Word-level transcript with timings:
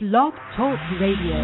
Blog 0.00 0.32
Talk 0.56 0.80
Radio. 0.98 1.36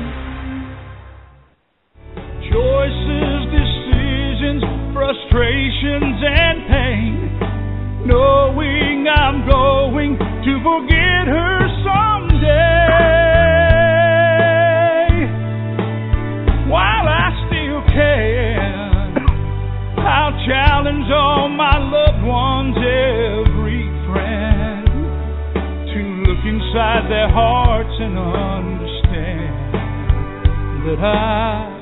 Choices, 2.48 3.40
decisions, 3.52 4.64
frustrations, 4.94 6.16
and 6.24 6.58
pain. 6.64 8.06
Knowing 8.06 9.04
I'm 9.12 9.46
going 9.46 10.16
to 10.16 10.52
forget 10.64 11.28
her 11.28 11.68
someday. 11.84 12.75
Their 27.08 27.30
hearts 27.30 27.96
and 28.00 28.18
understand 28.18 29.72
that 30.84 30.98
I 31.00 31.75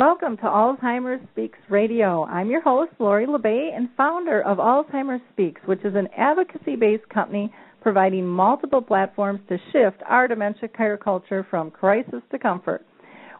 welcome 0.00 0.34
to 0.38 0.44
Alzheimer's 0.44 1.20
Speaks 1.32 1.58
Radio. 1.68 2.24
I'm 2.24 2.48
your 2.48 2.62
host, 2.62 2.90
Lori 2.98 3.26
La 3.26 3.36
Bey, 3.36 3.70
and 3.76 3.90
founder 3.98 4.40
of 4.40 4.56
Alzheimer's 4.56 5.20
Speaks, 5.34 5.60
which 5.66 5.84
is 5.84 5.94
an 5.94 6.08
advocacy 6.16 6.74
based 6.74 7.06
company 7.10 7.52
providing 7.82 8.26
multiple 8.26 8.80
platforms 8.80 9.40
to 9.50 9.58
shift 9.70 10.02
our 10.08 10.26
dementia 10.26 10.70
care 10.70 10.96
culture 10.96 11.46
from 11.50 11.70
crisis 11.70 12.22
to 12.30 12.38
comfort. 12.38 12.82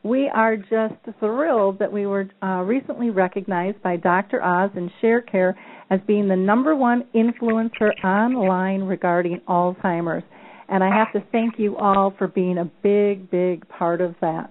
We 0.03 0.29
are 0.29 0.59
just 0.59 0.97
thrilled 1.19 1.79
that 1.79 1.91
we 1.91 2.05
were 2.05 2.29
uh, 2.43 2.63
recently 2.67 3.09
recognized 3.09 3.83
by 3.83 3.97
Dr. 3.97 4.43
Oz 4.43 4.71
and 4.77 4.91
ShareCare 5.03 5.55
as 5.89 6.01
being 6.07 6.29
the 6.29 6.37
number 6.37 6.77
one 6.77 7.05
influencer 7.15 7.89
online 8.05 8.83
regarding 8.83 9.41
Alzheimer's. 9.49 10.25
And 10.69 10.85
I 10.85 10.95
have 10.95 11.11
to 11.15 11.27
thank 11.33 11.59
you 11.59 11.79
all 11.79 12.13
for 12.19 12.29
being 12.29 12.59
a 12.59 12.67
big, 12.83 13.31
big 13.31 13.67
part 13.71 14.03
of 14.03 14.15
that. 14.21 14.51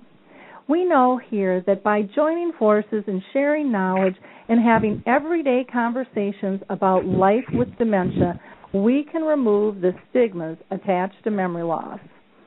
We 0.69 0.85
know 0.85 1.17
here 1.31 1.63
that 1.65 1.83
by 1.83 2.03
joining 2.03 2.51
forces 2.59 3.03
and 3.07 3.23
sharing 3.33 3.71
knowledge 3.71 4.13
and 4.49 4.63
having 4.63 5.01
everyday 5.07 5.63
conversations 5.63 6.61
about 6.69 7.05
life 7.05 7.45
with 7.53 7.75
dementia, 7.79 8.39
we 8.71 9.03
can 9.11 9.23
remove 9.23 9.81
the 9.81 9.93
stigmas 10.09 10.59
attached 10.69 11.23
to 11.23 11.31
memory 11.31 11.63
loss. 11.63 11.99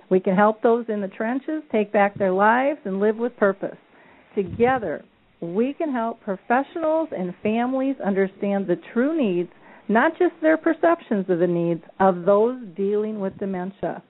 We 0.09 0.21
can 0.21 0.37
help 0.37 0.63
those 0.63 0.85
in 0.89 1.01
the 1.01 1.09
trenches 1.09 1.65
take 1.73 1.93
back 1.93 2.17
their 2.17 2.31
lives 2.31 2.79
and 2.85 3.01
live 3.01 3.17
with 3.17 3.37
purpose. 3.37 3.77
Together, 4.37 5.05
we 5.41 5.75
can 5.75 5.91
help 5.91 6.21
professionals 6.21 7.09
and 7.11 7.35
families 7.43 7.97
understand 8.07 8.69
the 8.69 8.81
true 8.93 9.19
needs, 9.19 9.51
not 9.89 10.13
just 10.17 10.35
their 10.41 10.57
perceptions 10.57 11.27
of 11.29 11.41
the 11.41 11.47
needs, 11.49 11.83
of 11.99 12.25
those 12.25 12.57
dealing 12.77 13.19
with 13.19 13.37
dementia. 13.39 14.01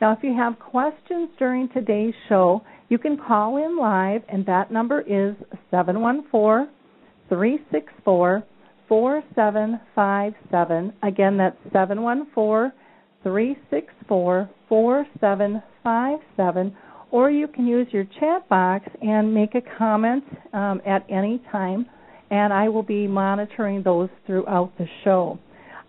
Now, 0.00 0.12
if 0.12 0.18
you 0.22 0.34
have 0.36 0.58
questions 0.58 1.30
during 1.38 1.68
today's 1.70 2.14
show, 2.28 2.62
you 2.88 2.98
can 2.98 3.16
call 3.16 3.56
in 3.56 3.78
live, 3.78 4.22
and 4.28 4.44
that 4.46 4.70
number 4.70 5.00
is 5.00 5.34
seven 5.70 6.00
one 6.00 6.24
four 6.30 6.68
three 7.30 7.58
six 7.72 7.86
four. 8.04 8.42
4757. 8.90 10.92
Again, 11.04 11.38
that's 11.38 11.56
714 11.72 12.72
364 13.22 14.50
4757. 14.68 16.76
Or 17.12 17.30
you 17.30 17.46
can 17.46 17.68
use 17.68 17.86
your 17.92 18.02
chat 18.18 18.48
box 18.48 18.88
and 19.00 19.32
make 19.32 19.54
a 19.54 19.60
comment 19.78 20.24
um, 20.52 20.80
at 20.84 21.06
any 21.08 21.40
time, 21.52 21.86
and 22.30 22.52
I 22.52 22.68
will 22.68 22.82
be 22.82 23.06
monitoring 23.06 23.84
those 23.84 24.08
throughout 24.26 24.72
the 24.76 24.86
show. 25.04 25.38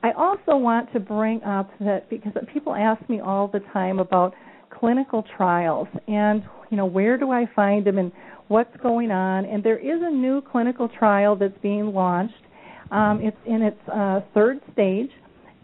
I 0.04 0.12
also 0.12 0.56
want 0.58 0.94
to 0.94 1.00
bring 1.00 1.42
up 1.44 1.72
that 1.80 2.08
because 2.10 2.34
people 2.54 2.76
ask 2.76 3.08
me 3.10 3.20
all 3.20 3.48
the 3.48 3.62
time 3.74 3.98
about 4.00 4.36
clinical 4.72 5.24
trials 5.38 5.88
and 6.08 6.44
you 6.72 6.78
know 6.78 6.86
where 6.86 7.18
do 7.18 7.30
I 7.30 7.46
find 7.56 7.86
them 7.86 8.00
and 8.00 8.12
what's 8.48 8.76
going 8.82 9.12
on 9.12 9.46
and 9.46 9.64
there 9.64 9.78
is 9.78 10.02
a 10.02 10.10
new 10.10 10.42
clinical 10.42 10.88
trial 10.88 11.36
that's 11.36 11.58
being 11.62 11.94
launched 11.94 12.34
um, 12.92 13.20
it's 13.22 13.38
in 13.46 13.62
its 13.62 13.78
uh, 13.92 14.22
third 14.34 14.60
stage, 14.74 15.12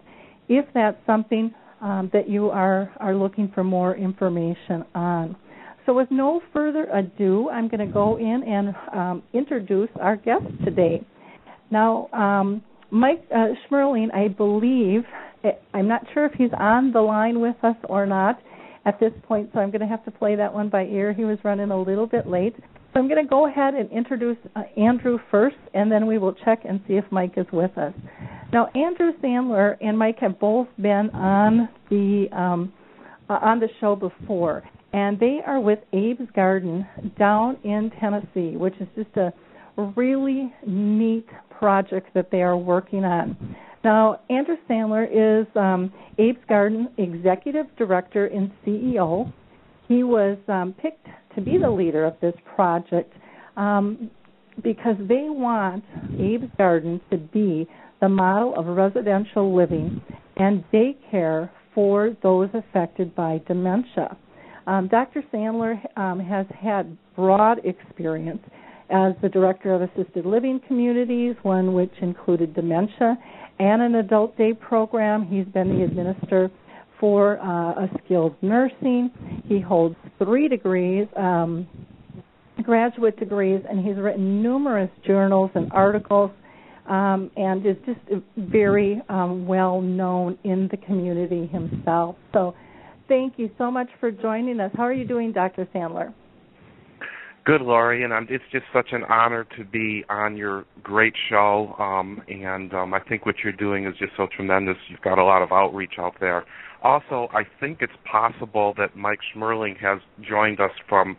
If 0.47 0.65
that's 0.73 0.95
something 1.05 1.53
um, 1.81 2.09
that 2.13 2.29
you 2.29 2.49
are 2.49 2.91
are 2.99 3.15
looking 3.15 3.51
for 3.53 3.63
more 3.63 3.95
information 3.95 4.83
on. 4.95 5.35
So, 5.87 5.93
with 5.93 6.11
no 6.11 6.41
further 6.51 6.83
ado, 6.83 7.49
I'm 7.49 7.69
going 7.69 7.79
to 7.79 7.91
go 7.91 8.17
in 8.17 8.43
and 8.45 8.75
um, 8.93 9.23
introduce 9.33 9.89
our 10.01 10.17
guest 10.17 10.43
today. 10.65 11.01
Now, 11.71 12.09
um, 12.11 12.61
Mike 12.91 13.25
uh, 13.33 13.53
Shmerling, 13.71 14.13
I 14.13 14.27
believe, 14.27 15.03
eh, 15.45 15.51
I'm 15.73 15.87
not 15.87 16.01
sure 16.13 16.25
if 16.25 16.33
he's 16.33 16.51
on 16.59 16.91
the 16.91 16.99
line 16.99 17.39
with 17.39 17.55
us 17.63 17.77
or 17.85 18.05
not 18.05 18.37
at 18.83 18.99
this 18.99 19.13
point, 19.29 19.49
so 19.53 19.61
I'm 19.61 19.71
going 19.71 19.79
to 19.79 19.87
have 19.87 20.03
to 20.03 20.11
play 20.11 20.35
that 20.35 20.53
one 20.53 20.67
by 20.67 20.83
ear. 20.83 21.13
He 21.13 21.23
was 21.23 21.37
running 21.45 21.71
a 21.71 21.81
little 21.81 22.05
bit 22.05 22.27
late. 22.27 22.55
So 22.93 22.99
I'm 22.99 23.07
going 23.07 23.23
to 23.23 23.29
go 23.29 23.47
ahead 23.47 23.73
and 23.73 23.89
introduce 23.89 24.37
uh, 24.57 24.63
Andrew 24.75 25.19
first, 25.31 25.55
and 25.73 25.89
then 25.89 26.05
we 26.05 26.17
will 26.17 26.33
check 26.33 26.59
and 26.67 26.81
see 26.85 26.95
if 26.95 27.05
Mike 27.11 27.35
is 27.37 27.47
with 27.53 27.77
us. 27.77 27.93
Now, 28.51 28.67
Andrew 28.75 29.13
Sandler 29.23 29.77
and 29.79 29.97
Mike 29.97 30.19
have 30.19 30.37
both 30.37 30.67
been 30.81 31.11
on 31.13 31.69
the 31.89 32.27
um, 32.33 32.73
uh, 33.29 33.39
on 33.41 33.59
the 33.59 33.67
show 33.81 33.95
before, 33.95 34.63
and 34.93 35.19
they 35.19 35.39
are 35.45 35.59
with 35.59 35.79
Abe's 35.93 36.29
Garden 36.35 36.87
down 37.17 37.57
in 37.63 37.91
Tennessee, 37.99 38.57
which 38.57 38.75
is 38.79 38.87
just 38.95 39.15
a 39.17 39.33
really 39.95 40.53
neat 40.65 41.27
project 41.59 42.13
that 42.13 42.31
they 42.31 42.41
are 42.41 42.57
working 42.57 43.03
on. 43.03 43.55
Now, 43.83 44.19
Andrew 44.29 44.57
Sandler 44.69 45.07
is 45.09 45.47
um, 45.55 45.93
Abe's 46.19 46.43
Garden 46.49 46.89
Executive 46.97 47.67
Director 47.77 48.27
and 48.27 48.51
CEO. 48.65 49.31
He 49.87 50.03
was 50.03 50.37
um, 50.47 50.73
picked 50.81 51.07
to 51.35 51.41
be 51.41 51.57
the 51.57 51.69
leader 51.69 52.05
of 52.05 52.15
this 52.21 52.33
project 52.55 53.13
um, 53.55 54.09
because 54.63 54.95
they 55.07 55.27
want 55.29 55.83
Abe's 56.13 56.49
Garden 56.57 56.99
to 57.11 57.17
be 57.17 57.67
the 58.01 58.09
model 58.09 58.55
of 58.55 58.65
residential 58.65 59.55
living 59.55 60.01
and 60.37 60.63
daycare 60.71 61.49
for 61.73 62.15
those 62.23 62.49
affected 62.53 63.15
by 63.15 63.41
dementia. 63.47 64.17
Um, 64.67 64.89
Dr. 64.89 65.23
Sandler 65.33 65.79
um, 65.97 66.19
has 66.19 66.45
had 66.61 66.97
broad 67.15 67.59
experience 67.65 68.41
as 68.89 69.13
the 69.21 69.29
director 69.29 69.73
of 69.73 69.81
assisted 69.81 70.25
living 70.25 70.61
communities, 70.67 71.35
one 71.41 71.73
which 71.73 71.91
included 72.01 72.53
dementia 72.53 73.17
and 73.59 73.81
an 73.81 73.95
adult 73.95 74.37
day 74.37 74.53
program. 74.53 75.25
He's 75.25 75.45
been 75.53 75.79
the 75.79 75.83
administrator 75.85 76.51
for 76.99 77.39
uh, 77.39 77.85
a 77.85 77.89
skilled 78.03 78.35
nursing. 78.41 79.09
He 79.45 79.59
holds 79.61 79.95
three 80.17 80.47
degrees, 80.49 81.07
um, 81.15 81.67
graduate 82.63 83.17
degrees, 83.17 83.61
and 83.69 83.85
he's 83.85 83.97
written 83.97 84.43
numerous 84.43 84.91
journals 85.05 85.51
and 85.55 85.71
articles. 85.71 86.31
Um, 86.87 87.29
and 87.35 87.65
is 87.65 87.75
just 87.85 87.99
very 88.37 89.01
um, 89.09 89.45
well 89.45 89.81
known 89.81 90.37
in 90.45 90.69
the 90.71 90.77
community 90.77 91.47
himself. 91.47 92.15
So, 92.31 92.55
thank 93.07 93.33
you 93.37 93.49
so 93.57 93.71
much 93.71 93.89
for 93.99 94.11
joining 94.11 94.59
us. 94.59 94.71
How 94.75 94.83
are 94.83 94.93
you 94.93 95.07
doing, 95.07 95.31
Dr. 95.31 95.67
Sandler? 95.73 96.13
Good, 97.45 97.61
Lori, 97.61 98.03
and 98.03 98.13
I'm, 98.13 98.27
it's 98.29 98.43
just 98.51 98.65
such 98.73 98.87
an 98.91 99.05
honor 99.05 99.47
to 99.57 99.63
be 99.63 100.03
on 100.09 100.35
your 100.35 100.65
great 100.83 101.13
show. 101.29 101.75
Um, 101.79 102.21
and 102.27 102.73
um, 102.73 102.93
I 102.93 102.99
think 102.99 103.25
what 103.25 103.35
you're 103.41 103.53
doing 103.53 103.85
is 103.85 103.93
just 103.97 104.11
so 104.17 104.27
tremendous. 104.35 104.75
You've 104.89 105.01
got 105.01 105.17
a 105.17 105.23
lot 105.23 105.41
of 105.41 105.53
outreach 105.53 105.93
out 105.97 106.15
there. 106.19 106.43
Also, 106.83 107.29
I 107.33 107.43
think 107.59 107.77
it's 107.79 107.93
possible 108.03 108.73
that 108.77 108.97
Mike 108.97 109.19
Shmerling 109.33 109.79
has 109.79 109.99
joined 110.21 110.59
us 110.59 110.71
from 110.89 111.15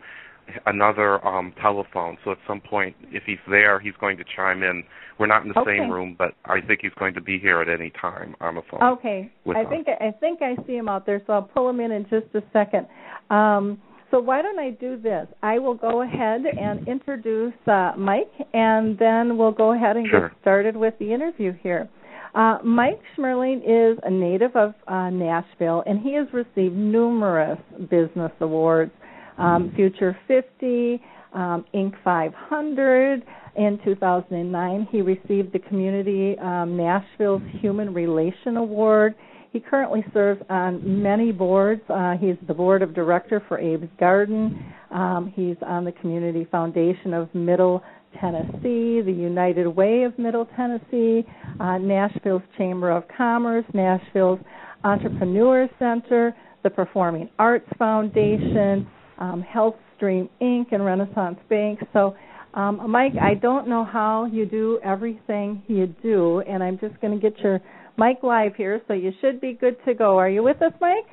another 0.65 1.25
um, 1.25 1.53
telephone. 1.61 2.17
So 2.23 2.31
at 2.31 2.37
some 2.47 2.61
point, 2.61 2.95
if 3.11 3.23
he's 3.25 3.37
there, 3.49 3.79
he's 3.79 3.93
going 3.99 4.17
to 4.17 4.23
chime 4.35 4.63
in. 4.63 4.83
We're 5.17 5.27
not 5.27 5.43
in 5.43 5.49
the 5.49 5.59
okay. 5.59 5.77
same 5.77 5.89
room, 5.89 6.15
but 6.17 6.33
I 6.45 6.61
think 6.61 6.79
he's 6.81 6.93
going 6.97 7.13
to 7.15 7.21
be 7.21 7.39
here 7.39 7.61
at 7.61 7.69
any 7.69 7.91
time 8.01 8.35
on 8.39 8.55
the 8.55 8.61
phone. 8.69 8.81
Okay, 8.81 9.31
I 9.49 9.65
think 9.65 9.87
I 9.87 10.11
think 10.19 10.41
I 10.41 10.55
see 10.65 10.73
him 10.73 10.87
out 10.87 11.05
there, 11.05 11.21
so 11.27 11.33
I'll 11.33 11.41
pull 11.41 11.69
him 11.69 11.79
in 11.79 11.91
in 11.91 12.03
just 12.03 12.33
a 12.33 12.41
second. 12.53 12.87
Um, 13.29 13.81
so 14.11 14.19
why 14.19 14.41
don't 14.41 14.57
I 14.57 14.71
do 14.71 14.99
this? 14.99 15.27
I 15.43 15.59
will 15.59 15.75
go 15.75 16.01
ahead 16.01 16.41
and 16.45 16.87
introduce 16.87 17.53
uh, 17.67 17.93
Mike, 17.97 18.31
and 18.53 18.97
then 18.97 19.37
we'll 19.37 19.51
go 19.51 19.73
ahead 19.73 19.97
and 19.97 20.07
sure. 20.09 20.29
get 20.29 20.37
started 20.41 20.75
with 20.75 20.95
the 20.99 21.13
interview 21.13 21.53
here. 21.61 21.87
Uh, 22.33 22.57
Mike 22.63 22.99
Shmerling 23.17 23.57
is 23.57 23.99
a 24.03 24.09
native 24.09 24.55
of 24.55 24.73
uh, 24.87 25.09
Nashville, 25.09 25.83
and 25.85 25.99
he 25.99 26.13
has 26.13 26.27
received 26.33 26.75
numerous 26.75 27.59
business 27.89 28.31
awards. 28.39 28.91
Um, 29.39 29.71
Future 29.75 30.17
50, 30.27 31.01
um, 31.33 31.65
Inc. 31.73 31.93
500. 32.03 33.23
In 33.55 33.79
2009, 33.83 34.87
he 34.91 35.01
received 35.01 35.51
the 35.53 35.59
Community 35.59 36.37
um, 36.39 36.77
Nashville's 36.77 37.41
Human 37.59 37.93
Relation 37.93 38.57
Award. 38.57 39.15
He 39.51 39.59
currently 39.59 40.05
serves 40.13 40.41
on 40.49 41.01
many 41.01 41.31
boards. 41.31 41.81
Uh, 41.89 42.13
he's 42.17 42.35
the 42.47 42.53
board 42.53 42.81
of 42.81 42.93
director 42.93 43.41
for 43.47 43.57
Abe's 43.57 43.89
Garden. 43.99 44.73
Um, 44.91 45.33
he's 45.35 45.57
on 45.65 45.83
the 45.83 45.91
Community 45.93 46.47
Foundation 46.51 47.13
of 47.13 47.33
Middle 47.33 47.81
Tennessee, 48.19 49.01
the 49.01 49.15
United 49.15 49.67
Way 49.67 50.03
of 50.03 50.17
Middle 50.17 50.47
Tennessee, 50.55 51.25
uh, 51.59 51.77
Nashville's 51.77 52.43
Chamber 52.57 52.91
of 52.91 53.03
Commerce, 53.15 53.65
Nashville's 53.73 54.39
Entrepreneur 54.83 55.67
Center, 55.77 56.35
the 56.63 56.69
Performing 56.69 57.29
Arts 57.39 57.67
Foundation, 57.77 58.87
um, 59.19 59.45
HealthStream 59.53 60.29
Inc., 60.41 60.71
and 60.71 60.83
Renaissance 60.83 61.37
Bank. 61.49 61.79
So, 61.93 62.15
um, 62.53 62.89
Mike, 62.89 63.13
I 63.21 63.35
don't 63.35 63.67
know 63.67 63.85
how 63.85 64.25
you 64.25 64.45
do 64.45 64.79
everything 64.83 65.61
you 65.67 65.87
do, 66.01 66.39
and 66.41 66.63
I'm 66.63 66.79
just 66.79 66.99
going 67.01 67.13
to 67.13 67.19
get 67.19 67.37
your 67.39 67.59
Mike 67.97 68.23
live 68.23 68.55
here, 68.55 68.81
so 68.87 68.93
you 68.93 69.11
should 69.21 69.39
be 69.39 69.53
good 69.53 69.77
to 69.85 69.93
go. 69.93 70.17
Are 70.17 70.29
you 70.29 70.41
with 70.41 70.61
us, 70.61 70.73
Mike? 70.81 71.05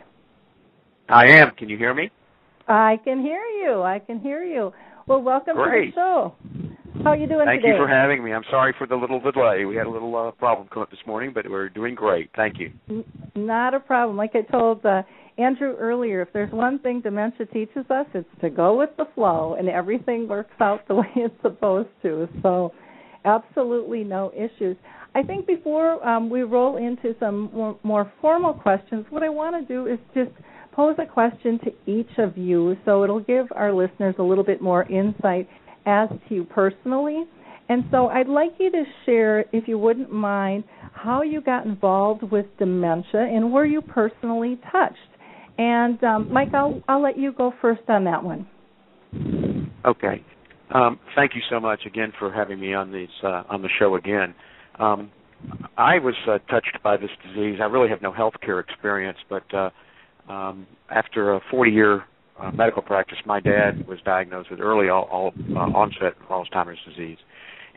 I 1.08 1.26
am. 1.26 1.50
Can 1.52 1.68
you 1.68 1.76
hear 1.76 1.92
me? 1.92 2.10
I 2.68 2.98
can 3.04 3.20
hear 3.20 3.42
you. 3.42 3.82
I 3.82 3.98
can 3.98 4.20
hear 4.20 4.42
you. 4.42 4.72
Well, 5.06 5.22
welcome 5.22 5.56
Great. 5.56 5.86
to 5.86 5.90
the 5.90 5.94
show. 5.94 6.34
How 7.06 7.12
are 7.12 7.16
you 7.16 7.28
doing 7.28 7.46
Thank 7.46 7.62
today? 7.62 7.76
you 7.76 7.84
for 7.84 7.86
having 7.86 8.24
me. 8.24 8.32
I'm 8.32 8.42
sorry 8.50 8.74
for 8.76 8.84
the 8.84 8.96
little 8.96 9.20
delay. 9.20 9.64
We 9.64 9.76
had 9.76 9.86
a 9.86 9.90
little 9.90 10.16
uh, 10.16 10.32
problem 10.32 10.66
come 10.74 10.82
up 10.82 10.90
this 10.90 10.98
morning, 11.06 11.30
but 11.32 11.48
we're 11.48 11.68
doing 11.68 11.94
great. 11.94 12.30
Thank 12.34 12.58
you. 12.58 12.72
N- 12.90 13.04
not 13.36 13.74
a 13.74 13.78
problem. 13.78 14.16
Like 14.16 14.32
I 14.34 14.42
told 14.42 14.84
uh, 14.84 15.04
Andrew 15.38 15.76
earlier, 15.78 16.20
if 16.20 16.32
there's 16.32 16.50
one 16.50 16.80
thing 16.80 17.00
dementia 17.00 17.46
teaches 17.46 17.88
us, 17.90 18.06
it's 18.12 18.28
to 18.40 18.50
go 18.50 18.76
with 18.76 18.90
the 18.98 19.04
flow, 19.14 19.54
and 19.56 19.68
everything 19.68 20.26
works 20.26 20.50
out 20.58 20.88
the 20.88 20.94
way 20.96 21.06
it's 21.14 21.40
supposed 21.42 21.90
to. 22.02 22.28
So, 22.42 22.72
absolutely 23.24 24.02
no 24.02 24.32
issues. 24.34 24.76
I 25.14 25.22
think 25.22 25.46
before 25.46 26.04
um, 26.04 26.28
we 26.28 26.42
roll 26.42 26.76
into 26.76 27.14
some 27.20 27.52
more, 27.54 27.78
more 27.84 28.12
formal 28.20 28.52
questions, 28.52 29.06
what 29.10 29.22
I 29.22 29.28
want 29.28 29.54
to 29.54 29.72
do 29.72 29.86
is 29.86 30.00
just 30.12 30.32
pose 30.72 30.96
a 30.98 31.06
question 31.06 31.60
to 31.60 31.70
each 31.88 32.18
of 32.18 32.36
you 32.36 32.76
so 32.84 33.04
it'll 33.04 33.20
give 33.20 33.46
our 33.52 33.72
listeners 33.72 34.16
a 34.18 34.22
little 34.22 34.44
bit 34.44 34.60
more 34.60 34.82
insight 34.90 35.48
as 35.86 36.08
to 36.28 36.34
you 36.34 36.44
personally. 36.44 37.24
And 37.68 37.84
so 37.90 38.08
I'd 38.08 38.28
like 38.28 38.52
you 38.58 38.70
to 38.70 38.84
share, 39.04 39.40
if 39.52 39.66
you 39.66 39.78
wouldn't 39.78 40.12
mind, 40.12 40.64
how 40.92 41.22
you 41.22 41.40
got 41.40 41.66
involved 41.66 42.22
with 42.22 42.46
dementia 42.58 43.20
and 43.20 43.52
were 43.52 43.66
you 43.66 43.80
personally 43.80 44.60
touched. 44.70 44.96
And 45.58 46.02
um, 46.04 46.32
Mike, 46.32 46.54
I'll, 46.54 46.82
I'll 46.88 47.02
let 47.02 47.18
you 47.18 47.32
go 47.32 47.52
first 47.60 47.82
on 47.88 48.04
that 48.04 48.22
one. 48.22 48.46
Okay. 49.84 50.22
Um, 50.74 50.98
thank 51.14 51.34
you 51.34 51.40
so 51.48 51.60
much 51.60 51.80
again 51.86 52.12
for 52.18 52.32
having 52.32 52.60
me 52.60 52.74
on 52.74 52.92
these 52.92 53.08
uh, 53.22 53.44
on 53.48 53.62
the 53.62 53.68
show 53.78 53.94
again. 53.94 54.34
Um, 54.78 55.10
I 55.76 55.98
was 55.98 56.14
uh, 56.28 56.38
touched 56.50 56.78
by 56.82 56.96
this 56.96 57.10
disease. 57.26 57.58
I 57.60 57.66
really 57.66 57.88
have 57.88 58.02
no 58.02 58.12
health 58.12 58.34
care 58.44 58.58
experience, 58.58 59.18
but 59.30 59.44
uh, 59.54 59.70
um, 60.28 60.66
after 60.90 61.34
a 61.34 61.40
40 61.50 61.70
year 61.70 62.04
uh, 62.40 62.50
medical 62.52 62.82
practice, 62.82 63.18
my 63.24 63.40
dad 63.40 63.86
was 63.86 63.98
diagnosed 64.04 64.50
with 64.50 64.60
early 64.60 64.88
all, 64.88 65.08
all, 65.10 65.32
uh, 65.54 65.76
onset 65.76 66.14
Alzheimer's 66.28 66.78
disease 66.88 67.18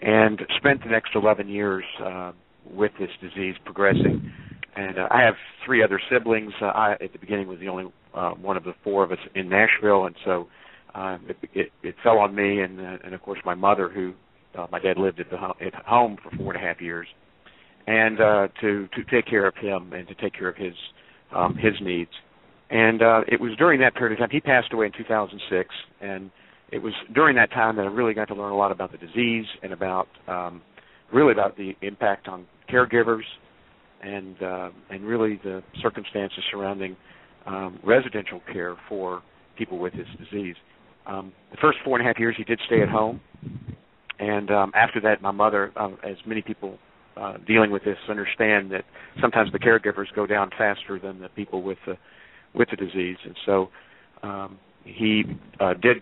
and 0.01 0.41
spent 0.57 0.83
the 0.83 0.89
next 0.89 1.11
11 1.15 1.47
years 1.47 1.83
uh, 2.03 2.31
with 2.65 2.91
this 2.99 3.09
disease 3.21 3.55
progressing. 3.65 4.31
And 4.75 4.97
uh, 4.97 5.07
I 5.11 5.21
have 5.23 5.35
three 5.65 5.83
other 5.83 5.99
siblings. 6.11 6.53
Uh, 6.61 6.65
I, 6.65 6.91
at 6.93 7.11
the 7.11 7.19
beginning, 7.19 7.47
was 7.47 7.59
the 7.59 7.67
only 7.67 7.91
uh, 8.13 8.31
one 8.31 8.57
of 8.57 8.63
the 8.63 8.73
four 8.83 9.03
of 9.03 9.11
us 9.11 9.17
in 9.35 9.49
Nashville, 9.49 10.05
and 10.05 10.15
so 10.23 10.47
uh, 10.95 11.17
it, 11.27 11.37
it, 11.53 11.71
it 11.83 11.95
fell 12.03 12.19
on 12.19 12.33
me, 12.33 12.61
and, 12.61 12.79
uh, 12.79 12.97
and 13.03 13.13
of 13.13 13.21
course 13.21 13.39
my 13.45 13.55
mother, 13.55 13.89
who 13.89 14.13
uh, 14.57 14.67
my 14.71 14.79
dad 14.79 14.97
lived 14.97 15.19
at 15.19 15.29
the 15.29 15.37
ho- 15.37 15.55
at 15.61 15.73
home 15.85 16.17
for 16.23 16.35
four 16.37 16.53
and 16.53 16.63
a 16.63 16.65
half 16.65 16.81
years, 16.81 17.07
and 17.87 18.19
uh, 18.19 18.47
to 18.61 18.87
to 18.95 19.03
take 19.11 19.25
care 19.27 19.47
of 19.47 19.55
him 19.55 19.93
and 19.93 20.07
to 20.07 20.15
take 20.15 20.33
care 20.33 20.49
of 20.49 20.55
his 20.55 20.73
um, 21.35 21.55
his 21.55 21.73
needs. 21.81 22.11
And 22.69 23.01
uh, 23.01 23.21
it 23.27 23.41
was 23.41 23.51
during 23.57 23.79
that 23.81 23.95
period 23.95 24.13
of 24.13 24.19
time 24.19 24.29
he 24.31 24.39
passed 24.39 24.73
away 24.73 24.85
in 24.85 24.91
2006, 24.91 25.69
and 26.01 26.29
it 26.71 26.79
was 26.79 26.93
during 27.13 27.35
that 27.35 27.51
time 27.51 27.75
that 27.77 27.83
I 27.83 27.89
really 27.89 28.13
got 28.13 28.27
to 28.27 28.35
learn 28.35 28.51
a 28.51 28.57
lot 28.57 28.71
about 28.71 28.91
the 28.91 28.97
disease 28.97 29.45
and 29.63 29.73
about 29.73 30.07
um, 30.27 30.61
really 31.11 31.31
about 31.31 31.57
the 31.57 31.73
impact 31.81 32.27
on 32.27 32.45
caregivers 32.71 33.23
and 34.01 34.41
uh, 34.41 34.69
and 34.89 35.03
really 35.03 35.39
the 35.43 35.63
circumstances 35.81 36.39
surrounding 36.51 36.95
um, 37.47 37.79
residential 37.83 38.41
care 38.51 38.75
for 38.87 39.23
people 39.57 39.79
with 39.79 39.93
this 39.93 40.07
disease. 40.17 40.55
Um, 41.07 41.33
the 41.51 41.57
first 41.59 41.79
four 41.83 41.97
and 41.97 42.05
a 42.05 42.09
half 42.09 42.19
years 42.19 42.35
he 42.37 42.43
did 42.43 42.59
stay 42.67 42.83
at 42.83 42.89
home, 42.89 43.19
and 44.19 44.51
um, 44.51 44.71
after 44.75 45.01
that, 45.01 45.21
my 45.23 45.31
mother, 45.31 45.71
um, 45.75 45.97
as 46.03 46.17
many 46.27 46.43
people 46.43 46.77
uh, 47.17 47.37
dealing 47.47 47.71
with 47.71 47.83
this, 47.83 47.97
understand 48.07 48.71
that 48.71 48.83
sometimes 49.19 49.51
the 49.51 49.59
caregivers 49.59 50.05
go 50.15 50.27
down 50.27 50.49
faster 50.57 50.99
than 50.99 51.19
the 51.19 51.29
people 51.29 51.63
with 51.63 51.77
the 51.87 51.97
with 52.53 52.69
the 52.69 52.75
disease, 52.75 53.17
and 53.23 53.35
so 53.45 53.69
um, 54.23 54.57
he 54.83 55.23
uh, 55.59 55.73
did 55.75 55.97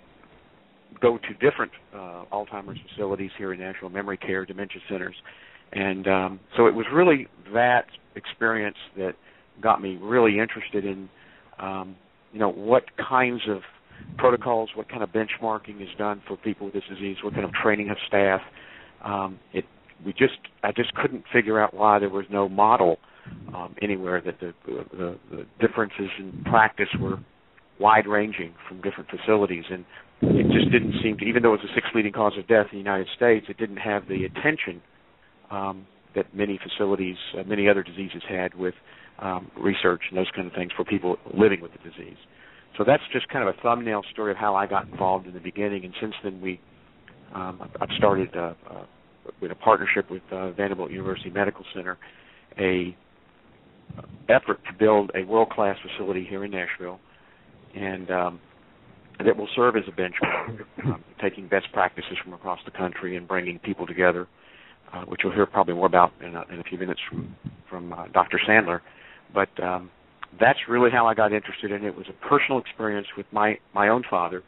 go 1.02 1.18
to 1.18 1.34
different 1.50 1.72
uh, 1.94 2.24
Alzheimer's 2.32 2.80
facilities 2.90 3.32
here 3.38 3.54
in 3.54 3.60
Nashville, 3.60 3.90
memory 3.90 4.18
care, 4.18 4.46
dementia 4.46 4.82
centers, 4.90 5.16
and 5.74 6.08
um, 6.08 6.40
so 6.56 6.68
it 6.68 6.74
was 6.74 6.86
really 6.94 7.28
that 7.54 7.86
experience 8.16 8.78
that 8.96 9.14
got 9.62 9.82
me 9.82 9.98
really 10.02 10.40
interested 10.40 10.86
in, 10.86 11.10
um, 11.60 11.96
you 12.32 12.40
know, 12.40 12.50
what 12.50 12.84
kinds 12.98 13.42
of 13.50 13.62
protocols, 14.18 14.70
what 14.76 14.90
kind 14.90 15.04
of 15.04 15.10
benchmarking 15.10 15.82
is 15.82 15.90
done 15.98 16.22
for 16.28 16.38
people 16.38 16.66
with 16.66 16.74
this 16.74 16.84
disease, 16.90 17.18
what 17.24 17.34
kind 17.34 17.46
of 17.46 17.52
training 17.54 17.90
of 17.90 17.98
staff. 18.08 18.42
Um, 19.04 19.40
it 19.54 19.66
we 20.06 20.14
just 20.14 20.38
I 20.64 20.72
just 20.72 20.94
couldn't 20.94 21.24
figure 21.34 21.60
out 21.60 21.74
why 21.74 22.00
there 22.00 22.10
was 22.10 22.26
no 22.30 22.48
model 22.48 22.98
um, 23.54 23.76
anywhere 23.82 24.22
that 24.22 24.40
the, 24.40 24.54
the 24.66 25.18
the 25.32 25.46
differences 25.60 26.10
in 26.20 26.44
practice 26.46 26.90
were 27.00 27.18
wide 27.80 28.08
ranging 28.08 28.54
from 28.68 28.82
different 28.82 29.10
facilities. 29.10 29.64
And 29.70 29.86
it 30.22 30.48
just 30.52 30.72
didn't 30.72 30.96
seem 31.04 31.18
to 31.18 31.26
even 31.26 31.44
though 31.44 31.54
it 31.54 31.62
was 31.62 31.70
the 31.70 31.76
sixth 31.76 31.92
leading 31.94 32.12
cause 32.12 32.34
of 32.38 32.48
death 32.48 32.68
in 32.72 32.80
the 32.80 32.84
United 32.84 33.08
States 33.16 33.46
it 33.50 33.58
didn't 33.58 33.78
have 33.78 34.08
the 34.08 34.26
attention 34.26 34.82
um, 35.52 35.86
that 36.16 36.34
many 36.34 36.60
facilities 36.62 37.18
uh, 37.38 37.44
many 37.44 37.70
other 37.70 37.84
diseases 37.84 38.24
had 38.28 38.56
with 38.56 38.74
um, 39.20 39.52
research 39.58 40.02
and 40.10 40.18
those 40.18 40.30
kind 40.36 40.48
of 40.48 40.54
things 40.54 40.72
for 40.76 40.84
people 40.84 41.18
living 41.34 41.62
with 41.62 41.72
the 41.72 41.90
disease. 41.90 42.18
So 42.78 42.84
that's 42.86 43.04
just 43.12 43.28
kind 43.30 43.48
of 43.48 43.56
a 43.56 43.62
thumbnail 43.62 44.04
story 44.12 44.32
of 44.32 44.38
how 44.38 44.56
I 44.56 44.68
got 44.68 44.88
involved 44.88 45.28
in 45.28 45.34
the 45.34 45.40
beginning. 45.40 45.86
And 45.86 45.94
since 46.02 46.14
then 46.24 46.42
we 46.42 46.60
um, 47.34 47.70
I've 47.80 47.90
started 47.98 48.36
uh, 48.36 48.54
uh, 48.70 48.86
with 49.42 49.52
a 49.52 49.56
partnership 49.56 50.10
with 50.10 50.24
uh, 50.32 50.52
Vanderbilt 50.52 50.90
University 50.92 51.30
Medical 51.30 51.66
Center 51.76 51.98
a 52.60 52.96
effort 54.30 54.60
to 54.66 54.74
build 54.78 55.12
a 55.16 55.24
world 55.24 55.50
class 55.50 55.78
facility 55.82 56.26
here 56.28 56.44
in 56.44 56.52
Nashville, 56.52 57.00
and 57.76 58.10
um, 58.12 58.40
that 59.24 59.36
will 59.36 59.48
serve 59.56 59.76
as 59.76 59.84
a 59.88 59.92
benchmark, 59.92 60.66
um, 60.86 61.04
taking 61.22 61.48
best 61.48 61.68
practices 61.74 62.18
from 62.24 62.34
across 62.34 62.60
the 62.66 62.72
country 62.72 63.16
and 63.16 63.28
bringing 63.28 63.60
people 63.60 63.88
together, 63.88 64.28
uh, 64.94 65.02
which 65.04 65.22
you'll 65.24 65.34
hear 65.34 65.46
probably 65.46 65.74
more 65.74 65.88
about 65.88 66.12
in 66.22 66.36
a, 66.36 66.44
in 66.52 66.60
a 66.60 66.64
few 66.64 66.78
minutes 66.78 67.00
from 67.10 67.36
from 67.70 67.92
uh, 67.94 68.08
Dr. 68.14 68.40
Sandler. 68.48 68.80
But 69.34 69.50
um, 69.62 69.90
that's 70.40 70.60
really 70.70 70.90
how 70.92 71.08
I 71.08 71.14
got 71.14 71.34
interested 71.34 71.72
in 71.72 71.84
it. 71.84 71.88
It 71.88 71.96
was 71.96 72.08
a 72.10 72.28
personal 72.28 72.60
experience 72.60 73.08
with 73.16 73.26
my 73.32 73.58
my 73.74 73.90
own 73.90 74.04
father, 74.10 74.44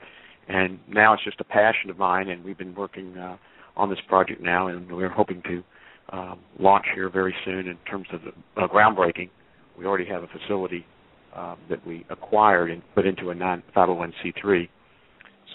and 0.48 0.80
now 0.88 1.14
it's 1.14 1.24
just 1.24 1.40
a 1.40 1.46
passion 1.46 1.90
of 1.90 1.98
mine. 1.98 2.30
And 2.30 2.44
we've 2.44 2.58
been 2.58 2.76
working 2.76 3.18
uh, 3.18 3.38
on 3.76 3.90
this 3.90 4.00
project 4.08 4.42
now, 4.42 4.68
and 4.68 4.92
we're 4.92 5.10
hoping 5.10 5.42
to 5.44 5.64
um, 6.12 6.40
launch 6.60 6.86
here 6.94 7.10
very 7.10 7.36
soon 7.46 7.68
in 7.68 7.78
terms 7.90 8.08
of 8.12 8.22
uh, 8.58 8.68
groundbreaking. 8.68 9.30
We 9.78 9.86
already 9.86 10.06
have 10.06 10.24
a 10.24 10.28
facility 10.28 10.86
um, 11.36 11.58
that 11.70 11.86
we 11.86 12.06
acquired 12.10 12.72
and 12.72 12.82
put 12.96 13.06
into 13.06 13.30
a 13.30 13.36
non 13.36 13.64
501c3. 13.76 14.68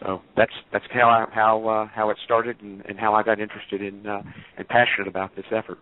So 0.00 0.22
that's 0.36 0.52
that's 0.72 0.84
how 0.92 1.08
I, 1.08 1.34
how 1.34 1.68
uh, 1.68 1.88
how 1.94 2.10
it 2.10 2.16
started 2.24 2.60
and, 2.60 2.84
and 2.86 2.98
how 2.98 3.14
I 3.14 3.22
got 3.22 3.40
interested 3.40 3.80
in 3.80 4.06
uh, 4.06 4.22
and 4.56 4.66
passionate 4.68 5.08
about 5.08 5.34
this 5.36 5.44
effort. 5.50 5.78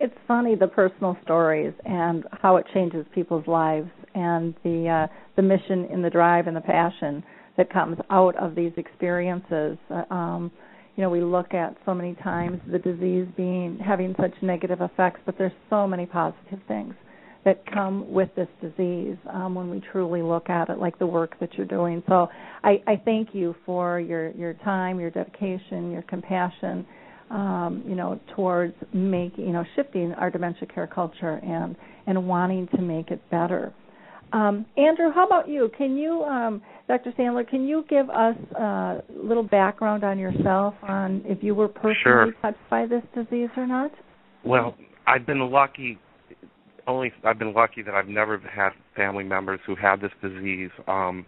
It's 0.00 0.14
funny 0.26 0.54
the 0.54 0.66
personal 0.66 1.16
stories 1.22 1.74
and 1.84 2.24
how 2.32 2.56
it 2.56 2.66
changes 2.74 3.06
people's 3.14 3.46
lives 3.46 3.90
and 4.14 4.54
the 4.64 5.08
uh, 5.08 5.12
the 5.36 5.42
mission 5.42 5.86
and 5.92 6.04
the 6.04 6.10
drive 6.10 6.46
and 6.46 6.56
the 6.56 6.62
passion 6.62 7.22
that 7.56 7.70
comes 7.70 7.98
out 8.10 8.36
of 8.36 8.54
these 8.54 8.72
experiences. 8.76 9.76
Uh, 9.90 10.02
um, 10.12 10.50
you 10.96 11.02
know 11.02 11.10
we 11.10 11.22
look 11.22 11.54
at 11.54 11.76
so 11.84 11.94
many 11.94 12.14
times 12.16 12.60
the 12.70 12.78
disease 12.78 13.26
being 13.36 13.78
having 13.84 14.14
such 14.20 14.32
negative 14.42 14.80
effects 14.80 15.20
but 15.24 15.36
there's 15.38 15.52
so 15.70 15.86
many 15.86 16.06
positive 16.06 16.60
things 16.68 16.94
that 17.44 17.64
come 17.72 18.10
with 18.12 18.28
this 18.36 18.48
disease 18.60 19.16
um, 19.32 19.54
when 19.54 19.68
we 19.68 19.82
truly 19.90 20.22
look 20.22 20.48
at 20.48 20.68
it 20.68 20.78
like 20.78 20.98
the 20.98 21.06
work 21.06 21.38
that 21.40 21.54
you're 21.54 21.66
doing 21.66 22.02
so 22.08 22.28
i, 22.62 22.82
I 22.86 23.00
thank 23.04 23.34
you 23.34 23.54
for 23.64 24.00
your 24.00 24.30
your 24.32 24.54
time 24.54 25.00
your 25.00 25.10
dedication 25.10 25.90
your 25.90 26.02
compassion 26.02 26.86
um, 27.30 27.82
you 27.86 27.94
know 27.94 28.20
towards 28.36 28.74
making 28.92 29.46
you 29.46 29.52
know 29.52 29.64
shifting 29.74 30.12
our 30.14 30.30
dementia 30.30 30.68
care 30.68 30.86
culture 30.86 31.40
and 31.42 31.74
and 32.06 32.28
wanting 32.28 32.68
to 32.68 32.82
make 32.82 33.10
it 33.10 33.20
better 33.30 33.72
um, 34.32 34.64
Andrew, 34.76 35.12
how 35.14 35.26
about 35.26 35.48
you? 35.48 35.70
Can 35.76 35.96
you, 35.96 36.22
um, 36.22 36.62
Dr. 36.88 37.12
Sandler, 37.12 37.48
can 37.48 37.66
you 37.66 37.84
give 37.88 38.10
us 38.10 38.36
a 38.58 39.02
little 39.14 39.42
background 39.42 40.04
on 40.04 40.18
yourself, 40.18 40.74
on 40.82 41.22
if 41.24 41.42
you 41.42 41.54
were 41.54 41.68
personally 41.68 41.94
sure. 42.02 42.32
touched 42.42 42.58
by 42.70 42.86
this 42.86 43.02
disease 43.14 43.50
or 43.56 43.66
not? 43.66 43.92
Well, 44.44 44.74
I've 45.06 45.26
been 45.26 45.50
lucky. 45.50 45.98
Only 46.86 47.12
I've 47.24 47.38
been 47.38 47.54
lucky 47.54 47.82
that 47.82 47.94
I've 47.94 48.08
never 48.08 48.38
had 48.38 48.70
family 48.96 49.22
members 49.22 49.60
who 49.66 49.76
had 49.76 50.00
this 50.00 50.10
disease. 50.20 50.70
Um, 50.88 51.24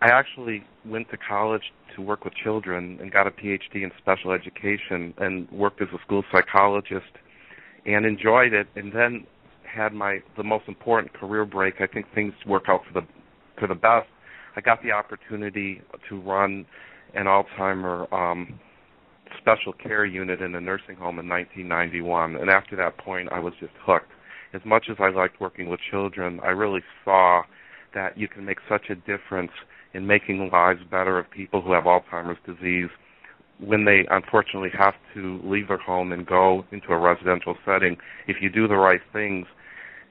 I 0.00 0.12
actually 0.12 0.62
went 0.86 1.10
to 1.10 1.16
college 1.16 1.72
to 1.96 2.02
work 2.02 2.24
with 2.24 2.32
children 2.34 2.98
and 3.00 3.10
got 3.10 3.26
a 3.26 3.30
PhD 3.32 3.82
in 3.82 3.90
special 3.98 4.30
education 4.30 5.12
and 5.18 5.50
worked 5.50 5.82
as 5.82 5.88
a 5.92 5.98
school 6.06 6.22
psychologist 6.32 7.10
and 7.84 8.06
enjoyed 8.06 8.52
it. 8.52 8.68
And 8.76 8.92
then 8.92 9.26
had 9.64 9.92
my 9.92 10.20
the 10.36 10.44
most 10.44 10.64
important 10.68 11.12
career 11.12 11.44
break. 11.44 11.74
I 11.80 11.86
think 11.86 12.06
things 12.14 12.32
work 12.46 12.64
out 12.68 12.82
for 12.86 13.00
the 13.00 13.06
for 13.58 13.66
the 13.66 13.74
best. 13.74 14.06
I 14.58 14.60
got 14.60 14.82
the 14.82 14.90
opportunity 14.90 15.80
to 16.08 16.20
run 16.20 16.66
an 17.14 17.26
Alzheimer 17.26 18.12
um, 18.12 18.58
special 19.40 19.72
care 19.72 20.04
unit 20.04 20.42
in 20.42 20.52
a 20.56 20.60
nursing 20.60 20.96
home 20.96 21.20
in 21.20 21.28
1991, 21.28 22.34
and 22.34 22.50
after 22.50 22.74
that 22.74 22.98
point, 22.98 23.28
I 23.30 23.38
was 23.38 23.52
just 23.60 23.70
hooked. 23.86 24.10
As 24.52 24.60
much 24.64 24.86
as 24.90 24.96
I 24.98 25.10
liked 25.10 25.40
working 25.40 25.68
with 25.68 25.78
children, 25.92 26.40
I 26.42 26.48
really 26.48 26.80
saw 27.04 27.42
that 27.94 28.18
you 28.18 28.26
can 28.26 28.44
make 28.44 28.58
such 28.68 28.90
a 28.90 28.96
difference 28.96 29.52
in 29.94 30.08
making 30.08 30.50
lives 30.52 30.80
better 30.90 31.20
of 31.20 31.30
people 31.30 31.62
who 31.62 31.70
have 31.70 31.84
Alzheimer's 31.84 32.38
disease 32.44 32.90
when 33.60 33.84
they 33.84 34.06
unfortunately 34.10 34.70
have 34.76 34.94
to 35.14 35.40
leave 35.44 35.68
their 35.68 35.78
home 35.78 36.10
and 36.10 36.26
go 36.26 36.64
into 36.72 36.88
a 36.88 36.98
residential 36.98 37.54
setting, 37.64 37.96
if 38.26 38.38
you 38.40 38.50
do 38.50 38.66
the 38.66 38.76
right 38.76 39.00
things, 39.12 39.46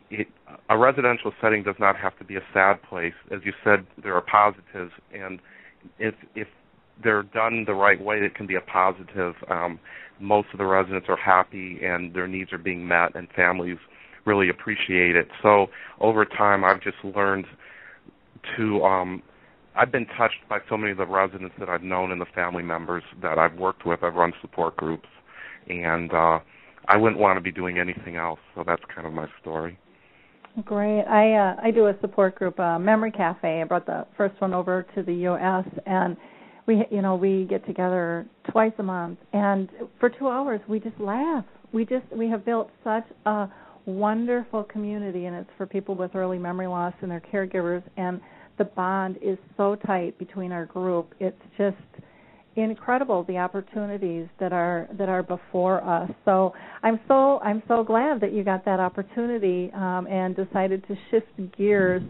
it, 0.10 0.28
a 0.70 0.78
residential 0.78 1.32
setting 1.42 1.64
does 1.64 1.76
not 1.80 1.96
have 1.98 2.18
to 2.20 2.24
be 2.24 2.36
a 2.36 2.44
sad 2.54 2.82
place. 2.84 3.14
As 3.32 3.40
you 3.44 3.54
said, 3.64 3.86
there 4.02 4.16
are 4.16 4.22
positives, 4.22 4.92
and 5.14 5.40
if 6.00 6.16
if 6.36 6.48
they're 7.04 7.24
done 7.24 7.66
the 7.66 7.74
right 7.74 8.02
way, 8.02 8.18
it 8.18 8.36
can 8.36 8.48
be 8.48 8.56
a 8.56 8.62
positive. 8.62 9.36
Um, 9.50 9.80
most 10.20 10.48
of 10.52 10.58
the 10.58 10.66
residents 10.66 11.08
are 11.10 11.18
happy, 11.18 11.80
and 11.84 12.14
their 12.14 12.28
needs 12.28 12.52
are 12.52 12.58
being 12.58 12.88
met, 12.88 13.16
and 13.16 13.28
families 13.36 13.78
really 14.26 14.50
appreciate 14.50 15.16
it. 15.16 15.28
So 15.42 15.68
over 16.00 16.26
time, 16.26 16.64
I've 16.64 16.82
just 16.82 16.98
learned 17.04 17.46
to. 18.58 18.84
Um, 18.84 19.22
I've 19.76 19.92
been 19.92 20.08
touched 20.18 20.42
by 20.50 20.58
so 20.68 20.76
many 20.76 20.92
of 20.92 20.98
the 20.98 21.06
residents 21.06 21.54
that 21.60 21.70
I've 21.70 21.84
known 21.84 22.12
and 22.12 22.20
the 22.20 22.26
family 22.34 22.64
members 22.64 23.04
that 23.22 23.38
I've 23.38 23.60
worked 23.60 23.86
with. 23.86 24.02
I've 24.02 24.16
run 24.16 24.34
support 24.42 24.76
groups, 24.76 25.08
and 25.70 26.12
uh, 26.12 26.40
I 26.88 26.98
wouldn't 26.98 27.22
want 27.22 27.38
to 27.38 27.42
be 27.42 27.52
doing 27.52 27.78
anything 27.78 28.16
else. 28.16 28.40
So 28.56 28.64
that's 28.66 28.82
kind 28.94 29.06
of 29.06 29.14
my 29.14 29.28
story. 29.40 29.78
Great. 30.66 31.04
I 31.04 31.34
uh, 31.34 31.56
I 31.62 31.70
do 31.70 31.86
a 31.88 31.96
support 32.02 32.36
group, 32.36 32.60
uh, 32.60 32.80
Memory 32.80 33.12
Cafe. 33.12 33.62
I 33.62 33.64
brought 33.66 33.86
the 33.86 34.08
first 34.18 34.40
one 34.42 34.56
over 34.56 34.88
to 34.96 35.04
the 35.04 35.14
U.S. 35.14 35.66
and 35.86 36.18
we 36.66 36.84
you 36.90 37.04
know 37.04 37.16
we 37.16 37.46
get 37.46 37.64
together 37.68 38.26
twice 38.52 38.72
a 38.80 38.84
month 38.84 39.20
and 39.34 39.70
for 40.00 40.10
two 40.10 40.28
hours 40.28 40.60
we 40.68 40.80
just 40.80 41.00
laugh. 41.00 41.46
We 41.74 41.86
just 41.86 42.06
we 42.12 42.28
have 42.30 42.44
built 42.44 42.72
such 42.84 43.06
a 43.28 43.48
wonderful 43.86 44.64
community 44.64 45.26
and 45.26 45.36
it's 45.36 45.50
for 45.58 45.68
people 45.68 45.94
with 45.94 46.16
early 46.16 46.40
memory 46.40 46.68
loss 46.68 46.94
and 47.02 47.12
their 47.12 47.22
caregivers 47.22 47.84
and 47.96 48.20
the 48.58 48.66
bond 48.66 49.18
is 49.22 49.38
so 49.58 49.76
tight 49.76 50.18
between 50.18 50.52
our 50.52 50.66
group. 50.66 51.14
It's 51.20 51.40
just 51.56 51.78
incredible 52.58 53.24
the 53.26 53.38
opportunities 53.38 54.28
that 54.40 54.52
are 54.52 54.88
that 54.98 55.10
are 55.10 55.24
before 55.24 55.84
us. 55.84 56.10
So 56.26 56.54
I'm 56.84 57.00
so 57.08 57.40
I'm 57.40 57.62
so 57.68 57.84
glad 57.84 58.20
that 58.22 58.34
you 58.34 58.44
got 58.44 58.66
that 58.66 58.80
opportunity 58.80 59.72
um, 59.74 60.08
and 60.10 60.36
decided 60.36 60.86
to 60.88 60.96
shift 61.12 61.58
gears 61.58 62.02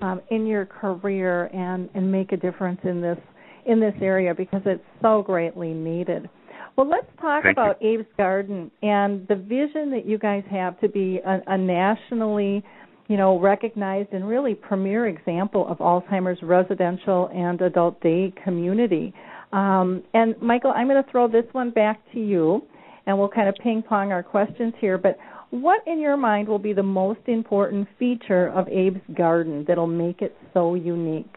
um, 0.00 0.20
in 0.30 0.46
your 0.46 0.66
career 0.66 1.46
and 1.46 1.88
and 1.94 2.10
make 2.10 2.32
a 2.32 2.36
difference 2.36 2.80
in 2.84 3.00
this 3.00 3.18
in 3.66 3.80
this 3.80 3.94
area 4.00 4.34
because 4.34 4.62
it's 4.64 4.84
so 5.02 5.22
greatly 5.22 5.72
needed. 5.72 6.28
Well, 6.76 6.88
let's 6.88 7.06
talk 7.20 7.42
Thank 7.42 7.56
about 7.56 7.80
you. 7.80 8.00
Abe's 8.00 8.06
Garden 8.18 8.70
and 8.82 9.26
the 9.28 9.34
vision 9.34 9.90
that 9.92 10.02
you 10.04 10.18
guys 10.18 10.44
have 10.50 10.78
to 10.80 10.88
be 10.88 11.20
a, 11.24 11.40
a 11.46 11.58
nationally 11.58 12.62
you 13.08 13.16
know, 13.16 13.38
recognized 13.38 14.12
and 14.12 14.26
really 14.26 14.54
premier 14.54 15.06
example 15.06 15.66
of 15.68 15.78
Alzheimer's 15.78 16.42
residential 16.42 17.30
and 17.32 17.60
adult 17.60 18.00
day 18.00 18.32
community. 18.42 19.14
Um, 19.56 20.02
and 20.12 20.34
Michael, 20.42 20.72
I'm 20.76 20.86
going 20.86 21.02
to 21.02 21.10
throw 21.10 21.28
this 21.28 21.46
one 21.52 21.70
back 21.70 21.98
to 22.12 22.20
you, 22.20 22.62
and 23.06 23.18
we'll 23.18 23.30
kind 23.30 23.48
of 23.48 23.54
ping 23.62 23.82
pong 23.82 24.12
our 24.12 24.22
questions 24.22 24.74
here. 24.78 24.98
But 24.98 25.16
what, 25.48 25.80
in 25.86 25.98
your 25.98 26.18
mind, 26.18 26.46
will 26.46 26.58
be 26.58 26.74
the 26.74 26.82
most 26.82 27.20
important 27.26 27.88
feature 27.98 28.48
of 28.48 28.68
Abe's 28.68 29.00
Garden 29.16 29.64
that'll 29.66 29.86
make 29.86 30.20
it 30.20 30.36
so 30.52 30.74
unique? 30.74 31.34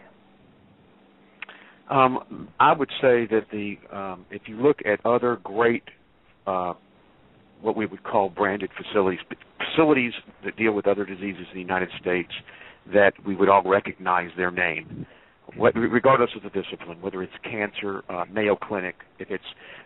Um, 1.89 2.49
I 2.59 2.73
would 2.73 2.89
say 3.01 3.25
that 3.27 3.45
the 3.51 3.77
um, 3.95 4.25
if 4.29 4.41
you 4.47 4.61
look 4.61 4.79
at 4.85 5.03
other 5.05 5.39
great 5.43 5.83
uh, 6.45 6.73
what 7.61 7.77
we 7.77 7.85
would 7.85 8.03
call 8.03 8.29
branded 8.29 8.69
facilities, 8.77 9.19
facilities 9.73 10.11
that 10.43 10.57
deal 10.57 10.73
with 10.73 10.87
other 10.87 11.05
diseases 11.05 11.45
in 11.51 11.55
the 11.55 11.61
United 11.61 11.89
States, 12.01 12.29
that 12.93 13.13
we 13.25 13.35
would 13.35 13.49
all 13.49 13.63
recognize 13.63 14.29
their 14.35 14.51
name 14.51 15.07
regardless 15.57 16.31
of 16.35 16.43
the 16.43 16.49
discipline, 16.49 17.01
whether 17.01 17.21
it's 17.23 17.33
cancer, 17.43 18.03
uh, 18.09 18.25
Mayo 18.31 18.55
Clinic, 18.55 18.95
if 19.19 19.29
it's 19.29 19.43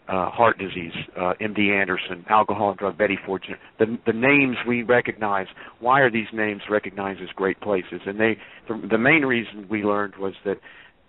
uh, 0.08 0.30
heart 0.30 0.58
disease, 0.58 0.94
uh, 1.18 1.34
MD 1.42 1.70
Anderson, 1.70 2.26
alcohol 2.30 2.70
and 2.70 2.78
drug, 2.78 2.98
Betty 2.98 3.18
Ford, 3.26 3.46
the, 3.80 3.98
the 4.06 4.14
names 4.14 4.58
we 4.68 4.84
recognize. 4.84 5.48
Why 5.80 6.02
are 6.02 6.12
these 6.12 6.28
names 6.34 6.62
recognized 6.70 7.22
as 7.22 7.30
great 7.36 7.60
places? 7.62 8.02
And 8.06 8.20
they, 8.20 8.38
the, 8.68 8.88
the 8.92 8.98
main 8.98 9.24
reason 9.24 9.68
we 9.70 9.84
learned 9.84 10.16
was 10.18 10.34
that 10.46 10.58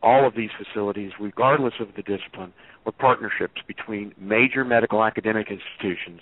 all 0.02 0.26
of 0.26 0.34
these 0.36 0.50
facilities, 0.62 1.12
regardless 1.18 1.74
of 1.80 1.88
the 1.96 2.02
discipline, 2.02 2.52
were 2.84 2.92
partnerships 2.92 3.60
between 3.66 4.14
major 4.18 4.64
medical 4.64 5.02
academic 5.02 5.48
institutions 5.50 6.20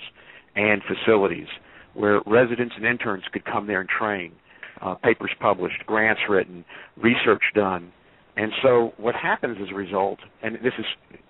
and 0.54 0.82
facilities 0.82 1.48
where 1.94 2.20
residents 2.26 2.74
and 2.76 2.86
interns 2.86 3.24
could 3.32 3.44
come 3.44 3.66
there 3.66 3.80
and 3.80 3.88
train, 3.88 4.32
uh, 4.80 4.94
papers 4.94 5.30
published, 5.40 5.84
grants 5.86 6.22
written, 6.28 6.64
research 6.96 7.42
done. 7.54 7.92
And 8.36 8.52
so 8.62 8.92
what 8.96 9.14
happens 9.14 9.58
as 9.60 9.68
a 9.70 9.74
result, 9.74 10.18
and 10.42 10.56
this 10.56 10.72
is 10.78 10.86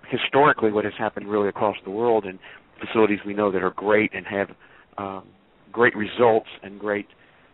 historically 0.09 0.71
what 0.71 0.85
has 0.85 0.93
happened 0.97 1.27
really 1.29 1.49
across 1.49 1.75
the 1.83 1.91
world 1.91 2.25
in 2.25 2.39
facilities 2.79 3.19
we 3.25 3.33
know 3.33 3.51
that 3.51 3.61
are 3.61 3.71
great 3.71 4.11
and 4.13 4.25
have 4.25 4.49
um, 4.97 5.27
great 5.71 5.95
results 5.95 6.47
and 6.61 6.79
great 6.79 7.07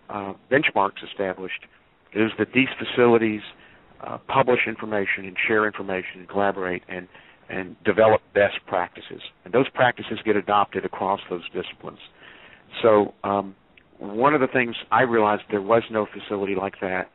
uh, 0.09 0.33
benchmarks 0.51 1.03
established, 1.03 1.65
is 2.13 2.31
that 2.37 2.49
these 2.53 2.67
facilities 2.77 3.41
uh, 4.05 4.17
publish 4.27 4.59
information 4.67 5.25
and 5.25 5.35
share 5.47 5.65
information 5.65 6.19
and 6.19 6.29
collaborate 6.29 6.83
and 6.87 7.07
and 7.49 7.75
develop 7.83 8.21
best 8.35 8.59
practices. 8.67 9.21
And 9.43 9.51
those 9.51 9.67
practices 9.69 10.19
get 10.23 10.35
adopted 10.35 10.85
across 10.85 11.19
those 11.31 11.41
disciplines. 11.49 11.97
So 12.83 13.15
um, 13.23 13.55
one 13.97 14.35
of 14.35 14.41
the 14.41 14.47
things 14.47 14.75
I 14.91 15.01
realized 15.01 15.41
there 15.49 15.61
was 15.61 15.81
no 15.89 16.05
facility 16.05 16.53
like 16.53 16.75
that 16.81 17.09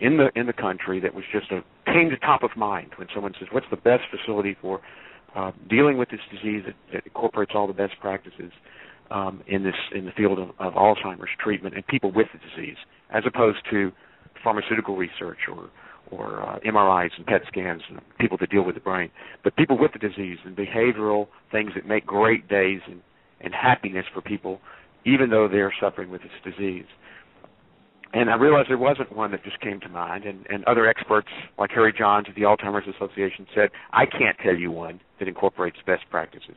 in 0.00 0.16
the 0.16 0.30
in 0.38 0.46
the 0.46 0.52
country 0.52 1.00
that 1.00 1.14
was 1.14 1.24
just 1.32 1.50
a 1.50 1.62
came 1.86 2.10
to 2.10 2.16
top 2.18 2.42
of 2.42 2.50
mind 2.56 2.92
when 2.96 3.08
someone 3.14 3.34
says, 3.38 3.48
"What's 3.52 3.66
the 3.70 3.76
best 3.76 4.04
facility 4.10 4.56
for 4.60 4.80
uh, 5.34 5.52
dealing 5.68 5.98
with 5.98 6.10
this 6.10 6.20
disease 6.30 6.64
that, 6.66 6.74
that, 6.92 7.04
incorporates 7.04 7.52
all 7.54 7.66
the 7.66 7.72
best 7.72 7.94
practices 8.00 8.52
um, 9.10 9.42
in 9.46 9.64
this 9.64 9.74
in 9.94 10.04
the 10.04 10.12
field 10.12 10.38
of, 10.38 10.50
of 10.58 10.74
Alzheimer's 10.74 11.30
treatment 11.42 11.74
and 11.74 11.86
people 11.86 12.12
with 12.12 12.28
the 12.32 12.38
disease, 12.38 12.76
as 13.10 13.24
opposed 13.26 13.58
to 13.70 13.92
pharmaceutical 14.42 14.96
research 14.96 15.38
or 15.50 15.70
or 16.10 16.42
uh, 16.42 16.58
MRIs 16.60 17.10
and 17.18 17.26
PET 17.26 17.42
scans 17.48 17.82
and 17.90 18.00
people 18.18 18.38
that 18.40 18.48
deal 18.48 18.62
with 18.62 18.74
the 18.74 18.80
brain, 18.80 19.10
but 19.44 19.54
people 19.56 19.76
with 19.78 19.92
the 19.92 19.98
disease 19.98 20.38
and 20.44 20.56
behavioral 20.56 21.28
things 21.52 21.72
that 21.74 21.86
make 21.86 22.06
great 22.06 22.48
days 22.48 22.80
and, 22.86 23.02
and 23.42 23.52
happiness 23.54 24.06
for 24.14 24.22
people 24.22 24.58
even 25.04 25.30
though 25.30 25.48
they're 25.48 25.72
suffering 25.80 26.10
with 26.10 26.22
this 26.22 26.52
disease. 26.54 26.84
And 28.14 28.30
I 28.30 28.36
realized 28.36 28.70
there 28.70 28.78
wasn't 28.78 29.14
one 29.14 29.32
that 29.32 29.44
just 29.44 29.60
came 29.60 29.80
to 29.80 29.88
mind, 29.88 30.24
and, 30.24 30.46
and 30.48 30.64
other 30.64 30.86
experts 30.86 31.28
like 31.58 31.70
Harry 31.72 31.92
Johns 31.96 32.26
of 32.28 32.34
the 32.34 32.42
Alzheimer's 32.42 32.88
Association 32.88 33.46
said, 33.54 33.68
I 33.92 34.06
can't 34.06 34.36
tell 34.42 34.56
you 34.56 34.70
one 34.70 35.00
that 35.18 35.28
incorporates 35.28 35.76
best 35.86 36.04
practices. 36.10 36.56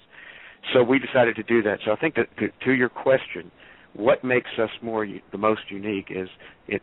So 0.73 0.83
we 0.83 0.99
decided 0.99 1.35
to 1.35 1.43
do 1.43 1.61
that. 1.63 1.79
So 1.83 1.91
I 1.91 1.95
think 1.95 2.15
that 2.15 2.27
to, 2.37 2.47
to 2.65 2.71
your 2.71 2.87
question, 2.87 3.51
what 3.93 4.23
makes 4.23 4.51
us 4.61 4.69
more 4.81 5.05
the 5.31 5.37
most 5.37 5.61
unique 5.69 6.07
is, 6.09 6.29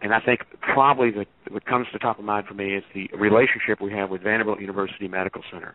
and 0.02 0.12
I 0.12 0.20
think 0.20 0.40
probably 0.60 1.10
the, 1.10 1.24
what 1.50 1.64
comes 1.64 1.86
to 1.92 1.98
top 1.98 2.18
of 2.18 2.24
mind 2.24 2.46
for 2.46 2.54
me 2.54 2.74
is 2.74 2.84
the 2.94 3.08
relationship 3.16 3.80
we 3.80 3.92
have 3.92 4.10
with 4.10 4.22
Vanderbilt 4.22 4.60
University 4.60 5.08
Medical 5.08 5.42
Center, 5.50 5.74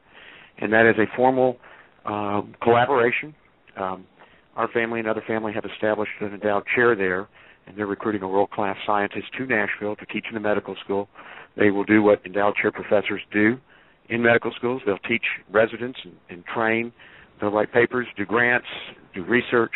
and 0.59 0.71
that 0.73 0.85
is 0.85 0.95
a 1.00 1.07
formal 1.15 1.57
um, 2.05 2.53
collaboration. 2.62 3.33
Um, 3.75 4.05
our 4.55 4.67
family 4.67 5.00
and 5.00 5.07
other 5.07 5.23
family 5.25 5.51
have 5.53 5.65
established 5.65 6.12
an 6.21 6.33
endowed 6.33 6.65
chair 6.75 6.95
there, 6.95 7.27
and 7.65 7.77
they're 7.77 7.88
recruiting 7.88 8.22
a 8.22 8.27
world-class 8.27 8.77
scientist 8.86 9.27
to 9.38 9.46
Nashville 9.46 9.96
to 9.96 10.05
teach 10.05 10.25
in 10.27 10.34
the 10.34 10.39
medical 10.39 10.75
school. 10.84 11.08
They 11.58 11.72
will 11.72 11.84
do 11.84 12.01
what 12.01 12.25
endowed 12.25 12.55
chair 12.55 12.72
professors 12.72 13.22
do 13.32 13.58
in 14.10 14.22
medical 14.22 14.51
schools. 14.55 14.82
They'll 14.86 14.98
teach 15.00 15.24
residents 15.51 16.00
and, 16.03 16.13
and 16.29 16.46
train. 16.46 16.91
They'll 17.39 17.51
write 17.51 17.72
papers, 17.72 18.08
do 18.17 18.25
grants, 18.25 18.67
do 19.13 19.24
research, 19.24 19.72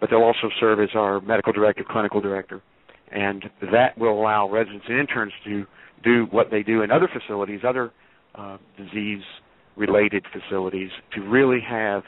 but 0.00 0.10
they'll 0.10 0.22
also 0.22 0.50
serve 0.60 0.80
as 0.80 0.90
our 0.94 1.20
medical 1.20 1.52
director, 1.52 1.84
clinical 1.88 2.20
director, 2.20 2.62
and 3.10 3.44
that 3.72 3.96
will 3.96 4.18
allow 4.18 4.48
residents 4.50 4.86
and 4.88 4.98
interns 4.98 5.32
to 5.44 5.64
do 6.02 6.26
what 6.30 6.50
they 6.50 6.62
do 6.62 6.82
in 6.82 6.90
other 6.90 7.08
facilities, 7.12 7.60
other 7.66 7.92
uh, 8.34 8.58
disease-related 8.76 10.24
facilities, 10.32 10.90
to 11.14 11.20
really 11.22 11.60
have 11.66 12.02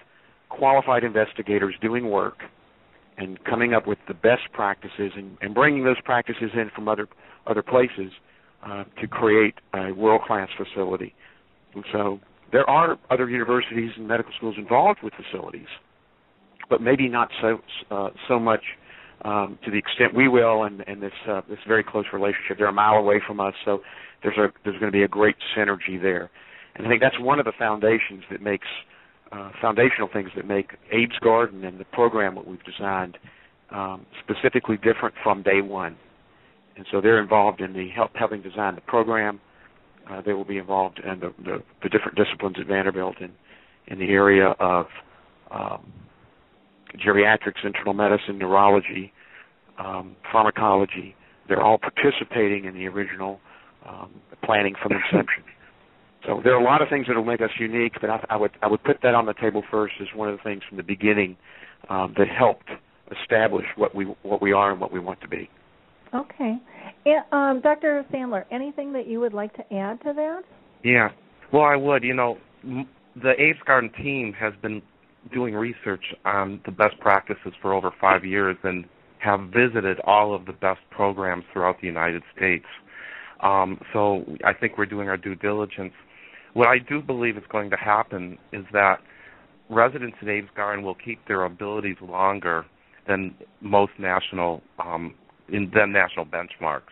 qualified 0.49 1.05
investigators 1.05 1.75
doing 1.81 2.11
work 2.11 2.39
and 3.19 3.45
coming 3.45 3.75
up 3.75 3.87
with 3.87 3.99
the 4.07 4.15
best 4.15 4.53
practices 4.53 5.13
and, 5.17 5.37
and 5.43 5.55
bringing 5.55 5.85
those 5.85 6.01
practices 6.05 6.51
in 6.55 6.71
from 6.75 6.89
other 6.89 7.09
other 7.47 7.63
places 7.63 8.13
uh, 8.65 8.85
to 9.01 9.07
create 9.07 9.55
a 9.75 9.93
world 9.93 10.23
class 10.27 10.49
facility. 10.57 11.15
And 11.75 11.85
so 11.93 12.21
there 12.53 12.69
are 12.69 12.99
other 13.11 13.29
universities 13.29 13.91
and 13.97 14.07
medical 14.09 14.33
schools 14.37 14.57
involved 14.57 15.01
with 15.03 15.13
facilities, 15.15 15.69
but 16.71 16.81
maybe 16.81 17.09
not 17.09 17.29
so 17.41 17.59
uh, 17.91 18.11
so 18.27 18.39
much 18.39 18.63
um, 19.25 19.59
to 19.65 19.71
the 19.71 19.79
extent 19.79 20.15
we 20.15 20.29
will, 20.29 20.63
and, 20.63 20.85
and 20.87 21.03
this 21.03 21.13
uh, 21.29 21.43
this 21.49 21.59
very 21.67 21.85
close 21.85 22.07
relationship. 22.13 22.59
They're 22.59 22.69
a 22.69 22.73
mile 22.73 22.95
away 22.95 23.21
from 23.27 23.41
us, 23.41 23.55
so 23.65 23.81
there's 24.23 24.39
a 24.39 24.53
there's 24.65 24.79
going 24.79 24.93
to 24.93 24.97
be 24.97 25.03
a 25.03 25.09
great 25.09 25.37
synergy 25.57 26.01
there. 26.01 26.31
And 26.77 26.87
I 26.87 26.91
think 26.91 27.01
that's 27.01 27.19
one 27.19 27.41
of 27.41 27.45
the 27.45 27.53
foundations 27.59 28.23
that 28.31 28.41
makes 28.41 28.69
uh, 29.33 29.51
foundational 29.61 30.09
things 30.13 30.31
that 30.37 30.47
make 30.47 30.73
Abe's 30.93 31.19
Garden 31.21 31.65
and 31.65 31.79
the 31.79 31.85
program 31.85 32.35
that 32.37 32.47
we've 32.47 32.63
designed 32.65 33.19
um, 33.71 34.07
specifically 34.23 34.77
different 34.77 35.15
from 35.23 35.43
day 35.43 35.61
one. 35.61 35.97
And 36.77 36.87
so 36.91 37.01
they're 37.01 37.21
involved 37.21 37.61
in 37.61 37.73
the 37.73 37.89
help 37.89 38.13
helping 38.15 38.43
design 38.43 38.75
the 38.75 38.81
program. 38.81 39.41
Uh, 40.09 40.23
they 40.23 40.33
will 40.33 40.45
be 40.45 40.57
involved 40.57 41.01
in 41.01 41.21
the, 41.21 41.35
the, 41.45 41.63
the, 41.83 41.89
different 41.89 42.17
disciplines 42.17 42.57
at 42.59 42.67
Vanderbilt 42.67 43.17
in, 43.21 43.33
in 43.89 43.99
the 43.99 44.11
area 44.11 44.55
of 44.59 44.87
um, 45.51 45.93
geriatrics, 46.97 47.65
internal 47.65 47.93
medicine, 47.93 48.39
neurology, 48.39 49.13
um, 49.79 50.17
pharmacology. 50.33 51.15
They're 51.49 51.63
all 51.63 51.79
participating 51.79 52.65
in 52.65 52.75
the 52.75 52.87
original 52.87 53.41
um, 53.87 54.11
planning 54.45 54.75
from 54.81 54.93
inception. 54.93 55.45
So 56.29 56.43
there 56.45 56.55
are 56.55 56.61
a 56.61 56.65
lot 56.65 56.83
of 56.83 56.91
things 56.91 57.07
that 57.07 57.17
will 57.17 57.25
make 57.25 57.41
us 57.41 57.51
unique, 57.59 57.95
but 58.03 58.11
I, 58.11 58.25
I 58.29 58.37
would 58.37 58.51
I 58.61 58.67
would 58.67 58.85
put 58.85 58.99
that 59.03 59.15
on 59.15 59.25
the 59.25 59.33
table 59.33 59.63
first 59.71 59.95
as 60.01 60.09
one 60.15 60.29
of 60.29 60.37
the 60.37 60.43
things 60.43 60.63
from 60.69 60.77
the 60.77 60.83
beginning 60.83 61.39
um, 61.89 62.15
that 62.19 62.29
helped 62.29 62.69
establish 63.23 63.65
what 63.77 63.95
we 63.95 64.05
what 64.23 64.43
we 64.43 64.53
are 64.53 64.71
and 64.71 64.79
what 64.79 64.93
we 64.93 65.01
want 65.01 65.23
to 65.23 65.29
be. 65.29 65.49
Okay, 66.15 66.57
um, 67.33 67.61
Dr. 67.63 68.05
Sandler, 68.13 68.45
anything 68.51 68.93
that 68.93 69.07
you 69.07 69.21
would 69.21 69.33
like 69.33 69.55
to 69.55 69.75
add 69.75 70.01
to 70.03 70.13
that? 70.15 70.43
Yeah, 70.85 71.09
well, 71.51 71.63
I 71.63 71.77
would. 71.77 72.03
You 72.05 72.15
know, 72.15 72.37
the 72.63 73.33
Abe's 73.33 73.63
Garden 73.67 73.91
team 73.97 74.35
has 74.39 74.53
been 74.61 74.83
doing 75.33 75.55
research 75.55 76.05
on 76.27 76.61
the 76.67 76.73
best 76.73 77.01
practices 77.01 77.53
for 77.63 77.73
over 77.73 77.91
five 77.99 78.27
years 78.27 78.57
and 78.65 78.85
have 79.19 79.41
visited 79.49 79.99
all 80.05 80.35
of 80.35 80.45
the 80.45 80.53
best 80.53 80.81
programs 80.91 81.45
throughout 81.55 81.81
the 81.81 81.87
United 81.87 82.23
States. 82.37 82.67
Um, 83.41 83.81
so 83.95 84.25
I 84.45 84.53
think 84.53 84.77
we're 84.77 84.87
doing 84.87 85.09
our 85.09 85.17
due 85.17 85.35
diligence 85.35 85.93
what 86.59 86.67
I 86.67 86.79
do 86.81 87.01
believe 87.01 87.37
is 87.37 87.45
going 87.53 87.71
to 87.71 87.77
happen 87.77 88.37
is 88.53 88.65
that 88.73 88.97
residents 89.71 90.17
in 90.21 90.29
Abe's 90.29 90.51
Garden 90.57 90.85
will 90.85 90.97
keep 90.97 91.21
their 91.29 91.45
abilities 91.45 91.95
longer 92.03 92.67
than 93.07 93.33
most 93.61 93.93
national 93.97 94.61
um, 94.81 95.15
in 95.49 95.71
than 95.73 95.93
national 95.93 96.27
benchmarks, 96.27 96.91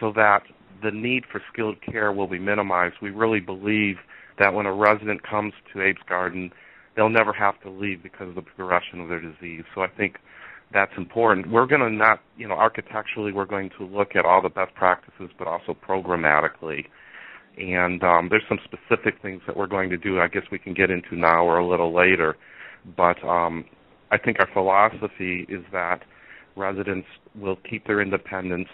so 0.00 0.12
that 0.16 0.42
the 0.82 0.90
need 0.90 1.22
for 1.30 1.40
skilled 1.52 1.76
care 1.82 2.10
will 2.10 2.26
be 2.26 2.40
minimized. 2.40 2.96
We 3.00 3.10
really 3.10 3.38
believe 3.38 3.98
that 4.40 4.52
when 4.54 4.66
a 4.66 4.74
resident 4.74 5.22
comes 5.22 5.52
to 5.72 5.82
Abe's 5.82 6.02
Garden, 6.08 6.50
they'll 6.96 7.08
never 7.08 7.32
have 7.32 7.60
to 7.60 7.70
leave 7.70 8.02
because 8.02 8.30
of 8.30 8.34
the 8.34 8.42
progression 8.42 9.00
of 9.00 9.08
their 9.08 9.20
disease. 9.20 9.62
So 9.72 9.82
I 9.82 9.86
think 9.86 10.16
that's 10.74 10.92
important. 10.96 11.48
We're 11.48 11.66
going 11.66 11.80
to 11.80 11.90
not, 11.90 12.22
you 12.36 12.48
know, 12.48 12.54
architecturally, 12.54 13.30
we're 13.30 13.44
going 13.44 13.70
to 13.78 13.86
look 13.86 14.16
at 14.16 14.24
all 14.24 14.42
the 14.42 14.48
best 14.48 14.74
practices, 14.74 15.30
but 15.38 15.46
also 15.46 15.76
programmatically 15.88 16.86
and 17.56 18.02
um, 18.02 18.28
there's 18.30 18.42
some 18.48 18.58
specific 18.64 19.20
things 19.22 19.42
that 19.46 19.56
we're 19.56 19.66
going 19.66 19.90
to 19.90 19.96
do. 19.96 20.20
I 20.20 20.28
guess 20.28 20.42
we 20.50 20.58
can 20.58 20.74
get 20.74 20.90
into 20.90 21.16
now 21.16 21.44
or 21.44 21.58
a 21.58 21.66
little 21.66 21.94
later, 21.94 22.36
but 22.96 23.22
um, 23.24 23.64
I 24.10 24.18
think 24.18 24.38
our 24.40 24.48
philosophy 24.52 25.46
is 25.48 25.64
that 25.72 26.02
residents 26.56 27.06
will 27.34 27.56
keep 27.68 27.86
their 27.86 28.00
independence 28.00 28.68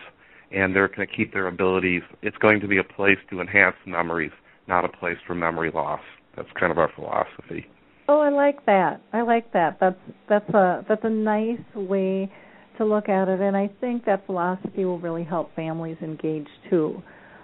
and 0.52 0.74
they're 0.74 0.88
going 0.88 1.06
to 1.06 1.14
keep 1.14 1.32
their 1.32 1.48
abilities. 1.48 2.02
It's 2.22 2.36
going 2.36 2.60
to 2.60 2.68
be 2.68 2.78
a 2.78 2.84
place 2.84 3.18
to 3.30 3.40
enhance 3.40 3.76
memories, 3.84 4.30
not 4.68 4.84
a 4.84 4.88
place 4.88 5.16
for 5.26 5.34
memory 5.34 5.70
loss. 5.74 6.00
That's 6.36 6.48
kind 6.58 6.70
of 6.70 6.78
our 6.78 6.90
philosophy. 6.94 7.66
Oh, 8.08 8.20
I 8.20 8.30
like 8.30 8.64
that. 8.66 9.00
I 9.12 9.22
like 9.22 9.52
that. 9.52 9.78
That's 9.80 9.98
that's 10.28 10.48
a 10.50 10.84
that's 10.88 11.02
a 11.02 11.10
nice 11.10 11.58
way 11.74 12.30
to 12.78 12.84
look 12.84 13.08
at 13.08 13.26
it, 13.26 13.40
and 13.40 13.56
I 13.56 13.68
think 13.80 14.04
that 14.04 14.26
philosophy 14.26 14.84
will 14.84 15.00
really 15.00 15.24
help 15.24 15.52
families 15.56 15.96
engage 16.02 16.46
too 16.70 17.02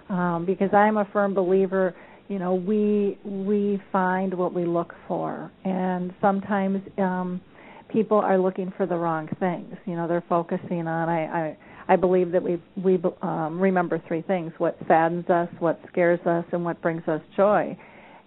um, 0.09 0.45
because 0.45 0.73
I'm 0.73 0.97
a 0.97 1.05
firm 1.11 1.33
believer. 1.33 1.95
You 2.27 2.39
know, 2.39 2.55
we 2.55 3.17
we 3.25 3.81
find 3.91 4.33
what 4.33 4.53
we 4.53 4.65
look 4.65 4.93
for, 5.07 5.51
and 5.65 6.13
sometimes 6.21 6.81
um, 6.97 7.41
people 7.89 8.17
are 8.17 8.37
looking 8.37 8.73
for 8.75 8.85
the 8.85 8.95
wrong 8.95 9.29
things. 9.39 9.75
You 9.85 9.95
know, 9.95 10.07
they're 10.07 10.23
focusing 10.27 10.87
on. 10.87 11.09
I 11.09 11.25
I, 11.25 11.57
I 11.89 11.95
believe 11.95 12.31
that 12.31 12.41
we 12.41 12.61
we 12.81 13.01
um, 13.21 13.59
remember 13.59 14.01
three 14.07 14.21
things: 14.21 14.53
what 14.57 14.77
saddens 14.87 15.29
us, 15.29 15.49
what 15.59 15.79
scares 15.91 16.19
us, 16.25 16.45
and 16.51 16.63
what 16.63 16.81
brings 16.81 17.07
us 17.07 17.21
joy. 17.35 17.77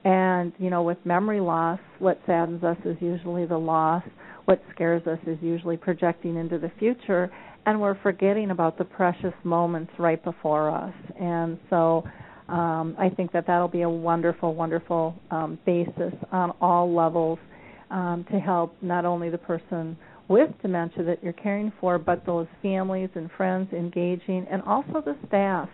And 0.04 0.52
you 0.58 0.70
know, 0.70 0.82
with 0.82 0.98
memory 1.04 1.40
loss, 1.40 1.80
what 1.98 2.20
saddens 2.26 2.62
us 2.62 2.76
is 2.84 2.96
usually 3.00 3.46
the 3.46 3.58
loss. 3.58 4.04
What 4.44 4.62
scares 4.72 5.04
us 5.08 5.18
is 5.26 5.38
usually 5.42 5.76
projecting 5.76 6.36
into 6.36 6.58
the 6.58 6.70
future, 6.78 7.32
and 7.66 7.80
we're 7.80 8.00
forgetting 8.02 8.50
about 8.50 8.78
the 8.78 8.84
precious 8.84 9.34
moments 9.44 9.92
right 9.98 10.22
before 10.24 10.70
us. 10.70 10.94
And 11.20 11.58
so 11.70 12.04
Um, 12.48 12.94
I 12.96 13.08
think 13.16 13.32
that 13.32 13.44
that'll 13.48 13.66
be 13.66 13.82
a 13.82 13.90
wonderful, 13.90 14.54
wonderful 14.54 15.16
um, 15.32 15.58
basis 15.66 16.14
on 16.30 16.52
all 16.60 16.86
levels 16.94 17.40
um, 17.90 18.24
to 18.30 18.38
help 18.38 18.76
not 18.82 19.04
only 19.04 19.30
the 19.30 19.38
person 19.52 19.96
with 20.28 20.50
dementia 20.62 21.02
that 21.02 21.18
you're 21.24 21.32
caring 21.32 21.72
for, 21.80 21.98
but 21.98 22.24
those 22.24 22.46
families 22.62 23.10
and 23.16 23.28
friends 23.36 23.72
engaging, 23.72 24.46
and 24.48 24.62
also 24.62 25.02
the 25.04 25.16
staff. 25.26 25.68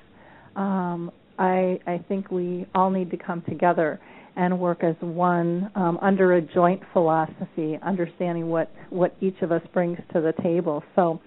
Um, 0.57 1.11
I, 1.39 1.79
I 1.87 2.03
think 2.09 2.31
we 2.31 2.67
all 2.75 2.91
need 2.91 3.11
to 3.11 3.19
come 3.19 3.43
together 3.43 4.01
and 4.37 4.59
work 4.59 4.83
as 4.83 4.97
one 5.01 5.71
um, 5.75 5.99
under 6.01 6.37
a 6.37 6.41
joint 6.41 6.81
philosophy, 6.95 7.79
understanding 7.83 8.49
what 8.49 8.71
what 8.89 9.15
each 9.21 9.43
of 9.43 9.53
us 9.53 9.63
brings 9.75 9.99
to 10.15 10.23
the 10.23 10.33
table. 10.43 10.83
So, 10.97 11.21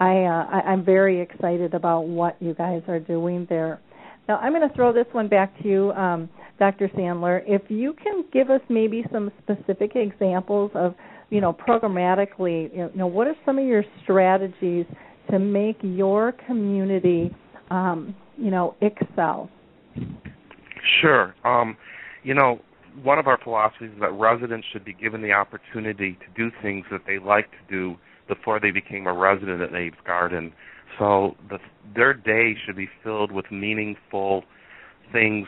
I, 0.00 0.24
uh, 0.24 0.46
I 0.50 0.60
I'm 0.66 0.84
very 0.84 1.20
excited 1.20 1.74
about 1.74 2.02
what 2.02 2.36
you 2.40 2.54
guys 2.54 2.82
are 2.88 3.00
doing 3.00 3.46
there. 3.48 3.80
Now, 4.28 4.36
I'm 4.36 4.52
going 4.52 4.68
to 4.68 4.74
throw 4.74 4.92
this 4.92 5.06
one 5.12 5.28
back 5.28 5.56
to 5.62 5.68
you, 5.68 5.92
um, 5.92 6.28
Dr. 6.58 6.88
Sandler. 6.88 7.42
If 7.46 7.62
you 7.70 7.94
can 7.94 8.24
give 8.32 8.50
us 8.50 8.60
maybe 8.68 9.04
some 9.10 9.32
specific 9.42 9.92
examples 9.96 10.70
of, 10.74 10.94
you 11.30 11.40
know, 11.40 11.52
programmatically, 11.52 12.74
you 12.76 12.90
know, 12.94 13.06
what 13.06 13.26
are 13.26 13.36
some 13.46 13.58
of 13.58 13.64
your 13.64 13.84
strategies 14.02 14.84
to 15.30 15.38
make 15.38 15.78
your 15.82 16.32
community, 16.46 17.34
um, 17.70 18.14
you 18.36 18.50
know, 18.50 18.76
excel? 18.82 19.50
Sure. 21.00 21.34
Um, 21.44 21.76
you 22.22 22.34
know, 22.34 22.60
one 23.02 23.18
of 23.18 23.26
our 23.26 23.38
philosophies 23.42 23.90
is 23.94 24.00
that 24.00 24.12
residents 24.12 24.66
should 24.72 24.84
be 24.84 24.92
given 24.92 25.22
the 25.22 25.32
opportunity 25.32 26.18
to 26.20 26.26
do 26.36 26.50
things 26.62 26.84
that 26.90 27.02
they 27.06 27.18
like 27.18 27.50
to 27.50 27.58
do 27.70 27.96
before 28.28 28.60
they 28.60 28.70
became 28.70 29.06
a 29.06 29.12
resident 29.12 29.62
at 29.62 29.70
Abe's 29.70 29.98
Garden. 30.06 30.52
So 30.98 31.36
the, 31.48 31.58
their 31.94 32.12
day 32.14 32.54
should 32.64 32.76
be 32.76 32.88
filled 33.02 33.32
with 33.32 33.50
meaningful 33.50 34.44
things, 35.12 35.46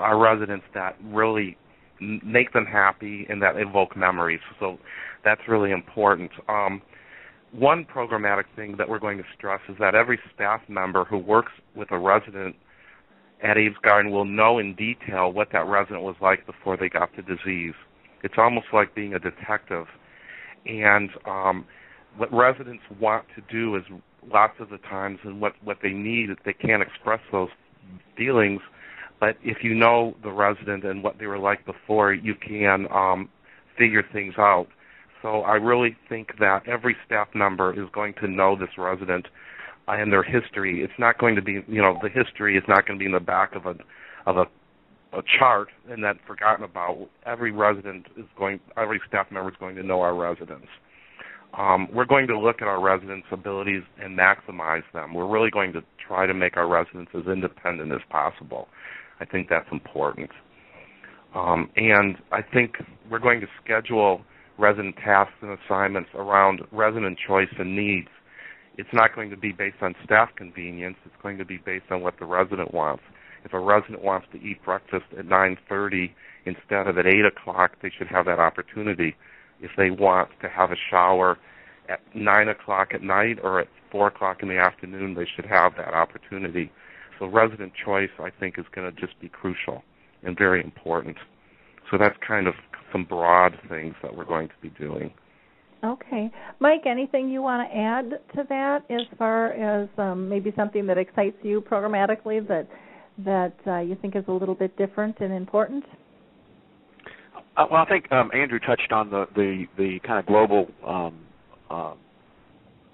our 0.00 0.18
residents 0.18 0.64
that 0.74 0.96
really 1.02 1.56
make 2.00 2.52
them 2.52 2.66
happy 2.66 3.26
and 3.28 3.40
that 3.42 3.56
evoke 3.56 3.96
memories. 3.96 4.40
So 4.58 4.78
that's 5.24 5.42
really 5.48 5.70
important. 5.70 6.30
Um, 6.48 6.82
one 7.52 7.84
programmatic 7.84 8.44
thing 8.56 8.76
that 8.78 8.88
we're 8.88 8.98
going 8.98 9.18
to 9.18 9.24
stress 9.36 9.60
is 9.68 9.76
that 9.78 9.94
every 9.94 10.18
staff 10.34 10.60
member 10.68 11.04
who 11.04 11.18
works 11.18 11.52
with 11.76 11.90
a 11.90 11.98
resident 11.98 12.56
at 13.42 13.56
Abe's 13.56 13.76
Garden 13.82 14.12
will 14.12 14.24
know 14.24 14.58
in 14.58 14.74
detail 14.74 15.32
what 15.32 15.48
that 15.52 15.66
resident 15.66 16.02
was 16.02 16.16
like 16.20 16.46
before 16.46 16.76
they 16.76 16.88
got 16.88 17.10
the 17.16 17.22
disease. 17.22 17.74
It's 18.22 18.34
almost 18.38 18.66
like 18.72 18.94
being 18.94 19.14
a 19.14 19.18
detective. 19.18 19.86
And 20.64 21.10
um, 21.26 21.66
what 22.16 22.32
residents 22.32 22.84
want 23.00 23.24
to 23.34 23.42
do 23.52 23.74
is 23.74 23.82
lots 24.32 24.54
of 24.60 24.70
the 24.70 24.78
times, 24.78 25.18
and 25.24 25.40
what 25.40 25.54
what 25.64 25.78
they 25.82 25.90
need, 25.90 26.30
they 26.44 26.52
can't 26.52 26.82
express 26.82 27.20
those 27.32 27.48
feelings. 28.16 28.60
But 29.18 29.36
if 29.42 29.58
you 29.62 29.74
know 29.74 30.16
the 30.22 30.30
resident 30.30 30.84
and 30.84 31.02
what 31.02 31.18
they 31.18 31.26
were 31.26 31.38
like 31.38 31.64
before, 31.66 32.12
you 32.12 32.34
can 32.34 32.86
um, 32.92 33.28
figure 33.76 34.04
things 34.12 34.34
out. 34.38 34.68
So 35.20 35.42
I 35.42 35.54
really 35.54 35.96
think 36.08 36.38
that 36.40 36.66
every 36.66 36.96
staff 37.06 37.28
member 37.34 37.72
is 37.72 37.88
going 37.92 38.14
to 38.14 38.28
know 38.28 38.56
this 38.56 38.76
resident 38.76 39.26
and 39.88 40.12
their 40.12 40.22
history. 40.22 40.82
It's 40.82 40.92
not 40.98 41.18
going 41.18 41.34
to 41.36 41.42
be, 41.42 41.64
you 41.68 41.82
know, 41.82 41.98
the 42.02 42.08
history 42.08 42.56
is 42.56 42.64
not 42.68 42.86
going 42.86 42.98
to 42.98 43.02
be 43.02 43.06
in 43.06 43.12
the 43.12 43.20
back 43.20 43.54
of 43.54 43.66
a 43.66 43.74
of 44.26 44.36
a 44.36 44.46
a 45.12 45.22
chart 45.38 45.68
and 45.90 46.02
then 46.02 46.18
forgotten 46.26 46.64
about. 46.64 47.08
Every 47.26 47.52
resident 47.52 48.06
is 48.16 48.24
going, 48.38 48.60
every 48.76 49.00
staff 49.06 49.26
member 49.30 49.50
is 49.50 49.56
going 49.60 49.76
to 49.76 49.82
know 49.82 50.00
our 50.00 50.14
residents. 50.14 50.68
Um, 51.58 51.88
we're 51.92 52.06
going 52.06 52.26
to 52.28 52.38
look 52.38 52.62
at 52.62 52.68
our 52.68 52.80
residents' 52.80 53.26
abilities 53.30 53.82
and 54.02 54.18
maximize 54.18 54.84
them. 54.94 55.12
We're 55.12 55.28
really 55.28 55.50
going 55.50 55.74
to 55.74 55.82
try 56.06 56.26
to 56.26 56.32
make 56.32 56.56
our 56.56 56.66
residents 56.66 57.10
as 57.14 57.26
independent 57.26 57.92
as 57.92 58.00
possible. 58.08 58.68
I 59.20 59.26
think 59.26 59.48
that's 59.50 59.68
important. 59.70 60.30
Um, 61.34 61.70
and 61.76 62.16
I 62.30 62.40
think 62.42 62.76
we're 63.10 63.18
going 63.18 63.40
to 63.40 63.46
schedule 63.62 64.22
resident 64.58 64.96
tasks 64.96 65.34
and 65.42 65.56
assignments 65.58 66.10
around 66.14 66.62
resident 66.72 67.18
choice 67.26 67.48
and 67.58 67.76
needs 67.76 68.08
it's 68.78 68.88
not 68.92 69.14
going 69.14 69.30
to 69.30 69.36
be 69.36 69.52
based 69.52 69.82
on 69.82 69.94
staff 70.04 70.30
convenience. 70.36 70.96
It's 71.04 71.14
going 71.22 71.38
to 71.38 71.44
be 71.44 71.58
based 71.58 71.90
on 71.90 72.02
what 72.02 72.18
the 72.18 72.24
resident 72.24 72.72
wants. 72.72 73.02
If 73.44 73.52
a 73.52 73.58
resident 73.58 74.02
wants 74.02 74.26
to 74.32 74.38
eat 74.38 74.64
breakfast 74.64 75.06
at 75.18 75.26
9:30 75.26 76.12
instead 76.46 76.86
of 76.86 76.98
at 76.98 77.06
8 77.06 77.24
o'clock, 77.24 77.72
they 77.82 77.90
should 77.90 78.08
have 78.08 78.26
that 78.26 78.38
opportunity. 78.38 79.14
If 79.60 79.72
they 79.76 79.90
want 79.90 80.30
to 80.40 80.48
have 80.48 80.70
a 80.70 80.76
shower 80.90 81.38
at 81.88 82.00
9 82.14 82.48
o'clock 82.48 82.88
at 82.94 83.02
night 83.02 83.38
or 83.42 83.60
at 83.60 83.68
4 83.90 84.08
o'clock 84.08 84.42
in 84.42 84.48
the 84.48 84.58
afternoon, 84.58 85.14
they 85.14 85.26
should 85.26 85.46
have 85.46 85.76
that 85.76 85.94
opportunity. 85.94 86.70
So 87.18 87.26
resident 87.26 87.72
choice, 87.74 88.10
I 88.18 88.30
think, 88.30 88.58
is 88.58 88.64
going 88.74 88.92
to 88.92 89.00
just 89.00 89.18
be 89.20 89.28
crucial 89.28 89.84
and 90.22 90.36
very 90.36 90.62
important. 90.62 91.16
So 91.90 91.98
that's 91.98 92.16
kind 92.26 92.46
of 92.46 92.54
some 92.90 93.04
broad 93.04 93.58
things 93.68 93.94
that 94.02 94.16
we're 94.16 94.24
going 94.24 94.48
to 94.48 94.54
be 94.62 94.70
doing. 94.70 95.12
Okay, 95.84 96.30
Mike. 96.60 96.82
Anything 96.86 97.28
you 97.28 97.42
want 97.42 97.68
to 97.68 97.76
add 97.76 98.10
to 98.36 98.46
that, 98.48 98.84
as 98.88 99.00
far 99.18 99.48
as 99.52 99.88
um, 99.98 100.28
maybe 100.28 100.52
something 100.54 100.86
that 100.86 100.96
excites 100.96 101.36
you 101.42 101.60
programmatically 101.60 102.46
that 102.46 102.68
that 103.18 103.54
uh, 103.66 103.80
you 103.80 103.96
think 104.00 104.14
is 104.14 104.24
a 104.28 104.32
little 104.32 104.54
bit 104.54 104.76
different 104.76 105.18
and 105.20 105.32
important? 105.32 105.84
Uh, 107.56 107.66
well, 107.70 107.82
I 107.82 107.88
think 107.88 108.10
um, 108.12 108.30
Andrew 108.32 108.60
touched 108.60 108.92
on 108.92 109.10
the 109.10 109.26
the, 109.34 109.66
the 109.76 109.98
kind 110.06 110.20
of 110.20 110.26
global 110.26 110.68
um, 110.86 111.18
uh, 111.68 111.94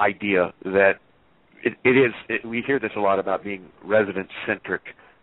idea 0.01 0.55
that 0.65 0.95
it, 1.63 1.75
it 1.85 1.91
is. 1.91 2.13
It, 2.31 2.47
we 2.47 2.63
hear 2.67 2.79
this 2.79 2.93
a 2.97 3.01
lot 3.01 3.19
about 3.19 3.45
being 3.45 3.69
resident 3.85 4.29
centric, 4.47 4.83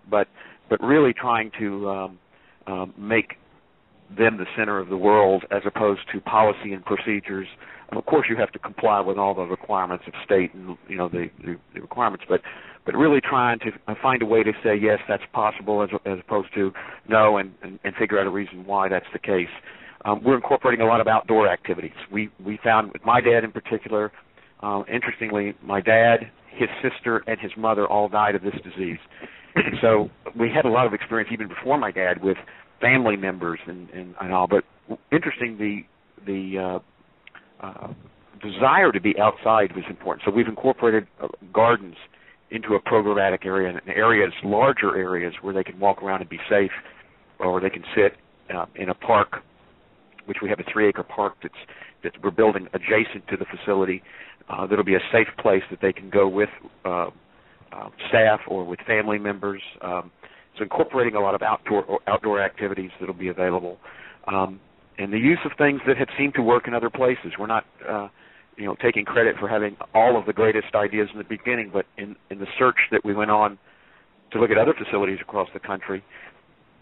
but 0.09 0.27
but 0.69 0.81
really 0.83 1.13
trying 1.13 1.51
to 1.59 1.89
um, 1.89 2.19
um, 2.67 2.93
make 2.95 3.37
them 4.15 4.37
the 4.37 4.45
center 4.57 4.79
of 4.79 4.89
the 4.89 4.97
world 4.97 5.43
as 5.51 5.61
opposed 5.65 6.01
to 6.13 6.21
policy 6.21 6.73
and 6.73 6.83
procedures. 6.85 7.47
Of 7.91 8.05
course, 8.05 8.27
you 8.29 8.35
have 8.37 8.51
to 8.51 8.59
comply 8.59 8.99
with 8.99 9.17
all 9.17 9.33
the 9.33 9.43
requirements 9.43 10.05
of 10.07 10.13
state 10.23 10.53
and 10.53 10.77
you 10.87 10.97
know 10.97 11.07
the, 11.07 11.29
the, 11.43 11.55
the 11.73 11.81
requirements, 11.81 12.25
but 12.27 12.41
but 12.85 12.95
really 12.95 13.21
trying 13.21 13.59
to 13.59 13.71
find 14.01 14.21
a 14.21 14.25
way 14.25 14.43
to 14.43 14.51
say 14.63 14.75
yes, 14.75 14.99
that's 15.07 15.23
possible, 15.33 15.83
as 15.83 15.89
as 16.05 16.19
opposed 16.19 16.53
to 16.55 16.71
no, 17.07 17.37
and 17.37 17.51
and, 17.61 17.79
and 17.83 17.95
figure 17.95 18.19
out 18.19 18.27
a 18.27 18.29
reason 18.29 18.65
why 18.65 18.89
that's 18.89 19.05
the 19.13 19.19
case. 19.19 19.49
Um, 20.03 20.21
we're 20.23 20.35
incorporating 20.35 20.85
a 20.85 20.87
lot 20.87 21.01
of 21.01 21.07
outdoor 21.07 21.47
activities. 21.47 21.95
We 22.11 22.29
we 22.43 22.59
found 22.63 22.91
with 22.91 23.05
my 23.05 23.21
dad 23.21 23.43
in 23.43 23.51
particular. 23.51 24.11
Um, 24.61 24.85
interestingly, 24.91 25.53
my 25.61 25.81
dad, 25.81 26.31
his 26.49 26.69
sister, 26.81 27.23
and 27.27 27.39
his 27.39 27.51
mother 27.57 27.87
all 27.87 28.07
died 28.07 28.35
of 28.35 28.41
this 28.41 28.55
disease. 28.63 28.99
so 29.81 30.09
we 30.37 30.49
had 30.49 30.65
a 30.65 30.69
lot 30.69 30.87
of 30.87 30.93
experience 30.93 31.29
even 31.33 31.47
before 31.47 31.77
my 31.77 31.91
dad 31.91 32.23
with 32.23 32.37
family 32.85 33.17
members 33.17 33.59
and, 33.65 33.89
and, 33.89 34.15
and 34.21 34.33
all. 34.33 34.47
But 34.47 34.63
interesting, 35.11 35.57
the 35.57 35.81
the 36.25 36.79
uh, 37.63 37.65
uh, 37.65 37.93
desire 38.41 38.91
to 38.91 39.01
be 39.01 39.15
outside 39.19 39.75
was 39.75 39.85
important. 39.89 40.23
So 40.25 40.31
we've 40.31 40.47
incorporated 40.47 41.07
uh, 41.21 41.27
gardens 41.53 41.95
into 42.51 42.75
a 42.75 42.79
programmatic 42.79 43.45
area, 43.45 43.69
and 43.69 43.81
areas, 43.89 44.31
larger 44.43 44.95
areas, 44.97 45.33
where 45.41 45.53
they 45.53 45.63
can 45.63 45.79
walk 45.79 46.03
around 46.03 46.21
and 46.21 46.29
be 46.29 46.39
safe, 46.49 46.71
or 47.39 47.59
they 47.59 47.69
can 47.69 47.83
sit 47.95 48.13
uh, 48.55 48.65
in 48.75 48.89
a 48.89 48.93
park, 48.93 49.41
which 50.25 50.37
we 50.41 50.49
have 50.49 50.59
a 50.59 50.63
three-acre 50.71 51.03
park 51.03 51.33
that's 51.41 51.53
that 52.03 52.13
we're 52.23 52.29
building 52.29 52.67
adjacent 52.73 53.27
to 53.29 53.35
the 53.35 53.45
facility. 53.45 54.03
Uh, 54.47 54.67
that'll 54.67 54.85
be 54.85 54.93
a 54.93 55.05
safe 55.11 55.27
place 55.39 55.63
that 55.71 55.79
they 55.81 55.91
can 55.91 56.11
go 56.11 56.27
with 56.27 56.49
uh, 56.85 57.07
uh, 57.71 57.89
staff 58.09 58.39
or 58.47 58.63
with 58.63 58.79
family 58.85 59.17
members. 59.17 59.61
Um, 59.81 60.11
so 60.57 60.63
incorporating 60.63 61.15
a 61.15 61.19
lot 61.19 61.35
of 61.35 61.41
outdoor 61.41 61.99
outdoor 62.07 62.41
activities 62.41 62.91
that'll 62.99 63.15
be 63.15 63.27
available, 63.27 63.77
um, 64.27 64.59
and 64.97 65.11
the 65.11 65.19
use 65.19 65.39
of 65.45 65.51
things 65.57 65.81
that 65.87 65.97
have 65.97 66.07
seemed 66.17 66.33
to 66.35 66.41
work 66.41 66.67
in 66.67 66.73
other 66.73 66.89
places. 66.89 67.33
We're 67.37 67.47
not, 67.47 67.65
uh, 67.87 68.07
you 68.57 68.65
know, 68.65 68.75
taking 68.81 69.05
credit 69.05 69.35
for 69.39 69.47
having 69.47 69.75
all 69.93 70.17
of 70.17 70.25
the 70.25 70.33
greatest 70.33 70.73
ideas 70.73 71.09
in 71.11 71.17
the 71.17 71.25
beginning, 71.25 71.71
but 71.73 71.85
in 71.97 72.15
in 72.29 72.39
the 72.39 72.47
search 72.57 72.77
that 72.91 73.03
we 73.03 73.13
went 73.13 73.31
on 73.31 73.57
to 74.31 74.39
look 74.39 74.49
at 74.49 74.57
other 74.57 74.73
facilities 74.73 75.19
across 75.21 75.49
the 75.53 75.59
country, 75.59 76.03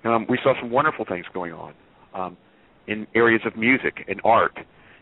um, 0.04 0.26
we 0.30 0.40
saw 0.44 0.54
some 0.60 0.72
wonderful 0.72 1.06
things 1.06 1.26
going 1.34 1.54
on 1.54 1.74
um, 2.14 2.38
in 2.88 3.08
areas 3.16 3.42
of 3.46 3.56
music 3.56 4.06
and 4.08 4.22
art 4.24 4.58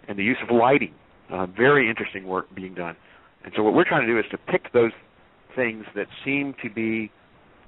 and 0.08 0.18
the 0.18 0.24
use 0.24 0.38
of 0.42 0.56
lighting. 0.56 0.94
Uh, 1.32 1.46
very 1.46 1.90
interesting 1.90 2.28
work 2.28 2.54
being 2.54 2.74
done. 2.74 2.96
And 3.44 3.54
so 3.56 3.64
what 3.64 3.74
we're 3.74 3.86
trying 3.86 4.06
to 4.06 4.08
do 4.08 4.20
is 4.20 4.26
to 4.32 4.38
pick 4.38 4.74
those 4.74 4.92
things 5.56 5.86
that 5.96 6.08
seem 6.26 6.54
to 6.64 6.70
be 6.70 7.12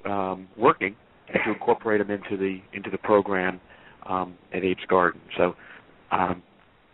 um, 0.05 0.47
working 0.57 0.95
to 1.33 1.51
incorporate 1.51 1.99
them 1.99 2.11
into 2.11 2.37
the 2.37 2.61
into 2.73 2.89
the 2.89 2.97
program 2.97 3.59
um, 4.07 4.35
at 4.51 4.63
Abe's 4.63 4.85
Garden. 4.87 5.21
So 5.37 5.55
um, 6.11 6.43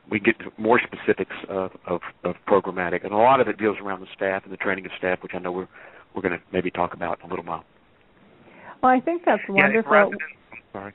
we 0.10 0.19
get 0.19 0.36
more 0.58 0.80
specifics 0.80 1.36
of, 1.50 1.72
of, 1.86 2.02
of 2.24 2.36
programmatic, 2.48 3.04
and 3.04 3.13
a 3.13 3.17
lot 3.17 3.41
of 3.41 3.48
it 3.48 3.58
deals 3.58 3.78
around 3.82 4.02
the 4.02 4.08
staff 4.15 4.43
and 4.43 4.52
the 4.52 4.58
training 4.58 4.86
of 4.86 4.91
staff, 4.98 5.22
which 5.22 5.34
I 5.36 5.39
know 5.39 5.52
we're 5.52 5.67
we're 6.15 6.24
going 6.24 6.34
to 6.34 6.43
maybe 6.52 6.72
talk 6.72 6.93
about 6.93 7.19
in 7.19 7.28
a 7.28 7.30
little 7.30 7.45
while. 7.45 7.63
Well, 8.82 8.91
I 8.91 9.00
think 9.00 9.24
that's 9.26 9.43
wonderful. 9.48 9.93
Yeah, 9.93 10.06
I'm 10.06 10.60
sorry. 10.74 10.93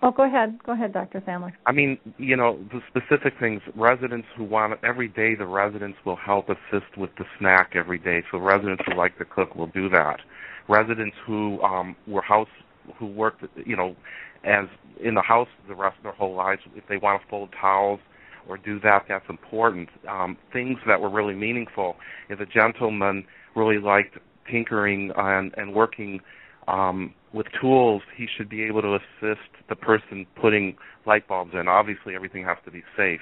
Oh, 0.00 0.10
go 0.10 0.24
ahead. 0.24 0.58
Go 0.64 0.72
ahead, 0.72 0.92
Dr. 0.92 1.20
Sandler. 1.20 1.52
I 1.66 1.72
mean, 1.72 1.98
you 2.16 2.36
know, 2.36 2.58
the 2.72 2.80
specific 2.88 3.34
things, 3.38 3.60
residents 3.74 4.28
who 4.36 4.44
want 4.44 4.72
it, 4.72 4.78
every 4.82 5.08
day 5.08 5.34
the 5.34 5.44
residents 5.44 5.98
will 6.06 6.16
help 6.16 6.48
assist 6.48 6.96
with 6.96 7.10
the 7.18 7.24
snack 7.38 7.72
every 7.74 7.98
day. 7.98 8.22
So 8.30 8.38
residents 8.38 8.84
who 8.86 8.94
like 8.94 9.18
to 9.18 9.24
cook 9.24 9.54
will 9.54 9.66
do 9.66 9.88
that 9.90 10.20
residents 10.68 11.16
who 11.26 11.60
um, 11.62 11.96
were 12.06 12.22
house 12.22 12.48
who 12.98 13.06
worked, 13.06 13.44
you 13.66 13.76
know, 13.76 13.94
as 14.44 14.66
in 15.02 15.14
the 15.14 15.22
house 15.22 15.48
the 15.68 15.74
rest 15.74 15.96
of 15.98 16.04
their 16.04 16.12
whole 16.12 16.34
lives. 16.34 16.62
If 16.74 16.84
they 16.88 16.96
want 16.96 17.22
to 17.22 17.28
fold 17.28 17.50
towels 17.60 18.00
or 18.48 18.56
do 18.56 18.80
that, 18.80 19.04
that's 19.08 19.28
important. 19.28 19.88
Um, 20.08 20.36
things 20.52 20.78
that 20.86 21.00
were 21.00 21.10
really 21.10 21.34
meaningful. 21.34 21.96
If 22.28 22.40
a 22.40 22.46
gentleman 22.46 23.24
really 23.54 23.78
liked 23.78 24.18
tinkering 24.50 25.12
and, 25.16 25.52
and 25.56 25.74
working 25.74 26.20
um, 26.66 27.14
with 27.32 27.46
tools, 27.60 28.02
he 28.16 28.26
should 28.36 28.48
be 28.48 28.62
able 28.62 28.82
to 28.82 28.94
assist 28.94 29.50
the 29.68 29.76
person 29.76 30.26
putting 30.40 30.76
light 31.06 31.28
bulbs 31.28 31.52
in. 31.54 31.68
Obviously, 31.68 32.14
everything 32.14 32.44
has 32.44 32.56
to 32.64 32.70
be 32.70 32.82
safe. 32.96 33.20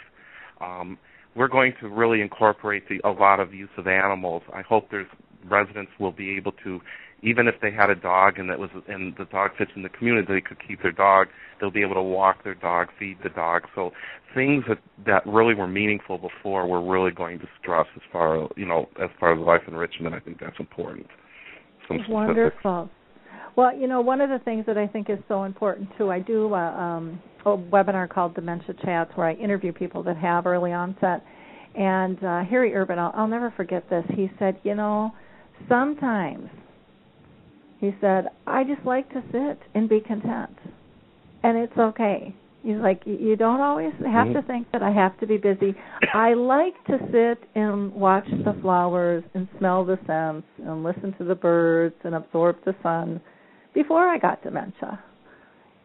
Um, 0.60 0.98
we're 1.34 1.48
going 1.48 1.74
to 1.80 1.88
really 1.88 2.22
incorporate 2.22 2.88
the, 2.88 3.00
a 3.04 3.10
lot 3.10 3.40
of 3.40 3.52
use 3.52 3.68
of 3.76 3.86
animals. 3.86 4.42
I 4.54 4.62
hope 4.62 4.90
there's 4.90 5.08
residents 5.44 5.92
will 6.00 6.12
be 6.12 6.36
able 6.36 6.52
to, 6.64 6.80
even 7.22 7.48
if 7.48 7.54
they 7.62 7.70
had 7.70 7.90
a 7.90 7.94
dog 7.94 8.38
and 8.38 8.50
that 8.50 8.58
was 8.58 8.70
and 8.88 9.14
the 9.16 9.24
dog 9.26 9.50
fits 9.56 9.70
in 9.74 9.82
the 9.82 9.88
community, 9.88 10.26
they 10.34 10.40
could 10.40 10.58
keep 10.66 10.82
their 10.82 10.92
dog. 10.92 11.28
They'll 11.60 11.70
be 11.70 11.82
able 11.82 11.94
to 11.94 12.02
walk 12.02 12.44
their 12.44 12.54
dog, 12.54 12.88
feed 12.98 13.18
the 13.22 13.30
dog. 13.30 13.62
So 13.74 13.90
things 14.34 14.64
that 14.68 14.78
that 15.06 15.26
really 15.26 15.54
were 15.54 15.66
meaningful 15.66 16.18
before, 16.18 16.66
we're 16.66 16.84
really 16.84 17.10
going 17.10 17.38
to 17.38 17.46
stress 17.60 17.86
as 17.96 18.02
far 18.12 18.44
as 18.44 18.50
you 18.56 18.66
know 18.66 18.88
as 19.02 19.10
far 19.18 19.32
as 19.32 19.44
life 19.44 19.62
enrichment. 19.66 20.14
I 20.14 20.20
think 20.20 20.38
that's 20.40 20.58
important. 20.60 21.06
Some 21.88 22.00
Wonderful. 22.08 22.90
Well, 23.56 23.74
you 23.74 23.86
know, 23.88 24.02
one 24.02 24.20
of 24.20 24.28
the 24.28 24.38
things 24.44 24.66
that 24.66 24.76
I 24.76 24.86
think 24.86 25.08
is 25.08 25.18
so 25.28 25.44
important 25.44 25.88
too, 25.96 26.10
I 26.10 26.20
do 26.20 26.52
a, 26.52 26.78
um, 26.78 27.22
a 27.46 27.56
webinar 27.56 28.06
called 28.06 28.34
Dementia 28.34 28.74
Chats 28.84 29.10
where 29.14 29.26
I 29.28 29.32
interview 29.32 29.72
people 29.72 30.02
that 30.02 30.18
have 30.18 30.46
early 30.46 30.72
onset. 30.72 31.24
And 31.74 32.22
uh, 32.22 32.44
Harry 32.44 32.74
Urban, 32.74 32.98
I'll, 32.98 33.12
I'll 33.14 33.26
never 33.26 33.50
forget 33.56 33.88
this. 33.88 34.04
He 34.14 34.30
said, 34.38 34.58
you 34.62 34.74
know, 34.74 35.10
sometimes, 35.70 36.50
he 37.86 37.96
said, 38.00 38.26
I 38.46 38.64
just 38.64 38.84
like 38.84 39.08
to 39.10 39.22
sit 39.30 39.60
and 39.74 39.88
be 39.88 40.00
content. 40.00 40.58
And 41.44 41.56
it's 41.56 41.78
okay. 41.78 42.34
He's 42.64 42.78
like, 42.78 43.02
you 43.06 43.36
don't 43.36 43.60
always 43.60 43.92
have 44.00 44.26
mm-hmm. 44.26 44.32
to 44.32 44.42
think 44.42 44.66
that 44.72 44.82
I 44.82 44.90
have 44.90 45.18
to 45.20 45.26
be 45.26 45.36
busy. 45.36 45.72
I 46.12 46.34
like 46.34 46.74
to 46.86 46.98
sit 47.12 47.48
and 47.54 47.92
watch 47.92 48.26
the 48.28 48.58
flowers 48.60 49.22
and 49.34 49.46
smell 49.58 49.84
the 49.84 49.98
scents 50.04 50.48
and 50.58 50.82
listen 50.82 51.14
to 51.18 51.24
the 51.24 51.36
birds 51.36 51.94
and 52.02 52.16
absorb 52.16 52.56
the 52.64 52.74
sun 52.82 53.20
before 53.72 54.08
I 54.08 54.18
got 54.18 54.42
dementia. 54.42 54.98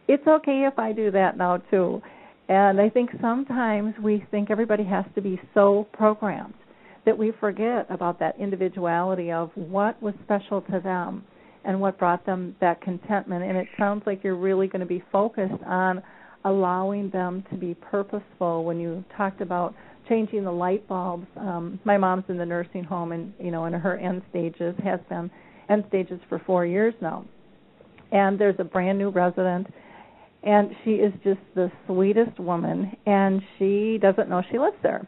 It's 0.07 0.25
okay 0.25 0.67
if 0.67 0.79
I 0.79 0.91
do 0.91 1.11
that 1.11 1.37
now 1.37 1.57
too. 1.69 2.01
And 2.49 2.81
I 2.81 2.89
think 2.89 3.11
sometimes 3.21 3.93
we 4.03 4.25
think 4.31 4.49
everybody 4.49 4.83
has 4.85 5.05
to 5.13 5.21
be 5.21 5.39
so 5.53 5.87
programmed 5.93 6.55
that 7.05 7.15
we 7.15 7.31
forget 7.39 7.85
about 7.91 8.17
that 8.19 8.39
individuality 8.39 9.31
of 9.31 9.51
what 9.53 10.01
was 10.01 10.15
special 10.23 10.61
to 10.61 10.79
them 10.79 11.23
and 11.63 11.79
what 11.79 11.97
brought 11.97 12.25
them 12.25 12.55
that 12.61 12.81
contentment. 12.81 13.43
And 13.43 13.57
it 13.57 13.67
sounds 13.77 14.03
like 14.05 14.23
you're 14.23 14.35
really 14.35 14.67
going 14.67 14.79
to 14.79 14.85
be 14.85 15.03
focused 15.11 15.63
on 15.65 16.01
allowing 16.45 17.09
them 17.11 17.43
to 17.51 17.57
be 17.57 17.75
purposeful. 17.75 18.63
When 18.63 18.79
you 18.79 19.03
talked 19.15 19.41
about 19.41 19.75
changing 20.09 20.43
the 20.43 20.51
light 20.51 20.87
bulbs, 20.87 21.27
um, 21.37 21.79
my 21.85 21.97
mom's 21.97 22.25
in 22.29 22.37
the 22.37 22.45
nursing 22.45 22.83
home, 22.83 23.11
and 23.11 23.33
you 23.39 23.51
know, 23.51 23.65
in 23.65 23.73
her 23.73 23.97
end 23.97 24.23
stages 24.29 24.75
has 24.83 24.99
been 25.09 25.29
end 25.69 25.85
stages 25.87 26.19
for 26.27 26.41
four 26.45 26.65
years 26.65 26.93
now 27.01 27.25
and 28.11 28.37
there's 28.37 28.55
a 28.59 28.63
brand 28.63 28.97
new 28.97 29.09
resident 29.09 29.67
and 30.43 30.71
she 30.83 30.91
is 30.91 31.13
just 31.23 31.39
the 31.55 31.71
sweetest 31.85 32.39
woman 32.39 32.95
and 33.05 33.41
she 33.57 33.97
doesn't 34.01 34.29
know 34.29 34.41
she 34.51 34.59
lives 34.59 34.75
there 34.83 35.07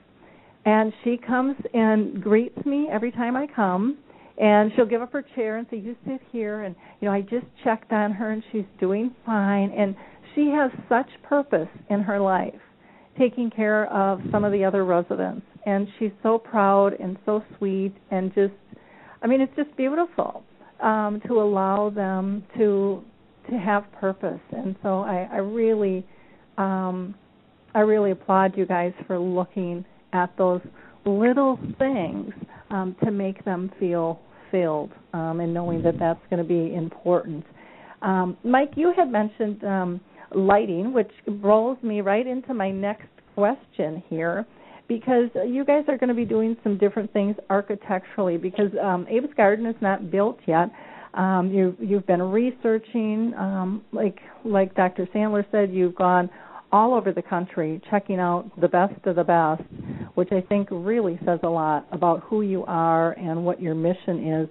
and 0.66 0.94
she 1.04 1.18
comes 1.18 1.56
and 1.74 2.22
greets 2.22 2.66
me 2.66 2.88
every 2.92 3.12
time 3.12 3.36
i 3.36 3.46
come 3.48 3.98
and 4.38 4.72
she'll 4.76 4.86
give 4.86 5.02
up 5.02 5.14
her 5.14 5.24
chair 5.36 5.58
and 5.58 5.68
say 5.70 5.78
you 5.78 5.96
sit 6.06 6.22
here. 6.32 6.64
And 6.64 6.76
you 7.00 7.08
know 7.08 7.14
i 7.14 7.22
just 7.22 7.46
checked 7.64 7.92
on 7.92 8.12
her 8.12 8.32
and 8.32 8.44
she's 8.52 8.66
doing 8.80 9.14
fine. 9.26 9.72
And 9.72 9.96
she 10.36 10.48
has 10.48 10.72
such 10.90 11.10
purpose 11.24 11.70
in 11.90 12.02
her 12.02 12.20
life 12.20 12.54
taking 13.18 13.52
care 13.52 13.86
of 13.94 14.20
some 14.32 14.44
of 14.44 14.52
the 14.52 14.64
other 14.66 14.86
residents. 14.86 15.46
And 15.66 15.88
she's 16.00 16.12
so 16.24 16.38
proud 16.38 16.94
and 17.00 17.18
so 17.26 17.44
sweet 17.58 17.94
and 18.12 18.34
just 18.34 18.54
i 19.22 19.28
mean 19.28 19.40
it's 19.40 19.56
just 19.56 19.76
beautiful 19.78 20.44
um, 20.82 21.22
to 21.28 21.42
allow 21.42 21.90
them 21.90 22.44
to 22.58 23.04
to 23.50 23.58
have 23.58 23.92
purpose. 24.00 24.40
And 24.52 24.76
so 24.84 25.00
I, 25.00 25.28
I 25.32 25.38
really 25.38 26.06
um, 26.58 27.16
I 27.74 27.80
really 27.80 28.12
applaud 28.12 28.56
you 28.58 28.66
guys 28.66 28.94
for 29.08 29.18
looking 29.18 29.86
at 30.12 30.36
those 30.38 30.62
little 31.06 31.60
things 31.78 32.34
um, 32.70 32.96
to 33.04 33.12
make 33.12 33.44
them 33.46 33.72
feel 33.80 34.20
filled 34.52 34.92
um, 35.14 35.40
and 35.40 35.54
knowing 35.54 35.82
that 35.84 36.00
that's 36.00 36.20
going 36.30 36.42
to 36.42 36.48
be 36.48 36.76
important. 36.76 37.46
Um, 38.02 38.38
Mike, 38.44 38.72
you 38.76 38.94
had 38.96 39.12
mentioned 39.12 39.64
um, 39.64 40.02
lighting, 40.36 40.94
which 40.94 41.12
rolls 41.28 41.78
me 41.82 42.02
right 42.02 42.26
into 42.26 42.54
my 42.54 42.72
next 42.72 43.08
question 43.36 44.04
here 44.10 44.46
because 44.88 45.30
you 45.48 45.64
guys 45.66 45.84
are 45.88 45.98
going 45.98 46.10
to 46.10 46.16
be 46.16 46.26
doing 46.26 46.58
some 46.64 46.78
different 46.78 47.12
things 47.14 47.36
architecturally 47.50 48.38
because 48.38 48.72
um, 48.82 49.08
Abe's 49.10 49.34
Garden 49.36 49.66
is 49.66 49.76
not 49.82 50.12
built 50.12 50.40
yet. 50.46 50.70
Um, 51.14 51.52
you 51.54 51.76
you've 51.80 52.08
been 52.08 52.22
researching, 52.22 53.34
um, 53.38 53.84
like 53.92 54.20
like 54.44 54.76
Dr. 54.76 55.08
Sandler 55.14 55.46
said, 55.52 55.72
you've 55.72 55.96
gone 55.96 56.30
all 56.72 56.96
over 56.96 57.12
the 57.12 57.22
country 57.22 57.80
checking 57.90 58.20
out 58.20 58.50
the 58.60 58.68
best 58.68 59.06
of 59.06 59.16
the 59.16 59.24
best, 59.24 59.62
which 60.16 60.30
I 60.32 60.42
think 60.42 60.68
really 60.72 61.20
says 61.26 61.40
a 61.44 61.50
lot 61.50 61.88
about 61.92 62.22
who 62.24 62.42
you 62.42 62.64
are 62.66 63.14
and 63.14 63.46
what 63.46 63.62
your 63.62 63.76
mission 63.76 64.28
is. 64.42 64.50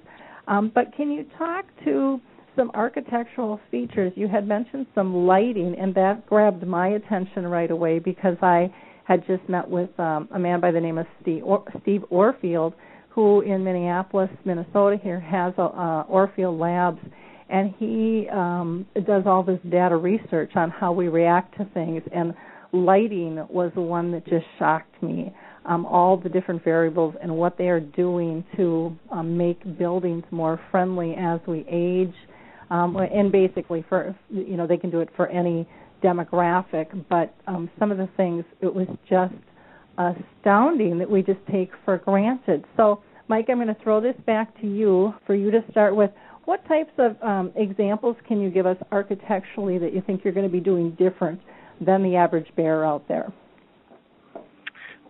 Um, 0.49 0.73
but 0.75 0.95
can 0.97 1.11
you 1.11 1.25
talk 1.39 1.65
to 1.85 2.21
some 2.57 2.71
architectural 2.75 3.61
features? 3.71 4.13
You 4.17 4.29
had 4.29 4.47
mentioned 4.47 4.87
some 4.95 5.27
lighting, 5.27 5.77
and 5.79 5.95
that 5.95 6.27
grabbed 6.27 6.67
my 6.67 6.89
attention 6.89 7.47
right 7.47 7.71
away 7.71 7.99
because 7.99 8.37
I 8.43 8.73
had 9.05 9.27
just 9.27 9.49
met 9.49 9.69
with 9.69 9.91
um, 9.99 10.29
a 10.35 10.39
man 10.39 10.61
by 10.61 10.71
the 10.71 10.81
name 10.81 10.99
of 10.99 11.07
Steve, 11.21 11.43
or- 11.45 11.65
Steve 11.83 12.03
Orfield, 12.11 12.75
who 13.11 13.43
in 13.43 13.63
Minneapolis, 13.63 14.31
Minnesota, 14.45 14.97
here 15.03 15.21
has 15.21 15.53
a, 15.59 15.63
uh, 15.63 16.05
Orfield 16.07 16.59
Labs, 16.59 17.01
and 17.49 17.75
he 17.79 18.27
um, 18.33 18.87
does 19.07 19.25
all 19.27 19.43
this 19.43 19.61
data 19.71 19.97
research 19.97 20.53
on 20.57 20.71
how 20.71 20.93
we 20.93 21.09
react 21.09 21.57
to 21.59 21.67
things. 21.75 22.03
And 22.15 22.33
lighting 22.73 23.47
was 23.51 23.71
the 23.75 23.83
one 23.83 24.13
that 24.13 24.27
just 24.27 24.47
shocked 24.59 25.03
me. 25.03 25.33
Um, 25.65 25.87
all 25.87 26.17
the 26.17 26.29
different 26.29 26.65
variables 26.65 27.15
and 27.23 27.37
what 27.37 27.57
they 27.57 27.69
are 27.69 27.79
doing 27.79 28.45
to 28.57 28.97
um, 29.13 29.37
make 29.37 29.79
buildings 29.79 30.25
more 30.33 30.61
friendly 30.73 31.15
as 31.17 31.39
we 31.47 31.65
age, 31.71 32.15
um, 32.71 32.97
and 32.97 33.31
basically 33.31 33.85
for 33.89 34.17
you 34.29 34.57
know 34.57 34.67
they 34.67 34.77
can 34.77 34.91
do 34.91 35.01
it 35.01 35.09
for 35.15 35.29
any 35.29 35.69
demographic, 36.03 36.87
but 37.09 37.35
um, 37.47 37.71
some 37.79 37.93
of 37.93 37.99
the 37.99 38.09
things 38.17 38.45
it 38.61 38.75
was 38.75 38.89
just 39.09 39.35
astounding 39.99 40.99
that 40.99 41.11
we 41.11 41.23
just 41.23 41.41
take 41.51 41.71
for 41.85 41.99
granted. 41.99 42.65
So, 42.77 43.03
Mike, 43.29 43.47
I'm 43.49 43.57
going 43.57 43.69
to 43.69 43.83
throw 43.83 44.01
this 44.01 44.17
back 44.27 44.59
to 44.61 44.67
you 44.67 45.15
for 45.27 45.35
you 45.35 45.51
to 45.51 45.63
start 45.71 45.95
with. 45.95 46.11
What 46.45 46.67
types 46.67 46.91
of 46.99 47.17
um, 47.23 47.53
examples 47.55 48.17
can 48.27 48.41
you 48.41 48.51
give 48.51 48.67
us 48.67 48.77
architecturally 48.91 49.79
that 49.79 49.95
you 49.95 50.03
think 50.05 50.25
you're 50.25 50.33
going 50.33 50.47
to 50.47 50.53
be 50.53 50.61
doing 50.61 50.91
different 50.99 51.41
than 51.81 52.03
the 52.03 52.17
average 52.17 52.49
bear 52.57 52.85
out 52.85 53.07
there? 53.07 53.33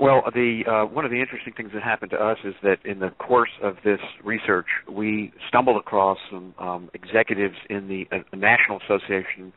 Well, 0.03 0.25
the 0.35 0.63
uh, 0.67 0.93
one 0.93 1.05
of 1.05 1.13
the 1.13 1.21
interesting 1.21 1.53
things 1.53 1.71
that 1.75 1.83
happened 1.85 2.11
to 2.11 2.17
us 2.17 2.39
is 2.43 2.55
that 2.65 2.79
in 2.85 2.99
the 2.99 3.11
course 3.21 3.53
of 3.63 3.77
this 3.85 4.01
research, 4.25 4.67
we 4.91 5.33
stumbled 5.47 5.77
across 5.77 6.19
some 6.29 6.53
um, 6.59 6.91
executives 6.93 7.55
in 7.71 7.87
the 7.87 8.09
uh, 8.11 8.37
National 8.37 8.81
Association 8.85 9.53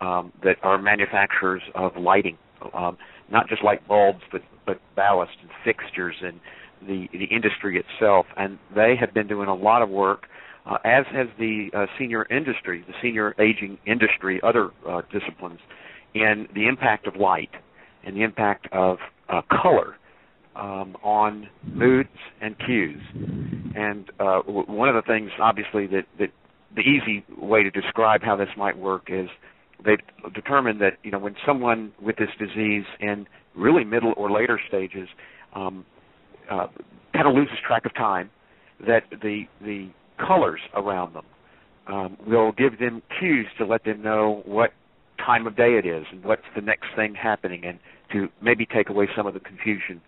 um, 0.00 0.32
that 0.42 0.56
are 0.62 0.80
manufacturers 0.80 1.60
of 1.74 1.98
lighting, 1.98 2.38
um, 2.72 2.96
not 3.30 3.46
just 3.46 3.62
light 3.62 3.86
bulbs, 3.86 4.22
but 4.32 4.40
but 4.64 4.80
ballast 4.96 5.32
and 5.42 5.50
fixtures 5.66 6.14
and 6.22 6.40
the 6.80 7.06
the 7.12 7.26
industry 7.26 7.78
itself. 7.78 8.24
And 8.38 8.58
they 8.74 8.94
have 8.98 9.12
been 9.12 9.28
doing 9.28 9.48
a 9.50 9.54
lot 9.54 9.82
of 9.82 9.90
work, 9.90 10.28
uh, 10.64 10.78
as 10.82 11.04
has 11.12 11.26
the 11.38 11.68
uh, 11.76 11.84
senior 11.98 12.26
industry, 12.30 12.82
the 12.86 12.94
senior 13.02 13.34
aging 13.38 13.76
industry, 13.86 14.40
other 14.42 14.70
uh, 14.88 15.02
disciplines, 15.12 15.60
in 16.14 16.48
the 16.54 16.68
impact 16.68 17.06
of 17.06 17.16
light 17.16 17.50
and 18.02 18.16
the 18.16 18.22
impact 18.22 18.66
of 18.72 18.96
uh, 19.30 19.42
color 19.62 19.96
um, 20.56 20.96
on 21.02 21.48
moods 21.64 22.08
and 22.40 22.56
cues. 22.58 23.00
And 23.74 24.10
uh, 24.18 24.42
w- 24.42 24.66
one 24.66 24.88
of 24.88 24.94
the 24.94 25.02
things, 25.06 25.30
obviously, 25.40 25.86
that, 25.88 26.04
that 26.18 26.28
the 26.74 26.82
easy 26.82 27.24
way 27.38 27.62
to 27.62 27.70
describe 27.70 28.22
how 28.22 28.36
this 28.36 28.48
might 28.56 28.76
work 28.78 29.08
is 29.08 29.28
they've 29.84 30.32
determined 30.34 30.80
that 30.80 30.98
you 31.02 31.10
know 31.10 31.18
when 31.18 31.34
someone 31.46 31.92
with 32.00 32.16
this 32.16 32.28
disease 32.38 32.84
in 33.00 33.26
really 33.56 33.84
middle 33.84 34.12
or 34.16 34.30
later 34.30 34.60
stages 34.68 35.08
um, 35.54 35.84
uh, 36.50 36.66
kind 37.12 37.26
of 37.26 37.34
loses 37.34 37.56
track 37.66 37.86
of 37.86 37.94
time, 37.94 38.30
that 38.86 39.04
the 39.22 39.44
the 39.62 39.88
colors 40.18 40.60
around 40.74 41.14
them 41.14 41.24
um, 41.86 42.16
will 42.26 42.52
give 42.52 42.78
them 42.78 43.02
cues 43.18 43.46
to 43.58 43.66
let 43.66 43.84
them 43.84 44.02
know 44.02 44.42
what 44.44 44.70
time 45.30 45.46
of 45.46 45.56
day 45.56 45.78
it 45.78 45.86
is 45.86 46.04
and 46.10 46.24
what's 46.24 46.42
the 46.54 46.60
next 46.60 46.86
thing 46.96 47.14
happening, 47.14 47.64
and 47.64 47.78
to 48.12 48.28
maybe 48.42 48.66
take 48.66 48.88
away 48.88 49.08
some 49.16 49.26
of 49.26 49.34
the 49.34 49.40
confusion. 49.40 50.00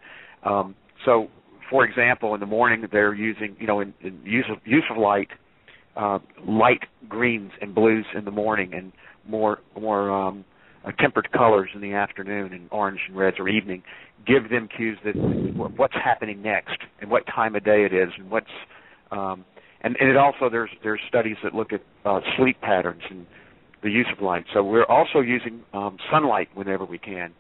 Um, 0.45 0.75
so, 1.05 1.29
for 1.71 1.85
example, 1.85 2.35
in 2.35 2.41
the 2.41 2.47
morning 2.47 2.85
they're 2.91 3.15
using 3.15 3.57
you 3.61 3.67
know 3.67 3.81
in, 3.81 3.95
in 4.03 4.21
use 4.25 4.47
of 4.51 4.59
use 4.65 4.85
of 4.91 4.97
light 4.97 5.29
uh, 5.97 6.19
light 6.47 6.85
greens 7.09 7.53
and 7.61 7.75
blues 7.75 8.07
in 8.17 8.25
the 8.25 8.31
morning 8.31 8.75
and 8.75 8.93
more 9.27 9.61
more 9.81 10.11
um, 10.11 10.45
uh, 10.85 10.91
tempered 10.99 11.31
colors 11.33 11.71
in 11.75 11.81
the 11.81 11.93
afternoon 11.93 12.53
and 12.53 12.69
orange 12.71 13.01
and 13.07 13.17
reds 13.17 13.37
or 13.39 13.49
evening. 13.49 13.83
Give 14.27 14.51
them 14.51 14.69
cues 14.77 14.99
that 15.05 15.15
what's 15.77 15.95
happening 15.95 16.43
next 16.43 16.79
and 17.01 17.11
what 17.11 17.25
time 17.27 17.55
of 17.55 17.65
day 17.65 17.85
it 17.85 17.93
is 17.93 18.09
and 18.19 18.31
what's 18.31 18.55
um, 19.13 19.45
and, 19.85 19.97
and 20.01 20.09
it 20.09 20.17
also 20.17 20.49
there's 20.51 20.71
there's 20.83 21.01
studies 21.09 21.37
that 21.45 21.55
look 21.55 21.73
at 21.73 21.83
uh, 22.05 22.21
sleep 22.37 22.61
patterns 22.61 23.03
and 23.11 23.27
the 23.83 23.91
use 23.91 24.07
of 24.17 24.23
light. 24.23 24.45
So 24.53 24.63
we're 24.63 24.85
also 24.85 25.21
using 25.21 25.63
um, 25.73 25.97
sunlight 26.11 26.49
whenever 26.55 26.85
we 26.85 26.99
can 26.99 27.33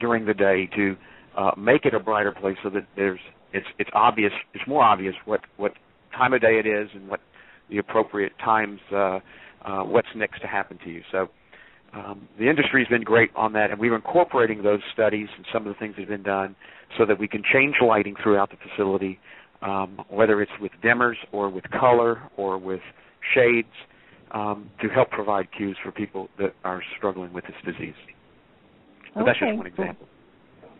during 0.00 0.26
the 0.26 0.34
day 0.34 0.68
to 0.74 0.96
uh, 1.36 1.52
make 1.56 1.84
it 1.84 1.94
a 1.94 2.00
brighter 2.00 2.32
place 2.32 2.56
so 2.62 2.70
that 2.70 2.86
there's 2.96 3.20
it's 3.52 3.66
it's 3.78 3.90
obvious 3.92 4.32
it's 4.52 4.66
more 4.66 4.82
obvious 4.82 5.14
what 5.24 5.40
what 5.56 5.72
time 6.16 6.32
of 6.32 6.40
day 6.40 6.58
it 6.58 6.66
is 6.66 6.88
and 6.94 7.08
what 7.08 7.20
the 7.70 7.78
appropriate 7.78 8.32
times 8.44 8.80
uh, 8.92 9.20
uh, 9.64 9.82
what's 9.82 10.08
next 10.14 10.40
to 10.40 10.46
happen 10.46 10.78
to 10.84 10.90
you. 10.90 11.02
So 11.10 11.28
um, 11.92 12.28
the 12.38 12.48
industry's 12.48 12.88
been 12.88 13.02
great 13.02 13.30
on 13.36 13.52
that, 13.52 13.70
and 13.70 13.78
we're 13.78 13.94
incorporating 13.94 14.62
those 14.62 14.80
studies 14.92 15.28
and 15.36 15.46
some 15.52 15.66
of 15.66 15.72
the 15.72 15.78
things 15.78 15.94
that 15.94 16.02
have 16.02 16.08
been 16.08 16.22
done 16.22 16.56
so 16.98 17.06
that 17.06 17.18
we 17.18 17.28
can 17.28 17.42
change 17.52 17.76
lighting 17.80 18.14
throughout 18.22 18.50
the 18.50 18.56
facility, 18.68 19.18
um, 19.62 20.00
whether 20.08 20.42
it's 20.42 20.52
with 20.60 20.72
dimmers 20.82 21.16
or 21.32 21.48
with 21.48 21.64
color 21.70 22.22
or 22.36 22.58
with 22.58 22.80
shades, 23.34 23.68
um, 24.34 24.68
to 24.82 24.88
help 24.88 25.10
provide 25.10 25.48
cues 25.56 25.76
for 25.82 25.92
people 25.92 26.28
that 26.38 26.54
are 26.64 26.82
struggling 26.98 27.32
with 27.32 27.44
this 27.44 27.56
disease. 27.64 27.94
But 29.14 29.22
okay. 29.22 29.30
that's 29.30 29.38
just 29.38 29.56
one 29.56 29.66
example. 29.66 30.08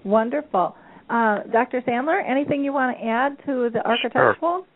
Wonderful. 0.05 0.77
Uh, 1.09 1.39
Dr. 1.53 1.81
Sandler, 1.83 2.21
anything 2.29 2.65
you 2.65 2.73
want 2.73 2.99
to 2.99 3.05
add 3.05 3.37
to 3.47 3.71
the 3.73 3.87
architectural? 3.87 4.67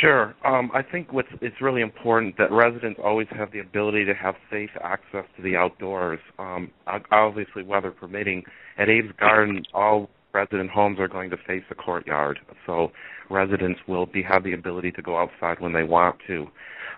Sure. 0.00 0.34
Um, 0.44 0.70
I 0.74 0.82
think 0.82 1.12
what's 1.12 1.28
it's 1.40 1.60
really 1.60 1.80
important 1.80 2.36
that 2.36 2.52
residents 2.52 3.00
always 3.02 3.26
have 3.30 3.52
the 3.52 3.60
ability 3.60 4.04
to 4.04 4.14
have 4.14 4.34
safe 4.50 4.70
access 4.82 5.24
to 5.36 5.42
the 5.42 5.56
outdoors. 5.56 6.18
Um, 6.38 6.70
obviously, 7.10 7.62
weather 7.62 7.90
permitting, 7.90 8.42
at 8.76 8.88
Abe's 8.88 9.12
Garden, 9.18 9.62
all 9.72 10.10
resident 10.38 10.70
homes 10.70 10.98
are 11.00 11.08
going 11.08 11.30
to 11.30 11.36
face 11.36 11.64
a 11.70 11.74
courtyard, 11.74 12.38
so 12.66 12.92
residents 13.28 13.80
will 13.88 14.06
be 14.06 14.22
have 14.22 14.44
the 14.44 14.52
ability 14.52 14.92
to 14.92 15.02
go 15.02 15.18
outside 15.18 15.60
when 15.60 15.72
they 15.72 15.82
want 15.82 16.16
to. 16.28 16.46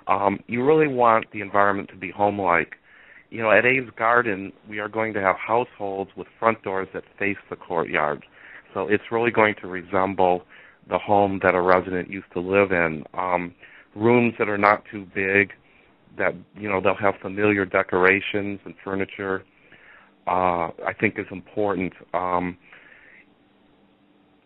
Um, 0.06 0.40
you 0.46 0.64
really 0.64 0.88
want 0.88 1.26
the 1.32 1.40
environment 1.40 1.88
to 1.90 1.96
be 1.96 2.10
home-like. 2.10 2.74
You 3.30 3.42
know, 3.42 3.50
at 3.50 3.64
Abe's 3.64 3.90
Garden, 3.96 4.52
we 4.68 4.78
are 4.78 4.88
going 4.88 5.14
to 5.14 5.20
have 5.20 5.36
households 5.36 6.10
with 6.16 6.26
front 6.38 6.62
doors 6.62 6.88
that 6.94 7.04
face 7.18 7.38
the 7.48 7.56
courtyard, 7.56 8.24
so 8.74 8.88
it's 8.88 9.04
really 9.10 9.30
going 9.30 9.54
to 9.62 9.68
resemble 9.68 10.42
the 10.88 10.98
home 10.98 11.40
that 11.42 11.54
a 11.54 11.60
resident 11.60 12.10
used 12.10 12.30
to 12.34 12.40
live 12.40 12.72
in. 12.72 13.04
Um, 13.14 13.54
rooms 13.94 14.34
that 14.38 14.48
are 14.48 14.58
not 14.58 14.82
too 14.90 15.06
big, 15.14 15.52
that 16.18 16.34
you 16.56 16.68
know 16.68 16.80
they'll 16.80 16.94
have 16.94 17.14
familiar 17.22 17.64
decorations 17.64 18.60
and 18.64 18.74
furniture. 18.84 19.44
Uh, 20.26 20.68
I 20.86 20.92
think 21.00 21.18
is 21.18 21.26
important. 21.30 21.92
Um, 22.12 22.56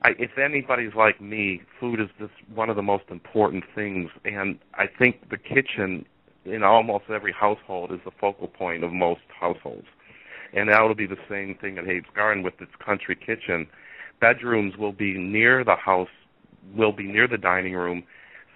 I, 0.05 0.11
if 0.19 0.37
anybody's 0.39 0.95
like 0.95 1.21
me, 1.21 1.63
food 1.81 1.99
is 1.99 2.09
just 2.19 2.33
one 2.55 2.69
of 2.69 2.77
the 2.77 2.83
most 2.83 3.05
important 3.11 3.65
things, 3.75 4.11
and 4.25 4.59
I 4.75 4.85
think 4.87 5.31
the 5.31 5.39
kitchen 5.39 6.05
in 6.45 6.63
almost 6.63 7.05
every 7.09 7.33
household 7.33 7.91
is 7.91 8.01
the 8.05 8.11
focal 8.21 8.47
point 8.47 8.85
of 8.85 8.93
most 8.93 9.23
households. 9.29 9.87
And 10.53 10.69
that'll 10.69 10.95
be 10.95 11.07
the 11.07 11.17
same 11.29 11.57
thing 11.59 11.79
at 11.79 11.85
Abe's 11.85 12.05
Garden 12.15 12.45
with 12.45 12.61
its 12.61 12.71
country 12.85 13.17
kitchen. 13.17 13.67
Bedrooms 14.21 14.77
will 14.77 14.93
be 14.93 15.17
near 15.19 15.65
the 15.65 15.75
house 15.75 16.09
will 16.77 16.93
be 16.93 17.05
near 17.05 17.27
the 17.27 17.39
dining 17.39 17.75
room, 17.75 18.05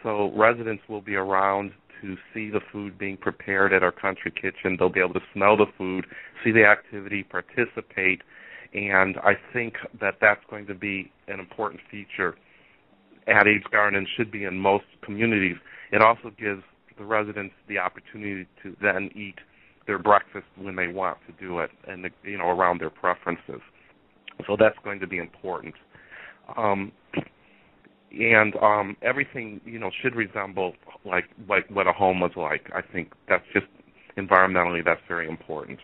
so 0.03 0.33
residents 0.37 0.83
will 0.89 1.01
be 1.01 1.15
around 1.15 1.73
to 2.01 2.17
see 2.33 2.51
the 2.51 2.61
food 2.73 2.97
being 2.99 3.17
prepared 3.17 3.73
at 3.73 3.83
our 3.83 3.93
country 3.93 4.31
kitchen. 4.31 4.77
They'll 4.79 4.89
be 4.89 5.01
able 5.01 5.15
to 5.15 5.27
smell 5.33 5.57
the 5.57 5.67
food, 5.77 6.07
see 6.45 6.53
the 6.53 6.65
activity, 6.65 7.23
participate, 7.23 8.23
and 8.75 9.17
I 9.19 9.35
think 9.53 9.75
that 10.01 10.17
that's 10.21 10.43
going 10.51 10.67
to 10.67 10.75
be 10.75 11.11
an 11.27 11.41
important 11.41 11.81
feature 11.91 12.35
at 13.27 13.47
Abe's 13.47 13.63
Garden 13.71 13.97
and 13.99 14.09
should 14.17 14.31
be 14.31 14.45
in 14.45 14.59
most 14.59 14.85
communities. 15.03 15.57
It 15.93 16.03
also 16.03 16.31
gives 16.39 16.63
the 16.99 17.05
residents 17.05 17.55
the 17.69 17.79
opportunity 17.79 18.47
to 18.63 18.77
then 18.83 19.11
eat 19.15 19.37
their 19.87 19.99
breakfast 19.99 20.47
when 20.57 20.77
they 20.77 20.89
want 20.89 21.19
to 21.27 21.33
do 21.45 21.61
it, 21.61 21.71
and 21.87 22.09
you 22.25 22.37
know 22.37 22.49
around 22.49 22.81
their 22.81 22.91
preferences. 22.91 23.61
So 24.47 24.57
that's 24.59 24.77
going 24.85 25.01
to 25.01 25.07
be 25.07 25.19
important. 25.19 25.75
Um, 26.57 26.93
and 28.13 28.55
um 28.63 28.97
everything 29.03 29.61
you 29.65 29.79
know 29.79 29.91
should 30.03 30.15
resemble 30.15 30.73
like 31.05 31.25
like 31.49 31.69
what 31.71 31.87
a 31.87 31.93
home 31.93 32.21
was 32.21 32.31
like 32.37 32.71
i 32.75 32.81
think 32.81 33.13
that's 33.29 33.45
just 33.53 33.67
environmentally 34.17 34.83
that's 34.85 35.01
very 35.07 35.29
important 35.29 35.79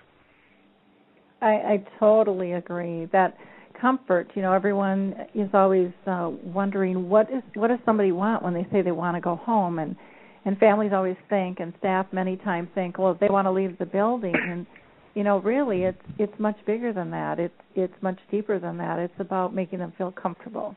i 1.45 1.53
i 1.75 1.85
totally 2.01 2.53
agree. 2.53 3.07
That 3.13 3.37
comfort 3.81 4.31
you 4.35 4.43
know 4.43 4.53
everyone 4.53 5.15
is 5.35 5.49
always 5.53 5.91
uh 6.07 6.31
wondering 6.43 7.09
what 7.09 7.31
is 7.31 7.43
what 7.55 7.69
does 7.69 7.79
somebody 7.85 8.13
want 8.13 8.43
when 8.43 8.55
they 8.55 8.67
say 8.73 8.83
they 8.83 8.93
want 8.93 9.17
to 9.17 9.21
go 9.21 9.37
home? 9.37 9.79
And 9.79 9.97
and 10.45 10.59
families 10.59 10.93
always 10.93 11.17
think 11.29 11.61
and 11.61 11.73
staff 11.79 12.07
many 12.13 12.37
times 12.39 12.69
think 12.75 12.99
well 12.99 13.17
they 13.21 13.29
want 13.29 13.47
to 13.47 13.53
leave 13.53 13.79
the 13.79 13.87
building 13.87 14.35
and 14.35 14.67
you 15.15 15.23
know 15.23 15.39
really 15.39 15.85
it's 15.85 16.03
it's 16.19 16.39
much 16.39 16.57
bigger 16.67 16.93
than 16.93 17.11
that. 17.11 17.39
It's 17.39 17.55
it's 17.75 18.03
much 18.03 18.19
deeper 18.31 18.59
than 18.59 18.79
that. 18.79 18.99
It's 18.99 19.21
about 19.21 19.55
making 19.55 19.81
them 19.81 19.93
feel 19.99 20.13
comfortable 20.13 20.77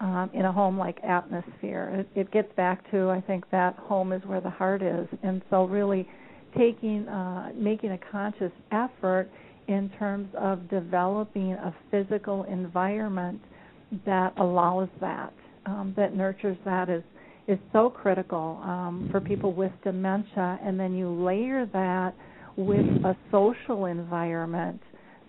um, 0.00 0.30
in 0.34 0.44
a 0.44 0.52
home 0.52 0.78
like 0.78 0.98
atmosphere. 1.02 2.06
It, 2.14 2.20
it 2.20 2.30
gets 2.32 2.52
back 2.56 2.88
to 2.90 3.10
I 3.10 3.20
think 3.20 3.50
that 3.50 3.76
home 3.76 4.12
is 4.12 4.22
where 4.24 4.40
the 4.40 4.50
heart 4.50 4.82
is, 4.82 5.06
and 5.22 5.42
so 5.50 5.64
really 5.64 6.08
taking 6.56 7.06
uh, 7.08 7.52
making 7.54 7.92
a 7.92 7.98
conscious 8.10 8.52
effort 8.72 9.28
in 9.68 9.90
terms 9.98 10.28
of 10.38 10.68
developing 10.70 11.52
a 11.52 11.74
physical 11.90 12.44
environment 12.44 13.40
that 14.04 14.32
allows 14.38 14.88
that, 15.00 15.32
um, 15.66 15.94
that 15.96 16.14
nurtures 16.14 16.56
that 16.64 16.88
is 16.88 17.02
is 17.48 17.58
so 17.72 17.88
critical 17.88 18.60
um, 18.64 19.08
for 19.12 19.20
people 19.20 19.52
with 19.52 19.70
dementia, 19.84 20.58
and 20.64 20.78
then 20.80 20.94
you 20.94 21.08
layer 21.08 21.64
that 21.72 22.12
with 22.56 22.84
a 23.04 23.16
social 23.30 23.84
environment 23.86 24.80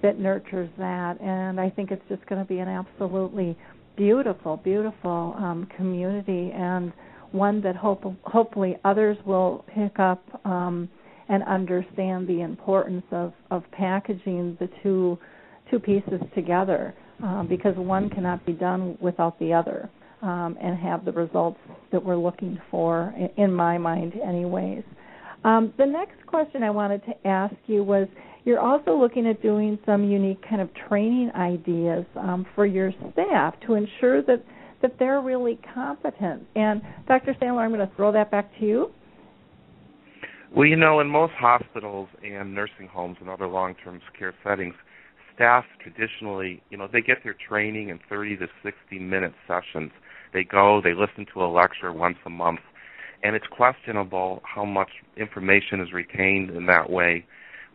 that 0.02 0.19
nurtures 0.19 0.69
that, 0.78 1.19
and 1.21 1.60
I 1.60 1.69
think 1.69 1.91
it's 1.91 2.02
just 2.10 2.26
going 2.28 2.41
to 2.41 2.47
be 2.47 2.60
an 2.60 2.67
absolutely 2.67 3.58
beautiful, 3.95 4.58
beautiful 4.58 5.36
um, 5.38 5.67
community 5.76 6.52
and 6.54 6.93
one 7.32 7.62
that 7.62 7.76
hope, 7.76 8.04
hopefully 8.23 8.78
others 8.86 9.17
will 9.26 9.65
pick 9.76 10.00
up 10.00 10.23
um, 10.45 10.89
and 11.30 11.44
understand 11.44 12.28
the 12.28 12.42
importance 12.42 13.06
of, 13.12 13.34
of 13.52 13.63
packaging 13.72 14.58
the 14.60 14.70
two 14.84 15.18
two 15.70 15.80
pieces 15.80 16.22
together 16.34 16.94
um, 17.22 17.46
because 17.50 17.76
one 17.76 18.10
cannot 18.10 18.46
be 18.46 18.54
done 18.54 18.98
without 19.02 19.38
the 19.40 19.52
other 19.52 19.90
um, 20.22 20.58
and 20.62 20.78
have 20.78 21.06
the 21.06 21.12
results 21.12 21.60
that 21.92 22.04
we're 22.04 22.16
looking 22.16 22.60
for 22.72 23.13
in, 23.38 23.52
my 23.52 23.78
mind 23.78 24.13
anyways. 24.26 24.84
Um, 25.44 25.74
the 25.78 25.86
next 25.86 26.26
question 26.26 26.63
I 26.63 26.70
wanted 26.70 27.04
to 27.06 27.28
ask 27.28 27.54
you 27.68 27.84
was 27.84 28.08
you're 28.46 28.60
also 28.60 28.98
looking 28.98 29.28
at 29.28 29.42
doing 29.42 29.78
some 29.86 30.10
unique 30.10 30.42
kind 30.48 30.62
of 30.62 30.70
training 30.88 31.32
ideas 31.36 32.06
um, 32.16 32.46
for 32.56 32.66
your 32.66 32.92
staff 33.12 33.56
to 33.66 33.74
ensure 33.74 34.22
that 34.24 34.44
that 34.82 34.94
they're 35.00 35.22
really 35.22 35.60
competent. 35.74 36.44
And 36.56 36.84
Dr. 37.08 37.36
Sandler, 37.42 37.62
I'm 37.62 37.74
going 37.74 37.88
to 37.88 37.96
throw 37.96 38.12
that 38.12 38.30
back 38.30 38.52
to 38.60 38.66
you. 38.66 38.92
Well, 40.58 40.65
you 40.65 40.76
know, 40.76 41.00
in 41.02 41.08
most 41.08 41.34
hospitals 41.34 42.10
and 42.24 42.56
nursing 42.56 42.88
homes 42.91 43.17
and 43.22 43.30
other 43.30 43.46
long-term 43.46 44.02
care 44.17 44.34
settings, 44.43 44.74
staff 45.36 45.63
traditionally, 45.84 46.63
you 46.72 46.78
know, 46.80 46.88
they 46.91 47.02
get 47.02 47.20
their 47.24 47.36
training 47.48 47.89
in 47.89 48.00
30 48.10 48.38
to 48.38 48.48
60 48.63 48.98
minute 48.98 49.34
sessions. 49.48 49.91
They 50.34 50.43
go, 50.43 50.82
they 50.84 50.96
listen 50.96 51.28
to 51.36 51.43
a 51.43 51.46
lecture 51.46 51.93
once 51.93 52.17
a 52.26 52.32
month, 52.32 52.62
and 53.22 53.36
it's 53.36 53.46
questionable 53.52 54.41
how 54.52 54.65
much 54.65 54.89
information 55.15 55.80
is 55.80 55.93
retained 55.93 56.50
in 56.50 56.65
that 56.65 56.89
way. 56.89 57.24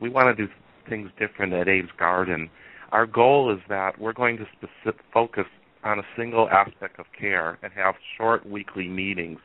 We 0.00 0.08
want 0.08 0.36
to 0.36 0.46
do 0.46 0.52
things 0.88 1.08
different 1.20 1.52
at 1.52 1.68
Abe's 1.68 1.88
Garden. 1.96 2.50
Our 2.90 3.06
goal 3.06 3.54
is 3.54 3.60
that 3.68 4.00
we're 4.00 4.12
going 4.12 4.38
to 4.38 4.46
specific, 4.56 5.02
focus 5.14 5.46
on 5.84 6.00
a 6.00 6.04
single 6.16 6.48
aspect 6.48 6.98
of 6.98 7.06
care 7.16 7.60
and 7.62 7.72
have 7.74 7.94
short 8.18 8.44
weekly 8.44 8.88
meetings. 8.88 9.38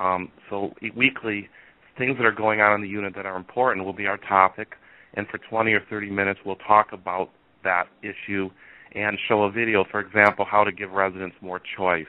Um, 0.00 0.32
so 0.48 0.72
weekly, 0.96 1.50
things 1.96 2.16
that 2.16 2.26
are 2.26 2.32
going 2.32 2.60
on 2.60 2.74
in 2.74 2.82
the 2.82 2.88
unit 2.88 3.14
that 3.16 3.26
are 3.26 3.36
important 3.36 3.84
will 3.84 3.92
be 3.92 4.06
our 4.06 4.18
topic, 4.18 4.74
and 5.14 5.26
for 5.28 5.38
20 5.38 5.72
or 5.72 5.80
30 5.88 6.10
minutes 6.10 6.40
we'll 6.44 6.56
talk 6.56 6.92
about 6.92 7.30
that 7.62 7.84
issue 8.02 8.50
and 8.94 9.18
show 9.28 9.42
a 9.42 9.50
video, 9.50 9.84
for 9.90 10.00
example, 10.00 10.44
how 10.48 10.62
to 10.64 10.72
give 10.72 10.90
residents 10.90 11.36
more 11.40 11.60
choice 11.76 12.06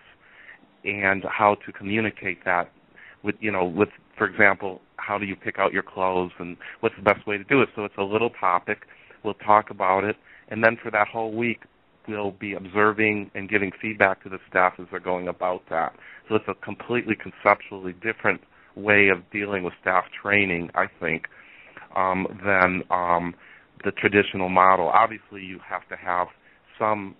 and 0.83 1.23
how 1.25 1.55
to 1.65 1.71
communicate 1.71 2.45
that 2.45 2.71
with 3.23 3.35
you 3.39 3.51
know 3.51 3.65
with 3.65 3.89
for 4.17 4.27
example 4.27 4.81
how 4.97 5.17
do 5.17 5.25
you 5.25 5.35
pick 5.35 5.57
out 5.57 5.73
your 5.73 5.83
clothes 5.83 6.31
and 6.39 6.57
what's 6.79 6.95
the 6.95 7.01
best 7.01 7.25
way 7.27 7.37
to 7.37 7.43
do 7.43 7.61
it. 7.61 7.69
So 7.75 7.85
it's 7.85 7.97
a 7.97 8.03
little 8.03 8.29
topic. 8.29 8.85
We'll 9.23 9.33
talk 9.35 9.69
about 9.69 10.03
it. 10.03 10.15
And 10.47 10.63
then 10.63 10.77
for 10.81 10.91
that 10.91 11.07
whole 11.07 11.33
week 11.33 11.63
we'll 12.07 12.31
be 12.31 12.53
observing 12.53 13.31
and 13.33 13.49
giving 13.49 13.71
feedback 13.81 14.21
to 14.23 14.29
the 14.29 14.37
staff 14.47 14.73
as 14.79 14.85
they're 14.91 14.99
going 14.99 15.27
about 15.27 15.63
that. 15.69 15.93
So 16.29 16.35
it's 16.35 16.45
a 16.47 16.53
completely 16.53 17.15
conceptually 17.15 17.93
different 17.93 18.41
way 18.75 19.09
of 19.09 19.19
dealing 19.31 19.63
with 19.63 19.73
staff 19.81 20.05
training, 20.21 20.69
I 20.75 20.85
think, 20.99 21.25
um, 21.95 22.27
than 22.43 22.83
um, 22.89 23.35
the 23.83 23.91
traditional 23.91 24.49
model. 24.49 24.87
Obviously, 24.87 25.41
you 25.41 25.59
have 25.67 25.87
to 25.89 25.95
have 25.95 26.27
some 26.77 27.15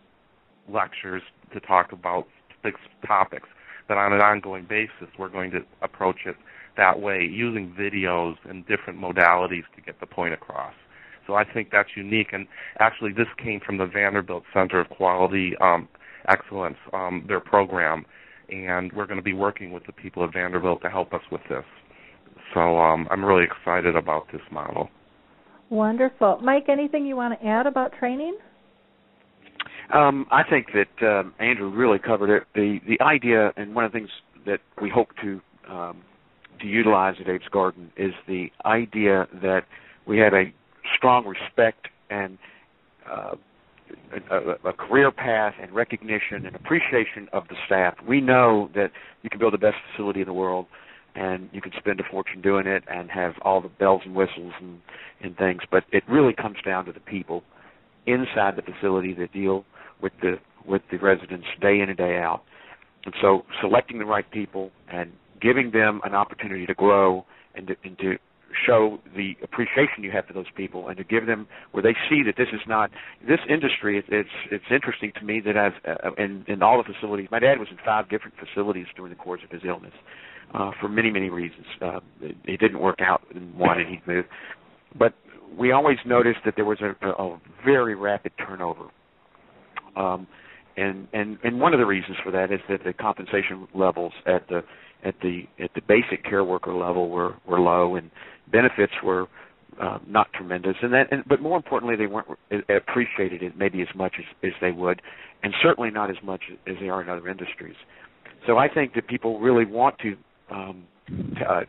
lectures 0.72 1.22
to 1.54 1.60
talk 1.60 1.92
about 1.92 2.28
fixed 2.64 2.84
topics, 3.06 3.48
but 3.88 3.98
on 3.98 4.14
an 4.14 4.22
ongoing 4.22 4.66
basis, 4.68 5.14
we're 5.18 5.30
going 5.30 5.52
to 5.52 5.60
approach 5.82 6.22
it 6.26 6.36
that 6.78 7.00
way, 7.00 7.22
using 7.24 7.74
videos 7.80 8.36
and 8.50 8.66
different 8.68 9.00
modalities 9.00 9.64
to 9.76 9.82
get 9.86 10.00
the 10.00 10.06
point 10.06 10.34
across. 10.34 10.74
So 11.26 11.36
I 11.36 11.44
think 11.44 11.70
that's 11.72 11.90
unique. 11.96 12.34
And 12.34 12.48
actually, 12.80 13.14
this 13.14 13.28
came 13.42 13.60
from 13.66 13.78
the 13.78 13.86
Vanderbilt 13.86 14.44
Center 14.54 14.80
of 14.80 14.90
Quality 14.90 15.54
um, 15.62 15.88
Excellence, 16.28 16.78
um, 16.94 17.24
their 17.28 17.40
program, 17.40 18.06
and 18.50 18.92
we're 18.94 19.06
going 19.06 19.18
to 19.18 19.24
be 19.24 19.34
working 19.34 19.72
with 19.72 19.86
the 19.86 19.92
people 19.92 20.24
at 20.24 20.34
Vanderbilt 20.34 20.82
to 20.82 20.90
help 20.90 21.14
us 21.14 21.22
with 21.32 21.42
this. 21.50 21.64
So 22.54 22.78
um, 22.80 23.08
I'm 23.12 23.24
really 23.24 23.44
excited 23.44 23.96
about 23.96 24.32
this 24.32 24.42
model. 24.52 24.90
Wonderful, 25.70 26.40
Mike. 26.42 26.66
Anything 26.70 27.06
you 27.06 27.16
want 27.16 27.40
to 27.40 27.46
add 27.46 27.66
about 27.66 27.92
training? 27.98 28.38
Um, 29.94 30.26
I 30.32 30.44
think 30.44 30.68
that 30.74 31.08
um, 31.08 31.34
Andrew 31.40 31.70
really 31.70 32.00
covered 32.00 32.36
it. 32.36 32.44
The 32.54 32.80
the 32.88 33.00
idea, 33.04 33.52
and 33.56 33.76
one 33.76 33.86
of 33.86 33.92
the 33.92 34.00
things 34.00 34.10
that 34.46 34.60
we 34.82 34.90
hope 34.90 35.10
to 35.22 35.42
um, 35.70 36.02
to 36.60 36.68
utilize 36.68 37.16
at 37.20 37.28
Abe's 37.28 37.48
Garden 37.52 37.92
is 37.98 38.14
the 38.28 38.52
idea 38.64 39.28
that 39.42 39.62
we 40.08 40.18
have 40.20 40.34
a 40.34 40.54
strong 40.96 41.26
respect 41.26 41.88
and 42.10 42.38
uh, 43.10 43.36
a, 44.32 44.70
a, 44.70 44.74
career 44.74 45.12
path 45.12 45.54
and 45.62 45.72
recognition 45.72 46.46
and 46.46 46.56
appreciation 46.56 47.28
of 47.34 47.48
the 47.50 47.56
staff. 47.66 47.96
We 48.08 48.22
know 48.22 48.70
that 48.76 48.92
you 49.22 49.30
can 49.30 49.40
build 49.40 49.54
the 49.54 49.60
best 49.60 49.78
facility 49.92 50.22
in 50.22 50.28
the 50.28 50.34
world, 50.34 50.66
and 51.16 51.50
you 51.54 51.62
can 51.62 51.72
spend 51.78 52.00
a 52.00 52.04
fortune 52.10 52.42
doing 52.42 52.68
it 52.68 52.84
and 52.92 53.10
have 53.12 53.34
all 53.42 53.62
the 53.62 53.70
bells 53.70 54.02
and 54.06 54.16
whistles 54.16 54.54
and, 54.60 54.80
and 55.22 55.38
things, 55.38 55.62
but 55.70 55.84
it 55.92 56.04
really 56.10 56.34
comes 56.34 56.58
down 56.66 56.86
to 56.86 56.92
the 56.92 57.00
people 57.00 57.44
inside 58.06 58.56
the 58.56 58.62
facility 58.62 59.14
that 59.14 59.32
deal 59.34 59.66
with 60.02 60.14
the 60.22 60.38
with 60.68 60.82
the 60.92 60.98
residents 60.98 61.46
day 61.62 61.80
in 61.80 61.90
and 61.90 61.98
day 61.98 62.18
out. 62.18 62.42
And 63.06 63.14
so, 63.22 63.46
selecting 63.62 64.00
the 64.00 64.06
right 64.06 64.30
people 64.32 64.72
and 64.92 65.12
giving 65.40 65.72
them 65.72 66.02
an 66.04 66.16
opportunity 66.16 66.66
to 66.66 66.74
grow 66.74 67.26
and 67.54 67.68
to, 67.68 67.76
and 67.84 67.98
to 68.00 68.18
show 68.66 69.00
the 69.16 69.36
appreciation 69.44 70.04
you 70.04 70.12
have 70.12 70.26
for 70.26 70.34
those 70.34 70.50
people 70.56 70.88
and 70.88 70.98
to 70.98 71.04
give 71.04 71.26
them 71.26 71.48
where 71.72 71.82
they 71.82 71.96
see 72.10 72.22
that 72.24 72.36
this 72.38 72.48
is 72.54 72.62
not 72.68 72.90
this 73.28 73.40
industry 73.50 73.98
it, 73.98 74.06
it's 74.10 74.30
it's 74.52 74.66
interesting 74.72 75.12
to 75.20 75.26
me 75.26 75.42
that 75.46 75.58
I've 75.58 75.74
uh, 75.88 76.12
in 76.18 76.46
in 76.48 76.62
all 76.64 76.82
the 76.82 76.94
facilities 76.94 77.28
my 77.32 77.40
dad 77.40 77.60
was 77.60 77.68
in 77.72 77.78
five 77.86 78.10
different 78.10 78.36
facilities 78.38 78.88
during 78.96 79.12
the 79.12 79.18
course 79.18 79.42
of 79.44 79.52
his 79.52 79.62
illness 79.66 79.94
uh 80.54 80.72
for 80.80 80.88
many 80.88 81.12
many 81.12 81.30
reasons. 81.30 81.66
Uh 81.82 82.00
it, 82.22 82.36
it 82.46 82.60
didn't 82.60 82.80
work 82.80 83.00
out 83.02 83.22
in 83.34 83.58
one 83.58 83.80
and 83.80 83.90
he 83.90 84.02
moved. 84.06 84.28
But 84.98 85.14
we 85.58 85.72
always 85.72 85.98
noticed 86.06 86.40
that 86.46 86.56
there 86.56 86.66
was 86.66 86.80
a, 86.82 87.08
a 87.08 87.40
very 87.64 87.96
rapid 87.96 88.34
turnover. 88.38 88.90
Um 89.96 90.28
and 90.78 91.08
and 91.14 91.38
and 91.44 91.60
one 91.60 91.74
of 91.74 91.80
the 91.80 91.86
reasons 91.86 92.18
for 92.24 92.32
that 92.32 92.52
is 92.52 92.60
that 92.70 92.84
the 92.84 92.94
compensation 92.94 93.68
levels 93.74 94.14
at 94.26 94.48
the 94.48 94.64
at 95.04 95.16
the 95.22 95.44
at 95.64 95.72
the 95.76 95.82
basic 95.82 96.24
care 96.24 96.44
worker 96.44 96.74
level 96.74 97.10
were 97.10 97.36
were 97.46 97.60
low 97.60 97.96
and 97.96 98.12
benefits 98.52 98.94
were 99.04 99.28
uh, 99.82 99.98
not 100.08 100.32
tremendous 100.34 100.76
and 100.82 100.94
that 100.94 101.12
and, 101.12 101.24
but 101.28 101.42
more 101.42 101.58
importantly 101.58 101.96
they 101.96 102.08
weren't 102.08 102.28
appreciated 102.70 103.42
maybe 103.58 103.82
as 103.82 103.88
much 103.94 104.14
as, 104.20 104.26
as 104.44 104.54
they 104.62 104.72
would 104.72 105.02
and 105.44 105.54
certainly 105.62 105.92
not 105.92 106.10
as 106.10 106.16
much 106.24 106.42
as 106.66 106.76
they 106.80 106.88
are 106.88 107.02
in 107.02 107.10
other 107.10 107.28
industries 107.28 107.76
so 108.48 108.58
I 108.58 108.70
think 108.70 108.94
that 108.94 109.08
people 109.08 109.40
really 109.40 109.66
want 109.66 109.98
to 110.00 110.16
um, 110.50 110.84
uh, 111.48 111.62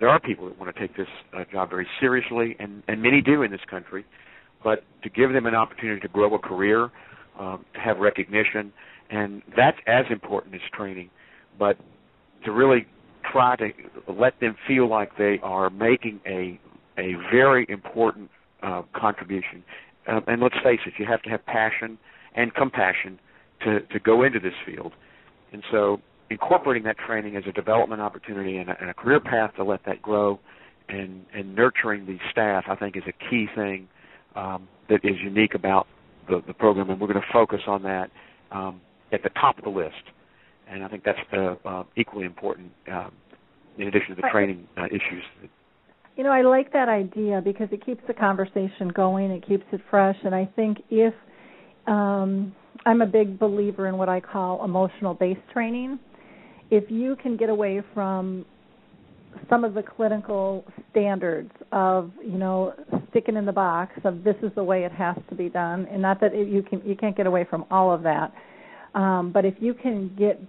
there 0.00 0.08
are 0.08 0.20
people 0.20 0.46
that 0.48 0.58
want 0.58 0.74
to 0.74 0.80
take 0.80 0.96
this 0.96 1.06
uh, 1.36 1.44
job 1.52 1.70
very 1.70 1.86
seriously, 2.00 2.56
and, 2.58 2.82
and 2.88 3.02
many 3.02 3.20
do 3.20 3.42
in 3.42 3.50
this 3.50 3.60
country. 3.68 4.04
But 4.64 4.82
to 5.02 5.10
give 5.10 5.32
them 5.32 5.46
an 5.46 5.54
opportunity 5.54 6.00
to 6.00 6.08
grow 6.08 6.34
a 6.34 6.38
career, 6.38 6.90
um, 7.38 7.64
to 7.74 7.80
have 7.80 7.98
recognition, 7.98 8.72
and 9.10 9.42
that's 9.56 9.76
as 9.86 10.04
important 10.10 10.54
as 10.54 10.60
training. 10.72 11.10
But 11.58 11.76
to 12.44 12.52
really 12.52 12.86
try 13.32 13.56
to 13.56 13.70
let 14.12 14.40
them 14.40 14.56
feel 14.66 14.88
like 14.88 15.16
they 15.16 15.38
are 15.42 15.70
making 15.70 16.20
a 16.26 16.58
a 16.98 17.14
very 17.30 17.64
important 17.68 18.28
uh, 18.62 18.82
contribution. 18.94 19.62
Uh, 20.08 20.20
and 20.26 20.42
let's 20.42 20.56
face 20.64 20.80
it, 20.86 20.94
you 20.98 21.06
have 21.06 21.22
to 21.22 21.30
have 21.30 21.44
passion 21.46 21.98
and 22.34 22.54
compassion 22.54 23.18
to 23.64 23.80
to 23.80 23.98
go 23.98 24.22
into 24.22 24.40
this 24.40 24.54
field. 24.66 24.92
And 25.52 25.62
so, 25.70 26.00
incorporating 26.30 26.82
that 26.84 26.98
training 26.98 27.36
as 27.36 27.44
a 27.48 27.52
development 27.52 28.02
opportunity 28.02 28.56
and 28.56 28.70
a, 28.70 28.76
and 28.80 28.90
a 28.90 28.94
career 28.94 29.20
path 29.20 29.54
to 29.56 29.64
let 29.64 29.84
that 29.86 30.02
grow, 30.02 30.40
and 30.88 31.24
and 31.34 31.54
nurturing 31.54 32.06
the 32.06 32.18
staff, 32.30 32.64
I 32.68 32.74
think, 32.74 32.96
is 32.96 33.04
a 33.06 33.30
key 33.30 33.46
thing 33.54 33.88
um, 34.34 34.68
that 34.88 35.04
is 35.04 35.16
unique 35.22 35.54
about 35.54 35.86
the, 36.28 36.42
the 36.46 36.54
program, 36.54 36.90
and 36.90 37.00
we're 37.00 37.06
going 37.06 37.20
to 37.20 37.32
focus 37.32 37.60
on 37.66 37.82
that 37.82 38.10
um, 38.50 38.80
at 39.12 39.22
the 39.22 39.30
top 39.30 39.58
of 39.58 39.64
the 39.64 39.70
list. 39.70 39.94
And 40.70 40.84
I 40.84 40.88
think 40.88 41.04
that's 41.04 41.18
uh, 41.32 41.54
uh, 41.64 41.84
equally 41.96 42.26
important 42.26 42.70
um, 42.90 43.12
in 43.78 43.88
addition 43.88 44.10
to 44.10 44.14
the 44.16 44.28
training 44.30 44.66
uh, 44.76 44.86
issues. 44.86 45.22
You 46.16 46.24
know, 46.24 46.30
I 46.30 46.42
like 46.42 46.72
that 46.72 46.88
idea 46.88 47.40
because 47.42 47.68
it 47.70 47.84
keeps 47.84 48.02
the 48.06 48.14
conversation 48.14 48.88
going, 48.88 49.30
it 49.30 49.46
keeps 49.46 49.64
it 49.72 49.80
fresh, 49.88 50.16
and 50.24 50.34
I 50.34 50.46
think 50.56 50.78
if 50.90 51.14
um, 51.86 52.54
I'm 52.84 53.00
a 53.02 53.06
big 53.06 53.38
believer 53.38 53.86
in 53.86 53.96
what 53.96 54.08
I 54.08 54.20
call 54.20 54.64
emotional 54.64 55.14
based 55.14 55.40
training, 55.52 55.98
if 56.70 56.90
you 56.90 57.16
can 57.16 57.36
get 57.36 57.48
away 57.48 57.82
from 57.94 58.44
some 59.48 59.64
of 59.64 59.74
the 59.74 59.82
clinical 59.82 60.64
standards 60.90 61.50
of 61.72 62.10
you 62.22 62.38
know 62.38 62.74
sticking 63.10 63.36
in 63.36 63.46
the 63.46 63.52
box 63.52 63.92
of 64.04 64.24
this 64.24 64.36
is 64.42 64.50
the 64.54 64.64
way 64.64 64.84
it 64.84 64.92
has 64.92 65.16
to 65.28 65.34
be 65.34 65.48
done 65.48 65.86
and 65.90 66.00
not 66.00 66.20
that 66.20 66.34
it, 66.34 66.48
you 66.48 66.62
can 66.62 66.80
you 66.84 66.96
can't 66.96 67.16
get 67.16 67.26
away 67.26 67.46
from 67.48 67.64
all 67.70 67.92
of 67.92 68.02
that 68.02 68.32
um, 68.94 69.30
but 69.32 69.44
if 69.44 69.54
you 69.60 69.74
can 69.74 70.10
get 70.16 70.40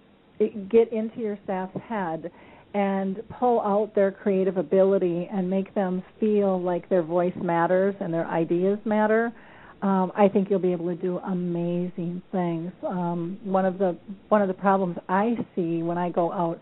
get 0.69 0.91
into 0.91 1.19
your 1.19 1.37
staff's 1.43 1.77
head 1.87 2.31
and 2.73 3.21
pull 3.39 3.61
out 3.61 3.93
their 3.95 4.11
creative 4.11 4.57
ability 4.57 5.27
and 5.31 5.49
make 5.49 5.73
them 5.73 6.03
feel 6.19 6.61
like 6.61 6.87
their 6.89 7.01
voice 7.01 7.33
matters 7.41 7.95
and 7.99 8.13
their 8.13 8.27
ideas 8.27 8.77
matter 8.85 9.33
um, 9.81 10.11
I 10.15 10.27
think 10.27 10.49
you'll 10.49 10.59
be 10.59 10.73
able 10.73 10.87
to 10.87 11.01
do 11.01 11.19
amazing 11.19 12.21
things. 12.31 12.71
Um, 12.85 13.39
one 13.43 13.65
of 13.65 13.77
the 13.77 13.97
one 14.27 14.41
of 14.41 14.47
the 14.47 14.53
problems 14.53 14.97
I 15.07 15.37
see 15.55 15.83
when 15.83 15.97
I 15.97 16.09
go 16.09 16.31
out 16.33 16.59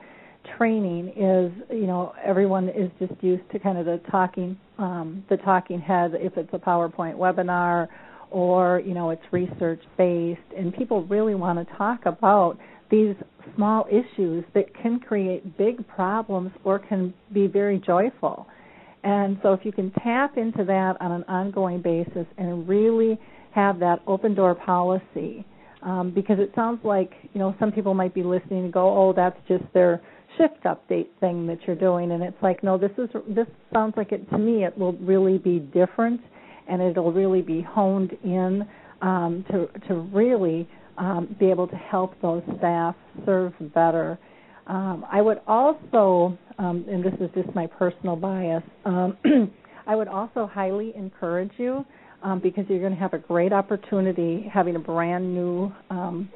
training 0.55 1.09
is 1.09 1.51
you 1.71 1.88
know 1.88 2.13
everyone 2.23 2.69
is 2.69 2.91
just 2.99 3.13
used 3.21 3.49
to 3.51 3.59
kind 3.59 3.78
of 3.78 3.86
the 3.86 3.99
talking 4.11 4.57
um, 4.78 5.23
the 5.30 5.38
talking 5.38 5.80
head 5.80 6.11
if 6.13 6.38
it's 6.38 6.49
a 6.53 6.59
PowerPoint 6.59 7.15
webinar 7.15 7.88
or 8.30 8.82
you 8.86 8.93
know 8.93 9.09
it's 9.09 9.23
research 9.32 9.82
based 9.97 10.39
and 10.55 10.73
people 10.73 11.03
really 11.05 11.36
want 11.36 11.57
to 11.57 11.75
talk 11.75 12.05
about 12.05 12.57
these 12.89 13.15
small 13.55 13.85
issues 13.89 14.43
that 14.53 14.73
can 14.81 14.99
create 14.99 15.57
big 15.57 15.88
problems 15.88 16.51
or 16.63 16.79
can 16.79 17.13
be 17.33 17.47
very 17.47 17.79
joyful. 17.79 18.47
And 19.03 19.39
so 19.41 19.53
if 19.53 19.63
you 19.63 19.71
can 19.71 19.91
tap 20.03 20.38
into 20.38 20.63
that 20.65 20.95
on 20.99 21.11
an 21.11 21.23
ongoing 21.27 21.81
basis 21.81 22.25
and 22.38 22.67
really 22.67 23.19
have 23.51 23.79
that 23.79 24.01
open 24.07 24.35
door 24.35 24.53
policy 24.55 25.45
um, 25.81 26.11
because 26.13 26.39
it 26.39 26.51
sounds 26.55 26.79
like 26.83 27.11
you 27.33 27.39
know 27.39 27.55
some 27.59 27.71
people 27.71 27.93
might 27.93 28.13
be 28.13 28.23
listening 28.23 28.65
and 28.65 28.73
go, 28.73 28.89
"Oh, 28.89 29.13
that's 29.13 29.38
just 29.47 29.63
their 29.73 30.01
shift 30.38 30.63
update 30.63 31.07
thing 31.19 31.47
that 31.47 31.59
you're 31.65 31.75
doing 31.75 32.11
and 32.11 32.21
it's 32.21 32.38
like 32.41 32.63
no 32.63 32.77
this 32.77 32.91
is 32.97 33.09
this 33.29 33.47
sounds 33.73 33.93
like 33.97 34.11
it 34.11 34.29
to 34.29 34.38
me 34.38 34.63
it 34.65 34.77
will 34.77 34.93
really 34.93 35.38
be 35.38 35.59
different 35.59 36.21
and 36.67 36.81
it'll 36.81 37.11
really 37.11 37.41
be 37.41 37.61
honed 37.61 38.15
in 38.23 38.67
um, 39.01 39.43
to 39.49 39.67
to 39.88 39.95
really 40.13 40.67
um, 40.97 41.35
be 41.39 41.49
able 41.49 41.67
to 41.67 41.75
help 41.75 42.19
those 42.21 42.43
staff 42.57 42.95
serve 43.25 43.53
better. 43.73 44.17
Um, 44.67 45.05
I 45.11 45.21
would 45.21 45.39
also, 45.47 46.37
um, 46.57 46.85
and 46.89 47.03
this 47.03 47.13
is 47.21 47.29
just 47.33 47.53
my 47.55 47.67
personal 47.67 48.15
bias, 48.15 48.63
um, 48.85 49.17
I 49.87 49.95
would 49.95 50.09
also 50.09 50.49
highly 50.51 50.93
encourage 50.95 51.51
you 51.57 51.85
um, 52.21 52.39
because 52.41 52.65
you're 52.67 52.79
going 52.81 52.93
to 52.93 52.99
have 52.99 53.13
a 53.13 53.19
great 53.19 53.53
opportunity 53.53 54.49
having 54.53 54.75
a 54.75 54.79
brand 54.79 55.33
new 55.33 55.71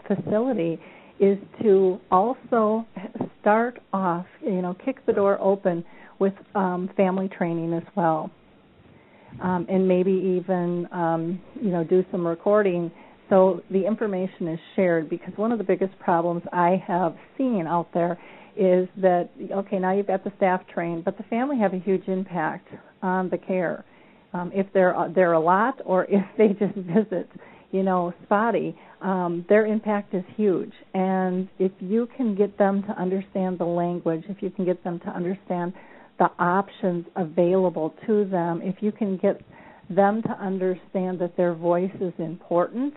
facility 0.07 0.79
is 1.19 1.37
to 1.61 1.99
also 2.09 2.85
start 3.39 3.79
off, 3.93 4.25
you 4.41 4.61
know, 4.61 4.75
kick 4.83 5.05
the 5.05 5.13
door 5.13 5.37
open 5.39 5.85
with 6.19 6.33
um, 6.55 6.89
family 6.97 7.29
training 7.29 7.73
as 7.73 7.83
well, 7.95 8.31
um, 9.41 9.65
and 9.69 9.87
maybe 9.87 10.11
even, 10.11 10.87
um, 10.91 11.39
you 11.61 11.69
know, 11.69 11.83
do 11.83 12.03
some 12.11 12.25
recording 12.25 12.91
so 13.31 13.63
the 13.71 13.87
information 13.87 14.49
is 14.49 14.59
shared. 14.75 15.09
Because 15.09 15.31
one 15.37 15.51
of 15.53 15.57
the 15.57 15.63
biggest 15.63 15.97
problems 15.99 16.43
I 16.51 16.83
have 16.85 17.15
seen 17.37 17.65
out 17.65 17.87
there 17.93 18.19
is 18.57 18.89
that 18.97 19.29
okay, 19.51 19.79
now 19.79 19.93
you've 19.93 20.07
got 20.07 20.23
the 20.25 20.33
staff 20.35 20.61
trained, 20.71 21.05
but 21.05 21.17
the 21.17 21.23
family 21.23 21.57
have 21.57 21.73
a 21.73 21.79
huge 21.79 22.07
impact 22.07 22.67
on 23.01 23.29
the 23.29 23.37
care. 23.37 23.85
Um, 24.33 24.51
if 24.53 24.67
they're 24.73 24.95
there 25.15 25.33
a 25.33 25.39
lot 25.39 25.79
or 25.85 26.05
if 26.09 26.25
they 26.37 26.49
just 26.49 26.75
visit, 26.75 27.29
you 27.71 27.83
know, 27.83 28.13
spotty, 28.23 28.77
um, 29.01 29.45
their 29.47 29.65
impact 29.65 30.13
is 30.13 30.23
huge. 30.35 30.73
And 30.93 31.47
if 31.57 31.71
you 31.79 32.09
can 32.17 32.35
get 32.35 32.57
them 32.57 32.83
to 32.83 32.91
understand 33.01 33.57
the 33.59 33.65
language, 33.65 34.23
if 34.27 34.43
you 34.43 34.49
can 34.49 34.65
get 34.65 34.83
them 34.83 34.99
to 34.99 35.07
understand 35.07 35.73
the 36.19 36.29
options 36.37 37.05
available 37.15 37.95
to 38.05 38.25
them, 38.25 38.61
if 38.61 38.75
you 38.81 38.91
can 38.91 39.15
get 39.17 39.41
them 39.95 40.21
to 40.23 40.31
understand 40.31 41.19
that 41.19 41.35
their 41.37 41.53
voice 41.53 41.91
is 41.99 42.13
important, 42.17 42.93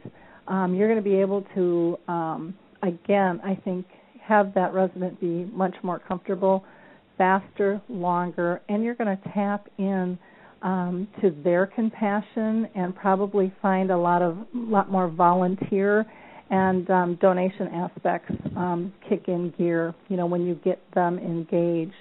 um, 0.49 0.75
you're 0.75 0.89
going 0.89 1.03
to 1.03 1.09
be 1.09 1.17
able 1.17 1.45
to, 1.55 1.99
um, 2.09 2.55
again, 2.83 3.41
I 3.45 3.55
think, 3.65 3.87
have 4.23 4.55
that 4.55 4.73
resident 4.73 5.21
be 5.21 5.45
much 5.53 5.75
more 5.83 5.99
comfortable, 5.99 6.65
faster, 7.19 7.81
longer, 7.89 8.63
and 8.69 8.83
you're 8.83 8.95
going 8.95 9.17
to 9.17 9.29
tap 9.33 9.69
in 9.79 10.19
um, 10.63 11.07
to 11.21 11.31
their 11.45 11.67
compassion 11.67 12.67
and 12.75 12.97
probably 12.97 13.53
find 13.61 13.91
a 13.91 13.97
lot 13.97 14.23
of 14.23 14.39
lot 14.55 14.91
more 14.91 15.09
volunteer 15.09 16.07
and 16.51 16.89
um, 16.91 17.19
donation 17.21 17.69
aspects 17.69 18.33
um, 18.57 18.93
kick 19.09 19.25
in 19.29 19.51
gear. 19.59 19.95
You 20.09 20.17
know 20.17 20.27
when 20.27 20.47
you 20.47 20.55
get 20.65 20.81
them 20.95 21.19
engaged, 21.19 21.93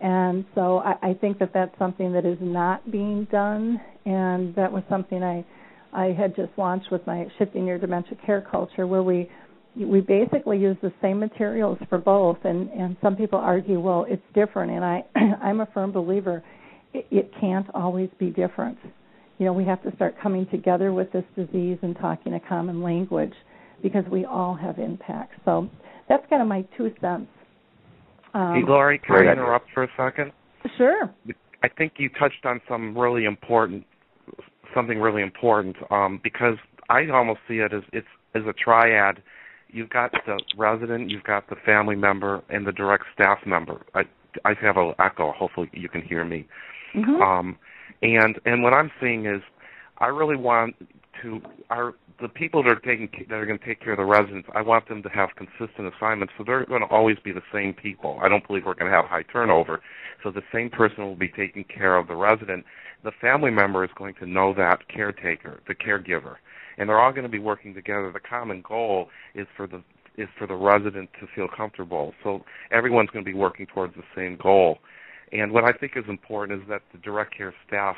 and 0.00 0.44
so 0.54 0.78
I, 0.78 1.10
I 1.10 1.14
think 1.14 1.38
that 1.38 1.50
that's 1.52 1.76
something 1.78 2.12
that 2.12 2.24
is 2.24 2.38
not 2.40 2.90
being 2.90 3.26
done, 3.30 3.80
and 4.04 4.54
that 4.54 4.72
was 4.72 4.82
something 4.88 5.22
I 5.22 5.44
I 5.92 6.12
had 6.12 6.36
just 6.36 6.50
launched 6.56 6.90
with 6.90 7.06
my 7.06 7.26
shifting 7.38 7.66
your 7.66 7.78
dementia 7.78 8.16
care 8.24 8.46
culture, 8.50 8.86
where 8.86 9.02
we 9.02 9.28
we 9.76 10.00
basically 10.00 10.58
use 10.58 10.76
the 10.82 10.92
same 11.00 11.18
materials 11.18 11.78
for 11.88 11.98
both 11.98 12.38
and 12.44 12.68
and 12.70 12.96
some 13.00 13.14
people 13.14 13.38
argue 13.38 13.78
well 13.78 14.06
it's 14.08 14.22
different 14.34 14.72
and 14.72 14.84
i 14.84 15.04
i'm 15.40 15.60
a 15.60 15.66
firm 15.66 15.92
believer 15.92 16.42
it, 16.94 17.06
it 17.10 17.32
can't 17.40 17.66
always 17.74 18.10
be 18.18 18.30
different. 18.30 18.78
You 19.38 19.46
know, 19.46 19.52
we 19.52 19.64
have 19.64 19.82
to 19.84 19.94
start 19.94 20.16
coming 20.20 20.46
together 20.50 20.92
with 20.92 21.12
this 21.12 21.24
disease 21.36 21.78
and 21.82 21.96
talking 21.96 22.34
a 22.34 22.40
common 22.40 22.82
language 22.82 23.32
because 23.82 24.04
we 24.10 24.24
all 24.24 24.54
have 24.54 24.78
impacts. 24.78 25.36
So 25.44 25.68
that's 26.08 26.24
kind 26.28 26.42
of 26.42 26.48
my 26.48 26.64
two 26.76 26.92
cents. 27.00 27.28
Um, 28.34 28.54
hey, 28.54 28.62
Lori, 28.66 28.98
can 28.98 29.16
I 29.16 29.32
interrupt 29.32 29.68
for 29.72 29.84
a 29.84 29.88
second? 29.96 30.32
Sure. 30.76 31.10
I 31.62 31.68
think 31.68 31.94
you 31.96 32.08
touched 32.08 32.44
on 32.44 32.60
some 32.68 32.96
really 32.96 33.24
important, 33.24 33.84
something 34.74 35.00
really 35.00 35.22
important, 35.22 35.76
um, 35.90 36.20
because 36.22 36.56
I 36.88 37.06
almost 37.08 37.40
see 37.48 37.58
it 37.58 37.72
as 37.72 37.82
it's 37.92 38.06
as 38.34 38.42
a 38.46 38.52
triad. 38.52 39.22
You've 39.70 39.90
got 39.90 40.12
the 40.26 40.38
resident, 40.56 41.10
you've 41.10 41.24
got 41.24 41.48
the 41.50 41.56
family 41.66 41.96
member, 41.96 42.42
and 42.48 42.66
the 42.66 42.72
direct 42.72 43.04
staff 43.14 43.38
member. 43.46 43.84
I 43.94 44.02
I 44.44 44.54
have 44.60 44.76
a 44.76 44.92
echo. 44.98 45.32
Hopefully, 45.32 45.70
you 45.72 45.88
can 45.88 46.02
hear 46.02 46.24
me. 46.24 46.46
Mm-hmm. 46.94 47.22
Um, 47.22 47.56
and 48.02 48.38
and 48.44 48.62
what 48.62 48.72
I'm 48.72 48.90
seeing 49.00 49.26
is, 49.26 49.42
I 49.98 50.06
really 50.06 50.36
want 50.36 50.76
to 51.22 51.40
our 51.70 51.94
the 52.20 52.28
people 52.28 52.62
that 52.62 52.70
are 52.70 52.80
taking 52.80 53.08
that 53.28 53.34
are 53.34 53.46
going 53.46 53.58
to 53.58 53.64
take 53.64 53.80
care 53.80 53.92
of 53.92 53.98
the 53.98 54.04
residents. 54.04 54.48
I 54.54 54.62
want 54.62 54.88
them 54.88 55.02
to 55.02 55.08
have 55.10 55.30
consistent 55.36 55.92
assignments, 55.94 56.32
so 56.36 56.44
they're 56.44 56.64
going 56.66 56.82
to 56.82 56.88
always 56.88 57.16
be 57.22 57.32
the 57.32 57.42
same 57.52 57.72
people. 57.74 58.18
I 58.22 58.28
don't 58.28 58.46
believe 58.46 58.64
we're 58.66 58.74
going 58.74 58.90
to 58.90 58.96
have 58.96 59.04
high 59.06 59.22
turnover, 59.22 59.80
so 60.22 60.30
the 60.30 60.42
same 60.52 60.70
person 60.70 61.04
will 61.04 61.16
be 61.16 61.28
taking 61.28 61.64
care 61.64 61.96
of 61.96 62.08
the 62.08 62.16
resident. 62.16 62.64
The 63.04 63.12
family 63.20 63.50
member 63.50 63.84
is 63.84 63.90
going 63.96 64.14
to 64.14 64.26
know 64.26 64.52
that 64.54 64.88
caretaker, 64.88 65.60
the 65.68 65.74
caregiver, 65.74 66.36
and 66.76 66.88
they're 66.88 67.00
all 67.00 67.12
going 67.12 67.22
to 67.22 67.28
be 67.28 67.38
working 67.38 67.74
together. 67.74 68.10
The 68.12 68.20
common 68.20 68.62
goal 68.66 69.08
is 69.34 69.46
for 69.56 69.66
the 69.66 69.82
is 70.16 70.28
for 70.36 70.48
the 70.48 70.54
resident 70.54 71.08
to 71.20 71.28
feel 71.34 71.46
comfortable. 71.46 72.12
So 72.24 72.44
everyone's 72.72 73.10
going 73.10 73.24
to 73.24 73.30
be 73.30 73.38
working 73.38 73.66
towards 73.66 73.94
the 73.94 74.02
same 74.16 74.36
goal. 74.36 74.78
And 75.32 75.52
what 75.52 75.62
I 75.64 75.72
think 75.72 75.92
is 75.94 76.04
important 76.08 76.60
is 76.60 76.68
that 76.68 76.82
the 76.92 76.98
direct 76.98 77.36
care 77.36 77.54
staff 77.66 77.96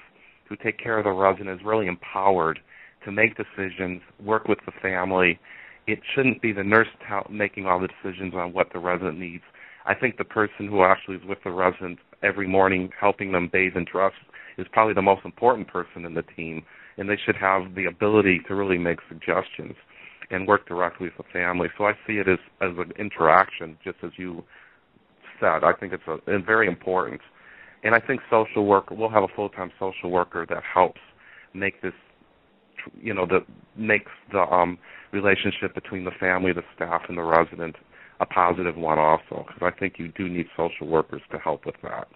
who 0.48 0.56
take 0.56 0.78
care 0.78 0.98
of 0.98 1.04
the 1.04 1.12
resident 1.12 1.48
is 1.48 1.64
really 1.64 1.86
empowered 1.86 2.60
to 3.04 3.12
make 3.12 3.36
decisions, 3.36 4.02
work 4.22 4.48
with 4.48 4.58
the 4.66 4.72
family. 4.82 5.38
It 5.86 6.00
shouldn't 6.14 6.42
be 6.42 6.52
the 6.52 6.64
nurse 6.64 6.88
making 7.30 7.66
all 7.66 7.80
the 7.80 7.88
decisions 7.88 8.34
on 8.34 8.52
what 8.52 8.72
the 8.72 8.78
resident 8.78 9.18
needs. 9.18 9.42
I 9.86 9.94
think 9.94 10.18
the 10.18 10.24
person 10.24 10.68
who 10.68 10.84
actually 10.84 11.16
is 11.16 11.24
with 11.24 11.38
the 11.42 11.50
resident 11.50 11.98
every 12.22 12.46
morning, 12.46 12.90
helping 12.98 13.32
them 13.32 13.48
bathe 13.52 13.76
and 13.76 13.86
dress, 13.86 14.12
is 14.58 14.66
probably 14.72 14.94
the 14.94 15.02
most 15.02 15.24
important 15.24 15.68
person 15.68 16.04
in 16.04 16.14
the 16.14 16.22
team, 16.22 16.62
and 16.98 17.08
they 17.08 17.16
should 17.24 17.36
have 17.36 17.74
the 17.74 17.86
ability 17.86 18.40
to 18.46 18.54
really 18.54 18.78
make 18.78 18.98
suggestions 19.08 19.74
and 20.30 20.46
work 20.46 20.68
directly 20.68 21.08
with 21.08 21.26
the 21.26 21.32
family. 21.32 21.68
So 21.76 21.84
I 21.84 21.92
see 22.06 22.14
it 22.14 22.28
as 22.28 22.38
as 22.60 22.70
an 22.78 22.92
interaction, 22.98 23.76
just 23.82 23.98
as 24.02 24.10
you 24.16 24.44
said. 25.40 25.64
I 25.64 25.72
think 25.78 25.92
it's 25.92 26.02
a, 26.06 26.38
very 26.40 26.68
important, 26.68 27.20
and 27.82 27.94
I 27.94 28.00
think 28.00 28.20
social 28.30 28.66
worker. 28.66 28.94
We'll 28.94 29.10
have 29.10 29.24
a 29.24 29.34
full 29.34 29.48
time 29.48 29.72
social 29.78 30.10
worker 30.10 30.46
that 30.48 30.62
helps 30.62 31.00
make 31.54 31.82
this, 31.82 31.94
you 33.00 33.14
know, 33.14 33.26
that 33.26 33.44
makes 33.76 34.10
the 34.32 34.40
um, 34.40 34.78
relationship 35.12 35.74
between 35.74 36.04
the 36.04 36.12
family, 36.18 36.52
the 36.52 36.62
staff, 36.74 37.02
and 37.08 37.16
the 37.18 37.22
resident 37.22 37.76
a 38.20 38.26
positive 38.26 38.76
one 38.76 38.98
also. 38.98 39.46
Because 39.46 39.62
I 39.62 39.78
think 39.78 39.94
you 39.98 40.08
do 40.08 40.28
need 40.28 40.46
social 40.56 40.86
workers 40.86 41.22
to 41.32 41.38
help 41.38 41.66
with 41.66 41.76
that. 41.82 42.06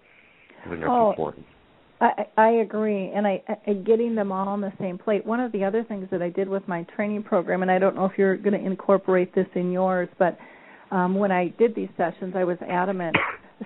I 0.65 0.69
think 0.69 0.81
that's 0.81 0.89
oh, 0.91 1.09
important. 1.09 1.45
I, 2.01 2.25
I 2.37 2.49
agree, 2.49 3.11
and 3.15 3.25
I, 3.25 3.41
I 3.65 3.73
getting 3.73 4.15
them 4.15 4.31
all 4.31 4.47
on 4.49 4.59
the 4.59 4.73
same 4.79 4.97
plate. 4.97 5.25
One 5.25 5.39
of 5.39 5.51
the 5.53 5.63
other 5.63 5.83
things 5.83 6.07
that 6.11 6.21
I 6.21 6.29
did 6.29 6.49
with 6.49 6.67
my 6.67 6.83
training 6.95 7.23
program, 7.23 7.61
and 7.61 7.71
I 7.71 7.79
don't 7.79 7.95
know 7.95 8.05
if 8.05 8.13
you're 8.17 8.35
going 8.35 8.59
to 8.59 8.65
incorporate 8.65 9.33
this 9.33 9.47
in 9.55 9.71
yours, 9.71 10.09
but 10.19 10.37
um, 10.91 11.15
when 11.15 11.31
I 11.31 11.53
did 11.57 11.73
these 11.73 11.89
sessions, 11.95 12.33
I 12.35 12.43
was 12.43 12.57
adamant. 12.69 13.15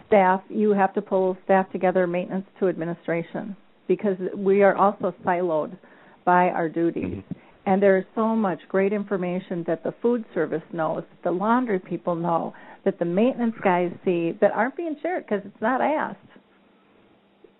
Staff, 0.07 0.41
you 0.49 0.71
have 0.71 0.93
to 0.93 1.01
pull 1.01 1.35
staff 1.45 1.71
together, 1.71 2.05
maintenance 2.05 2.45
to 2.59 2.67
administration, 2.67 3.57
because 3.87 4.17
we 4.37 4.61
are 4.61 4.75
also 4.75 5.13
siloed 5.25 5.75
by 6.29 6.49
our 6.49 6.69
duties. 6.69 7.05
Mm-hmm. 7.05 7.33
And 7.65 7.81
there's 7.81 8.05
so 8.13 8.35
much 8.35 8.59
great 8.67 8.93
information 8.93 9.63
that 9.65 9.83
the 9.83 9.95
food 9.99 10.23
service 10.35 10.61
knows, 10.71 11.03
the 11.23 11.31
laundry 11.31 11.79
people 11.79 12.13
know, 12.13 12.53
that 12.85 12.99
the 12.99 13.05
maintenance 13.05 13.55
guys 13.63 13.91
see 14.05 14.37
that 14.39 14.51
aren't 14.51 14.77
being 14.77 14.95
shared 15.01 15.25
because 15.25 15.41
it's 15.43 15.61
not 15.61 15.81
asked 15.81 16.19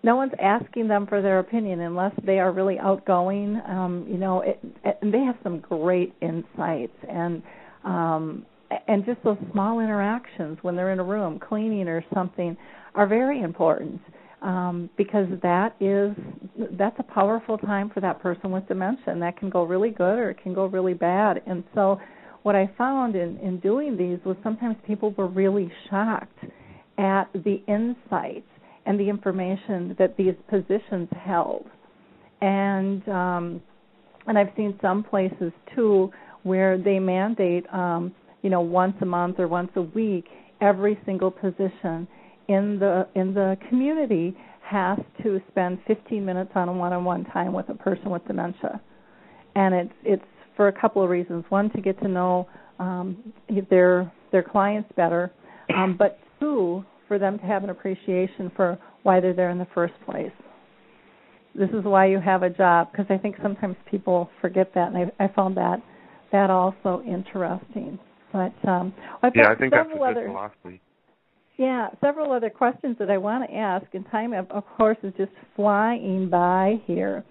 no 0.02 0.16
one's 0.16 0.32
asking 0.40 0.88
them 0.88 1.06
for 1.06 1.20
their 1.20 1.40
opinion 1.40 1.80
unless 1.80 2.14
they 2.24 2.38
are 2.38 2.52
really 2.52 2.78
outgoing 2.78 3.60
um 3.68 4.06
you 4.08 4.16
know 4.16 4.40
it, 4.40 4.58
it, 4.82 4.98
and 5.02 5.12
they 5.12 5.20
have 5.20 5.36
some 5.42 5.60
great 5.60 6.14
insights 6.22 6.96
and 7.06 7.42
um 7.84 8.46
and 8.88 9.04
just 9.04 9.22
those 9.24 9.36
small 9.52 9.80
interactions 9.80 10.56
when 10.62 10.74
they're 10.74 10.92
in 10.92 11.00
a 11.00 11.04
room 11.04 11.38
cleaning 11.38 11.86
or 11.86 12.02
something 12.14 12.56
are 12.94 13.06
very 13.06 13.42
important 13.42 14.00
um 14.42 14.88
because 14.96 15.26
that 15.42 15.74
is 15.80 16.16
that's 16.78 16.96
a 16.98 17.02
powerful 17.02 17.58
time 17.58 17.90
for 17.90 18.00
that 18.00 18.20
person 18.20 18.50
with 18.50 18.66
dementia 18.68 19.04
and 19.08 19.20
that 19.20 19.36
can 19.36 19.50
go 19.50 19.64
really 19.64 19.90
good 19.90 20.18
or 20.18 20.30
it 20.30 20.42
can 20.42 20.54
go 20.54 20.66
really 20.66 20.94
bad 20.94 21.42
and 21.46 21.62
so 21.74 22.00
what 22.42 22.56
i 22.56 22.70
found 22.78 23.14
in 23.14 23.36
in 23.38 23.60
doing 23.60 23.96
these 23.96 24.18
was 24.24 24.36
sometimes 24.42 24.76
people 24.86 25.12
were 25.18 25.28
really 25.28 25.70
shocked 25.90 26.38
at 26.98 27.24
the 27.32 27.62
insights 27.66 28.46
and 28.86 28.98
the 28.98 29.08
information 29.08 29.94
that 29.98 30.16
these 30.16 30.34
positions 30.48 31.08
held. 31.24 31.66
And 32.40 33.06
um, 33.08 33.62
and 34.26 34.38
I've 34.38 34.50
seen 34.56 34.78
some 34.82 35.02
places 35.02 35.52
too 35.74 36.10
where 36.42 36.78
they 36.78 36.98
mandate, 36.98 37.66
um, 37.72 38.14
you 38.42 38.50
know, 38.50 38.60
once 38.60 38.94
a 39.00 39.06
month 39.06 39.38
or 39.38 39.48
once 39.48 39.70
a 39.76 39.82
week, 39.82 40.26
every 40.60 40.98
single 41.04 41.30
position 41.30 42.06
in 42.50 42.80
the 42.80 43.06
in 43.14 43.32
the 43.32 43.56
community 43.68 44.36
has 44.62 44.98
to 45.22 45.40
spend 45.48 45.78
15 45.86 46.24
minutes 46.24 46.50
on 46.54 46.68
a 46.68 46.72
one-on-one 46.72 47.24
time 47.26 47.52
with 47.52 47.68
a 47.68 47.74
person 47.74 48.10
with 48.10 48.26
dementia, 48.26 48.80
and 49.54 49.74
it's 49.74 49.92
it's 50.04 50.24
for 50.56 50.66
a 50.68 50.72
couple 50.72 51.02
of 51.02 51.08
reasons. 51.08 51.44
One, 51.48 51.70
to 51.70 51.80
get 51.80 51.98
to 52.00 52.08
know 52.08 52.48
um, 52.80 53.32
their 53.70 54.12
their 54.32 54.42
clients 54.42 54.90
better, 54.96 55.32
um, 55.76 55.96
but 55.96 56.18
two, 56.40 56.84
for 57.06 57.18
them 57.20 57.38
to 57.38 57.44
have 57.44 57.62
an 57.62 57.70
appreciation 57.70 58.50
for 58.56 58.76
why 59.04 59.20
they're 59.20 59.32
there 59.32 59.50
in 59.50 59.58
the 59.58 59.68
first 59.72 59.94
place. 60.04 60.32
This 61.54 61.70
is 61.70 61.84
why 61.84 62.06
you 62.06 62.18
have 62.18 62.42
a 62.42 62.50
job 62.50 62.90
because 62.90 63.06
I 63.10 63.16
think 63.16 63.36
sometimes 63.42 63.76
people 63.88 64.28
forget 64.40 64.72
that, 64.74 64.92
and 64.92 65.12
I, 65.20 65.24
I 65.24 65.28
found 65.28 65.56
that 65.56 65.80
that 66.32 66.50
also 66.50 67.02
interesting. 67.06 67.98
But 68.32 68.54
um, 68.68 68.92
I've 69.22 69.32
yeah, 69.36 69.50
I 69.50 69.54
think 69.54 69.72
that's 69.72 69.88
a 69.88 69.98
good 69.98 70.02
other, 70.02 70.26
philosophy. 70.26 70.80
Yeah, 71.60 71.88
several 72.00 72.32
other 72.32 72.48
questions 72.48 72.96
that 72.98 73.10
I 73.10 73.18
want 73.18 73.46
to 73.46 73.54
ask, 73.54 73.84
and 73.92 74.10
time, 74.10 74.32
of, 74.32 74.64
course, 74.78 74.96
is 75.02 75.12
just 75.18 75.30
flying 75.54 76.30
by 76.30 76.80
here. 76.86 77.22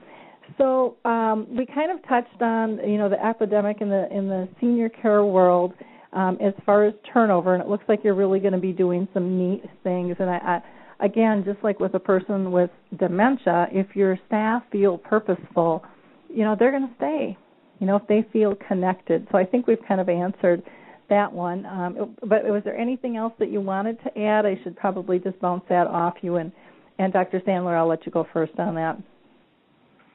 So 0.59 0.97
um, 1.03 1.47
we 1.49 1.65
kind 1.65 1.91
of 1.91 2.07
touched 2.07 2.39
on, 2.39 2.77
you 2.87 2.99
know, 2.99 3.09
the 3.09 3.19
epidemic 3.25 3.77
in 3.81 3.89
the 3.89 4.07
in 4.15 4.27
the 4.27 4.47
senior 4.61 4.87
care 4.87 5.25
world 5.25 5.73
um, 6.13 6.37
as 6.39 6.53
far 6.63 6.85
as 6.85 6.93
turnover, 7.11 7.55
and 7.55 7.63
it 7.63 7.67
looks 7.67 7.85
like 7.89 8.01
you're 8.03 8.13
really 8.13 8.39
going 8.39 8.53
to 8.53 8.59
be 8.59 8.71
doing 8.71 9.07
some 9.15 9.35
neat 9.35 9.63
things. 9.81 10.15
And 10.19 10.29
I, 10.29 10.61
I, 10.99 11.05
again, 11.05 11.43
just 11.43 11.63
like 11.63 11.79
with 11.79 11.95
a 11.95 11.99
person 11.99 12.51
with 12.51 12.69
dementia, 12.99 13.65
if 13.71 13.95
your 13.95 14.15
staff 14.27 14.61
feel 14.71 14.99
purposeful, 14.99 15.83
you 16.31 16.43
know 16.43 16.55
they're 16.57 16.69
going 16.69 16.87
to 16.87 16.95
stay. 16.97 17.35
You 17.79 17.87
know 17.87 17.95
if 17.95 18.05
they 18.05 18.23
feel 18.31 18.53
connected. 18.67 19.27
So 19.31 19.39
I 19.39 19.43
think 19.43 19.65
we've 19.65 19.83
kind 19.87 19.99
of 19.99 20.07
answered 20.07 20.61
that 21.09 21.31
one. 21.31 21.65
Um, 21.65 22.15
but 22.21 22.43
was 22.45 22.61
there 22.63 22.77
anything 22.77 23.17
else 23.17 23.33
that 23.39 23.51
you 23.51 23.61
wanted 23.61 23.97
to 24.03 24.21
add? 24.21 24.45
I 24.45 24.59
should 24.63 24.75
probably 24.75 25.19
just 25.19 25.39
bounce 25.39 25.63
that 25.69 25.87
off 25.87 26.15
you 26.21 26.37
and 26.37 26.51
and 26.97 27.13
Dr. 27.13 27.39
Sandler, 27.39 27.77
I'll 27.77 27.87
let 27.87 28.05
you 28.05 28.11
go 28.11 28.27
first 28.33 28.51
on 28.59 28.75
that. 28.75 28.97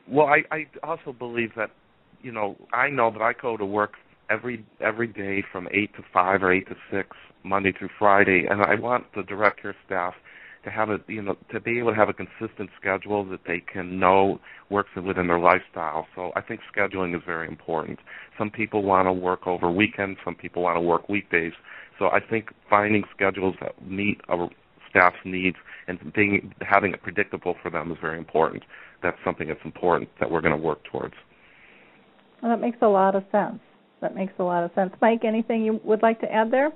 Well, 0.06 0.26
I, 0.26 0.42
I 0.54 0.66
also 0.82 1.14
believe 1.14 1.52
that 1.56 1.70
you 2.24 2.32
know, 2.32 2.56
I 2.72 2.88
know 2.88 3.10
that 3.10 3.22
I 3.22 3.34
go 3.40 3.56
to 3.56 3.64
work 3.64 3.94
every 4.30 4.64
every 4.80 5.06
day 5.06 5.44
from 5.52 5.68
eight 5.72 5.94
to 5.96 6.02
five 6.12 6.42
or 6.42 6.52
eight 6.52 6.66
to 6.68 6.74
six, 6.90 7.16
Monday 7.44 7.72
through 7.72 7.90
Friday, 7.98 8.46
and 8.48 8.62
I 8.62 8.74
want 8.74 9.04
the 9.14 9.22
direct 9.22 9.62
care 9.62 9.76
staff 9.86 10.14
to 10.64 10.70
have 10.70 10.90
a 10.90 10.98
you 11.06 11.22
know 11.22 11.36
to 11.52 11.60
be 11.60 11.78
able 11.78 11.90
to 11.90 11.96
have 11.96 12.08
a 12.08 12.12
consistent 12.12 12.70
schedule 12.80 13.24
that 13.26 13.40
they 13.46 13.60
can 13.60 13.98
know 13.98 14.40
works 14.70 14.90
within 14.96 15.26
their 15.26 15.38
lifestyle. 15.38 16.06
So 16.14 16.32
I 16.36 16.40
think 16.40 16.60
scheduling 16.74 17.14
is 17.14 17.22
very 17.24 17.48
important. 17.48 17.98
Some 18.38 18.50
people 18.50 18.82
want 18.82 19.06
to 19.06 19.12
work 19.12 19.46
over 19.46 19.70
weekends, 19.70 20.18
some 20.24 20.34
people 20.34 20.62
want 20.62 20.76
to 20.76 20.80
work 20.80 21.08
weekdays. 21.08 21.52
So 21.98 22.06
I 22.06 22.18
think 22.20 22.50
finding 22.68 23.04
schedules 23.14 23.54
that 23.60 23.74
meet 23.86 24.20
a 24.28 24.48
staff's 24.90 25.16
needs 25.24 25.56
and 25.86 26.12
being 26.14 26.52
having 26.60 26.92
it 26.92 27.02
predictable 27.02 27.54
for 27.62 27.70
them 27.70 27.92
is 27.92 27.98
very 28.00 28.18
important. 28.18 28.62
That's 29.02 29.18
something 29.24 29.48
that's 29.48 29.64
important 29.64 30.08
that 30.20 30.30
we're 30.30 30.40
going 30.40 30.56
to 30.56 30.62
work 30.62 30.80
towards. 30.90 31.14
Well, 32.42 32.50
that 32.52 32.60
makes 32.60 32.78
a 32.82 32.86
lot 32.86 33.14
of 33.14 33.24
sense. 33.30 33.60
That 34.00 34.14
makes 34.14 34.32
a 34.38 34.42
lot 34.42 34.64
of 34.64 34.70
sense. 34.74 34.92
Mike, 35.00 35.24
anything 35.24 35.64
you 35.64 35.80
would 35.84 36.02
like 36.02 36.20
to 36.20 36.32
add 36.32 36.50
there? 36.50 36.70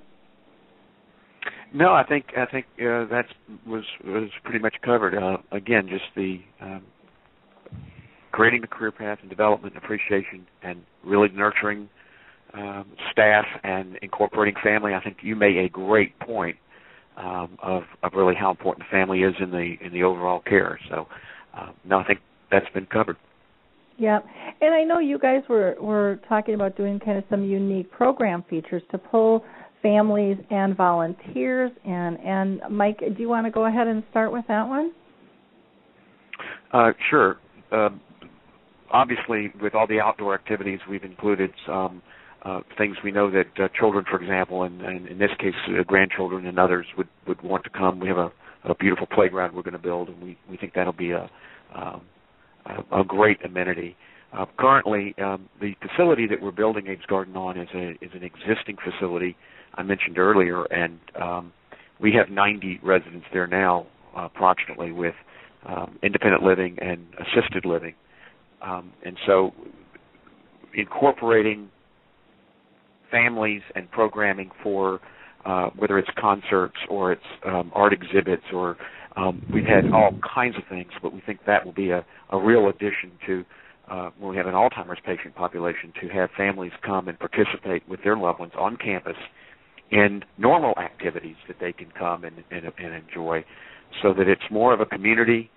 No, 1.73 1.93
I 1.93 2.05
think 2.05 2.27
I 2.37 2.47
think 2.47 2.67
uh, 2.79 3.05
that 3.07 3.27
was 3.67 3.85
was 4.05 4.31
pretty 4.43 4.59
much 4.59 4.75
covered. 4.83 5.15
Uh, 5.15 5.39
again, 5.53 5.89
just 5.89 6.05
the 6.17 6.41
um, 6.61 6.83
creating 8.33 8.63
the 8.63 8.67
career 8.67 8.93
path 8.93 9.19
and 9.21 9.29
development 9.29 9.75
and 9.75 9.83
appreciation, 9.83 10.47
and 10.63 10.83
really 11.05 11.29
nurturing 11.29 11.89
um, 12.55 12.87
staff 13.13 13.45
and 13.65 13.99
incorporating 14.01 14.55
family. 14.63 14.95
I 14.95 15.01
think 15.01 15.19
you 15.23 15.37
made 15.37 15.57
a 15.59 15.69
great 15.69 16.19
point 16.21 16.57
um, 17.19 17.59
of 17.63 17.83
of 18.03 18.13
really 18.15 18.35
how 18.35 18.51
important 18.51 18.87
family 18.91 19.23
is 19.23 19.35
in 19.41 19.51
the 19.51 19.77
in 19.85 19.93
the 19.93 20.05
overall 20.05 20.41
care. 20.41 20.79
So, 20.89 21.07
uh, 21.57 21.73
no, 21.85 21.99
I 21.99 22.05
think 22.05 22.21
that's 22.51 22.69
been 22.73 22.87
covered. 22.87 23.17
Yeah, 23.99 24.21
and 24.61 24.73
I 24.73 24.85
know 24.85 25.01
you 25.01 25.19
guys 25.19 25.43
were 25.49 25.75
were 25.81 26.21
talking 26.29 26.55
about 26.55 26.77
doing 26.77 27.01
kind 27.01 27.19
of 27.19 27.25
some 27.29 27.45
unique 27.45 27.91
program 27.91 28.45
features 28.49 28.83
to 28.93 28.99
pull 28.99 29.45
families 29.83 30.39
and 30.51 30.77
volunteers 30.77 31.71
in. 31.85 32.17
And 32.25 32.61
Mike, 32.71 32.99
do 32.99 33.15
you 33.19 33.29
want 33.29 33.47
to 33.47 33.51
go 33.51 33.67
ahead 33.67 33.87
and 33.87 34.03
start 34.11 34.33
with 34.33 34.45
that 34.49 34.67
one? 34.67 34.93
Uh, 36.73 36.91
sure. 37.11 37.39
Uh, 37.73 37.91
obviously, 38.91 39.53
with 39.61 39.75
all 39.75 39.87
the 39.87 40.01
outdoor 40.01 40.35
activities, 40.35 40.81
we've 40.89 41.05
included 41.05 41.51
uh, 42.45 42.61
things 42.77 42.97
we 43.03 43.11
know 43.11 43.31
that 43.31 43.47
uh, 43.63 43.69
children, 43.79 44.05
for 44.09 44.21
example, 44.21 44.63
and, 44.63 44.81
and 44.81 45.07
in 45.09 45.19
this 45.19 45.31
case, 45.39 45.55
uh, 45.69 45.83
grandchildren 45.83 46.47
and 46.47 46.59
others 46.59 46.87
would 46.97 47.09
would 47.27 47.43
want 47.43 47.65
to 47.65 47.71
come. 47.71 47.99
We 47.99 48.09
have 48.09 48.19
a, 48.19 48.31
a 48.65 48.75
beautiful 48.75 49.07
playground 49.07 49.55
we're 49.55 49.63
going 49.63 49.73
to 49.73 49.79
build, 49.79 50.09
and 50.09 50.23
we 50.23 50.39
we 50.49 50.57
think 50.57 50.75
that'll 50.75 50.93
be 50.93 51.11
a 51.11 51.29
um, 51.75 52.03
a, 52.67 53.01
a 53.01 53.05
great 53.05 53.45
amenity. 53.45 53.97
Uh, 54.33 54.45
currently, 54.59 55.15
um, 55.23 55.49
the 55.61 55.75
facility 55.81 56.27
that 56.27 56.41
we're 56.41 56.53
building 56.53 56.87
Abe's 56.89 57.05
Garden 57.07 57.37
on 57.37 57.59
is 57.59 57.69
a 57.75 57.91
is 58.03 58.11
an 58.15 58.23
existing 58.23 58.77
facility 58.85 59.37
I 59.79 59.85
mentioned 59.85 60.19
earlier, 60.19 60.65
and 60.65 60.99
um, 61.21 61.53
we 62.01 62.13
have 62.13 62.31
90 62.31 62.81
residents 62.83 63.27
there 63.33 63.47
now, 63.47 63.87
uh, 64.17 64.25
approximately, 64.25 64.91
with 64.91 65.15
um, 65.67 65.99
independent 66.03 66.43
living 66.43 66.77
and 66.83 67.07
assisted 67.15 67.65
living. 67.65 67.95
Um, 68.61 68.93
and 69.05 69.17
so, 69.25 69.53
incorporating 70.75 71.71
families 73.11 73.63
and 73.77 73.89
programming 73.91 74.51
for 74.63 75.01
uh, 75.47 75.71
whether 75.77 75.97
it's 75.97 76.11
concerts 76.19 76.77
or 76.91 77.13
it's 77.13 77.23
um, 77.47 77.71
art 77.73 77.93
exhibits 77.93 78.43
or 78.53 78.77
um, 79.17 79.41
we've 79.53 79.65
had 79.65 79.91
all 79.93 80.11
kinds 80.35 80.57
of 80.57 80.63
things, 80.69 80.91
but 81.03 81.13
we 81.13 81.21
think 81.21 81.41
that 81.47 81.65
will 81.65 81.73
be 81.73 81.91
a, 81.91 82.05
a 82.31 82.39
real 82.39 82.69
addition 82.69 83.13
to 83.27 83.45
uh, 83.89 84.11
when 84.19 84.31
we 84.33 84.37
have 84.37 84.47
an 84.47 84.55
Alzheimer's 84.55 84.99
patient 85.07 85.35
population 85.35 85.93
to 86.03 86.09
have 86.09 86.31
families 86.37 86.73
come 86.85 87.09
and 87.09 87.19
participate 87.19 87.89
with 87.89 88.03
their 88.03 88.17
loved 88.17 88.41
ones 88.41 88.53
on 88.59 88.77
campus 88.77 89.17
in 89.91 90.25
normal 90.37 90.75
activities 90.79 91.37
that 91.47 91.57
they 91.61 91.73
can 91.73 91.91
come 91.99 92.25
and, 92.25 92.45
and, 92.51 92.71
and 92.79 92.95
enjoy, 92.95 93.45
so 94.03 94.13
that 94.13 94.29
it's 94.29 94.43
more 94.51 94.73
of 94.75 94.81
a 94.81 94.87
community 94.87 95.51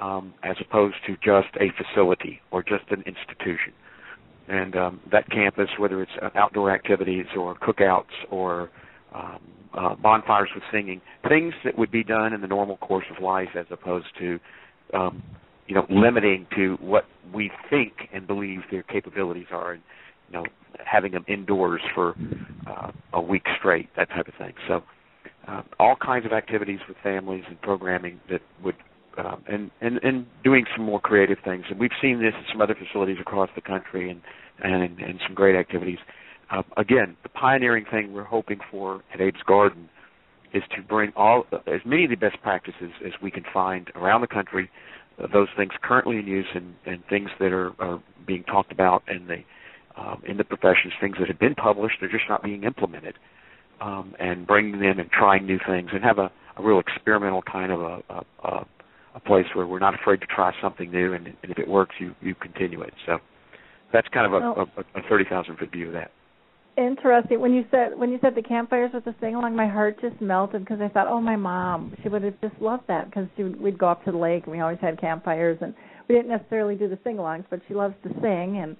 um, 0.00 0.34
as 0.42 0.56
opposed 0.60 0.96
to 1.06 1.14
just 1.16 1.54
a 1.56 1.72
facility 1.76 2.40
or 2.50 2.62
just 2.62 2.84
an 2.90 3.02
institution. 3.06 3.72
And 4.48 4.76
um, 4.76 5.00
that 5.12 5.30
campus, 5.30 5.68
whether 5.78 6.02
it's 6.02 6.12
outdoor 6.34 6.72
activities 6.72 7.26
or 7.36 7.54
cookouts 7.54 8.04
or 8.30 8.70
um, 9.14 9.38
uh, 9.74 9.94
bonfires 9.94 10.48
with 10.54 10.64
singing, 10.72 11.00
things 11.28 11.54
that 11.64 11.78
would 11.78 11.90
be 11.90 12.02
done 12.02 12.32
in 12.32 12.40
the 12.40 12.48
normal 12.48 12.76
course 12.78 13.04
of 13.16 13.22
life, 13.22 13.50
as 13.56 13.66
opposed 13.70 14.06
to, 14.18 14.40
um, 14.92 15.22
you 15.66 15.74
know, 15.74 15.86
limiting 15.88 16.46
to 16.56 16.76
what 16.80 17.04
we 17.32 17.50
think 17.68 17.92
and 18.12 18.26
believe 18.26 18.60
their 18.70 18.82
capabilities 18.82 19.46
are, 19.52 19.72
and 19.72 19.82
you 20.30 20.38
know, 20.38 20.44
having 20.84 21.12
them 21.12 21.24
indoors 21.28 21.80
for 21.94 22.14
uh, 22.66 22.90
a 23.12 23.20
week 23.20 23.44
straight, 23.58 23.88
that 23.96 24.08
type 24.10 24.28
of 24.28 24.34
thing. 24.34 24.54
So, 24.68 24.82
uh, 25.48 25.62
all 25.78 25.96
kinds 25.96 26.26
of 26.26 26.32
activities 26.32 26.80
with 26.86 26.96
families 27.02 27.44
and 27.48 27.60
programming 27.60 28.20
that 28.30 28.42
would, 28.62 28.76
um, 29.18 29.42
and 29.48 29.70
and 29.80 29.98
and 30.02 30.26
doing 30.44 30.64
some 30.76 30.84
more 30.84 31.00
creative 31.00 31.38
things. 31.44 31.64
And 31.70 31.78
we've 31.78 31.90
seen 32.00 32.20
this 32.20 32.34
at 32.36 32.44
some 32.52 32.60
other 32.60 32.74
facilities 32.74 33.16
across 33.20 33.50
the 33.54 33.60
country, 33.60 34.10
and 34.10 34.20
and 34.62 34.98
and 35.00 35.20
some 35.26 35.34
great 35.34 35.56
activities. 35.56 35.98
Uh, 36.50 36.62
again, 36.76 37.16
the 37.22 37.28
pioneering 37.28 37.84
thing 37.90 38.12
we're 38.12 38.24
hoping 38.24 38.58
for 38.70 39.02
at 39.14 39.20
Abe's 39.20 39.42
Garden 39.46 39.88
is 40.52 40.62
to 40.76 40.82
bring 40.82 41.12
all 41.16 41.44
as 41.66 41.80
many 41.84 42.04
of 42.04 42.10
the 42.10 42.16
best 42.16 42.36
practices 42.42 42.90
as 43.06 43.12
we 43.22 43.30
can 43.30 43.44
find 43.52 43.88
around 43.94 44.20
the 44.20 44.26
country, 44.26 44.68
those 45.32 45.48
things 45.56 45.72
currently 45.82 46.18
in 46.18 46.26
use 46.26 46.46
and, 46.54 46.74
and 46.86 47.04
things 47.08 47.30
that 47.38 47.52
are, 47.52 47.72
are 47.78 48.02
being 48.26 48.42
talked 48.44 48.72
about 48.72 49.02
in 49.08 49.26
the 49.28 49.36
um, 50.00 50.22
in 50.26 50.36
the 50.36 50.44
professions, 50.44 50.92
things 51.00 51.16
that 51.18 51.28
have 51.28 51.38
been 51.38 51.54
published, 51.54 51.96
they're 52.00 52.10
just 52.10 52.28
not 52.28 52.42
being 52.42 52.64
implemented, 52.64 53.14
um, 53.80 54.14
and 54.18 54.46
bringing 54.46 54.80
them 54.80 54.98
and 54.98 55.10
trying 55.10 55.46
new 55.46 55.58
things 55.66 55.90
and 55.92 56.02
have 56.02 56.18
a, 56.18 56.30
a 56.56 56.62
real 56.62 56.80
experimental 56.80 57.42
kind 57.42 57.70
of 57.70 57.80
a, 57.80 58.02
a, 58.42 58.66
a 59.14 59.20
place 59.20 59.46
where 59.54 59.66
we're 59.66 59.78
not 59.78 59.94
afraid 59.94 60.20
to 60.20 60.26
try 60.26 60.52
something 60.62 60.90
new, 60.90 61.12
and, 61.12 61.26
and 61.26 61.52
if 61.52 61.58
it 61.58 61.68
works, 61.68 61.94
you 61.98 62.14
you 62.20 62.34
continue 62.34 62.80
it. 62.82 62.94
So 63.06 63.18
that's 63.92 64.08
kind 64.08 64.26
of 64.26 64.32
a, 64.32 64.40
well, 64.40 64.70
a, 64.76 65.00
a 65.00 65.02
thirty 65.08 65.24
thousand 65.28 65.58
foot 65.58 65.70
view 65.72 65.88
of 65.88 65.92
that. 65.94 66.10
Interesting. 66.76 67.40
When 67.40 67.52
you 67.52 67.64
said 67.70 67.98
when 67.98 68.10
you 68.10 68.18
said 68.22 68.34
the 68.34 68.42
campfires 68.42 68.92
with 68.94 69.04
the 69.04 69.14
sing 69.20 69.34
along, 69.34 69.56
my 69.56 69.68
heart 69.68 70.00
just 70.00 70.20
melted 70.20 70.64
because 70.64 70.80
I 70.80 70.88
thought, 70.88 71.08
oh, 71.08 71.20
my 71.20 71.36
mom, 71.36 71.94
she 72.02 72.08
would 72.08 72.22
have 72.22 72.40
just 72.40 72.54
loved 72.60 72.84
that 72.88 73.06
because 73.06 73.26
she 73.36 73.42
would, 73.42 73.60
we'd 73.60 73.78
go 73.78 73.88
up 73.88 74.04
to 74.04 74.12
the 74.12 74.18
lake 74.18 74.44
and 74.44 74.52
we 74.52 74.60
always 74.60 74.78
had 74.80 74.98
campfires 75.00 75.58
and 75.60 75.74
we 76.08 76.14
didn't 76.14 76.30
necessarily 76.30 76.76
do 76.76 76.88
the 76.88 76.98
sing 77.04 77.16
alongs, 77.16 77.44
but 77.50 77.60
she 77.68 77.74
loves 77.74 77.94
to 78.04 78.08
sing 78.20 78.58
and 78.62 78.76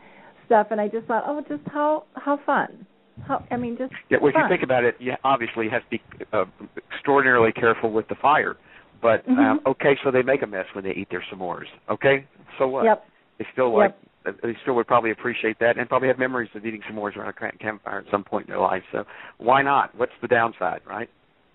stuff. 0.51 0.69
And 0.71 0.81
I 0.81 0.89
just 0.89 1.07
thought, 1.07 1.25
oh, 1.27 1.41
just 1.49 1.63
how 1.67 2.05
how 2.15 2.41
fun. 2.45 2.87
How, 3.27 3.45
I 3.51 3.57
mean, 3.57 3.77
just 3.79 3.93
yeah. 4.11 4.19
Well, 4.21 4.33
fun. 4.33 4.43
if 4.43 4.51
you 4.51 4.57
think 4.57 4.65
about 4.65 4.85
it, 4.85 4.97
you 4.99 5.13
obviously 5.25 5.69
have 5.69 5.83
to 5.83 5.91
be 5.91 6.03
uh, 6.33 6.45
extraordinarily 6.93 7.53
careful 7.53 7.93
with 7.93 8.09
the 8.09 8.17
fire. 8.17 8.57
But 9.01 9.27
mm-hmm. 9.27 9.39
um, 9.39 9.61
okay, 9.67 9.97
so 10.05 10.11
they 10.11 10.23
make 10.23 10.43
a 10.43 10.47
mess 10.47 10.67
when 10.75 10.85
they 10.85 10.91
eat 10.91 11.09
their 11.11 11.25
s'mores. 11.33 11.71
Okay, 11.89 12.27
so 12.59 12.67
what? 12.67 12.85
Yep. 12.85 13.05
They 13.39 13.47
still 13.53 13.77
like 13.77 13.91
yep 13.91 14.07
they 14.25 14.55
still 14.63 14.75
would 14.75 14.87
probably 14.87 15.11
appreciate 15.11 15.59
that 15.61 15.79
and 15.79 15.89
probably 15.89 16.09
have 16.09 16.19
memories 16.19 16.51
of 16.55 16.65
eating 16.67 16.83
s'mores 16.91 17.17
around 17.17 17.29
a 17.29 17.57
campfire 17.59 18.01
at 18.01 18.05
some 18.11 18.23
point 18.23 18.47
in 18.47 18.51
their 18.51 18.61
life. 18.61 18.83
So 18.93 19.05
why 19.39 19.63
not? 19.63 19.95
What's 19.97 20.13
the 20.21 20.29
downside, 20.29 20.81
right? 20.87 21.09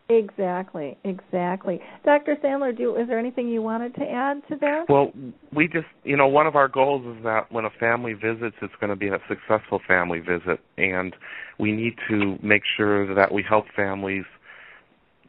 Exactly, 0.08 0.98
exactly. 1.04 1.80
Dr. 2.04 2.36
Sandler, 2.44 2.78
do 2.78 2.96
is 2.96 3.08
there 3.08 3.18
anything 3.18 3.48
you 3.48 3.64
wanted 3.64 3.96
to 3.96 4.04
add 4.04 4.42
to 4.50 4.56
that? 4.58 4.86
Well, 4.88 5.12
we 5.52 5.68
just, 5.68 5.88
you 6.04 6.16
know, 6.16 6.28
one 6.28 6.46
of 6.46 6.56
our 6.56 6.68
goals 6.68 7.18
is 7.18 7.24
that 7.24 7.52
when 7.52 7.66
a 7.66 7.72
family 7.80 8.14
visits, 8.14 8.56
it's 8.62 8.74
going 8.80 8.92
to 8.92 8.96
be 8.96 9.08
a 9.08 9.18
successful 9.28 9.80
family 9.88 10.20
visit, 10.20 10.60
and 10.78 11.16
we 11.60 11.72
need 11.72 11.96
to 12.08 12.38
make 12.44 12.62
sure 12.78 13.14
that 13.16 13.32
we 13.32 13.44
help 13.48 13.66
families 13.76 14.26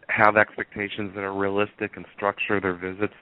have 0.09 0.37
expectations 0.37 1.13
that 1.15 1.25
are 1.25 1.35
realistic 1.35 1.97
and 1.97 2.05
structure 2.15 2.61
their 2.61 2.77
visits 2.77 3.15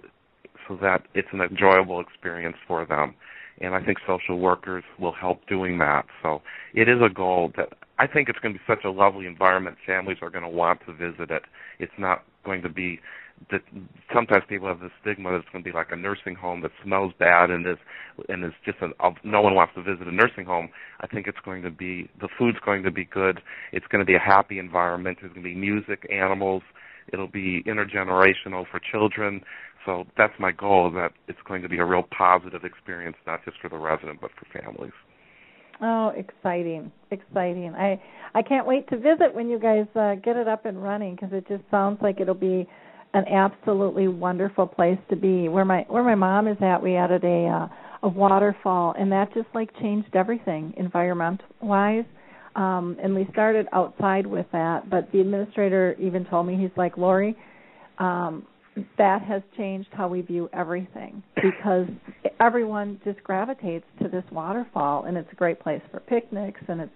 so 0.66 0.76
that 0.82 1.02
it's 1.14 1.28
an 1.32 1.40
enjoyable 1.40 2.00
experience 2.00 2.56
for 2.66 2.84
them 2.84 3.14
and 3.60 3.74
I 3.74 3.82
think 3.84 3.98
social 4.06 4.38
workers 4.38 4.84
will 4.98 5.12
help 5.12 5.46
doing 5.46 5.78
that. 5.78 6.06
So 6.22 6.42
it 6.74 6.88
is 6.88 6.98
a 7.04 7.12
goal 7.12 7.52
that 7.56 7.68
I 7.98 8.06
think 8.06 8.28
it's 8.28 8.38
going 8.40 8.54
to 8.54 8.58
be 8.58 8.64
such 8.66 8.84
a 8.84 8.90
lovely 8.90 9.26
environment. 9.26 9.76
Families 9.86 10.18
are 10.22 10.30
going 10.30 10.42
to 10.42 10.50
want 10.50 10.80
to 10.86 10.92
visit 10.92 11.30
it. 11.30 11.42
It's 11.78 11.92
not 11.98 12.24
going 12.44 12.62
to 12.62 12.68
be 12.68 13.00
that 13.50 13.62
sometimes 14.14 14.44
people 14.48 14.68
have 14.68 14.80
the 14.80 14.90
stigma 15.00 15.30
that 15.30 15.38
it's 15.38 15.48
going 15.52 15.62
to 15.62 15.70
be 15.70 15.74
like 15.74 15.88
a 15.90 15.96
nursing 15.96 16.34
home 16.34 16.62
that 16.62 16.70
smells 16.82 17.12
bad 17.18 17.50
and 17.50 17.66
is 17.66 17.76
and 18.28 18.44
is 18.44 18.52
just 18.64 18.78
an 18.80 18.92
no 19.24 19.42
one 19.42 19.54
wants 19.54 19.74
to 19.74 19.82
visit 19.82 20.06
a 20.06 20.12
nursing 20.12 20.46
home. 20.46 20.68
I 21.00 21.06
think 21.06 21.26
it's 21.26 21.38
going 21.44 21.62
to 21.62 21.70
be 21.70 22.08
the 22.20 22.28
food's 22.38 22.58
going 22.64 22.82
to 22.84 22.90
be 22.90 23.04
good. 23.04 23.40
It's 23.72 23.86
going 23.88 24.00
to 24.00 24.06
be 24.06 24.14
a 24.14 24.20
happy 24.20 24.58
environment. 24.58 25.18
There's 25.20 25.32
going 25.32 25.44
to 25.44 25.48
be 25.48 25.54
music, 25.54 26.06
animals. 26.10 26.62
It'll 27.12 27.28
be 27.28 27.62
intergenerational 27.64 28.64
for 28.70 28.80
children. 28.80 29.42
So 29.84 30.04
that's 30.16 30.32
my 30.38 30.52
goal 30.52 30.90
that 30.92 31.12
it's 31.28 31.38
going 31.46 31.62
to 31.62 31.68
be 31.68 31.78
a 31.78 31.84
real 31.84 32.04
positive 32.16 32.64
experience, 32.64 33.16
not 33.26 33.44
just 33.44 33.58
for 33.60 33.68
the 33.68 33.76
resident, 33.76 34.20
but 34.20 34.30
for 34.32 34.46
families. 34.58 34.92
Oh, 35.80 36.12
exciting, 36.16 36.92
exciting! 37.10 37.74
I 37.76 38.00
I 38.34 38.42
can't 38.42 38.66
wait 38.66 38.88
to 38.90 38.96
visit 38.96 39.34
when 39.34 39.48
you 39.48 39.58
guys 39.58 39.86
uh, 39.96 40.14
get 40.14 40.36
it 40.36 40.46
up 40.46 40.66
and 40.66 40.82
running 40.82 41.16
because 41.16 41.30
it 41.32 41.46
just 41.48 41.64
sounds 41.70 41.98
like 42.00 42.20
it'll 42.20 42.34
be 42.34 42.66
an 43.12 43.24
absolutely 43.28 44.08
wonderful 44.08 44.66
place 44.66 44.98
to 45.10 45.16
be. 45.16 45.48
Where 45.48 45.64
my 45.64 45.84
where 45.88 46.04
my 46.04 46.14
mom 46.14 46.46
is 46.46 46.56
at, 46.60 46.80
we 46.80 46.96
added 46.96 47.24
a 47.24 47.46
uh, 47.46 47.68
a 48.04 48.08
waterfall, 48.08 48.94
and 48.98 49.10
that 49.10 49.34
just 49.34 49.48
like 49.52 49.70
changed 49.80 50.14
everything 50.14 50.74
environment 50.76 51.40
wise. 51.60 52.04
Um, 52.54 52.96
and 53.02 53.12
we 53.14 53.26
started 53.32 53.66
outside 53.72 54.26
with 54.26 54.46
that, 54.52 54.88
but 54.88 55.10
the 55.10 55.20
administrator 55.20 55.96
even 55.98 56.24
told 56.26 56.46
me 56.46 56.56
he's 56.56 56.70
like 56.76 56.96
Lori, 56.96 57.36
um, 57.98 58.46
that 58.98 59.22
has 59.22 59.42
changed 59.56 59.88
how 59.92 60.08
we 60.08 60.20
view 60.20 60.48
everything 60.52 61.22
because 61.36 61.86
everyone 62.40 63.00
just 63.04 63.22
gravitates 63.22 63.84
to 64.02 64.08
this 64.08 64.24
waterfall, 64.32 65.04
and 65.04 65.16
it's 65.16 65.30
a 65.32 65.36
great 65.36 65.60
place 65.60 65.82
for 65.90 66.00
picnics, 66.00 66.60
and 66.68 66.80
it's 66.80 66.92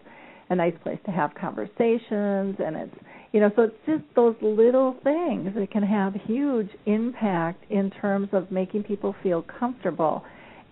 a 0.51 0.55
nice 0.55 0.75
place 0.83 0.99
to 1.05 1.11
have 1.11 1.35
conversations, 1.35 2.57
and 2.59 2.77
it's 2.77 2.95
you 3.33 3.41
know 3.41 3.51
so 3.55 3.63
it's 3.63 3.75
just 3.87 4.03
those 4.17 4.35
little 4.41 4.97
things 5.05 5.55
that 5.55 5.71
can 5.71 5.83
have 5.83 6.15
huge 6.27 6.71
impact 6.87 7.65
in 7.71 7.91
terms 7.91 8.29
of 8.33 8.51
making 8.51 8.83
people 8.83 9.15
feel 9.23 9.45
comfortable. 9.59 10.25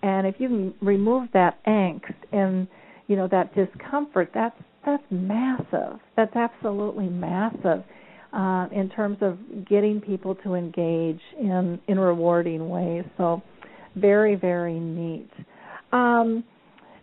And 0.03 0.27
if 0.27 0.35
you 0.39 0.47
can 0.47 0.73
remove 0.81 1.29
that 1.33 1.63
angst 1.65 2.13
and 2.31 2.67
you 3.07 3.15
know 3.15 3.27
that 3.29 3.53
discomfort 3.55 4.31
that's 4.33 4.59
that's 4.85 5.03
massive. 5.11 5.99
That's 6.15 6.35
absolutely 6.35 7.07
massive 7.07 7.83
uh, 8.33 8.67
in 8.71 8.89
terms 8.89 9.17
of 9.21 9.37
getting 9.67 10.01
people 10.01 10.35
to 10.35 10.53
engage 10.53 11.21
in 11.39 11.79
in 11.87 11.99
rewarding 11.99 12.69
ways 12.69 13.03
so 13.17 13.41
very 13.95 14.35
very 14.35 14.79
neat 14.79 15.29
um, 15.91 16.43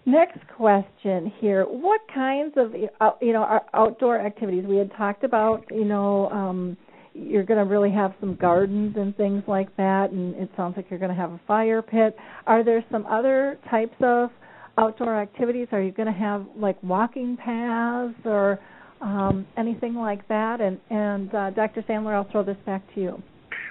Next 0.07 0.39
question 0.55 1.33
here: 1.41 1.64
What 1.64 2.01
kinds 2.14 2.55
of 2.59 2.75
you 2.75 3.33
know 3.33 3.61
outdoor 3.72 4.20
activities 4.20 4.64
we 4.66 4.77
had 4.77 4.93
talked 4.99 5.25
about? 5.25 5.64
You 5.70 5.87
know, 5.87 6.29
um, 6.29 6.77
you're 7.14 7.45
going 7.45 7.59
to 7.59 7.64
really 7.64 7.91
have 7.91 8.12
some 8.20 8.35
gardens 8.35 8.97
and 8.99 9.16
things 9.16 9.43
like 9.47 9.75
that, 9.79 10.11
and 10.11 10.35
it 10.35 10.51
sounds 10.59 10.77
like 10.77 10.91
you're 10.91 10.99
going 10.99 11.14
to 11.14 11.16
have 11.16 11.33
a 11.33 11.41
fire 11.47 11.81
pit. 11.81 12.14
Are 12.47 12.62
there 12.62 12.85
some 12.93 13.07
other 13.07 13.59
types 13.70 13.95
of 14.03 14.29
outdoor 14.77 15.18
activities? 15.18 15.68
Are 15.72 15.81
you 15.81 15.91
going 15.91 16.12
to 16.12 16.18
have 16.18 16.45
like 16.55 16.77
walking 16.83 17.39
paths 17.39 18.14
or 18.27 18.59
um, 19.01 19.47
anything 19.57 19.95
like 19.95 20.27
that? 20.29 20.61
And 20.61 20.79
and 20.91 21.35
uh, 21.35 21.51
Dr. 21.51 21.83
Sandler, 21.83 22.15
I'll 22.15 22.31
throw 22.31 22.45
this 22.45 22.57
back 22.67 22.83
to 22.95 23.01
you. 23.01 23.23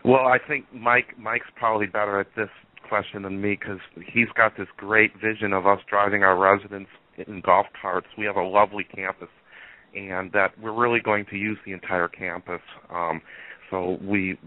Well, 0.05 0.27
I 0.27 0.37
think 0.47 0.65
Mike 0.73 1.17
Mike's 1.17 1.47
probably 1.55 1.87
better 1.87 2.19
at 2.19 2.27
this 2.35 2.49
question 2.87 3.23
than 3.23 3.41
me 3.41 3.57
because 3.59 3.79
he's 4.13 4.27
got 4.35 4.57
this 4.57 4.67
great 4.77 5.11
vision 5.19 5.53
of 5.53 5.65
us 5.65 5.79
driving 5.89 6.23
our 6.23 6.37
residents 6.37 6.89
in 7.27 7.41
golf 7.41 7.67
carts. 7.81 8.07
We 8.17 8.25
have 8.25 8.35
a 8.35 8.43
lovely 8.43 8.83
campus, 8.83 9.29
and 9.95 10.31
that 10.33 10.59
we're 10.61 10.73
really 10.73 10.99
going 10.99 11.25
to 11.31 11.37
use 11.37 11.57
the 11.65 11.71
entire 11.71 12.07
campus. 12.07 12.61
Um, 12.89 13.21
so 13.69 13.97
we 14.01 14.37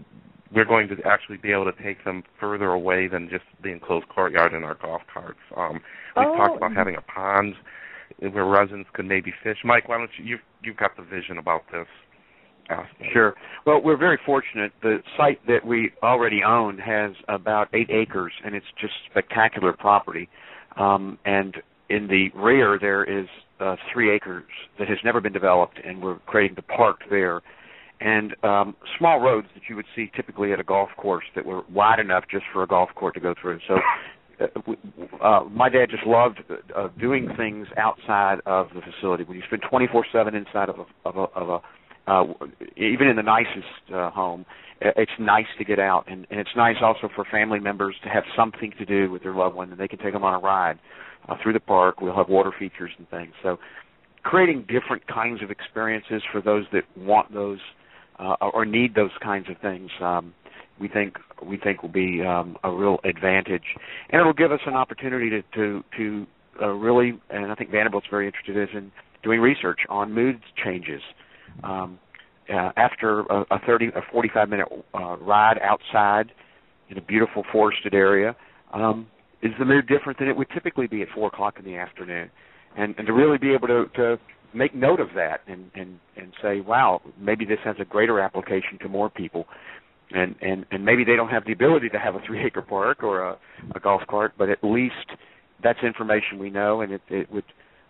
we're 0.53 0.65
going 0.65 0.87
to 0.87 0.95
actually 1.05 1.37
be 1.37 1.51
able 1.51 1.65
to 1.65 1.83
take 1.83 2.03
them 2.05 2.23
further 2.39 2.67
away 2.67 3.07
than 3.07 3.29
just 3.29 3.43
the 3.63 3.69
enclosed 3.69 4.07
courtyard 4.09 4.53
in 4.53 4.63
our 4.63 4.75
golf 4.75 5.01
carts. 5.13 5.39
Um, 5.55 5.81
we've 6.15 6.27
oh. 6.27 6.37
talked 6.37 6.57
about 6.57 6.73
having 6.73 6.95
a 6.95 7.01
pond 7.01 7.55
where 8.19 8.45
residents 8.45 8.89
could 8.93 9.05
maybe 9.05 9.33
fish. 9.43 9.57
Mike, 9.63 9.87
why 9.87 9.97
don't 9.97 10.09
you 10.17 10.25
you've, 10.25 10.39
you've 10.63 10.77
got 10.77 10.95
the 10.97 11.03
vision 11.03 11.37
about 11.37 11.61
this? 11.71 11.87
Sure. 13.13 13.33
Well, 13.65 13.81
we're 13.81 13.97
very 13.97 14.19
fortunate. 14.25 14.73
The 14.81 14.97
site 15.15 15.39
that 15.47 15.65
we 15.65 15.91
already 16.03 16.41
own 16.43 16.77
has 16.79 17.11
about 17.29 17.69
eight 17.73 17.89
acres, 17.89 18.33
and 18.43 18.55
it's 18.55 18.65
just 18.79 18.93
spectacular 19.09 19.73
property. 19.73 20.27
Um, 20.77 21.17
and 21.25 21.55
in 21.89 22.07
the 22.07 22.29
rear, 22.35 22.77
there 22.79 23.03
is 23.03 23.27
uh, 23.59 23.75
three 23.93 24.13
acres 24.13 24.43
that 24.79 24.87
has 24.87 24.97
never 25.03 25.21
been 25.21 25.33
developed, 25.33 25.79
and 25.83 26.01
we're 26.01 26.19
creating 26.25 26.55
the 26.55 26.61
park 26.61 26.97
there. 27.09 27.41
And 27.99 28.35
um, 28.43 28.75
small 28.99 29.19
roads 29.19 29.47
that 29.55 29.63
you 29.69 29.75
would 29.75 29.87
see 29.95 30.11
typically 30.15 30.53
at 30.53 30.59
a 30.59 30.63
golf 30.63 30.89
course 30.97 31.25
that 31.35 31.45
were 31.45 31.63
wide 31.73 31.99
enough 31.99 32.25
just 32.29 32.43
for 32.53 32.61
a 32.63 32.67
golf 32.67 32.89
court 32.95 33.15
to 33.15 33.19
go 33.19 33.33
through. 33.41 33.59
So 33.67 33.75
uh, 34.39 35.23
uh, 35.23 35.43
my 35.49 35.69
dad 35.69 35.87
just 35.89 36.05
loved 36.05 36.39
uh, 36.75 36.89
doing 36.99 37.29
things 37.37 37.67
outside 37.77 38.39
of 38.45 38.67
the 38.75 38.81
facility. 38.81 39.23
When 39.23 39.37
you 39.37 39.43
spend 39.47 39.63
24/7 39.63 40.35
inside 40.35 40.69
of 40.69 40.79
a, 40.79 41.09
of 41.09 41.17
a, 41.17 41.39
of 41.39 41.49
a 41.49 42.11
uh, 42.11 42.23
even 42.77 43.07
in 43.07 43.15
the 43.15 43.23
nicest 43.23 43.93
uh, 43.93 44.09
home, 44.11 44.45
it's 44.79 45.11
nice 45.19 45.47
to 45.57 45.65
get 45.65 45.79
out, 45.79 46.05
and, 46.07 46.27
and 46.29 46.39
it's 46.39 46.51
nice 46.55 46.77
also 46.81 47.09
for 47.15 47.25
family 47.25 47.59
members 47.59 47.95
to 48.03 48.09
have 48.09 48.23
something 48.35 48.71
to 48.77 48.85
do 48.85 49.11
with 49.11 49.23
their 49.23 49.33
loved 49.33 49.55
one, 49.55 49.71
and 49.71 49.79
they 49.79 49.87
can 49.87 49.99
take 49.99 50.13
them 50.13 50.23
on 50.23 50.33
a 50.33 50.39
ride 50.39 50.79
uh, 51.27 51.35
through 51.41 51.53
the 51.53 51.59
park. 51.59 51.99
We'll 51.99 52.15
have 52.15 52.29
water 52.29 52.51
features 52.57 52.91
and 52.97 53.09
things. 53.09 53.33
So, 53.41 53.57
creating 54.23 54.67
different 54.67 55.07
kinds 55.07 55.41
of 55.41 55.51
experiences 55.51 56.21
for 56.31 56.41
those 56.41 56.65
that 56.73 56.83
want 56.95 57.33
those 57.33 57.59
uh, 58.19 58.35
or 58.53 58.65
need 58.65 58.95
those 58.95 59.11
kinds 59.21 59.49
of 59.49 59.57
things, 59.61 59.89
um, 60.01 60.33
we 60.79 60.87
think 60.87 61.17
we 61.43 61.57
think 61.57 61.81
will 61.81 61.89
be 61.89 62.21
um, 62.21 62.57
a 62.63 62.71
real 62.71 62.97
advantage, 63.03 63.63
and 64.09 64.19
it'll 64.19 64.33
give 64.33 64.51
us 64.51 64.59
an 64.65 64.73
opportunity 64.73 65.29
to 65.29 65.41
to, 65.53 65.83
to 65.97 66.27
uh, 66.61 66.69
really, 66.69 67.19
and 67.29 67.51
I 67.51 67.55
think 67.55 67.71
Vanderbilt's 67.71 68.07
very 68.09 68.25
interested 68.27 68.57
in 68.75 68.91
doing 69.23 69.39
research 69.39 69.79
on 69.89 70.13
mood 70.13 70.39
changes 70.63 71.01
um, 71.63 71.99
uh, 72.53 72.71
after 72.77 73.21
a, 73.21 73.45
a 73.51 73.59
30, 73.65 73.87
a 73.87 74.01
45 74.11 74.49
minute 74.49 74.67
uh, 74.93 75.17
ride 75.17 75.59
outside 75.61 76.31
in 76.89 76.97
a 76.97 77.01
beautiful 77.01 77.43
forested 77.51 77.93
area, 77.93 78.35
um, 78.73 79.07
is 79.41 79.51
the 79.59 79.65
mood 79.65 79.87
different 79.87 80.17
than 80.19 80.27
it 80.27 80.35
would 80.35 80.49
typically 80.53 80.87
be 80.87 81.01
at 81.01 81.09
four 81.13 81.27
o'clock 81.27 81.55
in 81.59 81.65
the 81.65 81.75
afternoon? 81.75 82.29
And, 82.77 82.95
and 82.97 83.07
to 83.07 83.13
really 83.13 83.37
be 83.37 83.53
able 83.53 83.67
to, 83.67 83.85
to 83.95 84.17
make 84.53 84.73
note 84.73 84.99
of 84.99 85.09
that 85.15 85.41
and, 85.47 85.69
and, 85.75 85.99
and 86.15 86.31
say, 86.41 86.61
wow, 86.61 87.01
maybe 87.19 87.45
this 87.45 87.59
has 87.63 87.75
a 87.79 87.85
greater 87.85 88.19
application 88.19 88.77
to 88.81 88.89
more 88.89 89.09
people. 89.09 89.45
And, 90.11 90.35
and, 90.41 90.65
and 90.71 90.85
maybe 90.85 91.03
they 91.03 91.17
don't 91.17 91.27
have 91.29 91.45
the 91.45 91.51
ability 91.51 91.89
to 91.89 91.99
have 91.99 92.15
a 92.15 92.19
three 92.25 92.45
acre 92.45 92.61
park 92.61 93.03
or 93.03 93.23
a, 93.23 93.37
a 93.75 93.79
golf 93.79 94.01
cart, 94.09 94.33
but 94.37 94.49
at 94.49 94.63
least 94.63 94.95
that's 95.61 95.79
information 95.83 96.39
we 96.39 96.49
know, 96.49 96.81
and 96.81 96.93
it, 96.93 97.01
it 97.09 97.31
would 97.31 97.43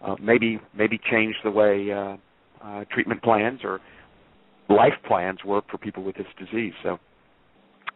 uh, 0.03 0.15
maybe 0.21 0.59
maybe 0.75 0.99
change 1.11 1.35
the 1.43 1.51
way 1.51 1.91
uh, 1.91 2.17
uh, 2.63 2.85
treatment 2.91 3.21
plans 3.21 3.61
or 3.63 3.79
life 4.69 4.93
plans 5.07 5.43
work 5.45 5.65
for 5.69 5.77
people 5.77 6.03
with 6.03 6.15
this 6.15 6.27
disease. 6.39 6.73
So, 6.83 6.89
um, 6.89 6.99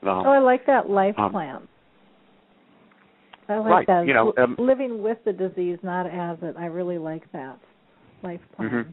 oh, 0.04 0.32
I 0.32 0.40
like 0.40 0.66
that 0.68 0.90
life 0.90 1.16
um, 1.18 1.32
plan. 1.32 1.68
I 3.50 3.58
like 3.58 3.68
right. 3.68 3.88
that. 3.88 4.08
You 4.08 4.14
know, 4.14 4.34
um, 4.38 4.56
living 4.58 5.02
with 5.02 5.18
the 5.26 5.34
disease, 5.34 5.80
not 5.84 6.06
as 6.06 6.38
it. 6.42 6.56
I 6.58 6.66
really 6.66 6.98
like 6.98 7.30
that 7.34 7.60
life 8.24 8.40
plan. 8.56 8.70
Mm-hmm. 8.70 8.90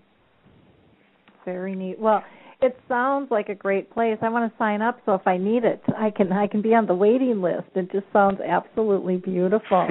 Very 1.44 1.74
neat. 1.74 1.98
Well, 1.98 2.22
it 2.60 2.78
sounds 2.88 3.30
like 3.30 3.48
a 3.48 3.54
great 3.54 3.90
place. 3.90 4.18
I 4.20 4.28
want 4.28 4.50
to 4.50 4.58
sign 4.58 4.82
up, 4.82 5.00
so 5.06 5.14
if 5.14 5.26
I 5.26 5.36
need 5.36 5.64
it, 5.64 5.82
I 5.96 6.10
can. 6.10 6.32
I 6.32 6.46
can 6.46 6.60
be 6.60 6.74
on 6.74 6.86
the 6.86 6.94
waiting 6.94 7.40
list. 7.40 7.68
It 7.74 7.90
just 7.92 8.06
sounds 8.12 8.40
absolutely 8.40 9.16
beautiful. 9.16 9.88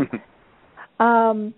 um, 1.00 1.54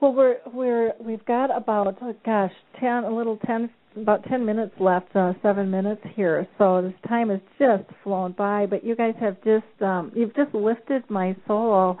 well, 0.00 0.12
we're 0.12 0.36
we're 0.52 0.92
we've 1.00 1.24
got 1.24 1.56
about 1.56 1.96
oh 2.02 2.14
gosh 2.24 2.52
ten 2.78 3.04
a 3.04 3.10
little 3.10 3.38
ten 3.46 3.70
about 3.96 4.22
ten 4.28 4.44
minutes 4.44 4.74
left, 4.78 5.14
uh, 5.16 5.32
seven 5.42 5.70
minutes 5.70 6.02
here. 6.14 6.46
So 6.58 6.82
this 6.82 7.08
time 7.08 7.30
has 7.30 7.40
just 7.58 7.84
flown 8.04 8.32
by. 8.32 8.66
But 8.66 8.84
you 8.84 8.94
guys 8.94 9.14
have 9.20 9.36
just 9.44 9.82
um, 9.82 10.12
you've 10.14 10.36
just 10.36 10.54
lifted 10.54 11.08
my 11.08 11.34
soul 11.46 11.98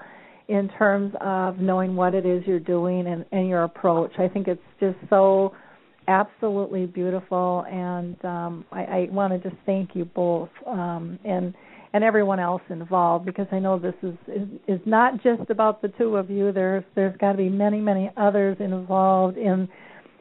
in 0.48 0.68
terms 0.78 1.14
of 1.20 1.58
knowing 1.58 1.96
what 1.96 2.14
it 2.14 2.24
is 2.24 2.42
you're 2.46 2.60
doing 2.60 3.06
and, 3.06 3.24
and 3.32 3.48
your 3.48 3.64
approach. 3.64 4.12
I 4.18 4.28
think 4.28 4.48
it's 4.48 4.60
just 4.80 4.96
so 5.10 5.54
absolutely 6.08 6.86
beautiful, 6.86 7.64
and 7.70 8.16
um, 8.24 8.64
I, 8.72 8.82
I 8.82 9.08
want 9.10 9.40
to 9.40 9.48
just 9.48 9.60
thank 9.66 9.90
you 9.94 10.04
both. 10.04 10.50
Um, 10.66 11.18
and 11.24 11.54
and 11.94 12.04
everyone 12.04 12.38
else 12.38 12.62
involved 12.68 13.24
because 13.24 13.46
I 13.50 13.58
know 13.58 13.78
this 13.78 13.94
is 14.02 14.14
is, 14.28 14.48
is 14.66 14.80
not 14.84 15.22
just 15.22 15.48
about 15.50 15.80
the 15.80 15.88
two 15.88 16.16
of 16.16 16.30
you. 16.30 16.52
There's 16.52 16.84
there's 16.94 17.16
got 17.18 17.32
to 17.32 17.38
be 17.38 17.48
many 17.48 17.80
many 17.80 18.10
others 18.16 18.56
involved 18.60 19.36
in 19.36 19.68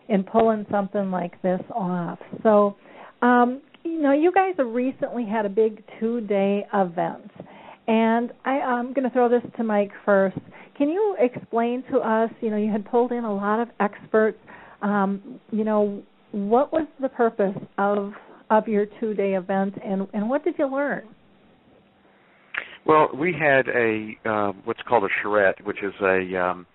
in 0.10 0.24
pulling 0.24 0.66
something 0.72 1.12
like 1.12 1.42
this 1.42 1.62
off. 1.76 2.20
So, 2.44 2.78
um, 3.22 3.62
you 3.84 4.02
know, 4.02 4.14
you 4.14 4.32
guys 4.32 4.54
have 4.58 4.68
recently 4.68 5.26
had 5.26 5.46
a 5.46 5.50
big 5.50 5.84
two 6.00 6.22
day 6.22 6.66
event, 6.74 7.32
and 7.88 8.32
I, 8.46 8.60
I'm 8.60 8.94
going 8.94 9.04
to 9.04 9.10
throw 9.10 9.30
this 9.30 9.44
to 9.58 9.64
Mike 9.64 9.92
first. 10.06 10.38
Can 10.78 10.90
you 10.90 11.18
explain 11.20 11.84
to 11.92 11.98
us? 11.98 12.30
You 12.42 12.52
know, 12.52 12.58
you 12.58 12.72
had 12.72 12.86
pulled 12.86 13.12
in 13.12 13.24
a 13.24 13.34
lot 13.34 13.60
of 13.60 13.70
experts. 13.80 14.38
Um, 14.82 15.40
you 15.52 15.64
know, 15.64 16.02
what 16.32 16.72
was 16.72 16.88
the 17.02 17.10
purpose 17.10 17.56
of 17.78 18.14
of 18.50 18.68
your 18.68 18.86
two 19.00 19.14
day 19.14 19.36
event, 19.36 19.76
and 19.84 20.08
and 20.14 20.30
what 20.30 20.44
did 20.44 20.56
you 20.58 20.68
learn? 20.68 21.04
Well, 22.86 23.10
we 23.14 23.34
had 23.34 23.68
a 23.68 24.12
uh, 24.26 24.54
what's 24.64 24.82
called 24.88 25.04
a 25.04 25.10
charrette, 25.22 25.66
which 25.66 25.84
is 25.84 25.94
a 26.02 26.42
um, 26.42 26.66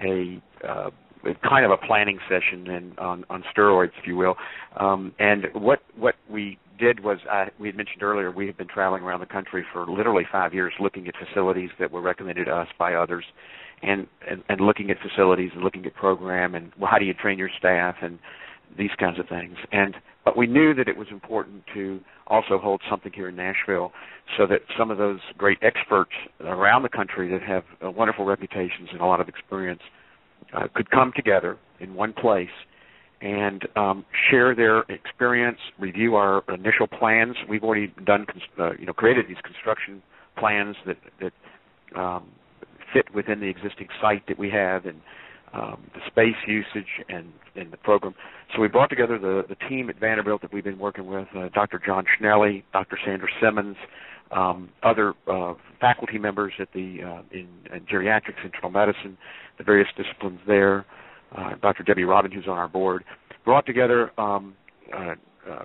a 0.00 0.42
uh, 0.66 0.90
kind 1.48 1.64
of 1.64 1.70
a 1.70 1.76
planning 1.86 2.18
session 2.28 2.68
and 2.68 2.98
on, 2.98 3.24
on 3.30 3.44
steroids, 3.54 3.90
if 4.00 4.06
you 4.06 4.16
will. 4.16 4.36
Um, 4.78 5.12
and 5.18 5.46
what 5.52 5.80
what 5.96 6.14
we 6.30 6.58
did 6.78 7.00
was, 7.00 7.18
I, 7.30 7.48
we 7.58 7.68
had 7.68 7.76
mentioned 7.76 8.02
earlier, 8.02 8.30
we 8.30 8.46
have 8.46 8.56
been 8.56 8.68
traveling 8.68 9.02
around 9.02 9.20
the 9.20 9.26
country 9.26 9.64
for 9.72 9.86
literally 9.86 10.24
five 10.30 10.54
years, 10.54 10.72
looking 10.80 11.08
at 11.08 11.14
facilities 11.16 11.70
that 11.80 11.90
were 11.90 12.00
recommended 12.00 12.44
to 12.44 12.52
us 12.52 12.68
by 12.78 12.94
others, 12.94 13.24
and 13.82 14.06
and, 14.28 14.42
and 14.48 14.60
looking 14.60 14.90
at 14.90 14.96
facilities 15.00 15.50
and 15.54 15.62
looking 15.62 15.86
at 15.86 15.94
program 15.94 16.54
and 16.54 16.72
well, 16.78 16.90
how 16.90 16.98
do 16.98 17.04
you 17.04 17.14
train 17.14 17.38
your 17.38 17.50
staff 17.58 17.96
and 18.02 18.18
these 18.76 18.90
kinds 18.98 19.18
of 19.18 19.28
things. 19.28 19.56
And 19.72 19.94
but 20.24 20.36
we 20.36 20.46
knew 20.46 20.74
that 20.74 20.88
it 20.88 20.96
was 20.96 21.08
important 21.10 21.64
to 21.74 22.00
also 22.26 22.58
hold 22.58 22.82
something 22.90 23.12
here 23.14 23.28
in 23.28 23.36
Nashville 23.36 23.92
so 24.36 24.46
that 24.46 24.60
some 24.78 24.90
of 24.90 24.98
those 24.98 25.20
great 25.38 25.58
experts 25.62 26.10
around 26.40 26.82
the 26.82 26.90
country 26.90 27.30
that 27.30 27.42
have 27.42 27.64
uh, 27.82 27.90
wonderful 27.90 28.26
reputations 28.26 28.90
and 28.92 29.00
a 29.00 29.06
lot 29.06 29.20
of 29.20 29.28
experience 29.28 29.80
uh, 30.54 30.66
could 30.74 30.90
come 30.90 31.12
together 31.16 31.56
in 31.80 31.94
one 31.94 32.12
place 32.12 32.48
and 33.20 33.66
um, 33.74 34.04
share 34.30 34.54
their 34.54 34.80
experience, 34.90 35.58
review 35.78 36.14
our 36.14 36.44
initial 36.48 36.86
plans. 36.86 37.34
We've 37.48 37.64
already 37.64 37.92
done, 38.04 38.26
uh, 38.58 38.72
you 38.78 38.86
know, 38.86 38.92
created 38.92 39.26
these 39.28 39.40
construction 39.42 40.02
plans 40.36 40.76
that 40.86 40.98
that 41.20 41.98
um, 41.98 42.28
fit 42.92 43.14
within 43.14 43.40
the 43.40 43.48
existing 43.48 43.88
site 44.00 44.26
that 44.28 44.38
we 44.38 44.50
have 44.50 44.86
and 44.86 45.00
um, 45.52 45.90
the 45.94 46.00
space 46.06 46.36
usage 46.46 46.88
and, 47.08 47.32
and 47.56 47.72
the 47.72 47.76
program. 47.76 48.14
So 48.54 48.60
we 48.60 48.68
brought 48.68 48.90
together 48.90 49.18
the, 49.18 49.44
the 49.48 49.56
team 49.68 49.88
at 49.90 49.98
Vanderbilt 49.98 50.42
that 50.42 50.52
we've 50.52 50.64
been 50.64 50.78
working 50.78 51.06
with, 51.06 51.28
uh, 51.36 51.48
Dr. 51.54 51.80
John 51.84 52.04
Schnelle, 52.04 52.62
Dr. 52.72 52.98
Sandra 53.04 53.28
Simmons, 53.40 53.76
um, 54.30 54.68
other 54.82 55.14
uh, 55.30 55.54
faculty 55.80 56.18
members 56.18 56.52
at 56.58 56.68
the 56.74 56.98
uh, 57.02 57.22
in, 57.32 57.48
in 57.72 57.80
geriatrics, 57.90 58.44
internal 58.44 58.70
medicine, 58.70 59.16
the 59.56 59.64
various 59.64 59.88
disciplines 59.96 60.40
there, 60.46 60.84
uh, 61.36 61.54
Dr. 61.62 61.82
Debbie 61.82 62.04
Robin, 62.04 62.30
who's 62.30 62.46
on 62.46 62.58
our 62.58 62.68
board, 62.68 63.04
brought 63.44 63.64
together 63.64 64.10
um, 64.20 64.54
uh, 64.94 65.14
uh, 65.50 65.64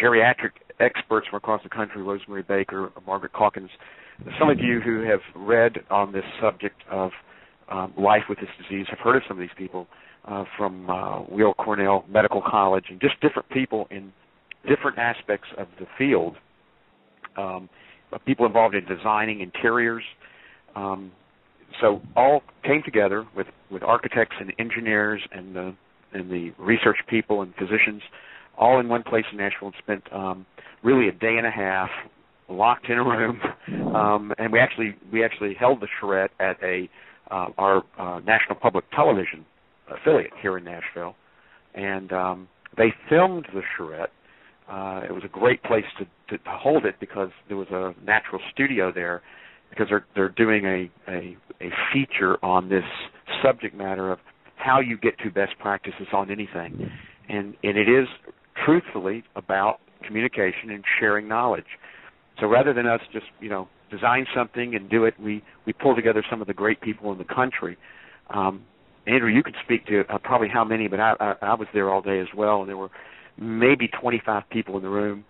geriatric 0.00 0.50
experts 0.80 1.26
from 1.28 1.38
across 1.38 1.62
the 1.62 1.68
country, 1.68 2.02
Rosemary 2.02 2.42
Bakker, 2.42 2.90
Margaret 3.06 3.32
Calkins. 3.32 3.70
Some 4.38 4.48
of 4.48 4.58
you 4.60 4.80
who 4.80 5.02
have 5.02 5.20
read 5.34 5.78
on 5.90 6.12
this 6.12 6.24
subject 6.40 6.82
of 6.90 7.10
um, 7.70 7.92
life 7.98 8.22
with 8.28 8.38
this 8.38 8.48
disease 8.62 8.86
have 8.90 8.98
heard 8.98 9.16
of 9.16 9.22
some 9.26 9.36
of 9.36 9.40
these 9.40 9.56
people 9.56 9.86
uh, 10.26 10.44
from 10.56 10.88
uh, 10.88 11.22
Weill 11.28 11.54
Cornell 11.54 12.04
Medical 12.08 12.42
College 12.42 12.84
and 12.90 13.00
just 13.00 13.20
different 13.20 13.48
people 13.50 13.86
in 13.90 14.12
different 14.68 14.98
aspects 14.98 15.48
of 15.58 15.66
the 15.78 15.86
field. 15.98 16.36
Um, 17.36 17.68
people 18.24 18.46
involved 18.46 18.74
in 18.74 18.84
designing 18.84 19.40
interiors. 19.40 20.04
Um, 20.76 21.10
so 21.80 22.00
all 22.16 22.42
came 22.62 22.82
together 22.84 23.26
with, 23.36 23.48
with 23.70 23.82
architects 23.82 24.36
and 24.38 24.52
engineers 24.58 25.20
and 25.32 25.54
the 25.54 25.74
and 26.12 26.30
the 26.30 26.52
research 26.58 26.98
people 27.08 27.42
and 27.42 27.52
physicians 27.56 28.00
all 28.56 28.78
in 28.78 28.88
one 28.88 29.02
place 29.02 29.24
in 29.32 29.38
Nashville 29.38 29.68
and 29.68 29.74
spent 29.82 30.12
um, 30.12 30.46
really 30.84 31.08
a 31.08 31.12
day 31.12 31.36
and 31.36 31.44
a 31.46 31.50
half 31.50 31.90
locked 32.48 32.88
in 32.88 32.98
a 32.98 33.04
room. 33.04 33.40
Um, 33.94 34.32
and 34.38 34.52
we 34.52 34.58
actually 34.58 34.96
we 35.12 35.24
actually 35.24 35.54
held 35.54 35.80
the 35.80 35.88
charrette 36.00 36.32
at 36.40 36.62
a 36.62 36.88
uh, 37.30 37.46
our 37.56 37.82
uh, 37.98 38.20
national 38.20 38.56
public 38.60 38.84
television 38.90 39.44
affiliate 39.88 40.32
here 40.42 40.58
in 40.58 40.64
Nashville, 40.64 41.14
and 41.74 42.12
um, 42.12 42.48
they 42.76 42.92
filmed 43.08 43.46
the 43.54 43.62
charrette. 43.76 44.10
Uh, 44.68 45.02
it 45.08 45.12
was 45.12 45.22
a 45.24 45.28
great 45.28 45.62
place 45.62 45.84
to, 45.98 46.04
to, 46.28 46.42
to 46.42 46.50
hold 46.50 46.86
it 46.86 46.94
because 46.98 47.28
there 47.48 47.56
was 47.56 47.68
a 47.70 47.94
natural 48.04 48.40
studio 48.52 48.90
there. 48.92 49.22
Because 49.70 49.86
they're 49.88 50.06
they're 50.14 50.28
doing 50.28 50.64
a, 50.66 51.10
a 51.10 51.36
a 51.60 51.70
feature 51.92 52.44
on 52.44 52.68
this 52.68 52.84
subject 53.42 53.74
matter 53.74 54.12
of 54.12 54.18
how 54.56 54.80
you 54.80 54.96
get 54.96 55.18
to 55.18 55.30
best 55.30 55.58
practices 55.58 56.06
on 56.12 56.30
anything, 56.30 56.90
and 57.28 57.56
and 57.62 57.76
it 57.76 57.88
is 57.88 58.06
truthfully 58.64 59.24
about 59.34 59.80
communication 60.06 60.70
and 60.70 60.84
sharing 61.00 61.26
knowledge. 61.26 61.64
So 62.40 62.46
rather 62.46 62.72
than 62.72 62.86
us 62.86 63.00
just 63.12 63.26
you 63.40 63.48
know 63.48 63.68
design 63.94 64.26
something 64.34 64.74
and 64.74 64.88
do 64.88 65.04
it. 65.04 65.14
We 65.18 65.42
we 65.66 65.72
pull 65.72 65.94
together 65.94 66.24
some 66.28 66.40
of 66.40 66.46
the 66.46 66.54
great 66.54 66.80
people 66.80 67.12
in 67.12 67.18
the 67.18 67.24
country. 67.24 67.76
Um, 68.30 68.62
Andrew, 69.06 69.30
you 69.30 69.42
could 69.42 69.56
speak 69.62 69.86
to 69.86 70.04
uh, 70.08 70.18
probably 70.18 70.48
how 70.48 70.64
many, 70.64 70.88
but 70.88 70.98
I, 70.98 71.14
I, 71.20 71.34
I 71.42 71.54
was 71.54 71.68
there 71.74 71.90
all 71.90 72.00
day 72.00 72.20
as 72.20 72.28
well, 72.34 72.60
and 72.60 72.68
there 72.68 72.76
were 72.76 72.90
maybe 73.38 73.88
25 73.88 74.44
people 74.50 74.76
in 74.76 74.82
the 74.82 74.88
room, 74.88 75.24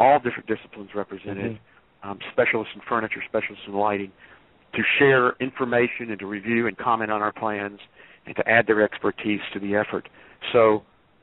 all 0.00 0.18
different 0.18 0.48
disciplines 0.48 0.90
represented, 0.94 1.52
mm-hmm. 1.52 2.10
um, 2.10 2.18
specialists 2.32 2.72
in 2.74 2.80
furniture, 2.88 3.22
specialists 3.28 3.64
in 3.68 3.74
lighting, 3.74 4.10
to 4.74 4.82
share 4.98 5.34
information 5.40 6.10
and 6.10 6.18
to 6.18 6.26
review 6.26 6.66
and 6.66 6.76
comment 6.76 7.10
on 7.10 7.22
our 7.22 7.32
plans 7.32 7.78
and 8.26 8.34
to 8.34 8.48
add 8.48 8.66
their 8.66 8.82
expertise 8.82 9.40
to 9.52 9.60
the 9.60 9.76
effort. 9.76 10.08
So 10.52 10.82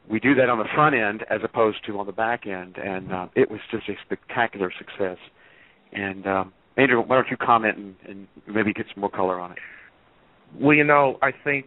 we 0.09 0.19
do 0.19 0.33
that 0.35 0.49
on 0.49 0.57
the 0.57 0.67
front 0.73 0.95
end 0.95 1.23
as 1.29 1.41
opposed 1.43 1.85
to 1.85 1.99
on 1.99 2.05
the 2.05 2.11
back 2.11 2.47
end, 2.47 2.77
and 2.77 3.11
uh, 3.11 3.27
it 3.35 3.51
was 3.51 3.59
just 3.71 3.89
a 3.89 3.93
spectacular 4.05 4.71
success. 4.77 5.17
And 5.91 6.25
um, 6.25 6.53
Andrew, 6.77 7.01
why 7.01 7.15
don't 7.15 7.29
you 7.29 7.37
comment 7.37 7.77
and, 7.77 7.95
and 8.07 8.27
maybe 8.47 8.73
get 8.73 8.85
some 8.93 9.01
more 9.01 9.09
color 9.09 9.39
on 9.39 9.51
it? 9.51 9.57
Well, 10.59 10.75
you 10.75 10.83
know, 10.83 11.17
I 11.21 11.31
think 11.43 11.65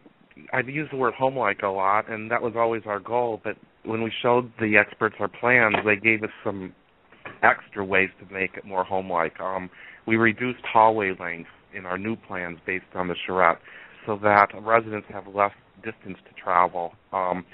I've 0.53 0.69
used 0.69 0.93
the 0.93 0.97
word 0.97 1.15
home-like 1.15 1.63
a 1.63 1.69
lot, 1.69 2.11
and 2.11 2.31
that 2.31 2.41
was 2.41 2.55
always 2.57 2.83
our 2.87 3.01
goal. 3.01 3.41
But 3.43 3.57
when 3.85 4.03
we 4.03 4.13
showed 4.23 4.51
the 4.59 4.77
experts 4.79 5.17
our 5.21 5.29
plans, 5.29 5.77
they 5.85 5.97
gave 5.97 6.23
us 6.23 6.31
some 6.45 6.73
extra 7.43 7.85
ways 7.85 8.09
to 8.21 8.33
make 8.33 8.57
it 8.57 8.65
more 8.65 8.85
home-like. 8.85 9.39
Um, 9.41 9.69
we 10.07 10.17
reduced 10.17 10.65
hallway 10.65 11.15
length 11.19 11.51
in 11.75 11.87
our 11.87 11.99
new 11.99 12.17
plans 12.17 12.59
based 12.67 12.85
on 12.95 13.09
the 13.09 13.15
charrette, 13.27 13.59
so 14.07 14.19
that 14.23 14.49
residents 14.63 15.07
have 15.13 15.27
less 15.27 15.53
distance 15.85 16.19
to 16.27 16.43
travel. 16.43 16.95
Um, 17.13 17.45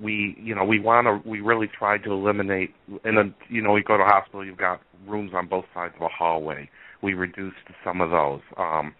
we, 0.00 0.36
you 0.40 0.54
know, 0.54 0.64
we 0.64 0.80
want 0.80 1.06
to. 1.06 1.28
We 1.28 1.40
really 1.40 1.66
tried 1.68 2.04
to 2.04 2.12
eliminate. 2.12 2.74
And 3.04 3.16
then, 3.16 3.34
you 3.48 3.62
know, 3.62 3.72
we 3.72 3.82
go 3.82 3.96
to 3.96 4.02
a 4.02 4.06
hospital. 4.06 4.44
You've 4.44 4.56
got 4.58 4.80
rooms 5.06 5.32
on 5.34 5.46
both 5.46 5.64
sides 5.74 5.94
of 5.96 6.02
a 6.02 6.08
hallway 6.08 6.68
we 7.02 7.14
reduced 7.14 7.56
some 7.84 8.00
of 8.00 8.10
those. 8.10 8.40
Um, 8.56 8.94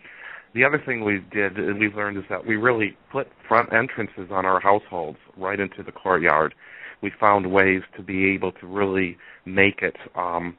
the 0.54 0.64
other 0.64 0.82
thing 0.84 1.04
we 1.04 1.22
did 1.32 1.56
and 1.58 1.78
we've 1.78 1.94
learned 1.94 2.16
is 2.16 2.24
that 2.28 2.46
we 2.46 2.56
really 2.56 2.96
put 3.12 3.28
front 3.46 3.72
entrances 3.72 4.30
on 4.30 4.44
our 4.44 4.60
households 4.60 5.18
right 5.36 5.60
into 5.60 5.82
the 5.82 5.92
courtyard. 5.92 6.54
We 7.02 7.12
found 7.18 7.50
ways 7.52 7.82
to 7.96 8.02
be 8.02 8.26
able 8.32 8.52
to 8.52 8.66
really 8.66 9.16
make 9.46 9.80
it 9.82 9.96
um, 10.16 10.56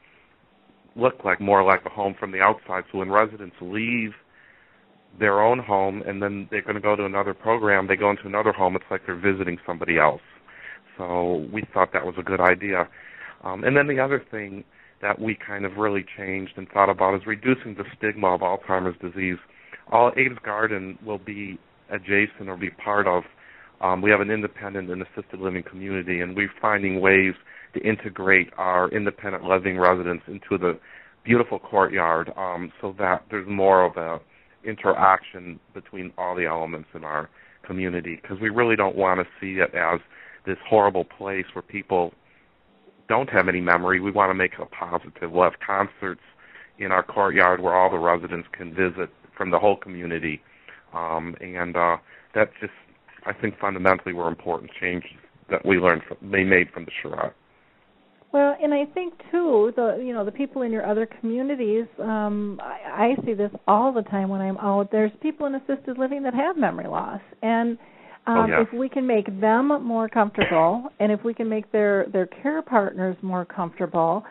look 0.96 1.24
like 1.24 1.42
more 1.42 1.64
like 1.64 1.86
a 1.86 1.90
home 1.90 2.16
from 2.20 2.32
the 2.32 2.40
outside. 2.40 2.84
So 2.92 3.00
when 3.00 3.12
residents 3.12 3.56
leave 3.62 4.12
their 5.20 5.42
own 5.42 5.60
home 5.60 6.02
and 6.08 6.22
then 6.22 6.48
they're 6.50 6.62
going 6.62 6.76
to 6.76 6.82
go 6.82 6.96
to 6.96 7.06
another 7.06 7.34
program, 7.34 7.88
they 7.88 7.98
go 7.98 8.10
into 8.10 8.26
another 8.26 8.54
home. 8.54 8.76
It's 8.76 8.86
like 8.90 9.06
they're 9.06 9.16
visiting 9.16 9.58
somebody 9.66 10.00
else. 10.00 10.22
So 11.02 11.48
we 11.52 11.64
thought 11.74 11.94
that 11.94 12.06
was 12.06 12.14
a 12.20 12.22
good 12.22 12.40
idea. 12.40 12.88
Um, 13.44 13.64
and 13.64 13.76
then 13.76 13.88
the 13.88 14.00
other 14.00 14.24
thing 14.30 14.64
that 15.02 15.20
we 15.20 15.36
kind 15.36 15.66
of 15.66 15.78
really 15.78 16.06
changed 16.16 16.54
and 16.58 16.70
thought 16.70 16.92
about 16.92 17.16
is 17.16 17.26
reducing 17.26 17.74
the 17.74 17.86
stigma 17.98 18.36
of 18.36 18.42
Alzheimer's 18.42 18.96
disease. 19.02 19.38
All 19.92 20.10
Abe's 20.10 20.38
Garden 20.46 21.00
will 21.04 21.18
be 21.18 21.58
adjacent 21.90 22.50
or 22.50 22.56
be 22.56 22.70
part 22.70 23.08
of. 23.08 23.24
Um, 23.82 24.04
we 24.04 24.12
have 24.12 24.22
an 24.22 24.30
independent 24.30 24.92
and 24.92 25.02
assisted 25.02 25.40
living 25.40 25.64
community, 25.64 26.22
and 26.22 26.36
we're 26.36 26.52
finding 26.62 27.02
ways 27.02 27.34
to 27.74 27.80
integrate 27.82 28.50
our 28.60 28.88
independent 28.90 29.44
living 29.44 29.80
residents 29.80 30.24
into 30.28 30.56
the 30.56 30.80
beautiful 31.24 31.58
courtyard 31.58 32.32
um, 32.38 32.72
so 32.80 32.94
that 33.00 33.24
there's 33.32 33.48
more 33.50 33.84
of 33.84 33.98
a 33.98 34.20
interaction 34.64 35.60
between 35.74 36.14
all 36.20 36.36
the 36.36 36.46
elements 36.46 36.90
in 36.94 37.04
our 37.04 37.28
community 37.66 38.20
because 38.22 38.38
we 38.40 38.50
really 38.50 38.76
don't 38.76 38.96
want 38.96 39.20
to 39.20 39.26
see 39.40 39.60
it 39.60 39.74
as 39.74 40.00
this 40.46 40.58
horrible 40.68 41.06
place 41.06 41.46
where 41.54 41.62
people 41.62 42.14
don't 43.08 43.30
have 43.30 43.48
any 43.48 43.62
memory, 43.62 44.00
we 44.00 44.12
want 44.12 44.30
to 44.30 44.34
make 44.34 44.54
it 44.54 44.62
a 44.62 44.66
positive. 44.66 45.32
We'll 45.32 45.44
have 45.44 45.60
concerts 45.66 46.22
in 46.80 46.92
our 46.92 47.04
courtyard 47.04 47.62
where 47.62 47.76
all 47.76 47.92
the 47.92 48.00
residents 48.00 48.48
can 48.52 48.74
visit 48.74 49.10
from 49.38 49.52
the 49.52 49.60
whole 49.60 49.76
community, 49.76 50.42
um, 50.94 51.36
and 51.42 51.76
uh, 51.76 51.98
that 52.36 52.52
just 52.60 52.74
I 53.26 53.34
think 53.34 53.60
fundamentally 53.60 54.14
were 54.14 54.28
important 54.28 54.72
changes 54.80 55.12
that 55.50 55.66
we 55.66 55.78
learned 55.78 56.04
from, 56.08 56.32
they 56.32 56.44
made 56.44 56.70
from 56.72 56.86
the 56.86 56.92
charrette. 57.02 57.36
Well, 58.32 58.56
and 58.64 58.74
I 58.74 58.86
think 58.86 59.14
too, 59.30 59.74
the 59.76 60.02
you 60.02 60.14
know 60.14 60.24
the 60.24 60.32
people 60.32 60.62
in 60.62 60.72
your 60.72 60.86
other 60.86 61.06
communities, 61.20 61.86
um, 62.00 62.62
I, 62.64 63.16
I 63.20 63.26
see 63.26 63.34
this 63.34 63.52
all 63.68 63.92
the 63.92 64.04
time 64.04 64.30
when 64.30 64.40
I'm 64.40 64.58
out. 64.58 64.90
There's 64.90 65.12
people 65.22 65.48
in 65.48 65.56
assisted 65.56 65.98
living 65.98 66.24
that 66.24 66.34
have 66.34 66.56
memory 66.56 66.88
loss, 66.88 67.22
and 67.42 67.78
um, 68.28 68.38
oh, 68.38 68.46
yeah. 68.46 68.62
if 68.62 68.72
we 68.74 68.88
can 68.88 69.08
make 69.08 69.26
them 69.40 69.84
more 69.84 70.08
comfortable 70.08 70.90
and 71.00 71.12
if 71.12 71.24
we 71.24 71.34
can 71.34 71.50
make 71.50 71.72
their 71.72 72.06
their 72.12 72.28
care 72.28 72.62
partners 72.62 73.16
more 73.22 73.46
comfortable 73.46 74.24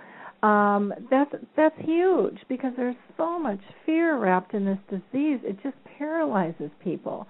um 0.43 0.93
that's 1.11 1.35
that's 1.57 1.75
huge 1.81 2.39
because 2.49 2.73
there's 2.77 2.97
so 3.17 3.39
much 3.39 3.61
fear 3.85 4.19
wrapped 4.19 4.55
in 4.55 4.65
this 4.65 4.79
disease. 4.89 5.41
It 5.43 5.63
just 5.63 5.77
paralyzes 5.99 6.71
people. 6.83 7.27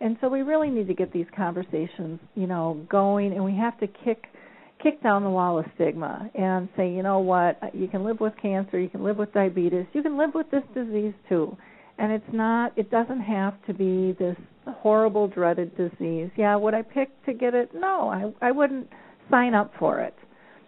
And 0.00 0.16
so 0.20 0.28
we 0.28 0.40
really 0.40 0.70
need 0.70 0.88
to 0.88 0.94
get 0.94 1.12
these 1.12 1.26
conversations 1.36 2.20
you 2.34 2.46
know 2.46 2.86
going 2.88 3.32
and 3.32 3.44
we 3.44 3.54
have 3.56 3.78
to 3.80 3.86
kick 3.86 4.24
kick 4.82 5.02
down 5.02 5.24
the 5.24 5.30
wall 5.30 5.58
of 5.58 5.66
stigma 5.74 6.30
and 6.34 6.68
say 6.76 6.90
you 6.90 7.02
know 7.02 7.18
what 7.18 7.58
you 7.74 7.88
can 7.88 8.04
live 8.04 8.20
with 8.20 8.32
cancer 8.40 8.78
you 8.78 8.88
can 8.88 9.02
live 9.02 9.16
with 9.16 9.32
diabetes 9.32 9.86
you 9.92 10.02
can 10.02 10.16
live 10.16 10.30
with 10.34 10.50
this 10.50 10.64
disease 10.74 11.14
too. 11.28 11.56
And 11.98 12.12
it's 12.12 12.32
not 12.32 12.72
it 12.76 12.90
doesn't 12.90 13.20
have 13.20 13.54
to 13.66 13.74
be 13.74 14.12
this 14.18 14.36
horrible 14.66 15.28
dreaded 15.28 15.76
disease 15.76 16.30
yeah 16.36 16.56
would 16.56 16.74
i 16.74 16.82
pick 16.82 17.10
to 17.24 17.32
get 17.32 17.54
it 17.54 17.70
no 17.74 18.08
i 18.08 18.46
i 18.46 18.50
wouldn't 18.50 18.88
sign 19.30 19.54
up 19.54 19.72
for 19.78 20.00
it 20.00 20.14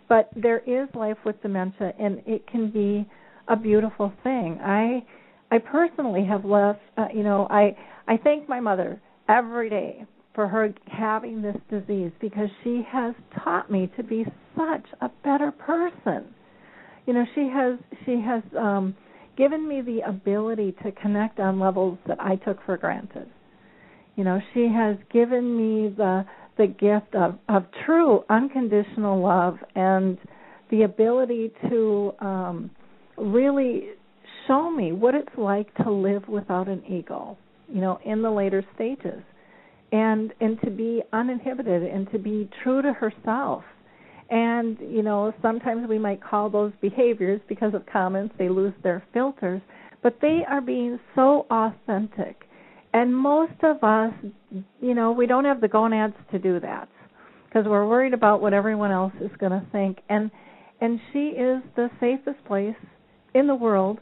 but 0.09 0.29
there 0.37 0.61
is 0.67 0.89
life 0.95 1.19
with 1.25 1.41
dementia 1.43 1.93
and 1.99 2.23
it 2.27 2.47
can 2.47 2.71
be 2.71 3.09
a 3.49 3.57
beautiful 3.57 4.13
thing 4.23 4.59
i 4.63 5.03
i 5.51 5.59
personally 5.59 6.25
have 6.25 6.45
left 6.45 6.81
uh, 6.99 7.07
you 7.15 7.23
know 7.23 7.47
i 7.51 7.77
i 8.09 8.17
thank 8.17 8.49
my 8.49 8.61
mother 8.61 9.01
every 9.29 9.69
day 9.71 10.05
for 10.37 10.47
her 10.47 10.73
having 10.87 11.43
this 11.43 11.57
disease 11.69 12.13
because 12.21 12.49
she 12.63 12.83
has 12.89 13.15
taught 13.43 13.71
me 13.71 13.91
to 13.97 14.05
be 14.05 14.25
such 14.57 14.85
a 15.01 15.09
better 15.25 15.51
person. 15.51 16.27
You 17.07 17.15
know, 17.15 17.25
she 17.35 17.49
has 17.53 17.79
she 18.05 18.21
has 18.21 18.43
um 18.57 18.95
given 19.37 19.67
me 19.67 19.81
the 19.81 20.01
ability 20.07 20.77
to 20.85 20.93
connect 20.93 21.41
on 21.41 21.59
levels 21.59 21.99
that 22.07 22.21
I 22.21 22.37
took 22.37 22.59
for 22.65 22.77
granted. 22.77 23.29
You 24.17 24.25
know, 24.25 24.41
she 24.53 24.69
has 24.69 24.97
given 25.13 25.57
me 25.57 25.95
the 25.97 26.25
the 26.59 26.67
gift 26.67 27.15
of 27.15 27.39
of 27.49 27.65
true 27.85 28.25
unconditional 28.31 29.21
love 29.23 29.59
and 29.75 30.19
the 30.71 30.83
ability 30.83 31.53
to 31.69 32.13
um 32.21 32.71
really 33.17 33.91
show 34.47 34.71
me 34.71 34.93
what 34.93 35.15
it's 35.15 35.37
like 35.37 35.73
to 35.77 35.91
live 35.91 36.27
without 36.29 36.69
an 36.69 36.83
ego, 36.89 37.37
you 37.69 37.81
know, 37.81 37.99
in 38.05 38.23
the 38.23 38.31
later 38.31 38.65
stages. 38.75 39.23
And 39.93 40.33
and 40.41 40.61
to 40.63 40.71
be 40.71 41.03
uninhibited 41.13 41.83
and 41.83 42.11
to 42.11 42.19
be 42.19 42.49
true 42.63 42.83
to 42.83 42.93
herself. 42.93 43.63
And, 44.29 44.77
you 44.81 45.03
know, 45.03 45.33
sometimes 45.41 45.89
we 45.89 45.99
might 46.01 46.21
call 46.23 46.51
those 46.51 46.73
behaviors 46.81 47.41
because 47.49 47.75
of 47.75 47.87
comments, 47.87 48.35
they 48.39 48.49
lose 48.49 48.73
their 48.83 49.05
filters, 49.15 49.63
but 50.03 50.19
they 50.21 50.41
are 50.49 50.61
being 50.61 50.99
so 51.15 51.47
authentic. 51.51 52.46
And 52.97 53.15
most 53.15 53.63
of 53.63 53.85
us, 53.85 54.15
you 54.81 54.95
know, 54.95 55.13
we 55.13 55.27
don't 55.27 55.45
have 55.45 55.61
the 55.61 55.69
gonads 55.69 56.15
to 56.33 56.39
do 56.39 56.59
that 56.61 56.89
because 57.45 57.67
we're 57.67 57.87
worried 57.87 58.15
about 58.15 58.41
what 58.41 58.55
everyone 58.55 58.91
else 58.91 59.13
is 59.21 59.31
going 59.39 59.53
to 59.53 59.63
think. 59.71 59.99
And 60.09 60.31
and 60.81 60.99
she 61.13 61.29
is 61.29 61.63
the 61.75 61.91
safest 62.01 62.43
place 62.47 62.75
in 63.35 63.49
the 63.49 63.55
world 63.55 64.01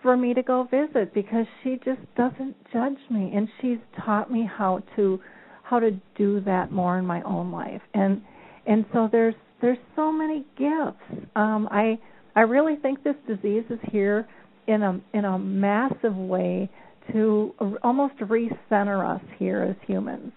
for 0.00 0.16
me 0.16 0.32
to 0.32 0.44
go 0.44 0.62
visit 0.70 1.12
because 1.12 1.46
she 1.64 1.80
just 1.84 2.00
doesn't 2.16 2.54
judge 2.72 2.98
me. 3.10 3.32
And 3.34 3.48
she's 3.60 3.78
taught 4.04 4.30
me 4.30 4.48
how 4.48 4.80
to 4.94 5.18
how 5.64 5.80
to 5.80 5.90
do 6.16 6.40
that 6.42 6.70
more 6.70 7.00
in 7.00 7.04
my 7.04 7.22
own 7.22 7.50
life. 7.50 7.82
And 7.94 8.22
and 8.64 8.84
so 8.92 9.08
there's 9.10 9.34
there's 9.60 9.78
so 9.96 10.12
many 10.12 10.46
gifts. 10.56 11.26
Um 11.34 11.66
i 11.72 11.98
i 12.36 12.42
really 12.42 12.76
think 12.76 13.02
this 13.02 13.16
disease 13.26 13.64
is 13.70 13.80
here 13.90 14.28
in 14.68 14.84
a 14.84 15.00
in 15.14 15.24
a 15.24 15.36
massive 15.36 16.14
way 16.14 16.70
to 17.12 17.54
almost 17.82 18.16
recenter 18.18 19.14
us 19.14 19.22
here 19.38 19.62
as 19.62 19.76
humans 19.86 20.32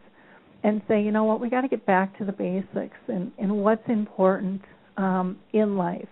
and 0.63 0.81
say 0.87 1.01
you 1.01 1.11
know 1.11 1.23
what 1.23 1.39
we 1.39 1.49
got 1.49 1.61
to 1.61 1.67
get 1.67 1.85
back 1.85 2.17
to 2.17 2.25
the 2.25 2.31
basics 2.31 2.97
and 3.07 3.31
and 3.37 3.51
what's 3.51 3.87
important 3.87 4.61
um 4.97 5.37
in 5.53 5.77
life 5.77 6.07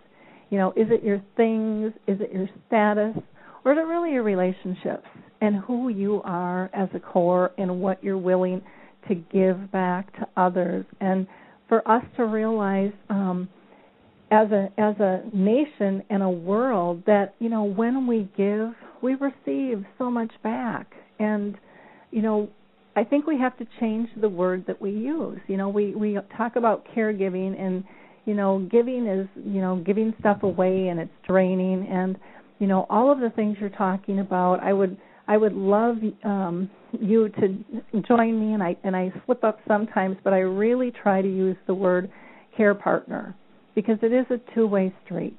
you 0.50 0.58
know, 0.58 0.72
is 0.72 0.88
it 0.90 1.04
your 1.04 1.22
things? 1.36 1.94
Is 2.08 2.20
it 2.22 2.32
your 2.32 2.50
status? 2.68 3.22
Or 3.66 3.74
is 3.74 3.78
it 3.78 3.82
really 3.82 4.14
your 4.14 4.24
relationships 4.24 5.08
and 5.42 5.58
who 5.58 5.90
you 5.90 6.22
are 6.24 6.70
as 6.74 6.90
a 6.94 7.00
core 7.00 7.52
and 7.58 7.82
what 7.82 8.04
you're 8.04 8.18
willing 8.18 8.62
to 9.10 9.16
give 9.16 9.72
back 9.72 10.14
to 10.20 10.28
others? 10.38 10.86
And 11.02 11.28
for 11.68 11.86
us 11.90 12.04
to 12.16 12.26
realize 12.26 12.94
um, 13.10 13.50
as 14.32 14.52
a 14.52 14.70
as 14.78 14.96
a 15.00 15.24
nation 15.34 16.04
and 16.10 16.24
a 16.24 16.30
world 16.30 17.04
that 17.08 17.36
you 17.40 17.50
know 17.50 17.64
when 17.64 18.08
we 18.08 18.30
give 18.38 18.74
we 19.02 19.16
receive 19.16 19.86
so 19.98 20.10
much 20.10 20.32
back 20.44 20.92
and 21.20 21.58
you 22.12 22.22
know 22.22 22.50
I 22.98 23.04
think 23.04 23.28
we 23.28 23.38
have 23.40 23.56
to 23.60 23.68
change 23.80 24.10
the 24.20 24.28
word 24.28 24.66
that 24.66 24.82
we 24.82 24.90
use. 24.90 25.40
You 25.46 25.56
know, 25.56 25.70
we 25.70 25.94
we 25.94 26.18
talk 26.36 26.56
about 26.56 26.84
caregiving 26.96 27.60
and 27.62 27.84
you 28.26 28.34
know, 28.34 28.68
giving 28.72 29.06
is, 29.06 29.28
you 29.36 29.62
know, 29.62 29.78
giving 29.86 30.14
stuff 30.20 30.42
away 30.42 30.88
and 30.88 31.00
it's 31.00 31.12
draining 31.26 31.88
and 31.88 32.18
you 32.58 32.66
know, 32.66 32.88
all 32.90 33.12
of 33.12 33.20
the 33.20 33.30
things 33.30 33.56
you're 33.60 33.70
talking 33.70 34.20
about. 34.20 34.62
I 34.64 34.74
would 34.74 34.98
I 35.28 35.38
would 35.38 35.54
love 35.54 35.98
um 36.24 36.72
you 37.00 37.30
to 37.30 38.02
join 38.08 38.40
me 38.40 38.54
and 38.56 38.64
I 38.64 38.76
and 38.84 38.96
I 38.96 39.14
slip 39.28 39.44
up 39.44 39.60
sometimes, 39.68 40.18
but 40.24 40.34
I 40.34 40.40
really 40.40 40.92
try 40.92 41.22
to 41.22 41.28
use 41.28 41.58
the 41.68 41.76
word 41.76 42.10
care 42.58 42.74
partner 42.74 43.36
because 43.76 44.00
it 44.02 44.12
is 44.12 44.26
a 44.32 44.56
two-way 44.56 44.92
street. 45.06 45.38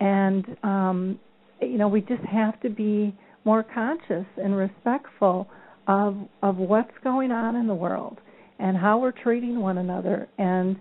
And 0.00 0.56
um 0.64 1.20
you 1.60 1.78
know, 1.78 1.88
we 1.88 2.00
just 2.00 2.22
have 2.22 2.60
to 2.60 2.70
be 2.70 3.14
more 3.44 3.62
conscious 3.62 4.26
and 4.36 4.56
respectful 4.56 5.48
of 5.88 6.16
of 6.42 6.56
what's 6.56 6.92
going 7.02 7.32
on 7.32 7.56
in 7.56 7.66
the 7.66 7.74
world 7.74 8.18
and 8.58 8.76
how 8.76 8.98
we're 8.98 9.12
treating 9.12 9.60
one 9.60 9.78
another 9.78 10.28
and 10.38 10.76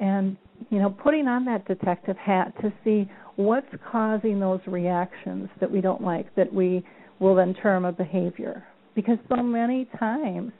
and 0.00 0.36
you 0.70 0.78
know, 0.78 0.90
putting 0.90 1.26
on 1.26 1.44
that 1.46 1.66
detective 1.66 2.16
hat 2.16 2.52
to 2.62 2.72
see 2.84 3.10
what's 3.36 3.66
causing 3.90 4.38
those 4.38 4.60
reactions 4.66 5.48
that 5.60 5.70
we 5.70 5.80
don't 5.80 6.02
like, 6.02 6.34
that 6.36 6.52
we 6.52 6.84
will 7.18 7.34
then 7.34 7.54
term 7.54 7.84
a 7.84 7.92
behavior. 7.92 8.64
Because 8.94 9.18
so 9.28 9.42
many 9.42 9.88
times 9.98 10.52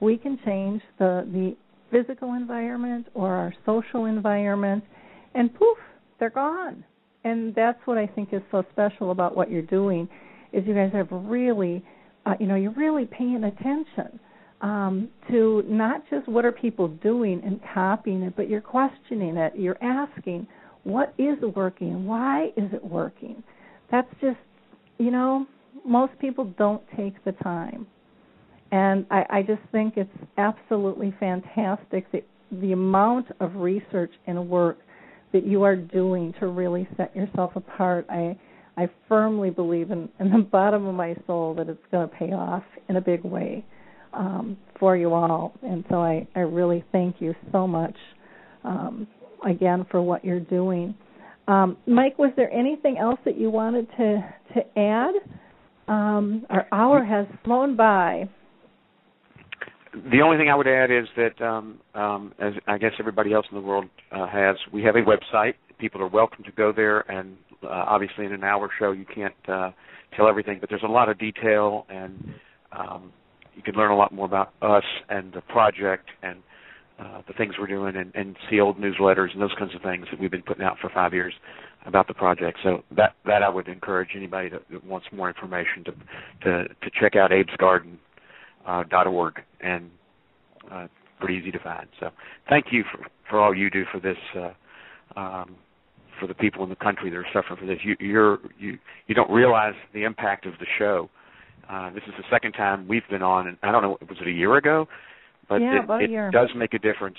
we 0.00 0.16
can 0.16 0.38
change 0.44 0.82
the 0.98 1.26
the 1.32 1.56
physical 1.90 2.34
environment 2.34 3.06
or 3.14 3.30
our 3.30 3.54
social 3.64 4.04
environment, 4.04 4.84
and 5.34 5.52
poof, 5.54 5.78
they're 6.20 6.28
gone. 6.28 6.84
And 7.28 7.54
that's 7.54 7.78
what 7.84 7.98
I 7.98 8.06
think 8.06 8.32
is 8.32 8.42
so 8.50 8.64
special 8.72 9.10
about 9.10 9.36
what 9.36 9.50
you're 9.50 9.62
doing, 9.62 10.08
is 10.52 10.66
you 10.66 10.74
guys 10.74 10.90
have 10.94 11.08
really, 11.10 11.84
uh, 12.24 12.34
you 12.40 12.46
know, 12.46 12.54
you're 12.54 12.72
really 12.72 13.04
paying 13.04 13.44
attention 13.44 14.18
um, 14.62 15.08
to 15.30 15.62
not 15.66 16.02
just 16.08 16.26
what 16.26 16.44
are 16.44 16.52
people 16.52 16.88
doing 16.88 17.42
and 17.44 17.60
copying 17.74 18.22
it, 18.22 18.34
but 18.34 18.48
you're 18.48 18.60
questioning 18.60 19.36
it. 19.36 19.52
You're 19.56 19.82
asking, 19.82 20.46
what 20.84 21.12
is 21.18 21.36
working? 21.54 22.06
Why 22.06 22.46
is 22.56 22.72
it 22.72 22.82
working? 22.82 23.42
That's 23.90 24.10
just, 24.20 24.38
you 24.98 25.10
know, 25.10 25.46
most 25.84 26.18
people 26.18 26.46
don't 26.58 26.82
take 26.96 27.22
the 27.24 27.32
time. 27.32 27.86
And 28.72 29.06
I, 29.10 29.24
I 29.30 29.42
just 29.42 29.62
think 29.70 29.94
it's 29.96 30.10
absolutely 30.36 31.14
fantastic 31.20 32.10
that 32.12 32.24
the 32.50 32.72
amount 32.72 33.26
of 33.40 33.54
research 33.56 34.12
and 34.26 34.48
work 34.48 34.78
that 35.32 35.46
you 35.46 35.62
are 35.62 35.76
doing 35.76 36.34
to 36.40 36.46
really 36.46 36.88
set 36.96 37.14
yourself 37.14 37.52
apart. 37.56 38.06
I 38.08 38.38
I 38.76 38.88
firmly 39.08 39.50
believe 39.50 39.90
in, 39.90 40.08
in 40.20 40.30
the 40.30 40.38
bottom 40.38 40.86
of 40.86 40.94
my 40.94 41.16
soul 41.26 41.52
that 41.54 41.68
it's 41.68 41.82
going 41.90 42.08
to 42.08 42.14
pay 42.14 42.32
off 42.32 42.62
in 42.88 42.96
a 42.96 43.00
big 43.00 43.24
way 43.24 43.64
um, 44.12 44.56
for 44.78 44.96
you 44.96 45.12
all. 45.14 45.52
And 45.62 45.84
so 45.90 45.96
I, 45.96 46.28
I 46.36 46.40
really 46.40 46.84
thank 46.92 47.16
you 47.18 47.34
so 47.50 47.66
much 47.66 47.96
um, 48.62 49.08
again 49.44 49.84
for 49.90 50.00
what 50.00 50.24
you're 50.24 50.38
doing. 50.38 50.94
Um, 51.48 51.76
Mike, 51.86 52.18
was 52.18 52.32
there 52.36 52.52
anything 52.52 52.98
else 52.98 53.18
that 53.24 53.36
you 53.36 53.50
wanted 53.50 53.88
to 53.96 54.34
to 54.54 54.78
add? 54.78 55.14
Um, 55.88 56.46
our 56.50 56.66
hour 56.70 57.02
has 57.02 57.26
flown 57.44 57.74
by. 57.74 58.28
The 60.10 60.20
only 60.22 60.36
thing 60.36 60.48
I 60.48 60.54
would 60.54 60.68
add 60.68 60.90
is 60.90 61.06
that, 61.16 61.40
um, 61.44 61.78
um, 61.94 62.32
as 62.38 62.52
I 62.66 62.78
guess 62.78 62.92
everybody 62.98 63.32
else 63.32 63.46
in 63.50 63.56
the 63.56 63.66
world 63.66 63.86
uh, 64.12 64.26
has, 64.26 64.56
we 64.72 64.82
have 64.82 64.96
a 64.96 65.02
website. 65.02 65.54
People 65.78 66.02
are 66.02 66.08
welcome 66.08 66.44
to 66.44 66.52
go 66.52 66.72
there, 66.72 67.00
and 67.10 67.36
uh, 67.62 67.68
obviously, 67.68 68.24
in 68.24 68.32
an 68.32 68.44
hour 68.44 68.70
show, 68.78 68.92
you 68.92 69.04
can't 69.04 69.34
uh, 69.48 69.70
tell 70.16 70.28
everything, 70.28 70.58
but 70.60 70.68
there's 70.68 70.82
a 70.82 70.90
lot 70.90 71.08
of 71.08 71.18
detail 71.18 71.86
and 71.88 72.34
um, 72.72 73.12
you 73.54 73.62
can 73.62 73.74
learn 73.74 73.90
a 73.90 73.96
lot 73.96 74.12
more 74.12 74.26
about 74.26 74.52
us 74.62 74.84
and 75.08 75.32
the 75.32 75.40
project 75.40 76.08
and 76.22 76.38
uh, 76.98 77.22
the 77.26 77.32
things 77.34 77.54
we're 77.58 77.66
doing 77.66 77.96
and, 77.96 78.12
and 78.14 78.36
see 78.50 78.60
old 78.60 78.78
newsletters 78.78 79.32
and 79.32 79.40
those 79.40 79.54
kinds 79.58 79.74
of 79.74 79.82
things 79.82 80.06
that 80.10 80.20
we've 80.20 80.30
been 80.30 80.42
putting 80.42 80.64
out 80.64 80.76
for 80.80 80.90
five 80.90 81.12
years 81.12 81.32
about 81.86 82.08
the 82.08 82.14
project. 82.14 82.58
So 82.62 82.82
that 82.96 83.14
that 83.24 83.42
I 83.42 83.48
would 83.48 83.68
encourage 83.68 84.10
anybody 84.16 84.48
that, 84.48 84.84
wants 84.84 85.06
more 85.12 85.28
information 85.28 85.84
to 85.84 85.92
to 86.42 86.68
to 86.68 86.90
check 87.00 87.14
out 87.14 87.30
abesgarden 87.30 87.96
uh, 88.68 88.84
dot 88.84 89.06
org 89.06 89.34
and 89.60 89.90
uh, 90.70 90.86
pretty 91.18 91.34
easy 91.34 91.50
to 91.50 91.58
find. 91.58 91.88
So 91.98 92.10
thank 92.48 92.66
you 92.70 92.84
for 92.92 93.06
for 93.28 93.40
all 93.40 93.54
you 93.54 93.70
do 93.70 93.84
for 93.90 94.00
this. 94.00 94.18
Uh, 94.36 95.18
um, 95.18 95.56
for 96.20 96.26
the 96.26 96.34
people 96.34 96.64
in 96.64 96.68
the 96.68 96.76
country 96.76 97.10
that 97.10 97.16
are 97.16 97.26
suffering 97.32 97.58
from 97.58 97.68
this, 97.68 97.78
you 97.84 97.96
you're 98.00 98.38
you 98.58 98.78
you 99.06 99.14
don't 99.14 99.30
realize 99.30 99.74
the 99.94 100.02
impact 100.04 100.46
of 100.46 100.52
the 100.58 100.66
show 100.78 101.08
uh, 101.68 101.90
this 101.90 102.02
is 102.06 102.14
the 102.16 102.24
second 102.30 102.52
time 102.52 102.88
we've 102.88 103.06
been 103.10 103.22
on, 103.22 103.46
and 103.46 103.56
I 103.62 103.70
don't 103.70 103.82
know, 103.82 103.98
was 104.08 104.18
it 104.20 104.26
a 104.26 104.32
year 104.32 104.56
ago? 104.56 104.88
But 105.48 105.60
yeah, 105.60 105.80
it, 106.00 106.10
it 106.10 106.32
does 106.32 106.48
make 106.56 106.72
a 106.72 106.78
difference, 106.78 107.16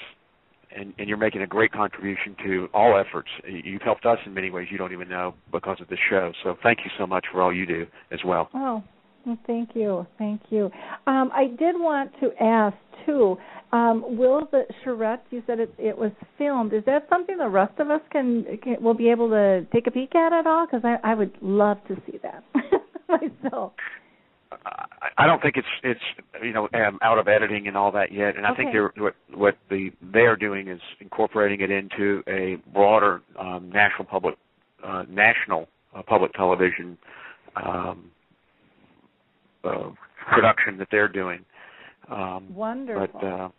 and, 0.75 0.93
and 0.97 1.07
you're 1.07 1.17
making 1.17 1.41
a 1.41 1.47
great 1.47 1.71
contribution 1.71 2.35
to 2.45 2.67
all 2.73 2.99
efforts. 2.99 3.29
You've 3.47 3.81
helped 3.81 4.05
us 4.05 4.17
in 4.25 4.33
many 4.33 4.49
ways 4.49 4.67
you 4.71 4.77
don't 4.77 4.91
even 4.91 5.07
know 5.07 5.35
because 5.51 5.77
of 5.81 5.87
this 5.87 5.99
show. 6.09 6.31
So 6.43 6.55
thank 6.63 6.79
you 6.79 6.91
so 6.97 7.05
much 7.05 7.25
for 7.31 7.41
all 7.41 7.53
you 7.53 7.65
do 7.65 7.85
as 8.11 8.19
well. 8.25 8.49
Oh, 8.55 8.83
thank 9.45 9.69
you, 9.75 10.05
thank 10.17 10.41
you. 10.49 10.71
Um, 11.07 11.31
I 11.33 11.47
did 11.47 11.75
want 11.75 12.11
to 12.21 12.31
ask 12.41 12.75
too. 13.05 13.37
Um, 13.71 14.17
will 14.17 14.47
the 14.51 14.63
charrette? 14.83 15.23
You 15.29 15.43
said 15.45 15.59
it, 15.59 15.73
it 15.77 15.97
was 15.97 16.11
filmed. 16.37 16.73
Is 16.73 16.83
that 16.85 17.07
something 17.09 17.37
the 17.37 17.47
rest 17.47 17.79
of 17.79 17.89
us 17.89 18.01
can, 18.11 18.45
can 18.63 18.81
will 18.81 18.95
be 18.95 19.09
able 19.09 19.29
to 19.29 19.65
take 19.71 19.87
a 19.87 19.91
peek 19.91 20.15
at 20.15 20.33
at 20.33 20.47
all? 20.47 20.65
Because 20.65 20.81
I, 20.83 20.97
I 21.03 21.13
would 21.13 21.37
love 21.41 21.77
to 21.87 21.95
see 22.05 22.19
that 22.23 22.43
myself. 23.09 23.73
I 25.17 25.25
don't 25.25 25.41
think 25.41 25.55
it's 25.57 25.67
it's 25.83 25.99
you 26.41 26.53
know 26.53 26.67
um, 26.73 26.97
out 27.01 27.19
of 27.19 27.27
editing 27.27 27.67
and 27.67 27.77
all 27.77 27.91
that 27.91 28.11
yet, 28.11 28.35
and 28.35 28.45
I 28.45 28.51
okay. 28.51 28.63
think 28.63 28.73
they're 28.73 28.91
what 28.97 29.15
what 29.33 29.57
the 29.69 29.91
they're 30.01 30.35
doing 30.35 30.67
is 30.67 30.81
incorporating 30.99 31.61
it 31.61 31.69
into 31.69 32.23
a 32.27 32.57
broader 32.73 33.21
um, 33.39 33.69
national 33.71 34.05
public 34.05 34.35
uh, 34.83 35.03
national 35.07 35.67
uh, 35.95 36.01
public 36.01 36.33
television 36.33 36.97
um, 37.55 38.11
uh, 39.63 39.89
production 40.31 40.77
that 40.77 40.87
they're 40.91 41.07
doing. 41.07 41.43
Um, 42.09 42.53
Wonderful. 42.53 43.07
But 43.13 43.27
uh, 43.27 43.49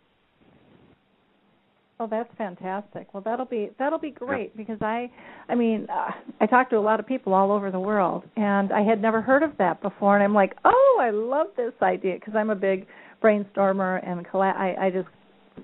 Oh, 2.01 2.07
that's 2.09 2.29
fantastic. 2.35 3.13
Well, 3.13 3.21
that'll 3.23 3.45
be 3.45 3.69
that'll 3.77 3.99
be 3.99 4.09
great 4.09 4.57
because 4.57 4.79
I, 4.81 5.07
I 5.49 5.53
mean, 5.53 5.85
uh, 5.87 6.09
I 6.39 6.47
talk 6.47 6.71
to 6.71 6.77
a 6.77 6.79
lot 6.79 6.99
of 6.99 7.05
people 7.05 7.31
all 7.31 7.51
over 7.51 7.69
the 7.69 7.79
world, 7.79 8.23
and 8.35 8.73
I 8.73 8.81
had 8.81 8.99
never 8.99 9.21
heard 9.21 9.43
of 9.43 9.51
that 9.59 9.83
before, 9.83 10.15
and 10.15 10.23
I'm 10.23 10.33
like, 10.33 10.55
oh, 10.65 10.97
I 10.99 11.11
love 11.11 11.47
this 11.55 11.73
idea 11.79 12.15
because 12.15 12.33
I'm 12.35 12.49
a 12.49 12.55
big 12.55 12.87
brainstormer 13.23 14.03
and 14.03 14.27
colla- 14.27 14.55
I, 14.57 14.87
I 14.87 14.89
just, 14.89 15.09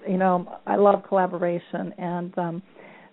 you 0.08 0.18
know, 0.18 0.60
I 0.68 0.76
love 0.76 1.02
collaboration, 1.08 1.92
and 1.98 2.38
um, 2.38 2.64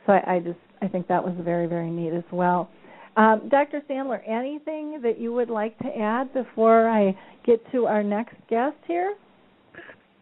so 0.04 0.12
I, 0.12 0.34
I 0.34 0.38
just 0.40 0.58
I 0.82 0.88
think 0.88 1.08
that 1.08 1.24
was 1.24 1.34
very 1.40 1.66
very 1.66 1.88
neat 1.88 2.12
as 2.12 2.24
well. 2.30 2.68
Um, 3.16 3.48
Dr. 3.48 3.80
Sandler, 3.88 4.20
anything 4.26 5.00
that 5.02 5.20
you 5.20 5.32
would 5.32 5.50
like 5.50 5.78
to 5.78 5.88
add 5.96 6.32
before 6.34 6.88
I 6.88 7.16
get 7.46 7.60
to 7.72 7.86
our 7.86 8.02
next 8.02 8.34
guest 8.50 8.76
here? 8.86 9.14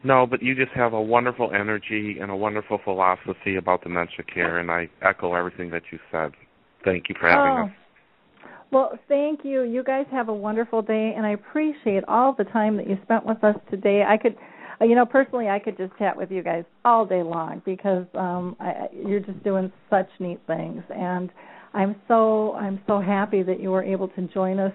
No, 0.04 0.26
but 0.26 0.42
you 0.42 0.54
just 0.54 0.72
have 0.72 0.92
a 0.92 1.00
wonderful 1.00 1.52
energy 1.54 2.18
and 2.20 2.30
a 2.30 2.36
wonderful 2.36 2.80
philosophy 2.82 3.56
about 3.56 3.82
dementia 3.82 4.24
care, 4.24 4.58
and 4.58 4.70
I 4.70 4.88
echo 5.00 5.34
everything 5.34 5.70
that 5.70 5.82
you 5.92 5.98
said. 6.10 6.32
Thank 6.84 7.08
you 7.08 7.14
for 7.18 7.28
having 7.28 7.52
oh. 7.52 7.66
us. 7.66 7.70
Well, 8.72 8.98
thank 9.06 9.44
you. 9.44 9.62
You 9.62 9.84
guys 9.84 10.06
have 10.10 10.28
a 10.28 10.34
wonderful 10.34 10.82
day, 10.82 11.12
and 11.16 11.26
I 11.26 11.30
appreciate 11.30 12.04
all 12.08 12.34
the 12.36 12.44
time 12.44 12.76
that 12.78 12.88
you 12.88 12.98
spent 13.04 13.24
with 13.24 13.44
us 13.44 13.54
today. 13.70 14.02
I 14.02 14.16
could, 14.16 14.34
uh, 14.80 14.86
you 14.86 14.94
know, 14.94 15.04
personally, 15.04 15.48
I 15.48 15.58
could 15.58 15.76
just 15.76 15.96
chat 15.98 16.16
with 16.16 16.30
you 16.30 16.42
guys 16.42 16.64
all 16.84 17.04
day 17.04 17.22
long 17.22 17.60
because 17.64 18.06
um, 18.14 18.56
I, 18.58 18.88
you're 19.06 19.20
just 19.20 19.42
doing 19.44 19.70
such 19.90 20.08
neat 20.18 20.40
things, 20.46 20.82
and 20.88 21.30
I'm 21.74 21.96
so 22.08 22.54
I'm 22.54 22.80
so 22.86 23.00
happy 23.00 23.42
that 23.42 23.60
you 23.60 23.70
were 23.70 23.82
able 23.82 24.08
to 24.08 24.22
join 24.28 24.58
us 24.58 24.74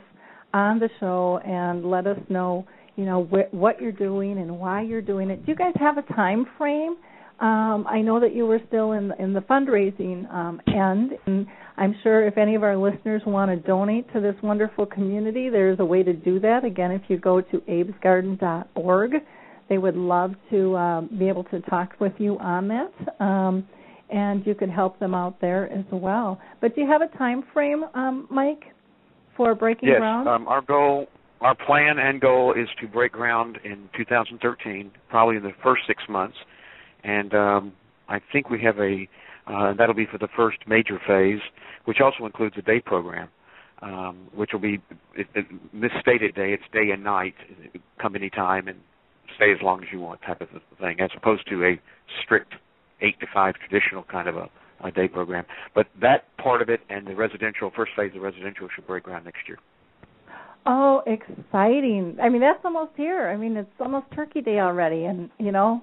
on 0.54 0.80
the 0.80 0.90
show 1.00 1.40
and 1.46 1.90
let 1.90 2.08
us 2.08 2.20
know 2.30 2.66
you 2.96 3.06
know 3.06 3.24
wh- 3.26 3.54
what 3.54 3.82
you're 3.82 3.92
doing 3.92 4.38
and 4.40 4.60
why 4.60 4.82
you're 4.82 5.02
doing 5.02 5.30
it. 5.30 5.46
Do 5.46 5.52
you 5.52 5.58
guys 5.58 5.74
have 5.80 5.98
a 5.98 6.14
time 6.14 6.46
frame? 6.58 6.98
Um, 7.40 7.86
I 7.88 8.02
know 8.02 8.20
that 8.20 8.34
you 8.34 8.48
were 8.48 8.60
still 8.68 8.94
in 8.94 9.14
in 9.20 9.34
the 9.34 9.42
fundraising 9.42 10.32
um, 10.34 10.60
end, 10.68 11.12
and 11.28 11.46
I'm 11.78 11.96
sure 12.02 12.26
if 12.26 12.38
any 12.38 12.56
of 12.56 12.64
our 12.64 12.76
listeners 12.76 13.22
want 13.28 13.52
to 13.52 13.68
donate 13.68 14.12
to 14.14 14.20
this 14.20 14.36
wonderful 14.42 14.88
community, 14.88 15.50
there's 15.50 15.80
a 15.80 15.86
way 15.86 16.02
to 16.02 16.14
do 16.14 16.40
that. 16.40 16.66
Again, 16.66 16.92
if 16.92 17.04
you 17.08 17.20
go 17.20 17.42
to 17.42 17.58
abesgarden.org, 17.60 19.12
they 19.70 19.78
would 19.78 19.96
love 19.96 20.34
to 20.50 20.76
um, 20.76 21.10
be 21.20 21.28
able 21.30 21.44
to 21.46 21.60
talk 21.62 21.94
with 22.00 22.14
you 22.18 22.40
on 22.40 22.68
that, 22.70 23.24
um, 23.24 23.68
and 24.10 24.46
you 24.46 24.56
could 24.56 24.70
help 24.70 25.00
them 25.00 25.14
out 25.14 25.40
there 25.42 25.72
as 25.72 25.86
well. 25.92 26.40
But 26.62 26.76
do 26.76 26.82
you 26.82 26.88
have 26.88 27.02
a 27.02 27.18
time 27.18 27.44
frame, 27.54 27.84
um, 27.94 28.28
Mike, 28.32 28.64
for 29.36 29.54
breaking 29.56 29.90
yes, 29.90 30.00
ground? 30.00 30.28
um, 30.28 30.48
our 30.48 30.62
goal 30.62 31.08
our 31.42 31.54
plan 31.54 32.00
and 32.00 32.20
goal 32.20 32.54
is 32.54 32.68
to 32.82 32.88
break 32.88 33.12
ground 33.12 33.60
in 33.64 33.90
2013, 33.96 34.92
probably 35.08 35.38
in 35.38 35.44
the 35.44 35.52
first 35.62 35.84
six 35.86 36.02
months, 36.10 36.36
and 37.04 37.34
um, 37.36 37.74
I 38.10 38.20
think 38.32 38.50
we 38.50 38.62
have 38.64 38.80
a 38.80 39.08
uh, 39.46 39.74
that'll 39.78 39.96
be 39.96 40.08
for 40.12 40.18
the 40.18 40.28
first 40.36 40.58
major 40.68 41.00
phase, 41.08 41.40
which 41.86 42.00
also 42.04 42.26
includes 42.26 42.56
a 42.58 42.62
day 42.62 42.82
program, 42.82 43.30
um, 43.82 44.28
which 44.36 44.50
will 44.52 44.60
be 44.60 44.82
it, 45.16 45.28
it, 45.36 45.46
misstated 45.72 46.36
day. 46.36 46.54
It's 46.54 46.64
day 46.74 46.92
and 46.92 47.04
night. 47.04 47.36
Come 48.02 48.16
anytime 48.16 48.68
and 48.68 48.80
stay 49.36 49.52
as 49.52 49.62
long 49.62 49.84
as 49.84 49.90
you 49.92 50.00
want, 50.00 50.22
type 50.24 50.42
of 50.42 50.50
thing, 50.82 51.00
as 51.00 51.12
opposed 51.16 51.48
to 51.50 51.64
a 51.64 51.80
strict 52.24 52.56
eight 53.02 53.20
to 53.20 53.28
five 53.34 53.56
traditional 53.56 54.04
kind 54.04 54.28
of 54.28 54.38
a, 54.38 54.50
a 54.84 54.92
day 54.92 55.08
program. 55.08 55.46
But 55.76 55.88
that 56.02 56.26
part 56.38 56.62
of 56.62 56.70
it 56.70 56.82
and 56.90 57.08
the 57.08 57.16
residential 57.16 57.72
first 57.76 57.92
phase 57.96 58.12
of 58.16 58.22
residential 58.22 58.68
should 58.74 58.88
break 58.88 59.04
ground 59.04 59.26
next 59.26 59.48
year. 59.48 59.58
Oh, 60.70 61.02
exciting! 61.08 62.18
I 62.22 62.28
mean, 62.28 62.42
that's 62.42 62.60
almost 62.66 62.92
here. 62.98 63.30
I 63.30 63.38
mean, 63.38 63.56
it's 63.56 63.70
almost 63.80 64.08
Turkey 64.14 64.42
Day 64.42 64.60
already, 64.60 65.06
and 65.06 65.30
you 65.40 65.54
know, 65.54 65.82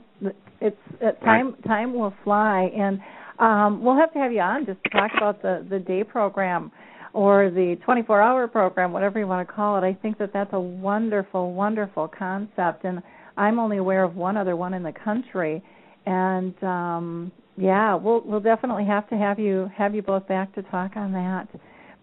it's 0.60 0.76
uh, 1.02 1.12
time. 1.24 1.52
Right. 1.52 1.64
Time 1.64 1.94
will 1.94 2.12
fly, 2.22 2.70
and 2.76 3.00
um, 3.38 3.82
we'll 3.82 3.96
have 3.96 4.12
to 4.12 4.18
have 4.18 4.30
you 4.30 4.40
on 4.40 4.66
just 4.66 4.84
to 4.84 4.90
talk 4.90 5.10
about 5.16 5.40
the 5.40 5.66
the 5.70 5.78
day 5.78 6.04
program 6.04 6.70
or 7.14 7.48
the 7.48 7.76
24 7.84 8.20
hour 8.20 8.46
program, 8.48 8.92
whatever 8.92 9.18
you 9.18 9.26
want 9.26 9.46
to 9.46 9.54
call 9.54 9.78
it. 9.78 9.86
I 9.86 9.94
think 9.94 10.18
that 10.18 10.32
that's 10.32 10.52
a 10.52 10.60
wonderful, 10.60 11.54
wonderful 11.54 12.08
concept, 12.08 12.84
and 12.84 13.00
I'm 13.36 13.58
only 13.58 13.78
aware 13.78 14.04
of 14.04 14.16
one 14.16 14.36
other 14.36 14.56
one 14.56 14.74
in 14.74 14.82
the 14.82 14.92
country, 14.92 15.62
and 16.06 16.54
um, 16.62 17.32
yeah, 17.56 17.94
we'll 17.94 18.22
we'll 18.24 18.40
definitely 18.40 18.84
have 18.86 19.08
to 19.10 19.16
have 19.16 19.38
you 19.38 19.70
have 19.76 19.94
you 19.94 20.02
both 20.02 20.26
back 20.28 20.54
to 20.54 20.62
talk 20.64 20.96
on 20.96 21.12
that. 21.12 21.48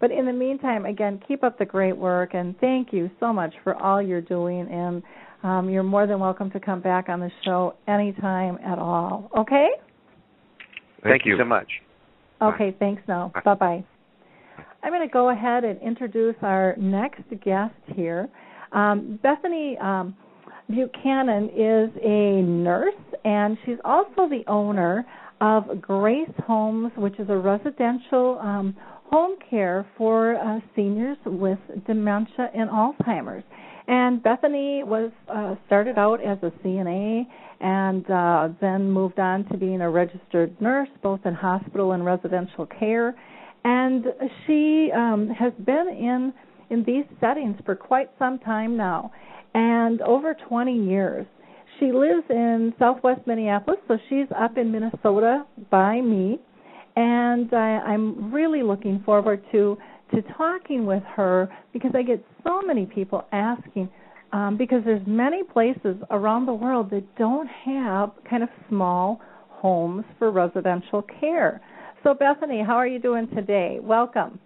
But 0.01 0.11
in 0.11 0.25
the 0.25 0.33
meantime, 0.33 0.85
again, 0.85 1.21
keep 1.27 1.43
up 1.43 1.59
the 1.59 1.65
great 1.65 1.95
work 1.95 2.33
and 2.33 2.59
thank 2.59 2.91
you 2.91 3.09
so 3.19 3.31
much 3.31 3.53
for 3.63 3.75
all 3.75 4.01
you're 4.01 4.19
doing. 4.19 4.67
And 4.67 5.03
um, 5.43 5.69
you're 5.69 5.83
more 5.83 6.07
than 6.07 6.19
welcome 6.19 6.49
to 6.51 6.59
come 6.59 6.81
back 6.81 7.07
on 7.07 7.19
the 7.19 7.29
show 7.45 7.75
anytime 7.87 8.57
at 8.65 8.79
all. 8.79 9.29
Okay? 9.37 9.69
Thank, 11.03 11.03
Thank 11.03 11.25
you 11.25 11.33
you 11.33 11.37
so 11.39 11.45
much. 11.45 11.67
Okay, 12.41 12.75
thanks 12.79 13.03
now. 13.07 13.31
Bye 13.45 13.53
bye. 13.53 13.85
I'm 14.83 14.91
going 14.91 15.07
to 15.07 15.13
go 15.13 15.29
ahead 15.29 15.63
and 15.63 15.79
introduce 15.81 16.35
our 16.41 16.75
next 16.77 17.21
guest 17.43 17.75
here. 17.95 18.27
Um, 18.71 19.19
Bethany 19.21 19.77
um, 19.79 20.15
Buchanan 20.69 21.49
is 21.49 21.89
a 22.03 22.41
nurse, 22.41 22.93
and 23.23 23.57
she's 23.65 23.77
also 23.83 24.27
the 24.29 24.43
owner 24.47 25.05
of 25.41 25.81
Grace 25.81 26.29
Homes, 26.45 26.91
which 26.95 27.19
is 27.19 27.27
a 27.29 27.37
residential 27.37 28.39
um, 28.41 28.75
home 29.09 29.35
care 29.49 29.85
for 29.97 30.35
uh, 30.35 30.59
seniors 30.75 31.17
with 31.25 31.59
dementia 31.87 32.49
and 32.55 32.69
Alzheimer's. 32.69 33.43
And 33.87 34.23
Bethany 34.23 34.83
was 34.83 35.11
uh, 35.27 35.55
started 35.65 35.97
out 35.97 36.23
as 36.23 36.37
a 36.43 36.51
CNA 36.63 37.25
and 37.59 38.09
uh, 38.09 38.49
then 38.61 38.89
moved 38.89 39.19
on 39.19 39.45
to 39.45 39.57
being 39.57 39.81
a 39.81 39.89
registered 39.89 40.59
nurse, 40.61 40.89
both 41.03 41.19
in 41.25 41.33
hospital 41.33 41.91
and 41.91 42.05
residential 42.05 42.65
care. 42.65 43.15
And 43.63 44.05
she 44.45 44.91
um, 44.95 45.29
has 45.37 45.53
been 45.65 45.87
in 45.89 46.33
in 46.71 46.85
these 46.85 47.03
settings 47.19 47.57
for 47.65 47.75
quite 47.75 48.09
some 48.17 48.39
time 48.39 48.77
now, 48.77 49.11
and 49.53 50.01
over 50.01 50.35
20 50.47 50.85
years. 50.85 51.25
She 51.79 51.91
lives 51.91 52.23
in 52.29 52.73
Southwest 52.77 53.21
Minneapolis, 53.25 53.79
so 53.87 53.97
she's 54.09 54.27
up 54.37 54.57
in 54.57 54.71
Minnesota 54.71 55.45
by 55.69 55.99
me 55.99 56.39
and 56.95 57.53
I, 57.53 57.79
I'm 57.79 58.33
really 58.33 58.63
looking 58.63 59.01
forward 59.05 59.43
to 59.51 59.77
to 60.13 60.21
talking 60.37 60.85
with 60.85 61.03
her 61.15 61.49
because 61.71 61.91
I 61.95 62.01
get 62.01 62.23
so 62.43 62.61
many 62.61 62.85
people 62.85 63.25
asking 63.31 63.89
um, 64.33 64.57
because 64.57 64.81
there's 64.83 65.05
many 65.07 65.41
places 65.43 65.95
around 66.09 66.45
the 66.47 66.53
world 66.53 66.89
that 66.89 67.03
don't 67.15 67.47
have 67.47 68.11
kind 68.29 68.43
of 68.43 68.49
small 68.67 69.21
homes 69.47 70.03
for 70.19 70.31
residential 70.31 71.01
care. 71.19 71.61
So 72.03 72.13
Bethany, 72.13 72.61
how 72.65 72.75
are 72.75 72.87
you 72.87 72.99
doing 72.99 73.29
today? 73.33 73.77
Welcome. 73.81 74.39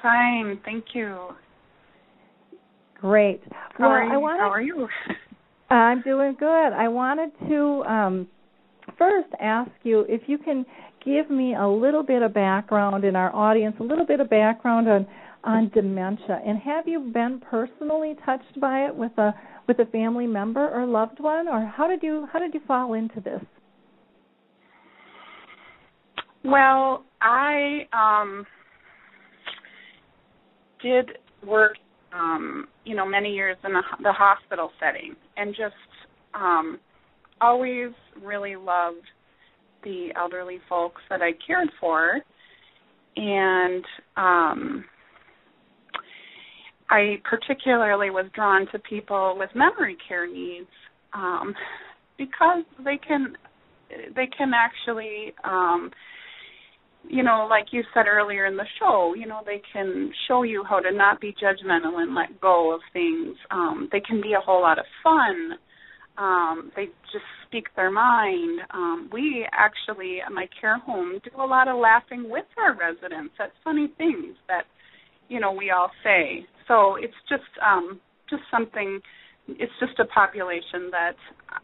Fine, 0.00 0.60
thank 0.64 0.84
you. 0.94 1.28
Great. 3.02 3.42
How 3.76 3.88
well, 3.88 3.90
are 3.90 4.04
you? 4.04 4.12
I 4.12 4.16
wanted, 4.16 4.40
How 4.40 4.50
are 4.50 4.62
you? 4.62 4.88
I'm 5.70 6.02
doing 6.02 6.36
good. 6.38 6.72
I 6.72 6.86
wanted 6.86 7.30
to 7.48 7.82
um, 7.82 8.28
first 8.96 9.28
ask 9.40 9.72
you 9.82 10.06
if 10.08 10.22
you 10.28 10.38
can 10.38 10.64
give 11.04 11.28
me 11.28 11.56
a 11.56 11.66
little 11.66 12.04
bit 12.04 12.22
of 12.22 12.32
background 12.32 13.04
in 13.04 13.16
our 13.16 13.34
audience, 13.34 13.74
a 13.80 13.82
little 13.82 14.06
bit 14.06 14.20
of 14.20 14.30
background 14.30 14.88
on 14.88 15.06
on 15.44 15.68
dementia, 15.74 16.40
and 16.46 16.56
have 16.60 16.86
you 16.86 17.10
been 17.12 17.42
personally 17.50 18.14
touched 18.24 18.60
by 18.60 18.86
it 18.86 18.94
with 18.94 19.10
a 19.18 19.34
with 19.66 19.80
a 19.80 19.86
family 19.86 20.28
member 20.28 20.70
or 20.70 20.86
loved 20.86 21.18
one, 21.18 21.48
or 21.48 21.66
how 21.66 21.88
did 21.88 22.00
you 22.04 22.28
how 22.32 22.38
did 22.38 22.54
you 22.54 22.60
fall 22.68 22.94
into 22.94 23.20
this? 23.20 23.42
Well, 26.44 27.02
I 27.20 27.88
um 27.92 28.46
did 30.80 31.10
work 31.44 31.74
um 32.14 32.66
you 32.84 32.94
know 32.94 33.06
many 33.06 33.30
years 33.32 33.56
in 33.64 33.72
the, 33.72 33.82
the 34.02 34.12
hospital 34.12 34.70
setting. 34.80 35.14
And 35.36 35.54
just 35.54 35.74
um 36.34 36.78
always 37.40 37.90
really 38.22 38.56
loved 38.56 39.06
the 39.84 40.10
elderly 40.16 40.58
folks 40.68 41.02
that 41.10 41.20
I 41.22 41.32
cared 41.46 41.68
for. 41.80 42.20
And 43.16 43.84
um 44.16 44.84
I 46.90 47.16
particularly 47.24 48.10
was 48.10 48.26
drawn 48.34 48.66
to 48.72 48.78
people 48.78 49.36
with 49.38 49.50
memory 49.54 49.96
care 50.06 50.30
needs 50.30 50.68
um 51.12 51.54
because 52.18 52.64
they 52.84 52.98
can 52.98 53.34
they 54.14 54.26
can 54.36 54.52
actually 54.54 55.34
um 55.44 55.90
you 57.08 57.22
know 57.22 57.46
like 57.48 57.66
you 57.72 57.82
said 57.92 58.06
earlier 58.06 58.46
in 58.46 58.56
the 58.56 58.66
show 58.78 59.14
you 59.16 59.26
know 59.26 59.40
they 59.44 59.60
can 59.72 60.12
show 60.28 60.42
you 60.42 60.64
how 60.68 60.80
to 60.80 60.92
not 60.92 61.20
be 61.20 61.34
judgmental 61.42 62.00
and 62.02 62.14
let 62.14 62.40
go 62.40 62.74
of 62.74 62.80
things. 62.92 63.36
Um 63.50 63.88
they 63.92 64.00
can 64.00 64.20
be 64.20 64.34
a 64.34 64.40
whole 64.40 64.62
lot 64.62 64.78
of 64.78 64.84
fun. 65.02 65.52
Um 66.18 66.72
they 66.76 66.86
just 67.12 67.24
speak 67.46 67.66
their 67.76 67.90
mind. 67.90 68.60
Um 68.72 69.10
we 69.12 69.46
actually 69.52 70.18
at 70.24 70.32
my 70.32 70.46
care 70.60 70.78
home 70.78 71.20
do 71.24 71.40
a 71.40 71.46
lot 71.46 71.68
of 71.68 71.78
laughing 71.78 72.28
with 72.30 72.46
our 72.58 72.76
residents 72.76 73.34
at 73.40 73.52
funny 73.64 73.88
things 73.98 74.36
that 74.48 74.64
you 75.28 75.40
know 75.40 75.52
we 75.52 75.70
all 75.70 75.90
say. 76.04 76.46
So 76.68 76.96
it's 76.96 77.14
just 77.28 77.50
um 77.64 78.00
just 78.30 78.42
something 78.50 79.00
it's 79.48 79.72
just 79.80 79.98
a 79.98 80.04
population 80.06 80.90
that 80.90 81.16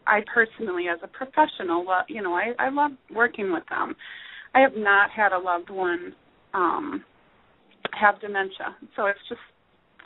I 0.05 0.21
personally, 0.33 0.85
as 0.91 0.99
a 1.03 1.07
professional, 1.07 1.85
well, 1.85 2.03
you 2.07 2.21
know, 2.21 2.33
I, 2.33 2.51
I 2.59 2.69
love 2.69 2.91
working 3.13 3.53
with 3.53 3.63
them. 3.69 3.95
I 4.53 4.61
have 4.61 4.75
not 4.75 5.09
had 5.11 5.31
a 5.31 5.37
loved 5.37 5.69
one 5.69 6.13
um, 6.53 7.03
have 7.99 8.19
dementia, 8.21 8.75
so 8.95 9.05
it's 9.05 9.19
just 9.27 9.41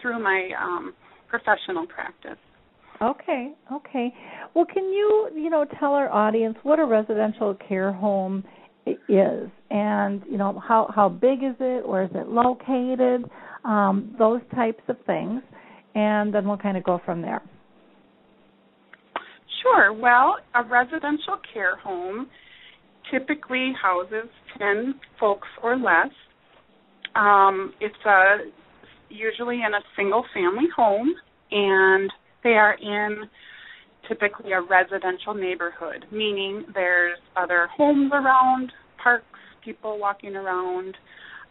through 0.02 0.22
my 0.22 0.50
um, 0.62 0.94
professional 1.30 1.88
practice. 1.88 2.38
Okay, 3.02 3.54
okay. 3.72 4.14
Well, 4.54 4.66
can 4.66 4.84
you, 4.86 5.30
you 5.36 5.50
know, 5.50 5.66
tell 5.80 5.94
our 5.94 6.10
audience 6.10 6.58
what 6.64 6.80
a 6.80 6.86
residential 6.86 7.58
care 7.68 7.92
home 7.92 8.44
is, 8.86 9.50
and 9.70 10.22
you 10.30 10.38
know, 10.38 10.62
how 10.66 10.92
how 10.94 11.10
big 11.10 11.44
is 11.44 11.56
it, 11.60 11.88
where 11.88 12.04
is 12.04 12.12
it 12.14 12.28
located, 12.28 13.30
um, 13.66 14.16
those 14.18 14.42
types 14.54 14.84
of 14.88 14.98
things, 15.06 15.42
and 15.96 16.34
then 16.34 16.48
we'll 16.48 16.58
kind 16.58 16.78
of 16.78 16.84
go 16.84 17.00
from 17.06 17.22
there. 17.22 17.42
Sure. 19.62 19.94
Well, 19.94 20.38
a 20.56 20.64
residential 20.64 21.40
care 21.54 21.78
home 21.78 22.28
typically 23.12 23.74
houses 23.82 24.30
10 24.58 24.96
folks 25.20 25.48
or 25.62 25.78
less. 25.78 26.12
Um, 27.16 27.74
it's 27.80 27.96
a, 28.06 28.38
usually 29.10 29.58
in 29.58 29.74
a 29.74 29.82
single 29.96 30.24
family 30.34 30.68
home, 30.76 31.14
and 31.52 32.12
they 32.44 32.52
are 32.52 32.76
in 32.82 33.30
typically 34.08 34.52
a 34.52 34.62
residential 34.62 35.34
neighborhood, 35.34 36.06
meaning 36.12 36.66
there's 36.74 37.18
other 37.36 37.68
homes 37.76 38.12
around, 38.14 38.72
parks, 39.02 39.26
people 39.64 40.00
walking 40.00 40.36
around. 40.36 40.96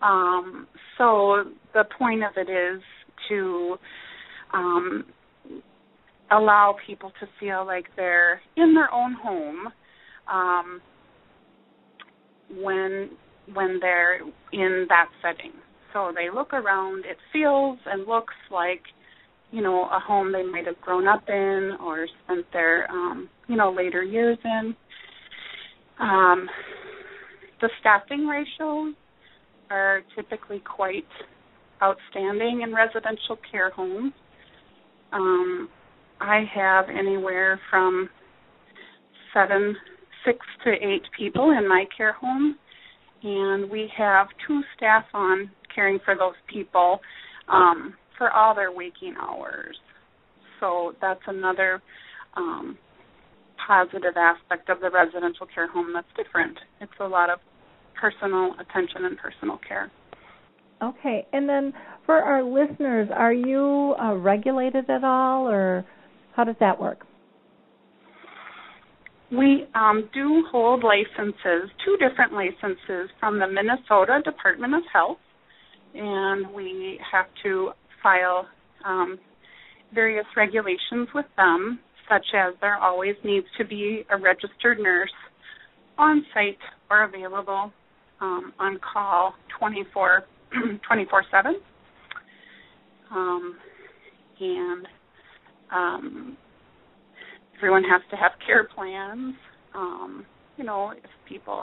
Um, 0.02 0.66
so 0.98 1.44
the 1.72 1.84
point 1.98 2.22
of 2.24 2.32
it 2.36 2.50
is 2.50 2.82
to 3.28 3.76
um, 4.52 5.04
allow 6.30 6.76
people 6.86 7.12
to 7.20 7.26
feel 7.38 7.64
like 7.64 7.86
they're 7.96 8.40
in 8.56 8.74
their 8.74 8.92
own 8.92 9.14
home 9.14 9.68
um, 10.30 10.80
when 12.54 13.10
when 13.54 13.78
they're 13.80 14.20
in 14.52 14.86
that 14.88 15.06
setting. 15.20 15.52
So 15.92 16.12
they 16.14 16.34
look 16.34 16.52
around. 16.52 17.04
It 17.04 17.16
feels 17.32 17.78
and 17.86 18.06
looks 18.06 18.34
like 18.50 18.82
you 19.50 19.62
know 19.62 19.84
a 19.84 19.98
home 19.98 20.32
they 20.32 20.44
might 20.44 20.66
have 20.66 20.80
grown 20.80 21.06
up 21.06 21.24
in 21.28 21.76
or 21.82 22.06
spent 22.24 22.46
their 22.52 22.90
um, 22.90 23.28
you 23.48 23.56
know 23.56 23.72
later 23.72 24.02
years 24.02 24.38
in. 24.44 24.76
Um, 26.00 26.48
the 27.60 27.68
staffing 27.80 28.26
ratios 28.26 28.94
are 29.70 30.02
typically 30.16 30.60
quite 30.60 31.06
outstanding 31.82 32.62
in 32.62 32.74
residential 32.74 33.38
care 33.50 33.70
homes. 33.70 34.12
Um, 35.12 35.68
I 36.20 36.44
have 36.54 36.86
anywhere 36.88 37.60
from 37.70 38.08
seven, 39.34 39.76
six 40.24 40.38
to 40.64 40.70
eight 40.70 41.02
people 41.16 41.50
in 41.50 41.68
my 41.68 41.84
care 41.96 42.12
home, 42.12 42.56
and 43.22 43.70
we 43.70 43.90
have 43.96 44.26
two 44.46 44.62
staff 44.76 45.04
on 45.14 45.50
caring 45.74 45.98
for 46.04 46.14
those 46.14 46.34
people 46.52 47.00
um, 47.48 47.94
for 48.18 48.30
all 48.30 48.54
their 48.54 48.72
waking 48.72 49.14
hours. 49.20 49.76
So 50.60 50.94
that's 51.00 51.20
another 51.26 51.82
um, 52.36 52.78
positive 53.66 54.16
aspect 54.16 54.68
of 54.68 54.80
the 54.80 54.90
residential 54.90 55.46
care 55.52 55.68
home 55.68 55.92
that's 55.94 56.06
different. 56.16 56.58
It's 56.80 56.92
a 57.00 57.06
lot 57.06 57.30
of 57.30 57.38
personal 58.00 58.54
attention 58.60 59.04
and 59.04 59.16
personal 59.18 59.58
care. 59.66 59.90
Okay, 60.82 61.26
and 61.32 61.48
then 61.48 61.72
for 62.04 62.16
our 62.16 62.42
listeners, 62.42 63.08
are 63.14 63.32
you 63.32 63.94
uh, 64.02 64.14
regulated 64.14 64.90
at 64.90 65.04
all, 65.04 65.48
or 65.48 65.84
how 66.34 66.42
does 66.42 66.56
that 66.58 66.80
work? 66.80 67.06
We 69.32 69.66
um, 69.74 70.10
do 70.12 70.44
hold 70.50 70.84
licenses, 70.84 71.70
two 71.84 71.96
different 71.96 72.34
licenses 72.34 73.08
from 73.18 73.38
the 73.38 73.46
Minnesota 73.46 74.20
Department 74.22 74.74
of 74.74 74.82
Health, 74.92 75.16
and 75.94 76.52
we 76.54 77.00
have 77.10 77.26
to 77.42 77.70
file 78.02 78.46
um, 78.84 79.18
various 79.94 80.26
regulations 80.36 81.08
with 81.14 81.24
them, 81.38 81.80
such 82.10 82.26
as 82.34 82.52
there 82.60 82.76
always 82.76 83.14
needs 83.24 83.46
to 83.56 83.64
be 83.64 84.04
a 84.10 84.18
registered 84.18 84.78
nurse 84.78 85.10
on 85.96 86.26
site 86.34 86.58
or 86.90 87.04
available 87.04 87.72
um, 88.20 88.52
on 88.58 88.78
call 88.92 89.32
24 89.58 90.24
24 90.86 91.24
7. 91.30 91.56
Um, 93.10 93.56
and 94.40 94.86
um, 95.74 96.36
everyone 97.62 97.84
has 97.84 98.02
to 98.10 98.16
have 98.16 98.32
care 98.44 98.64
plans. 98.74 99.34
Um, 99.72 100.26
you 100.56 100.64
know, 100.64 100.90
if 100.90 101.10
people 101.28 101.62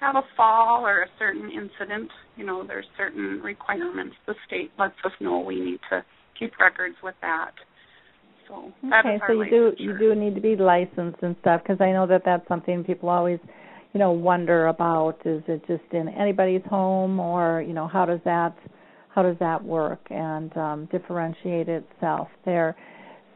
have 0.00 0.16
a 0.16 0.22
fall 0.34 0.86
or 0.86 1.02
a 1.02 1.06
certain 1.18 1.50
incident, 1.50 2.10
you 2.36 2.46
know, 2.46 2.66
there's 2.66 2.86
certain 2.96 3.40
requirements. 3.42 4.16
The 4.26 4.34
state 4.46 4.70
lets 4.78 4.94
us 5.04 5.12
know 5.20 5.40
we 5.40 5.60
need 5.60 5.78
to 5.90 6.02
keep 6.38 6.52
records 6.58 6.96
with 7.02 7.14
that. 7.20 7.50
So 8.48 8.72
okay, 8.86 9.18
so 9.26 9.32
you 9.34 9.50
do 9.50 9.72
you 9.76 9.98
do 9.98 10.14
need 10.14 10.34
to 10.36 10.40
be 10.40 10.56
licensed 10.56 11.18
and 11.20 11.36
stuff 11.40 11.62
because 11.62 11.80
I 11.80 11.92
know 11.92 12.06
that 12.06 12.22
that's 12.24 12.46
something 12.48 12.82
people 12.84 13.08
always, 13.10 13.40
you 13.92 14.00
know, 14.00 14.12
wonder 14.12 14.68
about. 14.68 15.18
Is 15.26 15.42
it 15.48 15.66
just 15.66 15.92
in 15.92 16.08
anybody's 16.08 16.62
home, 16.70 17.20
or 17.20 17.60
you 17.60 17.74
know, 17.74 17.88
how 17.88 18.06
does 18.06 18.20
that 18.24 18.56
how 19.14 19.22
does 19.22 19.36
that 19.40 19.62
work 19.62 20.00
and 20.10 20.56
um, 20.56 20.88
differentiate 20.92 21.68
itself 21.68 22.28
there? 22.44 22.76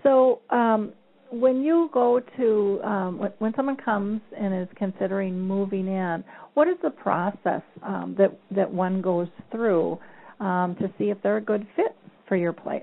So 0.03 0.41
um, 0.51 0.93
when 1.31 1.63
you 1.63 1.89
go 1.93 2.21
to 2.37 2.81
um, 2.85 3.31
when, 3.39 3.53
someone 3.55 3.77
comes 3.77 4.21
and 4.37 4.63
is 4.63 4.69
considering 4.77 5.39
moving 5.39 5.87
in, 5.87 6.25
what 6.55 6.69
is 6.69 6.77
the 6.83 6.91
process 6.91 7.63
um, 7.83 8.15
that 8.19 8.39
that 8.55 8.71
one 8.71 9.01
goes 9.01 9.29
through 9.51 9.99
um, 10.41 10.77
to 10.81 10.93
see 10.99 11.05
if 11.05 11.19
they're 11.23 11.37
a 11.37 11.43
good 11.43 11.67
fit 11.77 11.97
for 12.29 12.37
your 12.37 12.53
place? 12.53 12.83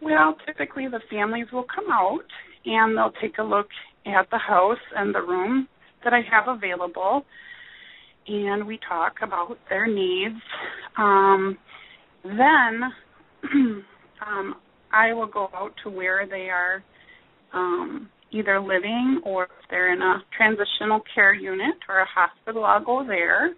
Well, 0.00 0.36
typically 0.46 0.86
the 0.88 1.00
families 1.10 1.46
will 1.52 1.66
come 1.74 1.90
out 1.90 2.20
and 2.64 2.96
they'll 2.96 3.12
take 3.20 3.38
a 3.38 3.42
look 3.42 3.68
at 4.06 4.28
the 4.30 4.38
house 4.38 4.78
and 4.96 5.14
the 5.14 5.20
room 5.20 5.68
that 6.04 6.12
I 6.12 6.20
have 6.30 6.46
available, 6.46 7.24
and 8.28 8.66
we 8.66 8.78
talk 8.88 9.14
about 9.22 9.56
their 9.68 9.86
needs. 9.86 10.36
Um, 10.96 11.58
then 12.24 12.80
um, 14.26 14.54
I 14.92 15.12
will 15.12 15.26
go 15.26 15.48
out 15.54 15.72
to 15.84 15.90
where 15.90 16.26
they 16.26 16.48
are 16.50 16.82
um, 17.52 18.08
either 18.30 18.60
living 18.60 19.20
or 19.24 19.44
if 19.44 19.50
they're 19.70 19.92
in 19.92 20.02
a 20.02 20.22
transitional 20.36 21.00
care 21.14 21.34
unit 21.34 21.76
or 21.88 22.00
a 22.00 22.06
hospital, 22.06 22.64
I'll 22.64 22.84
go 22.84 23.04
there, 23.06 23.54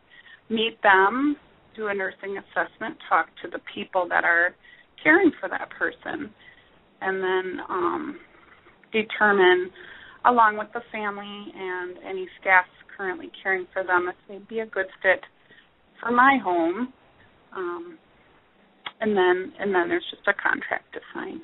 meet 0.48 0.80
them, 0.82 1.36
do 1.76 1.88
a 1.88 1.94
nursing 1.94 2.36
assessment, 2.38 2.96
talk 3.08 3.26
to 3.42 3.50
the 3.50 3.60
people 3.74 4.06
that 4.08 4.24
are 4.24 4.54
caring 5.02 5.30
for 5.40 5.48
that 5.48 5.70
person, 5.70 6.30
and 7.00 7.22
then 7.22 7.60
um, 7.68 8.18
determine, 8.92 9.70
along 10.24 10.58
with 10.58 10.68
the 10.74 10.80
family 10.90 11.52
and 11.54 11.96
any 12.04 12.26
staff 12.40 12.64
currently 12.96 13.30
caring 13.42 13.66
for 13.72 13.84
them, 13.84 14.08
if 14.08 14.16
they'd 14.28 14.48
be 14.48 14.60
a 14.60 14.66
good 14.66 14.86
fit 15.02 15.20
for 16.00 16.10
my 16.10 16.38
home. 16.42 16.92
Um, 17.56 17.98
and 19.00 19.16
then 19.16 19.52
and 19.58 19.74
then 19.74 19.88
there's 19.88 20.04
just 20.10 20.26
a 20.28 20.34
contract 20.34 20.92
to 20.94 21.00
sign. 21.14 21.40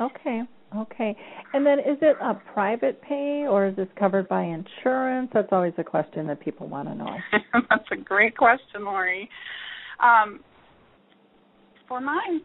Okay. 0.00 0.42
Okay. 0.76 1.16
And 1.52 1.64
then 1.64 1.78
is 1.78 1.96
it 2.02 2.16
a 2.20 2.34
private 2.52 3.00
pay 3.02 3.46
or 3.48 3.66
is 3.66 3.76
this 3.76 3.88
covered 3.98 4.28
by 4.28 4.42
insurance? 4.42 5.30
That's 5.32 5.48
always 5.52 5.72
a 5.78 5.84
question 5.84 6.26
that 6.26 6.40
people 6.40 6.68
want 6.68 6.88
to 6.88 6.94
know. 6.94 7.16
That's 7.70 7.84
a 7.92 7.96
great 7.96 8.36
question, 8.36 8.84
Lori. 8.84 9.28
Um, 10.02 10.40
for 11.88 12.00
my 12.00 12.38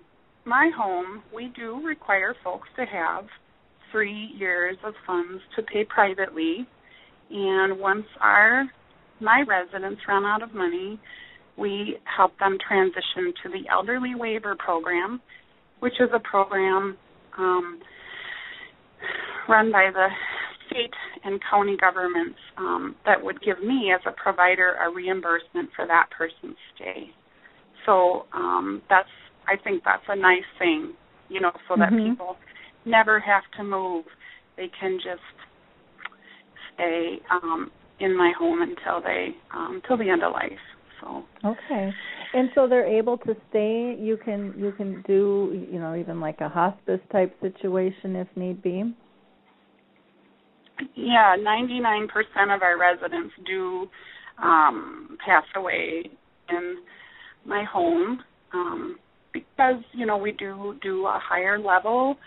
my 0.45 0.71
home, 0.75 1.23
we 1.33 1.51
do 1.55 1.81
require 1.85 2.35
folks 2.43 2.67
to 2.75 2.85
have 2.85 3.25
three 3.91 4.31
years 4.37 4.77
of 4.83 4.93
funds 5.05 5.41
to 5.55 5.63
pay 5.63 5.83
privately, 5.83 6.67
and 7.29 7.79
once 7.79 8.05
our 8.19 8.65
my 9.19 9.43
residents 9.47 10.01
run 10.07 10.25
out 10.25 10.41
of 10.41 10.53
money, 10.53 10.99
we 11.61 11.97
help 12.17 12.37
them 12.39 12.57
transition 12.67 13.33
to 13.43 13.49
the 13.49 13.69
Elderly 13.71 14.15
Waiver 14.15 14.55
Program, 14.57 15.21
which 15.79 15.93
is 15.99 16.09
a 16.13 16.19
program 16.19 16.97
um, 17.37 17.79
run 19.47 19.71
by 19.71 19.89
the 19.93 20.07
state 20.65 20.93
and 21.23 21.39
county 21.49 21.77
governments 21.79 22.39
um, 22.57 22.95
that 23.05 23.23
would 23.23 23.39
give 23.41 23.59
me, 23.63 23.91
as 23.93 24.01
a 24.07 24.11
provider, 24.21 24.75
a 24.85 24.93
reimbursement 24.93 25.69
for 25.75 25.85
that 25.85 26.07
person's 26.17 26.57
stay. 26.75 27.09
So 27.85 28.25
um, 28.33 28.81
that's, 28.89 29.09
I 29.47 29.61
think 29.63 29.83
that's 29.85 30.03
a 30.09 30.15
nice 30.15 30.49
thing, 30.57 30.93
you 31.29 31.41
know, 31.41 31.51
so 31.67 31.75
that 31.77 31.91
mm-hmm. 31.91 32.11
people 32.11 32.37
never 32.85 33.19
have 33.19 33.43
to 33.57 33.63
move. 33.63 34.05
They 34.57 34.69
can 34.79 34.97
just 34.97 35.21
stay 36.73 37.17
um, 37.31 37.71
in 37.99 38.17
my 38.17 38.31
home 38.37 38.61
until 38.61 39.01
they, 39.03 39.29
um, 39.53 39.81
till 39.87 39.97
the 39.97 40.09
end 40.09 40.23
of 40.23 40.31
life. 40.31 40.51
So 41.01 41.23
okay, 41.43 41.91
And 42.33 42.49
so 42.55 42.67
they're 42.67 42.87
able 42.87 43.17
to 43.19 43.35
stay. 43.49 43.95
You 43.99 44.17
can 44.23 44.53
you 44.57 44.71
can 44.77 45.03
do 45.07 45.67
you 45.71 45.79
know 45.79 45.95
even 45.95 46.19
like 46.19 46.39
a 46.41 46.49
hospice 46.49 47.01
type 47.11 47.35
situation 47.41 48.15
if 48.15 48.27
need 48.35 48.61
be. 48.61 48.95
Yeah, 50.95 51.35
99% 51.37 52.07
of 52.55 52.63
our 52.63 52.79
residents 52.79 53.33
do 53.45 53.87
um, 54.41 55.17
pass 55.23 55.43
away 55.55 56.09
in 56.49 56.77
my 57.45 57.63
home 57.63 58.19
um, 58.53 58.97
because 59.33 59.81
you 59.93 60.05
know 60.05 60.17
we 60.17 60.31
do 60.31 60.75
do 60.81 61.05
a 61.05 61.19
higher 61.21 61.59
level 61.59 62.17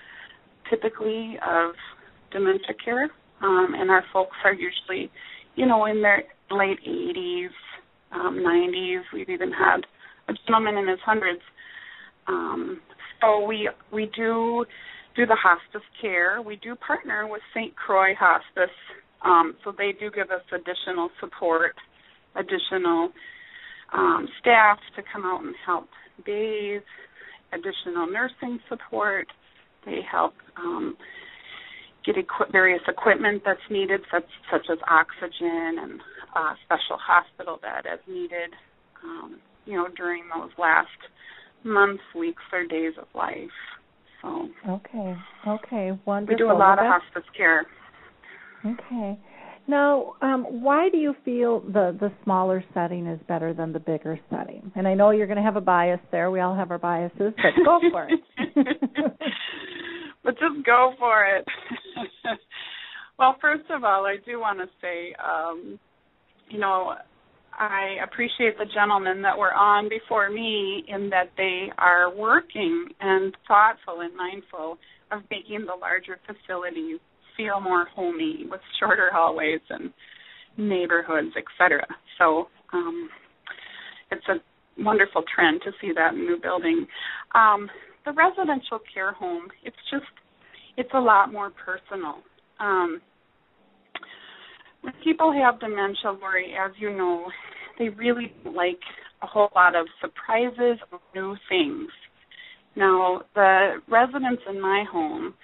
typically 0.71 1.37
of 1.47 1.75
dementia 2.33 2.75
care, 2.85 3.05
um, 3.43 3.75
and 3.77 3.91
our 3.91 4.05
folks 4.13 4.37
are 4.45 4.55
usually 4.55 5.11
you 5.57 5.67
know 5.67 5.87
in 5.87 6.03
their 6.03 6.25
late 6.51 6.79
80s, 6.87 7.49
um, 8.15 8.43
90s. 8.45 9.03
We've 9.13 9.29
even 9.29 9.53
had 9.53 9.81
a 10.29 10.33
gentleman 10.47 10.77
in 10.77 10.89
his 10.89 11.01
hundreds. 11.05 11.41
Um, 12.27 12.81
so 13.21 13.45
we 13.47 13.69
we 13.93 14.11
do 14.17 14.65
do 15.17 15.27
the 15.27 15.37
hospice 15.37 15.87
care. 16.01 16.43
We 16.43 16.57
do 16.57 16.75
partner 16.75 17.27
with 17.29 17.43
St. 17.55 17.75
Croix 17.77 18.15
Hospice, 18.19 18.75
um, 19.25 19.55
so 19.65 19.73
they 19.77 19.93
do 19.99 20.11
give 20.11 20.31
us 20.31 20.43
additional 20.53 21.11
support, 21.21 21.75
additional 22.35 23.11
um, 23.93 24.29
staff 24.41 24.79
to 24.97 25.03
come 25.13 25.25
out 25.25 25.43
and 25.43 25.55
help 25.65 25.89
bathe, 26.27 26.83
additional 27.53 28.07
nursing 28.07 28.59
support. 28.69 29.27
They 29.87 30.01
help 30.11 30.35
um, 30.57 30.97
get 32.05 32.17
equi- 32.17 32.51
various 32.51 32.83
equipment 32.89 33.43
that's 33.45 33.61
needed, 33.71 34.01
such 34.13 34.27
such 34.51 34.67
as 34.71 34.79
oxygen 34.89 35.77
and 35.81 36.01
uh, 36.35 36.55
special 36.65 36.99
hospital 36.99 37.59
bed 37.61 37.91
as 37.91 38.01
needed. 38.09 38.51
Um, 39.03 39.39
you 39.67 39.75
know, 39.75 39.89
during 39.97 40.25
those 40.35 40.51
last 40.59 40.89
months, 41.65 42.03
weeks, 42.17 42.43
or 42.53 42.67
days 42.67 42.93
of 43.01 43.07
life. 43.15 43.51
So 44.23 44.49
okay, 44.69 45.15
okay, 45.47 45.99
wonderful. 46.05 46.35
We 46.35 46.37
do 46.37 46.47
a 46.47 46.57
lot 46.57 46.79
well, 46.79 46.87
of 46.87 47.03
hospice 47.03 47.29
care. 47.37 47.67
Okay. 48.65 49.19
Now, 49.67 50.15
um, 50.21 50.45
why 50.63 50.91
do 50.91 50.99
you 50.99 51.15
feel 51.25 51.61
the 51.61 51.97
the 51.99 52.13
smaller 52.23 52.63
setting 52.75 53.07
is 53.07 53.19
better 53.27 53.55
than 53.55 53.73
the 53.73 53.79
bigger 53.79 54.19
setting? 54.31 54.71
And 54.75 54.87
I 54.87 54.95
know 54.95 55.11
you're 55.11 55.27
going 55.27 55.39
to 55.39 55.43
have 55.43 55.57
a 55.57 55.61
bias 55.61 56.01
there. 56.11 56.31
We 56.31 56.41
all 56.41 56.55
have 56.55 56.71
our 56.71 56.79
biases, 56.79 57.33
but 57.37 57.65
go 57.65 57.81
for 57.91 58.09
it. 58.09 58.21
but 60.25 60.35
just 60.35 60.67
go 60.67 60.93
for 60.99 61.25
it. 61.25 61.47
well, 63.19 63.37
first 63.41 63.65
of 63.71 63.85
all, 63.85 64.05
I 64.05 64.17
do 64.27 64.39
want 64.39 64.59
to 64.59 64.67
say, 64.83 65.15
um, 65.23 65.79
you 66.49 66.59
know, 66.59 66.95
I 67.59 67.97
appreciate 68.03 68.59
the 68.59 68.67
gentlemen 68.73 69.23
that 69.23 69.39
were 69.39 69.55
on 69.55 69.89
before 69.89 70.31
me 70.31 70.85
in 70.89 71.11
that 71.11 71.31
they 71.37 71.69
are 71.79 72.15
working 72.15 72.89
and 73.01 73.37
thoughtful 73.47 74.01
and 74.01 74.15
mindful 74.17 74.79
of 75.13 75.23
making 75.31 75.67
the 75.67 75.75
larger 75.81 76.19
facilities 76.27 76.99
feel 77.37 77.61
more 77.61 77.87
homey 77.95 78.45
with 78.51 78.61
shorter 78.81 79.11
hallways 79.13 79.61
and 79.71 79.93
neighborhoods, 80.57 81.35
etc. 81.37 81.87
So 82.19 82.49
um, 82.73 83.09
it's 84.11 84.27
a 84.29 84.83
wonderful 84.83 85.23
trend 85.35 85.61
to 85.65 85.73
see 85.81 85.93
that 85.95 86.15
new 86.15 86.39
building. 86.41 86.87
Um, 87.35 87.69
the 88.05 88.13
residential 88.13 88.81
care 88.93 89.13
home, 89.13 89.49
it's 89.65 89.77
just 89.91 90.05
it's 90.77 90.91
a 90.95 91.01
lot 91.01 91.33
more 91.33 91.51
personal. 91.51 92.17
Um, 92.61 93.01
when 94.85 94.93
people 95.03 95.33
have 95.33 95.61
dementia, 95.61 96.13
Lori, 96.21 96.55
as 96.55 96.73
you 96.79 96.91
know, 96.91 97.25
they 97.79 97.89
really 97.89 98.33
like 98.45 98.81
a 99.23 99.27
whole 99.27 99.49
lot 99.55 99.75
of 99.75 99.87
surprises 100.01 100.79
or 100.93 101.01
new 101.15 101.37
things. 101.49 101.89
Now, 102.77 103.23
the 103.35 103.77
residents 103.89 104.43
in 104.49 104.61
my 104.61 104.85
home 104.91 105.35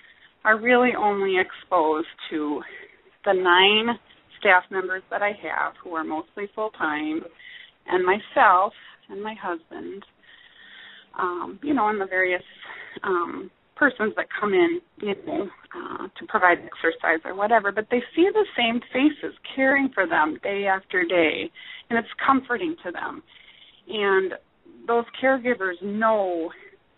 are 0.44 0.60
really 0.60 0.90
only 0.98 1.36
exposed 1.38 2.08
to 2.30 2.60
the 3.24 3.32
nine 3.32 3.98
staff 4.38 4.64
members 4.70 5.02
that 5.10 5.22
I 5.22 5.32
have 5.42 5.72
who 5.82 5.94
are 5.94 6.04
mostly 6.04 6.44
full 6.54 6.70
time, 6.70 7.20
and 7.86 8.04
myself 8.04 8.72
and 9.08 9.22
my 9.22 9.34
husband, 9.40 10.04
um, 11.18 11.58
you 11.62 11.72
know, 11.72 11.88
and 11.88 12.00
the 12.00 12.06
various 12.06 12.42
um, 13.04 13.50
persons 13.80 14.12
that 14.16 14.26
come 14.38 14.52
in, 14.52 14.80
you 15.00 15.14
know, 15.26 15.48
uh, 15.74 16.06
to 16.18 16.26
provide 16.28 16.58
exercise 16.58 17.20
or 17.24 17.34
whatever, 17.34 17.72
but 17.72 17.86
they 17.90 18.02
see 18.14 18.28
the 18.30 18.46
same 18.56 18.80
faces 18.92 19.34
caring 19.56 19.88
for 19.94 20.06
them 20.06 20.38
day 20.42 20.66
after 20.66 21.02
day, 21.02 21.50
and 21.88 21.98
it's 21.98 22.08
comforting 22.24 22.76
to 22.84 22.92
them. 22.92 23.22
And 23.88 24.34
those 24.86 25.06
caregivers 25.22 25.80
know 25.82 26.50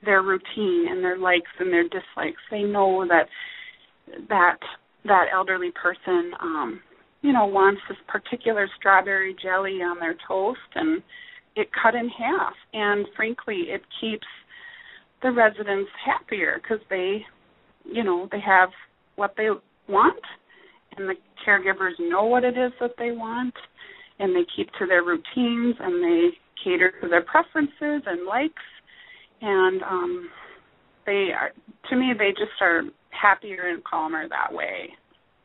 their 0.05 0.23
routine 0.23 0.89
and 0.91 1.05
their 1.05 1.19
likes 1.19 1.51
and 1.61 1.73
their 1.73 1.85
dislikes. 1.85 2.43
They 2.51 2.63
know 2.63 3.07
that 3.09 3.29
that 4.29 4.59
that 5.05 5.27
elderly 5.33 5.71
person 5.71 6.33
um 6.41 6.81
you 7.23 7.33
know 7.33 7.47
wants 7.47 7.81
this 7.89 7.99
particular 8.09 8.69
strawberry 8.79 9.35
jelly 9.41 9.79
on 9.81 9.99
their 9.99 10.17
toast 10.27 10.59
and 10.75 11.03
it 11.57 11.69
cut 11.81 11.95
in 11.95 12.09
half 12.09 12.53
and 12.73 13.07
frankly 13.17 13.67
it 13.69 13.83
keeps 14.01 14.27
the 15.23 15.31
residents 15.31 15.90
happier 16.05 16.61
because 16.62 16.85
they 16.90 17.24
you 17.85 18.05
know 18.05 18.28
they 18.31 18.40
have 18.40 18.70
what 19.16 19.35
they 19.36 19.49
want 19.89 20.23
and 20.97 21.09
the 21.09 21.15
caregivers 21.47 21.93
know 21.99 22.24
what 22.24 22.44
it 22.44 22.57
is 22.57 22.73
that 22.81 22.93
they 22.99 23.11
want 23.11 23.55
and 24.19 24.35
they 24.35 24.47
keep 24.55 24.69
to 24.78 24.86
their 24.86 25.03
routines 25.03 25.77
and 25.81 26.03
they 26.03 26.28
cater 26.62 26.93
to 27.01 27.09
their 27.09 27.23
preferences 27.23 28.03
and 28.07 28.27
likes 28.27 28.62
and 29.40 29.82
um 29.82 30.28
they 31.07 31.31
are 31.36 31.53
to 31.89 31.97
me 31.97 32.12
they 32.16 32.31
just 32.31 32.61
are 32.61 32.82
happier 33.11 33.69
and 33.69 33.82
calmer 33.85 34.28
that 34.28 34.53
way 34.53 34.89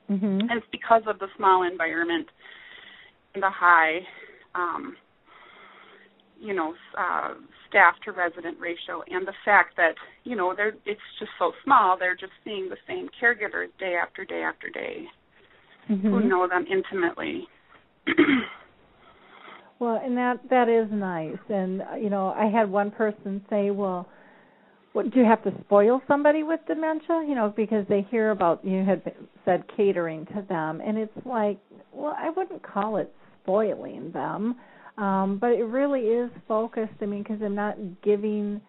mm-hmm. 0.10 0.26
and 0.26 0.52
it's 0.52 0.68
because 0.72 1.04
of 1.08 1.20
the 1.20 1.28
small 1.38 1.64
environment 1.70 2.28
and 3.34 3.44
the 3.44 3.50
high 3.50 4.00
um 4.56 4.96
you 6.40 6.54
know 6.54 6.74
uh 6.98 7.34
staff 7.70 7.96
to 8.06 8.12
resident 8.12 8.58
ratio 8.60 9.02
and 9.08 9.28
the 9.28 9.34
fact 9.46 9.76
that 9.78 9.94
you 10.24 10.36
know 10.36 10.54
they're 10.56 10.74
it's 10.86 11.02
just 11.20 11.32
so 11.40 11.52
small 11.64 11.98
they're 11.98 12.16
just 12.16 12.34
seeing 12.44 12.70
the 12.70 12.78
same 12.88 13.10
caregivers 13.22 13.68
day 13.80 13.96
after 14.02 14.26
day 14.26 14.42
after 14.42 14.70
day 14.70 15.06
mm-hmm. 15.90 16.08
who 16.08 16.28
know 16.28 16.48
them 16.48 16.66
intimately 16.72 17.48
well 19.80 20.02
and 20.04 20.16
that 20.18 20.40
that 20.50 20.70
is 20.70 20.88
nice 20.92 21.38
and 21.50 21.82
you 22.02 22.10
know 22.10 22.34
i 22.38 22.46
had 22.46 22.70
one 22.70 22.92
person 22.92 23.44
say 23.50 23.72
well 23.72 24.08
what, 24.98 25.12
do 25.12 25.20
you 25.20 25.26
have 25.26 25.44
to 25.44 25.52
spoil 25.64 26.02
somebody 26.08 26.42
with 26.42 26.60
dementia? 26.68 27.24
You 27.28 27.36
know, 27.36 27.54
because 27.56 27.86
they 27.88 28.08
hear 28.10 28.32
about 28.32 28.66
you 28.66 28.84
had 28.84 29.04
said 29.46 29.64
catering 29.78 30.26
to 30.28 30.44
them, 30.50 30.82
and 30.84 30.98
it's 30.98 31.14
like, 31.24 31.60
well, 31.94 32.16
I 32.18 32.32
wouldn't 32.32 32.64
call 32.64 32.98
it 32.98 33.14
spoiling 33.44 34.12
them, 34.12 34.56
um, 34.98 35.38
but 35.40 35.52
it 35.52 35.64
really 35.64 36.02
is 36.02 36.32
focused. 36.48 36.94
I 37.02 37.06
mean, 37.06 37.24
because 37.24 37.40
I'm 37.42 37.56
not 37.56 37.78
giving 38.04 38.62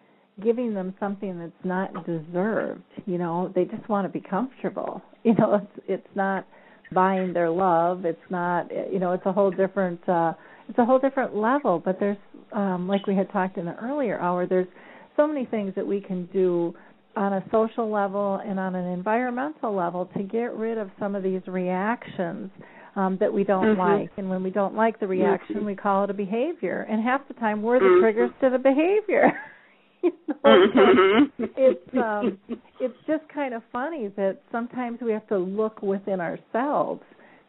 giving 0.43 0.73
them 0.73 0.93
something 0.99 1.37
that's 1.37 1.65
not 1.65 2.05
deserved. 2.05 2.83
You 3.05 3.17
know, 3.17 3.51
they 3.53 3.65
just 3.65 3.87
want 3.89 4.11
to 4.11 4.19
be 4.19 4.25
comfortable. 4.27 5.01
You 5.21 5.33
know, 5.33 5.55
it's 5.55 5.85
it's 5.89 6.15
not 6.15 6.47
buying 6.93 7.33
their 7.33 7.49
love. 7.49 8.05
It's 8.05 8.17
not. 8.29 8.69
You 8.89 8.99
know, 8.99 9.11
it's 9.11 9.25
a 9.25 9.33
whole 9.33 9.51
different. 9.51 9.99
uh 10.07 10.31
It's 10.69 10.79
a 10.79 10.85
whole 10.85 10.97
different 10.97 11.35
level. 11.35 11.81
But 11.83 11.99
there's, 11.99 12.15
um, 12.53 12.87
like 12.87 13.05
we 13.05 13.17
had 13.17 13.29
talked 13.33 13.57
in 13.57 13.65
the 13.65 13.75
earlier 13.75 14.17
hour, 14.17 14.47
there's 14.47 14.69
so 15.17 15.27
many 15.27 15.45
things 15.45 15.73
that 15.75 15.85
we 15.85 15.99
can 15.99 16.27
do 16.27 16.73
on 17.17 17.33
a 17.33 17.43
social 17.51 17.91
level 17.91 18.39
and 18.45 18.57
on 18.57 18.75
an 18.75 18.85
environmental 18.93 19.75
level 19.75 20.09
to 20.15 20.23
get 20.23 20.55
rid 20.55 20.77
of 20.77 20.89
some 20.97 21.15
of 21.15 21.21
these 21.21 21.41
reactions 21.47 22.49
um, 22.95 23.17
that 23.19 23.31
we 23.31 23.43
don't 23.43 23.77
mm-hmm. 23.77 24.01
like. 24.01 24.11
And 24.17 24.29
when 24.29 24.43
we 24.43 24.49
don't 24.49 24.75
like 24.75 24.99
the 24.99 25.07
reaction, 25.07 25.57
mm-hmm. 25.57 25.65
we 25.65 25.75
call 25.75 26.03
it 26.03 26.09
a 26.09 26.13
behavior. 26.13 26.85
And 26.89 27.03
half 27.03 27.27
the 27.27 27.33
time, 27.35 27.61
we're 27.61 27.79
the 27.79 27.85
mm-hmm. 27.85 28.01
triggers 28.01 28.31
to 28.41 28.49
the 28.49 28.57
behavior. 28.57 29.31
you 30.03 30.11
know? 30.27 30.35
mm-hmm. 30.45 31.43
it's 31.57 31.97
um, 31.97 32.37
it's 32.79 32.97
just 33.05 33.23
kind 33.33 33.53
of 33.53 33.61
funny 33.71 34.09
that 34.15 34.39
sometimes 34.51 34.99
we 35.01 35.11
have 35.11 35.27
to 35.27 35.37
look 35.37 35.81
within 35.81 36.21
ourselves 36.21 37.01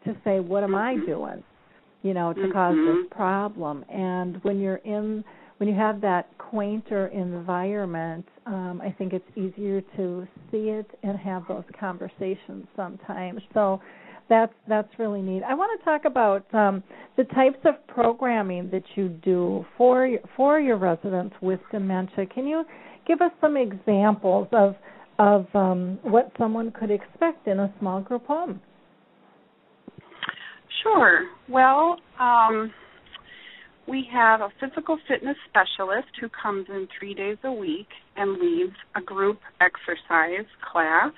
to 0.05 0.15
say, 0.23 0.39
what 0.39 0.63
am 0.63 0.75
I 0.75 0.95
Mm-hmm. 0.95 1.05
doing? 1.05 1.43
You 2.03 2.15
know, 2.15 2.33
to 2.33 2.51
cause 2.51 2.75
this 2.75 3.05
problem. 3.11 3.85
And 3.87 4.43
when 4.43 4.59
you're 4.59 4.77
in 4.77 5.23
when 5.61 5.69
you 5.69 5.75
have 5.75 6.01
that 6.01 6.35
quainter 6.39 7.07
environment, 7.09 8.25
um, 8.47 8.81
I 8.83 8.89
think 8.97 9.13
it's 9.13 9.37
easier 9.37 9.81
to 9.95 10.27
see 10.49 10.69
it 10.69 10.89
and 11.03 11.15
have 11.19 11.43
those 11.47 11.63
conversations 11.79 12.65
sometimes. 12.75 13.41
So 13.53 13.79
that's 14.29 14.53
that's 14.67 14.89
really 14.97 15.21
neat. 15.21 15.43
I 15.43 15.53
want 15.53 15.79
to 15.79 15.85
talk 15.85 16.05
about 16.05 16.53
um, 16.53 16.83
the 17.17 17.23
types 17.25 17.59
of 17.65 17.75
programming 17.87 18.69
that 18.71 18.83
you 18.95 19.09
do 19.09 19.65
for 19.77 20.05
your, 20.05 20.19
for 20.35 20.59
your 20.59 20.77
residents 20.77 21.35
with 21.41 21.59
dementia. 21.71 22.25
Can 22.27 22.47
you 22.47 22.63
give 23.07 23.21
us 23.21 23.31
some 23.41 23.57
examples 23.57 24.47
of 24.51 24.75
of 25.19 25.45
um, 25.53 25.99
what 26.03 26.31
someone 26.37 26.71
could 26.71 26.91
expect 26.91 27.47
in 27.47 27.59
a 27.59 27.73
small 27.79 28.01
group 28.01 28.25
home? 28.25 28.61
Sure. 30.83 31.27
Well, 31.47 31.97
um, 32.19 32.71
we 33.87 34.07
have 34.11 34.41
a 34.41 34.49
physical 34.59 34.97
fitness 35.07 35.35
specialist 35.49 36.07
who 36.19 36.27
comes 36.29 36.65
in 36.69 36.87
three 36.97 37.13
days 37.13 37.37
a 37.43 37.51
week 37.51 37.87
and 38.15 38.39
leads 38.39 38.75
a 38.95 39.01
group 39.01 39.39
exercise 39.59 40.47
class. 40.71 41.11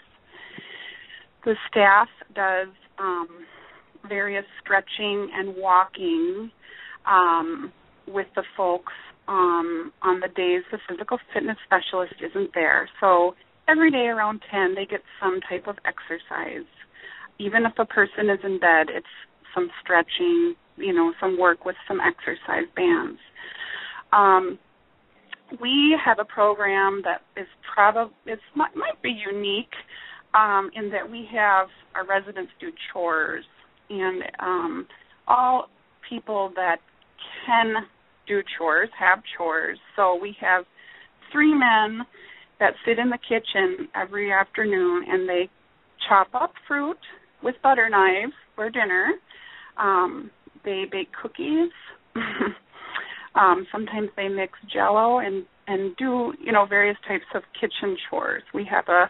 The 1.45 1.55
staff 1.69 2.07
does 2.33 2.69
um, 2.99 3.27
various 4.07 4.45
stretching 4.61 5.29
and 5.33 5.55
walking 5.55 6.51
um, 7.05 7.71
with 8.07 8.27
the 8.35 8.43
folks 8.55 8.93
um, 9.27 9.91
on 10.01 10.19
the 10.19 10.27
days 10.27 10.63
the 10.71 10.79
physical 10.89 11.17
fitness 11.33 11.57
specialist 11.65 12.15
isn't 12.21 12.51
there. 12.53 12.89
So 12.99 13.35
every 13.67 13.91
day 13.91 14.07
around 14.07 14.41
10, 14.51 14.75
they 14.75 14.85
get 14.85 15.01
some 15.21 15.39
type 15.49 15.67
of 15.67 15.77
exercise. 15.85 16.67
Even 17.39 17.65
if 17.65 17.73
a 17.77 17.85
person 17.85 18.29
is 18.29 18.39
in 18.43 18.59
bed, 18.59 18.87
it's 18.89 19.07
some 19.53 19.69
stretching, 19.81 20.55
you 20.77 20.93
know, 20.93 21.13
some 21.19 21.39
work 21.39 21.65
with 21.65 21.75
some 21.87 21.99
exercise 21.99 22.67
bands. 22.75 23.19
Um, 24.11 24.59
we 25.61 25.97
have 26.03 26.19
a 26.19 26.25
program 26.25 27.01
that 27.03 27.21
is 27.39 27.47
probably 27.73 28.13
it 28.25 28.39
might, 28.55 28.75
might 28.75 29.01
be 29.01 29.09
unique 29.11 29.73
um, 30.33 30.69
in 30.75 30.89
that 30.89 31.09
we 31.09 31.27
have 31.31 31.67
our 31.95 32.05
residents 32.05 32.51
do 32.59 32.71
chores 32.91 33.45
and 33.89 34.23
um, 34.39 34.87
all 35.27 35.67
people 36.09 36.51
that 36.55 36.77
can 37.45 37.73
do 38.27 38.41
chores 38.57 38.89
have 38.97 39.19
chores. 39.37 39.77
So 39.95 40.17
we 40.19 40.35
have 40.41 40.65
three 41.31 41.53
men 41.53 42.05
that 42.59 42.73
sit 42.85 42.99
in 42.99 43.09
the 43.09 43.17
kitchen 43.17 43.87
every 43.95 44.31
afternoon 44.31 45.05
and 45.07 45.27
they 45.27 45.49
chop 46.07 46.27
up 46.33 46.53
fruit 46.67 46.97
with 47.41 47.55
butter 47.61 47.89
knives 47.89 48.33
for 48.55 48.69
dinner. 48.69 49.11
Um, 49.77 50.31
they 50.63 50.83
bake 50.89 51.09
cookies. 51.21 51.71
um, 53.35 53.67
sometimes 53.71 54.09
they 54.15 54.27
mix 54.27 54.53
jello 54.71 55.19
and 55.19 55.45
and 55.65 55.95
do 55.95 56.33
you 56.41 56.51
know 56.51 56.65
various 56.65 56.97
types 57.07 57.25
of 57.33 57.41
kitchen 57.59 57.97
chores. 58.09 58.43
We 58.53 58.67
have 58.69 58.87
a 58.87 59.09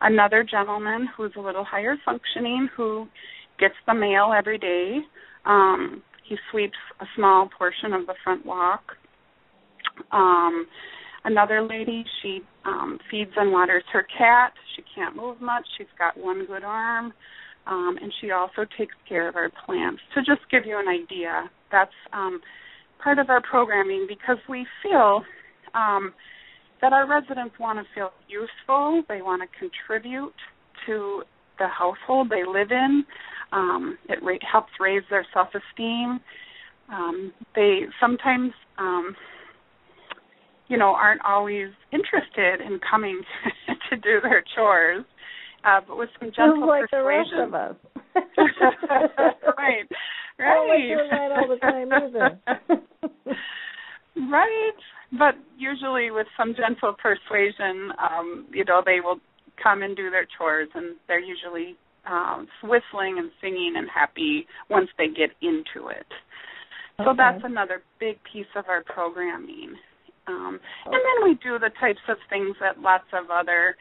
another 0.00 0.44
gentleman 0.48 1.08
who's 1.16 1.32
a 1.36 1.40
little 1.40 1.64
higher 1.64 1.96
functioning 2.04 2.68
who 2.76 3.06
gets 3.58 3.74
the 3.86 3.94
mail 3.94 4.32
every 4.36 4.58
day. 4.58 4.98
Um, 5.44 6.02
he 6.28 6.36
sweeps 6.50 6.78
a 7.00 7.04
small 7.16 7.48
portion 7.56 7.92
of 7.92 8.06
the 8.06 8.14
front 8.22 8.44
walk. 8.46 8.82
Um, 10.12 10.66
another 11.24 11.62
lady, 11.62 12.04
she 12.22 12.40
um, 12.64 12.98
feeds 13.10 13.32
and 13.36 13.52
waters 13.52 13.84
her 13.92 14.06
cat. 14.16 14.52
She 14.76 14.82
can't 14.94 15.16
move 15.16 15.40
much. 15.40 15.64
She's 15.76 15.86
got 15.98 16.16
one 16.16 16.46
good 16.46 16.64
arm. 16.64 17.12
Um, 17.66 17.98
and 18.00 18.12
she 18.20 18.30
also 18.30 18.64
takes 18.78 18.94
care 19.08 19.28
of 19.28 19.36
our 19.36 19.50
plants. 19.66 20.00
To 20.14 20.20
just 20.20 20.48
give 20.50 20.64
you 20.64 20.78
an 20.78 20.88
idea, 20.88 21.50
that's 21.70 21.90
um, 22.12 22.40
part 23.02 23.18
of 23.18 23.28
our 23.28 23.42
programming 23.42 24.06
because 24.08 24.38
we 24.48 24.66
feel 24.82 25.22
um, 25.74 26.12
that 26.80 26.92
our 26.92 27.08
residents 27.08 27.54
want 27.58 27.78
to 27.78 27.84
feel 27.94 28.10
useful. 28.28 29.02
They 29.08 29.22
want 29.22 29.42
to 29.42 29.48
contribute 29.58 30.32
to 30.86 31.22
the 31.58 31.68
household 31.68 32.30
they 32.30 32.44
live 32.44 32.70
in. 32.70 33.04
Um, 33.52 33.98
it 34.08 34.22
ra- 34.22 34.38
helps 34.50 34.70
raise 34.80 35.02
their 35.10 35.26
self-esteem. 35.34 36.20
Um, 36.90 37.32
they 37.54 37.82
sometimes, 38.00 38.52
um, 38.78 39.14
you 40.68 40.76
know, 40.76 40.94
aren't 40.94 41.20
always 41.24 41.68
interested 41.92 42.60
in 42.64 42.80
coming 42.88 43.20
to 43.90 43.96
do 43.96 44.20
their 44.22 44.42
chores, 44.56 45.04
uh, 45.64 45.80
but 45.86 45.98
with 45.98 46.08
some 46.18 46.30
gentle 46.34 46.66
like 46.66 46.88
persuasion. 46.90 46.90
the 46.92 47.04
rest 47.04 47.30
of 47.46 47.54
us. 47.54 47.76
right, 49.58 49.86
I 50.38 50.54
don't 50.54 50.68
like 50.68 50.78
right. 50.78 50.88
doing 50.88 51.10
that 51.10 51.32
all 51.36 51.48
the 51.48 51.56
time 51.60 51.92
either. 51.92 52.40
right, 54.30 54.80
but 55.18 55.34
usually 55.58 56.10
with 56.10 56.26
some 56.36 56.54
gentle 56.54 56.94
persuasion, 56.94 57.92
um, 57.98 58.46
you 58.52 58.64
know, 58.64 58.82
they 58.84 59.00
will 59.00 59.18
come 59.62 59.82
and 59.82 59.96
do 59.96 60.10
their 60.10 60.26
chores, 60.38 60.68
and 60.74 60.96
they're 61.08 61.20
usually 61.20 61.76
um, 62.08 62.46
whistling 62.62 63.18
and 63.18 63.30
singing 63.40 63.74
and 63.76 63.88
happy 63.92 64.46
once 64.68 64.88
they 64.96 65.08
get 65.08 65.30
into 65.42 65.88
it. 65.88 66.06
So 66.98 67.10
Okay. 67.10 67.16
that's 67.16 67.44
another 67.44 67.82
big 67.98 68.18
piece 68.24 68.50
of 68.56 68.68
our 68.68 68.82
programming. 68.84 69.74
Um, 70.26 70.60
and 70.86 70.94
then 70.94 71.24
we 71.24 71.34
do 71.42 71.58
the 71.58 71.70
types 71.80 72.00
of 72.08 72.16
things 72.28 72.56
that 72.60 72.80
lots 72.80 73.06
of 73.12 73.30
other 73.30 73.76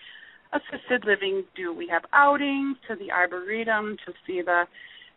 assisted 0.54 1.06
living 1.06 1.44
do. 1.56 1.74
We 1.74 1.88
have 1.88 2.04
outings 2.14 2.78
to 2.88 2.96
the 2.96 3.12
arboretum 3.12 3.98
to 4.06 4.14
see 4.26 4.42
the 4.42 4.64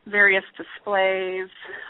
various 0.06 0.44
displays. 0.56 1.48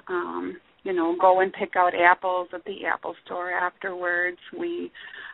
Um, 0.09 0.61
you 0.85 0.93
know, 0.93 1.15
go 1.21 1.41
and 1.41 1.53
pick 1.53 1.77
out 1.77 1.93
apples 1.95 2.49
at 2.53 2.65
the 2.65 2.87
apple 2.87 3.15
store 3.25 3.51
afterwards. 3.53 4.39
We, 4.59 4.91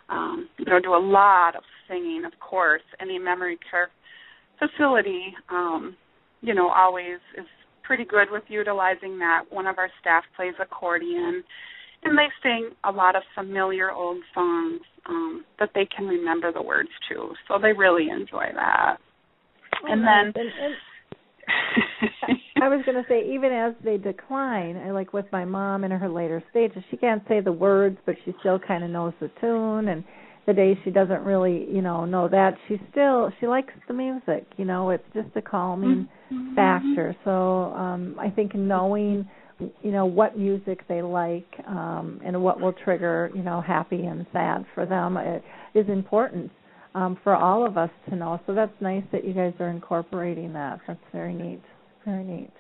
um, 0.09 0.49
you 0.59 0.66
know, 0.66 0.81
do 0.81 0.95
a 0.95 0.99
lot 0.99 1.57
of 1.57 1.62
singing, 1.89 2.25
of 2.27 2.33
course. 2.41 2.83
Any 3.01 3.19
memory 3.19 3.59
care 3.70 3.91
facility, 4.59 5.35
um, 5.51 5.97
you 6.43 6.55
know, 6.55 6.69
always 6.69 7.19
is 7.37 7.47
pretty 7.83 8.05
good 8.05 8.29
with 8.31 8.43
utilizing 8.49 9.19
that. 9.19 9.45
One 9.51 9.66
of 9.66 9.79
our 9.79 9.91
staff 10.01 10.25
plays 10.37 10.55
accordion, 10.61 11.43
and 12.05 12.19
they 12.19 12.29
sing 12.43 12.70
a 12.85 12.93
lot 12.93 13.16
of 13.16 13.23
familiar 13.35 13.91
old 13.91 14.19
songs 14.35 14.81
um, 15.09 15.45
that 15.59 15.70
they 15.75 15.87
can 15.87 16.07
remember 16.07 16.53
the 16.53 16.62
words 16.62 16.91
to. 17.09 17.33
So 17.49 17.59
they 17.61 17.73
really 17.73 18.09
enjoy 18.11 18.47
that. 18.55 18.99
and 19.85 20.03
then 20.03 20.33
And- 20.35 20.53
and 20.61 20.77
I 22.61 22.69
was 22.69 22.83
going 22.85 22.97
to 23.03 23.09
say, 23.09 23.23
even 23.33 23.53
as 23.53 23.75
they 23.85 23.97
decline, 23.99 24.77
I 24.77 24.91
like 24.91 25.12
with 25.12 25.27
my 25.31 25.45
mom 25.45 25.85
in 25.85 25.91
her 25.93 26.09
later 26.09 26.43
stages, 26.51 26.83
she 26.91 26.97
can't 26.97 27.23
say 27.29 27.41
the 27.41 27.53
words, 27.53 27.99
but 28.05 28.16
she 28.25 28.35
still 28.41 28.59
kind 28.59 28.83
of 28.83 28.91
knows 28.91 29.12
the 29.20 29.31
tune. 29.41 29.89
And 29.89 30.03
the 30.47 30.53
days 30.55 30.77
she 30.83 30.91
doesn't 30.91 31.23
really, 31.23 31.66
you 31.70 31.83
know, 31.83 32.05
know 32.05 32.27
that, 32.29 32.57
she 32.66 32.81
still 32.91 33.31
she 33.39 33.47
likes 33.47 33.73
the 33.87 33.95
music. 33.95 34.47
You 34.57 34.65
know, 34.65 34.91
it's 34.91 35.05
just 35.15 35.29
a 35.37 35.43
calming 35.43 36.09
Mm-hmm. 36.33 36.55
factor. 36.57 37.15
So 37.25 37.31
um 37.75 38.16
I 38.19 38.31
think 38.31 38.55
knowing, 38.55 39.29
you 39.83 39.91
know, 39.93 40.07
what 40.07 40.37
music 40.39 40.81
they 40.89 41.03
like 41.03 41.47
um 41.66 42.20
and 42.25 42.43
what 42.43 42.61
will 42.61 42.73
trigger, 42.73 43.31
you 43.35 43.43
know, 43.43 43.61
happy 43.61 44.07
and 44.07 44.27
sad 44.33 44.65
for 44.75 44.87
them 44.87 45.16
uh, 45.16 45.37
is 45.79 45.89
important 45.89 46.51
um, 46.99 47.16
for 47.23 47.37
all 47.37 47.65
of 47.65 47.77
us 47.77 47.91
to 48.09 48.16
know. 48.16 48.41
So 48.47 48.55
that's 48.55 48.73
nice 48.81 49.05
that 49.12 49.25
you 49.25 49.33
guys 49.33 49.53
are 49.61 49.69
incorporating 49.69 50.53
that. 50.55 50.81
That's 50.87 50.99
very 51.12 51.33
neat. 51.33 51.62
Very 52.05 52.25
neat. 52.25 52.51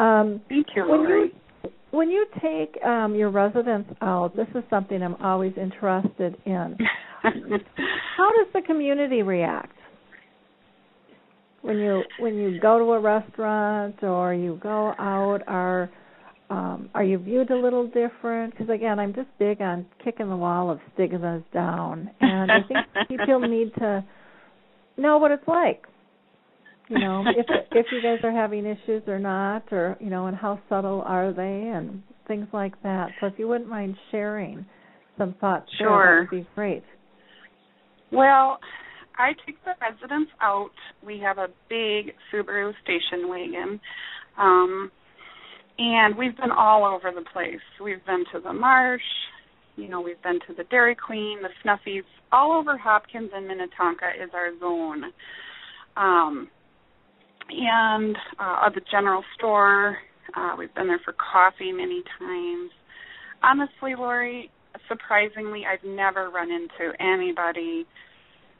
Um, 0.00 0.40
Thank 0.48 0.68
you, 0.74 0.88
when 0.88 1.00
Lori. 1.04 1.20
you 1.22 1.70
when 1.92 2.08
you 2.08 2.26
take 2.40 2.82
um, 2.84 3.14
your 3.14 3.30
residents 3.30 3.90
out, 4.00 4.34
this 4.36 4.46
is 4.54 4.62
something 4.70 5.02
I'm 5.02 5.16
always 5.16 5.52
interested 5.56 6.36
in. 6.46 6.76
How 7.22 8.30
does 8.30 8.46
the 8.54 8.62
community 8.66 9.22
react 9.22 9.76
when 11.62 11.78
you 11.78 12.02
when 12.18 12.34
you 12.36 12.58
go 12.60 12.78
to 12.78 12.92
a 12.92 13.00
restaurant 13.00 14.02
or 14.02 14.34
you 14.34 14.58
go 14.62 14.94
out? 14.98 15.40
Are 15.46 15.90
um, 16.50 16.90
are 16.94 17.04
you 17.04 17.18
viewed 17.18 17.50
a 17.50 17.56
little 17.56 17.86
different? 17.86 18.52
Because 18.52 18.68
again, 18.68 18.98
I'm 18.98 19.14
just 19.14 19.28
big 19.38 19.60
on 19.60 19.86
kicking 20.02 20.28
the 20.28 20.36
wall 20.36 20.68
of 20.70 20.80
stigmas 20.94 21.44
down, 21.54 22.10
and 22.20 22.50
I 22.50 22.58
think 22.66 22.80
people 23.08 23.40
need 23.40 23.72
to 23.78 24.04
know 24.96 25.18
what 25.18 25.30
it's 25.30 25.46
like. 25.46 25.84
You 26.88 26.98
know, 26.98 27.24
if 27.24 27.46
if 27.70 27.86
you 27.92 28.02
guys 28.02 28.18
are 28.24 28.32
having 28.32 28.66
issues 28.66 29.04
or 29.06 29.20
not, 29.20 29.72
or 29.72 29.96
you 30.00 30.10
know, 30.10 30.26
and 30.26 30.36
how 30.36 30.58
subtle 30.68 31.02
are 31.06 31.32
they, 31.32 31.70
and 31.72 32.02
things 32.26 32.48
like 32.52 32.80
that. 32.82 33.10
So 33.20 33.28
if 33.28 33.34
you 33.38 33.46
wouldn't 33.46 33.70
mind 33.70 33.94
sharing 34.10 34.66
some 35.16 35.34
thoughts, 35.40 35.70
there, 35.78 35.88
Sure. 35.88 36.26
that 36.26 36.34
would 36.34 36.44
be 36.44 36.48
great. 36.56 36.82
Well, 38.10 38.58
I 39.16 39.34
take 39.46 39.62
the 39.64 39.72
residents 39.80 40.32
out. 40.40 40.70
We 41.06 41.20
have 41.20 41.38
a 41.38 41.46
big 41.68 42.12
Subaru 42.32 42.72
station 42.82 43.28
wagon. 43.28 43.80
Um 44.36 44.90
and 45.80 46.14
we've 46.14 46.36
been 46.36 46.50
all 46.50 46.84
over 46.84 47.10
the 47.10 47.24
place. 47.32 47.60
We've 47.82 48.04
been 48.04 48.24
to 48.34 48.40
the 48.40 48.52
marsh, 48.52 49.00
you 49.76 49.88
know, 49.88 50.02
we've 50.02 50.22
been 50.22 50.38
to 50.46 50.54
the 50.54 50.64
Dairy 50.64 50.94
Queen, 50.94 51.38
the 51.40 51.48
Snuffy's, 51.62 52.04
all 52.30 52.52
over 52.52 52.76
Hopkins 52.76 53.30
and 53.34 53.48
Minnetonka 53.48 54.10
is 54.22 54.28
our 54.34 54.56
zone. 54.60 55.04
Um 55.96 56.48
and 57.48 58.14
uh 58.38 58.68
the 58.74 58.82
general 58.90 59.24
store. 59.38 59.96
Uh 60.36 60.54
we've 60.58 60.74
been 60.74 60.86
there 60.86 61.00
for 61.02 61.14
coffee 61.14 61.72
many 61.72 62.02
times. 62.18 62.70
Honestly, 63.42 63.94
Lori, 63.96 64.50
surprisingly 64.86 65.62
I've 65.64 65.88
never 65.88 66.28
run 66.28 66.50
into 66.50 66.92
anybody 67.00 67.86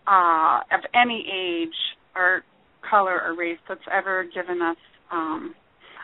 uh 0.06 0.60
of 0.72 0.80
any 0.94 1.26
age 1.30 1.76
or 2.16 2.42
color 2.88 3.20
or 3.22 3.36
race 3.36 3.58
that's 3.68 3.80
ever 3.92 4.24
given 4.34 4.62
us 4.62 4.78
um 5.12 5.54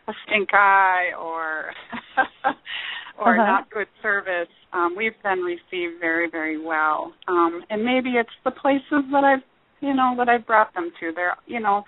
a 0.09 0.13
stink 0.27 0.51
eye 0.53 1.11
or 1.21 1.73
or 3.19 3.35
Uh-huh. 3.35 3.47
not 3.47 3.71
good 3.71 3.89
service. 4.03 4.49
Um 4.73 4.95
we've 4.97 5.21
been 5.23 5.41
received 5.41 6.01
very, 6.01 6.29
very 6.31 6.59
well. 6.63 7.13
Um 7.29 7.63
and 7.71 7.85
maybe 7.85 8.11
it's 8.13 8.31
the 8.45 8.51
places 8.51 9.05
that 9.13 9.25
I've 9.25 9.45
you 9.81 9.95
know, 9.95 10.15
that 10.17 10.29
I've 10.29 10.47
brought 10.47 10.73
them 10.75 10.91
to. 11.01 11.13
They're 11.15 11.37
you 11.47 11.61
know, 11.61 11.85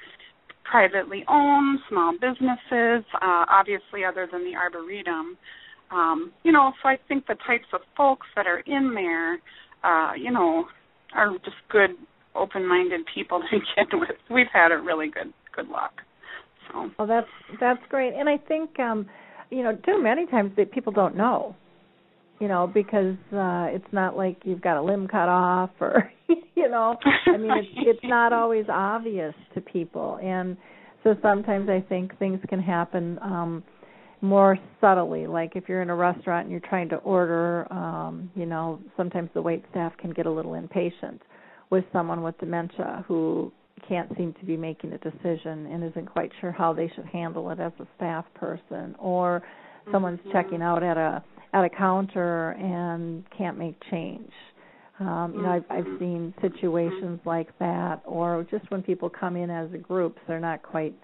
privately 0.64 1.24
owned, 1.28 1.80
small 1.88 2.12
businesses, 2.12 3.04
uh 3.22 3.44
obviously 3.50 4.04
other 4.04 4.28
than 4.30 4.44
the 4.44 4.56
Arboretum. 4.56 5.36
um, 5.90 6.32
you 6.44 6.52
know, 6.52 6.72
so 6.82 6.88
I 6.88 6.98
think 7.08 7.26
the 7.26 7.36
types 7.46 7.66
of 7.72 7.80
folks 7.96 8.26
that 8.36 8.46
are 8.46 8.60
in 8.60 8.94
there, 8.94 9.38
uh, 9.84 10.12
you 10.14 10.30
know, 10.30 10.66
are 11.14 11.30
just 11.44 11.56
good, 11.70 11.90
open-minded 12.34 13.00
people 13.14 13.40
to 13.40 13.58
begin 13.78 14.00
with. 14.00 14.18
We've 14.30 14.52
had 14.52 14.70
a 14.72 14.76
really 14.78 15.08
good 15.08 15.32
good 15.56 15.68
luck. 15.68 16.02
Well, 16.98 17.08
that's 17.08 17.28
that's 17.60 17.80
great, 17.88 18.14
and 18.14 18.28
I 18.28 18.36
think 18.36 18.78
um, 18.78 19.06
you 19.50 19.62
know, 19.62 19.76
too 19.86 20.02
many 20.02 20.26
times 20.26 20.52
that 20.56 20.72
people 20.72 20.92
don't 20.92 21.16
know 21.16 21.54
you 22.40 22.48
know 22.48 22.66
because 22.66 23.16
uh 23.32 23.66
it's 23.68 23.92
not 23.92 24.16
like 24.16 24.36
you've 24.44 24.60
got 24.60 24.76
a 24.76 24.82
limb 24.82 25.08
cut 25.08 25.28
off 25.28 25.70
or 25.80 26.10
you 26.54 26.68
know 26.68 26.96
i 27.26 27.36
mean 27.36 27.50
it's 27.50 27.68
it's 27.78 28.04
not 28.04 28.32
always 28.32 28.66
obvious 28.68 29.34
to 29.54 29.60
people. 29.60 30.18
And 30.22 30.56
so 31.04 31.14
sometimes 31.22 31.68
i 31.68 31.80
think 31.88 32.18
things 32.18 32.40
can 32.48 32.60
happen 32.60 33.18
um 33.22 33.62
more 34.20 34.58
subtly. 34.80 35.28
Like 35.28 35.52
if 35.54 35.68
you're 35.68 35.80
in 35.80 35.90
a 35.90 35.94
restaurant 35.94 36.46
and 36.46 36.50
you're 36.50 36.68
trying 36.68 36.88
to 36.88 36.96
order 36.96 37.72
um 37.72 38.30
you 38.34 38.46
know 38.46 38.80
sometimes 38.96 39.30
the 39.34 39.42
wait 39.42 39.64
staff 39.70 39.92
can 39.98 40.10
get 40.10 40.26
a 40.26 40.30
little 40.30 40.54
impatient 40.54 41.22
with 41.70 41.84
someone 41.92 42.22
with 42.22 42.38
dementia 42.38 43.04
who 43.06 43.52
can't 43.86 44.14
seem 44.16 44.34
to 44.34 44.44
be 44.44 44.56
making 44.56 44.92
a 44.92 44.98
decision 44.98 45.66
and 45.66 45.84
isn't 45.84 46.06
quite 46.06 46.30
sure 46.40 46.52
how 46.52 46.72
they 46.72 46.90
should 46.94 47.06
handle 47.06 47.50
it 47.50 47.60
as 47.60 47.72
a 47.80 47.86
staff 47.96 48.24
person 48.34 48.94
or 48.98 49.42
someone's 49.92 50.20
mm-hmm. 50.20 50.32
checking 50.32 50.62
out 50.62 50.82
at 50.82 50.96
a 50.96 51.22
at 51.52 51.64
a 51.64 51.68
counter 51.68 52.50
and 52.52 53.24
can't 53.36 53.58
make 53.58 53.74
change 53.90 54.30
um 55.00 55.32
you 55.34 55.42
know 55.42 55.48
i've 55.48 55.64
i've 55.70 55.84
mm-hmm. 55.84 55.98
seen 55.98 56.34
situations 56.42 57.18
like 57.24 57.56
that 57.58 58.02
or 58.04 58.46
just 58.50 58.70
when 58.70 58.82
people 58.82 59.08
come 59.08 59.34
in 59.34 59.48
as 59.48 59.72
a 59.72 59.78
group 59.78 60.18
they're 60.26 60.40
not 60.40 60.62
quite 60.62 60.94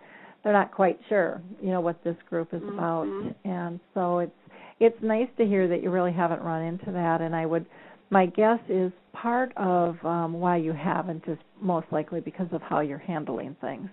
they're 0.44 0.52
not 0.52 0.70
quite 0.70 1.00
sure, 1.08 1.42
you 1.60 1.70
know, 1.70 1.80
what 1.80 2.04
this 2.04 2.16
group 2.28 2.52
is 2.52 2.60
mm-hmm. 2.60 2.78
about. 2.78 3.34
And 3.44 3.80
so 3.94 4.18
it's 4.20 4.32
it's 4.78 4.96
nice 5.02 5.28
to 5.38 5.46
hear 5.46 5.66
that 5.68 5.82
you 5.82 5.90
really 5.90 6.12
haven't 6.12 6.42
run 6.42 6.62
into 6.62 6.92
that 6.92 7.20
and 7.20 7.34
I 7.34 7.46
would 7.46 7.64
my 8.10 8.26
guess 8.26 8.58
is 8.68 8.92
part 9.12 9.52
of 9.56 9.96
um 10.04 10.34
why 10.34 10.56
you 10.56 10.72
haven't 10.72 11.22
is 11.26 11.38
most 11.60 11.86
likely 11.90 12.20
because 12.20 12.48
of 12.52 12.60
how 12.62 12.80
you're 12.80 12.98
handling 12.98 13.56
things 13.60 13.88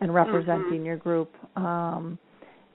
and 0.00 0.12
representing 0.12 0.78
mm-hmm. 0.78 0.86
your 0.86 0.96
group 0.96 1.32
um 1.56 2.18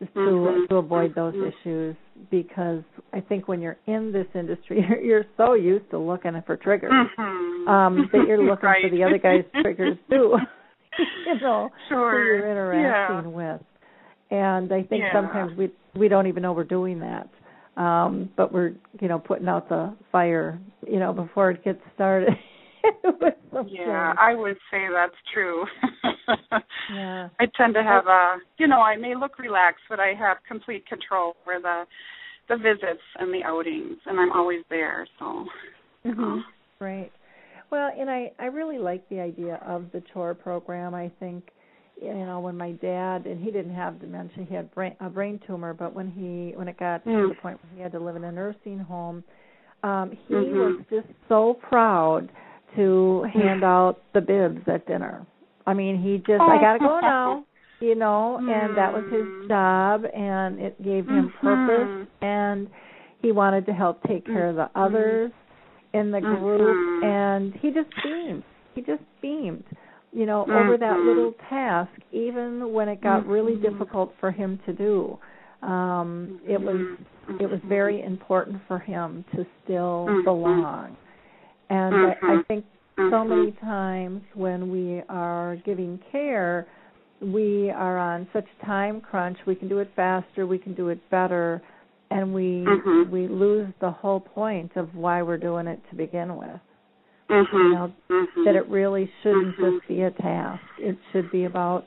is 0.02 0.08
to 0.14 0.20
mm-hmm. 0.20 0.66
to 0.70 0.76
avoid 0.76 1.14
those 1.16 1.34
mm-hmm. 1.34 1.50
issues 1.70 1.95
because 2.32 2.84
I 3.12 3.22
think 3.22 3.48
when 3.48 3.62
you're 3.62 3.78
in 3.88 4.12
this 4.12 4.28
industry 4.34 4.86
you're, 4.90 5.02
you're 5.02 5.26
so 5.38 5.54
used 5.54 5.90
to 5.91 6.00
looking 6.00 6.32
for 6.45 6.58
triggers 6.58 6.91
mm-hmm. 6.91 7.68
um 7.68 8.10
that 8.12 8.26
you're 8.28 8.44
looking 8.44 8.70
right. 8.70 8.84
for 8.84 8.95
the 8.95 9.04
other 9.04 9.18
guy's 9.18 9.45
triggers 9.62 9.98
too. 10.10 10.38
you 11.28 11.40
know 11.41 11.70
sure. 11.90 12.12
who 12.12 12.18
you're 12.26 12.52
interacting 12.52 13.32
yeah. 13.32 13.38
with. 13.38 13.62
And 14.32 14.72
I 14.74 14.84
think 14.84 15.04
yeah. 15.04 15.14
sometimes 15.14 15.58
we 15.58 15.72
we 15.95 16.08
don't 16.08 16.28
even 16.28 16.44
know 16.44 16.54
we're 16.54 16.64
doing 16.64 17.00
that. 17.00 17.30
Um, 17.76 18.30
but 18.38 18.54
we're, 18.54 18.74
you 19.02 19.08
know, 19.08 19.20
putting 19.20 19.48
out 19.48 19.68
the 19.70 19.95
fire, 20.12 20.60
you 20.88 21.00
know, 21.00 21.12
before 21.12 21.52
it 21.52 21.64
gets 21.64 21.82
started. 21.95 22.30
yeah, 23.68 24.14
I 24.20 24.36
would 24.36 24.58
say 24.70 24.86
that's 24.94 25.16
true. 25.34 25.66
yeah. 26.94 27.30
I 27.40 27.45
tend 27.58 27.74
to 27.74 27.84
have 27.84 28.08
a, 28.08 28.38
you 28.58 28.68
know, 28.68 28.82
I 28.82 28.95
may 28.95 29.16
look 29.16 29.40
relaxed, 29.40 29.84
but 29.90 30.00
I 30.00 30.14
have 30.18 30.38
complete 30.48 30.86
control 30.88 31.36
over 31.45 31.60
the 31.62 31.84
the 32.50 32.58
visits 32.58 33.02
and 33.20 33.34
the 33.34 33.41
outings, 33.45 33.98
and 34.06 34.20
I'm 34.20 34.34
always 34.34 34.64
there. 34.70 35.08
So, 35.18 35.45
mm-hmm. 36.06 36.40
right. 36.82 37.10
Well, 37.72 37.90
and 37.98 38.10
I 38.10 38.32
I 38.38 38.45
really 38.45 38.78
like 38.78 39.08
the 39.10 39.22
idea 39.22 39.62
of 39.66 39.86
the 39.94 40.04
chore 40.14 40.34
program. 40.34 40.94
I 40.94 41.10
think 41.20 41.45
you 42.02 42.14
know 42.14 42.40
when 42.40 42.57
my 42.57 42.72
dad 42.74 43.26
and 43.26 43.44
he 43.44 43.52
didn't 43.52 43.74
have 43.74 43.99
dementia, 43.99 44.45
he 44.48 44.56
had 44.56 44.74
brain, 44.74 44.95
a 44.99 45.10
brain 45.10 45.40
tumor, 45.48 45.74
but 45.74 45.94
when 45.94 46.10
he 46.10 46.56
when 46.57 46.68
it 46.68 46.78
got 46.78 47.06
mm. 47.06 47.22
to 47.22 47.30
the 47.30 47.41
point 47.41 47.60
where 47.64 47.76
he 47.76 47.82
had 47.82 47.91
to 47.94 47.99
live 47.99 48.15
in 48.15 48.24
a 48.24 48.32
nursing 48.32 48.80
home, 48.80 49.24
um 49.84 50.11
he 50.28 50.34
mm-hmm. 50.34 50.57
was 50.57 50.86
just 50.90 51.07
so 51.30 51.57
proud 51.70 52.30
to 52.76 53.26
hand 53.34 53.64
out 53.64 54.02
the 54.14 54.22
bibs 54.22 54.61
at 54.68 54.86
dinner. 54.88 55.26
I 55.68 55.74
mean, 55.74 56.02
he 56.02 56.18
just 56.18 56.41
I 56.41 56.60
got 56.60 56.74
to 56.74 56.80
go 56.80 56.99
now. 56.99 57.45
You 57.80 57.95
know, 57.95 58.38
and 58.38 58.78
that 58.78 58.94
was 58.94 59.03
his 59.11 59.24
Mm. 59.24 59.48
job 59.49 60.03
and 60.15 60.60
it 60.60 60.82
gave 60.82 61.06
him 61.06 61.34
mm-hmm. 61.41 61.48
purpose 61.48 62.07
and 62.22 62.70
he 63.22 63.34
wanted 63.34 63.65
to 63.65 63.74
help 63.74 64.02
take 64.03 64.26
care 64.26 64.48
of 64.48 64.56
the 64.56 64.64
Mm-hmm. 64.64 64.80
others 64.80 65.32
in 65.94 66.11
the 66.11 66.22
group 66.22 67.03
Mhm. 67.03 67.03
and 67.03 67.53
he 67.56 67.72
just 67.72 67.90
beamed 68.02 68.44
he 68.74 68.82
just 68.82 69.03
beamed 69.22 69.64
you 70.14 70.26
know 70.26 70.45
Mhm. 70.45 70.56
over 70.56 70.77
that 70.77 70.99
little 70.99 71.34
task 71.49 71.91
even 72.11 72.72
when 72.73 72.88
it 72.88 73.02
got 73.02 73.26
really 73.26 73.56
Mhm. 73.56 73.61
difficult 73.61 74.14
for 74.19 74.31
him 74.31 74.60
to 74.65 74.73
do 74.73 75.18
um 75.61 76.40
it 76.45 76.61
was 76.61 76.76
Mhm. 76.76 77.41
it 77.41 77.49
was 77.49 77.60
very 77.61 78.02
important 78.02 78.61
for 78.68 78.80
him 78.80 79.23
to 79.35 79.45
still 79.64 80.07
belong 80.23 80.95
and. 81.69 81.95
I, 81.95 82.18
I 82.22 82.41
think 82.44 82.65
so 83.10 83.23
many 83.23 83.52
times 83.53 84.22
when 84.35 84.69
we 84.72 85.02
are 85.10 85.56
giving 85.65 85.98
care 86.11 86.68
we 87.22 87.72
are 87.72 87.98
on 87.98 88.27
such 88.34 88.45
time 88.60 89.02
crunch 89.02 89.38
we 89.45 89.56
can 89.56 89.68
do 89.68 89.80
it 89.80 89.90
faster 89.95 90.45
we 90.45 90.60
can 90.60 90.73
do 90.73 90.90
it 90.90 90.99
better 91.10 91.61
and 92.11 92.34
we 92.34 92.68
we 93.10 93.27
lose 93.27 93.68
the 93.80 93.90
whole 93.90 94.19
point 94.19 94.76
of 94.76 94.94
why 94.95 95.22
we're 95.23 95.38
doing 95.38 95.65
it 95.68 95.80
to 95.90 95.95
begin 95.95 96.35
with. 96.38 96.60
Mm-hmm. 97.34 97.58
You 97.58 97.70
know 97.74 97.92
mm-hmm. 98.10 98.44
that 98.46 98.56
it 98.56 98.68
really 98.70 99.10
shouldn't 99.22 99.58
Mhm. 99.58 99.74
just 99.76 99.88
be 99.88 100.02
a 100.02 100.12
task. 100.12 100.64
It 100.78 100.98
should 101.12 101.32
be 101.32 101.46
about 101.46 101.86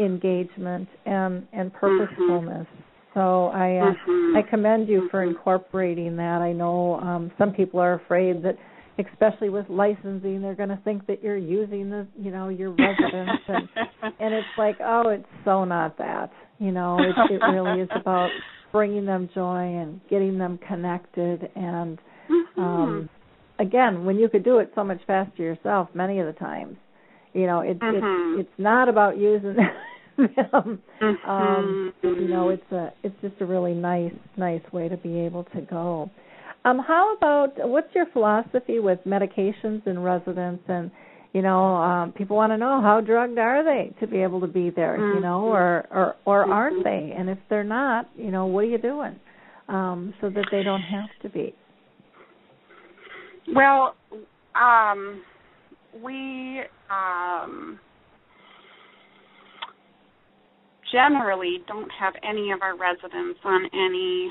engagement 0.00 0.88
and 1.06 1.46
and 1.52 1.72
purposefulness. 1.72 2.66
So 3.14 3.46
I 3.46 3.76
uh, 3.78 3.94
Mhm. 4.06 4.36
I 4.36 4.42
commend 4.42 4.88
you 4.88 5.08
for 5.10 5.20
Mhm. 5.24 5.28
incorporating 5.30 6.16
that. 6.16 6.42
I 6.42 6.52
know 6.52 7.00
um 7.00 7.30
some 7.38 7.52
people 7.52 7.80
are 7.80 7.94
afraid 7.94 8.42
that 8.42 8.56
especially 8.98 9.50
with 9.50 9.68
licensing 9.68 10.40
they're 10.40 10.54
going 10.54 10.70
to 10.70 10.80
think 10.82 11.04
that 11.06 11.22
you're 11.22 11.36
using 11.36 11.90
the 11.90 12.06
you 12.18 12.30
know 12.30 12.48
your 12.48 12.70
residents 12.70 13.42
and 13.48 13.68
and 14.20 14.32
it's 14.34 14.48
like 14.56 14.78
oh 14.80 15.08
it's 15.10 15.28
so 15.44 15.64
not 15.64 15.98
that 15.98 16.30
you 16.58 16.72
know 16.72 16.96
it 17.02 17.14
it 17.30 17.42
really 17.52 17.80
is 17.80 17.88
about 17.94 18.30
bringing 18.72 19.04
them 19.04 19.28
joy 19.34 19.64
and 19.82 20.00
getting 20.08 20.38
them 20.38 20.58
connected 20.66 21.50
and 21.54 21.98
Mm-hmm. 22.30 22.60
um 22.62 23.08
again 23.58 24.04
when 24.04 24.16
you 24.16 24.28
could 24.28 24.44
do 24.44 24.58
it 24.58 24.70
so 24.74 24.84
much 24.84 25.00
faster 25.06 25.42
yourself 25.42 25.88
many 25.94 26.18
of 26.20 26.26
the 26.26 26.32
times 26.32 26.76
you 27.32 27.46
know 27.46 27.60
it, 27.60 27.78
Mhm. 27.80 28.36
it's 28.36 28.48
it's 28.48 28.58
not 28.58 28.88
about 28.88 29.16
using 29.18 29.56
them 30.16 30.80
Mm-hmm. 31.00 31.30
um 31.30 31.92
you 32.02 32.28
know 32.28 32.48
it's 32.48 32.72
a 32.72 32.92
it's 33.02 33.14
just 33.20 33.34
a 33.40 33.44
really 33.46 33.74
nice 33.74 34.14
nice 34.36 34.62
way 34.72 34.88
to 34.88 34.96
be 34.96 35.20
able 35.20 35.44
to 35.54 35.60
go 35.60 36.10
um 36.64 36.78
how 36.78 37.14
about 37.16 37.68
what's 37.68 37.94
your 37.94 38.06
philosophy 38.12 38.78
with 38.80 38.98
medications 39.06 39.86
in 39.86 39.98
residence 39.98 40.60
and 40.68 40.90
you 41.34 41.42
know 41.42 41.76
um 41.76 42.12
people 42.12 42.34
want 42.36 42.50
to 42.50 42.56
know 42.56 42.80
how 42.80 43.00
drugged 43.00 43.38
are 43.38 43.62
they 43.62 43.92
to 44.00 44.06
be 44.06 44.18
able 44.22 44.40
to 44.40 44.46
be 44.46 44.70
there 44.70 44.96
you 44.96 45.20
know 45.20 45.40
Mhm. 45.42 45.52
or 45.54 45.86
or 45.90 46.16
or 46.24 46.44
aren't 46.50 46.78
Mhm. 46.78 46.84
they 46.84 47.14
and 47.14 47.28
if 47.28 47.38
they're 47.50 47.62
not 47.64 48.08
you 48.16 48.30
know 48.30 48.46
what 48.46 48.60
are 48.64 48.68
you 48.68 48.78
doing 48.78 49.16
um 49.68 50.14
so 50.22 50.30
that 50.30 50.46
they 50.50 50.62
don't 50.62 50.82
have 50.82 51.10
to 51.20 51.28
be 51.28 51.54
Well, 53.54 53.94
um, 54.54 55.22
we 56.02 56.62
um, 56.90 57.78
generally 60.92 61.58
don't 61.66 61.90
have 61.98 62.14
any 62.28 62.50
of 62.52 62.62
our 62.62 62.76
residents 62.76 63.40
on 63.44 63.66
any 63.72 64.30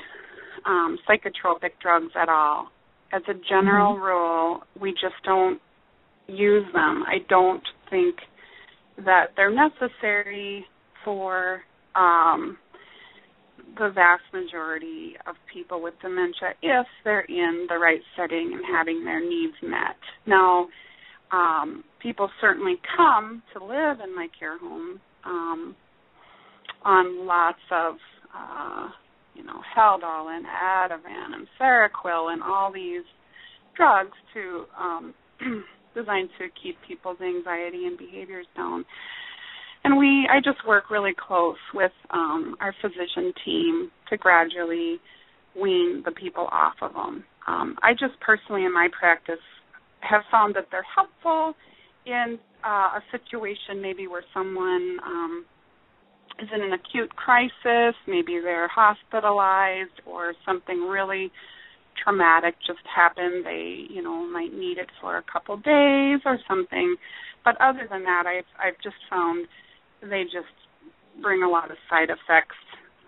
um, 0.64 0.98
psychotropic 1.08 1.70
drugs 1.80 2.12
at 2.20 2.28
all. 2.28 2.68
As 3.12 3.22
a 3.28 3.34
general 3.48 3.94
Mhm. 3.94 4.02
rule, 4.02 4.64
we 4.78 4.92
just 4.92 5.22
don't 5.22 5.60
use 6.26 6.70
them. 6.72 7.04
I 7.06 7.18
don't 7.28 7.62
think 7.88 8.16
that 8.98 9.34
they're 9.36 9.50
necessary 9.50 10.66
for 11.04 11.62
um, 11.94 12.58
the 13.78 13.90
vast 13.94 14.22
majority 14.32 15.14
of 15.26 15.36
people 15.52 15.82
with 15.82 15.94
dementia 16.02 16.54
if 16.62 16.86
they're 17.04 17.20
in 17.20 17.66
the 17.68 17.78
right 17.78 18.00
setting 18.16 18.52
and 18.54 18.62
having 18.74 19.04
their 19.04 19.20
needs 19.20 19.54
met. 19.62 19.96
Now, 20.26 20.68
um, 21.32 21.84
people 22.00 22.30
certainly 22.40 22.76
come 22.96 23.42
to 23.52 23.64
live 23.64 23.98
in 24.02 24.14
my 24.14 24.28
care 24.38 24.58
home 24.58 25.00
um, 25.24 25.76
on 26.84 27.26
lots 27.26 27.58
of, 27.72 27.94
uh, 28.34 28.88
you 29.34 29.44
know, 29.44 29.60
Haldol 29.76 30.34
and 30.34 30.46
Ativan 30.46 31.34
and 31.34 31.46
Seroquel 31.60 32.32
and 32.32 32.42
all 32.42 32.72
these 32.72 33.04
drugs 33.76 34.16
to 34.34 34.64
um, 34.78 35.14
designed 35.94 36.30
to 36.38 36.46
keep 36.62 36.76
people's 36.86 37.18
anxiety 37.20 37.86
and 37.86 37.98
behaviors 37.98 38.46
down 38.56 38.84
and 39.86 39.96
we 39.96 40.28
I 40.28 40.40
just 40.40 40.66
work 40.66 40.90
really 40.90 41.14
close 41.16 41.56
with 41.72 41.92
um, 42.10 42.56
our 42.60 42.74
physician 42.82 43.32
team 43.44 43.90
to 44.10 44.16
gradually 44.16 44.96
wean 45.58 46.02
the 46.04 46.10
people 46.10 46.48
off 46.50 46.74
of 46.82 46.92
them. 46.92 47.24
Um, 47.46 47.76
I 47.84 47.92
just 47.92 48.18
personally, 48.20 48.64
in 48.64 48.74
my 48.74 48.88
practice, 48.98 49.44
have 50.00 50.22
found 50.28 50.56
that 50.56 50.66
they're 50.72 50.86
helpful 50.92 51.54
in 52.04 52.36
uh, 52.64 52.98
a 52.98 53.00
situation 53.12 53.80
maybe 53.80 54.08
where 54.08 54.24
someone 54.34 54.98
um, 55.06 55.46
is 56.40 56.48
in 56.52 56.62
an 56.62 56.72
acute 56.72 57.14
crisis, 57.14 57.94
maybe 58.08 58.40
they're 58.42 58.68
hospitalized 58.68 60.02
or 60.04 60.34
something 60.44 60.82
really 60.88 61.30
traumatic 62.02 62.56
just 62.66 62.82
happened, 62.94 63.46
they, 63.46 63.86
you 63.88 64.02
know, 64.02 64.26
might 64.26 64.52
need 64.52 64.78
it 64.78 64.88
for 65.00 65.16
a 65.16 65.22
couple 65.32 65.56
days 65.58 66.20
or 66.26 66.38
something. 66.48 66.96
But 67.44 67.54
other 67.60 67.86
than 67.88 68.02
that, 68.02 68.24
I've 68.26 68.50
I've 68.60 68.82
just 68.82 68.96
found 69.08 69.46
they 70.08 70.24
just 70.24 70.54
bring 71.22 71.42
a 71.42 71.48
lot 71.48 71.70
of 71.70 71.76
side 71.88 72.10
effects 72.10 72.56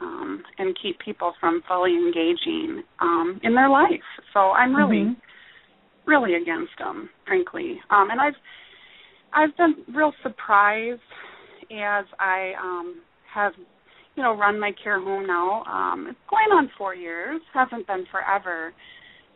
um, 0.00 0.42
and 0.58 0.76
keep 0.80 0.98
people 1.00 1.32
from 1.40 1.62
fully 1.68 1.94
engaging 1.94 2.82
um, 3.00 3.40
in 3.42 3.54
their 3.54 3.68
life. 3.68 4.06
So 4.32 4.40
I'm 4.52 4.74
really, 4.74 5.04
mm-hmm. 5.04 6.10
really 6.10 6.34
against 6.34 6.72
them, 6.78 7.10
frankly. 7.26 7.80
Um, 7.90 8.08
and 8.10 8.20
I've 8.20 8.34
I've 9.32 9.56
been 9.56 9.94
real 9.94 10.12
surprised 10.22 11.00
as 11.70 12.06
I 12.18 12.52
um, 12.62 13.02
have, 13.34 13.52
you 14.16 14.22
know, 14.22 14.34
run 14.36 14.58
my 14.58 14.72
care 14.82 15.00
home 15.00 15.26
now. 15.26 15.62
Um, 15.64 16.06
it's 16.08 16.18
going 16.30 16.50
on 16.50 16.70
four 16.78 16.94
years, 16.94 17.40
hasn't 17.52 17.86
been 17.86 18.06
forever, 18.10 18.72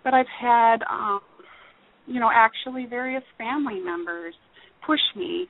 but 0.03 0.15
I've 0.15 0.27
had, 0.41 0.77
um, 0.91 1.21
you 2.07 2.21
know, 2.21 2.31
actually 2.33 2.87
various 2.87 3.23
family 3.37 3.81
members 3.81 4.35
push 4.87 5.01
me. 5.15 5.47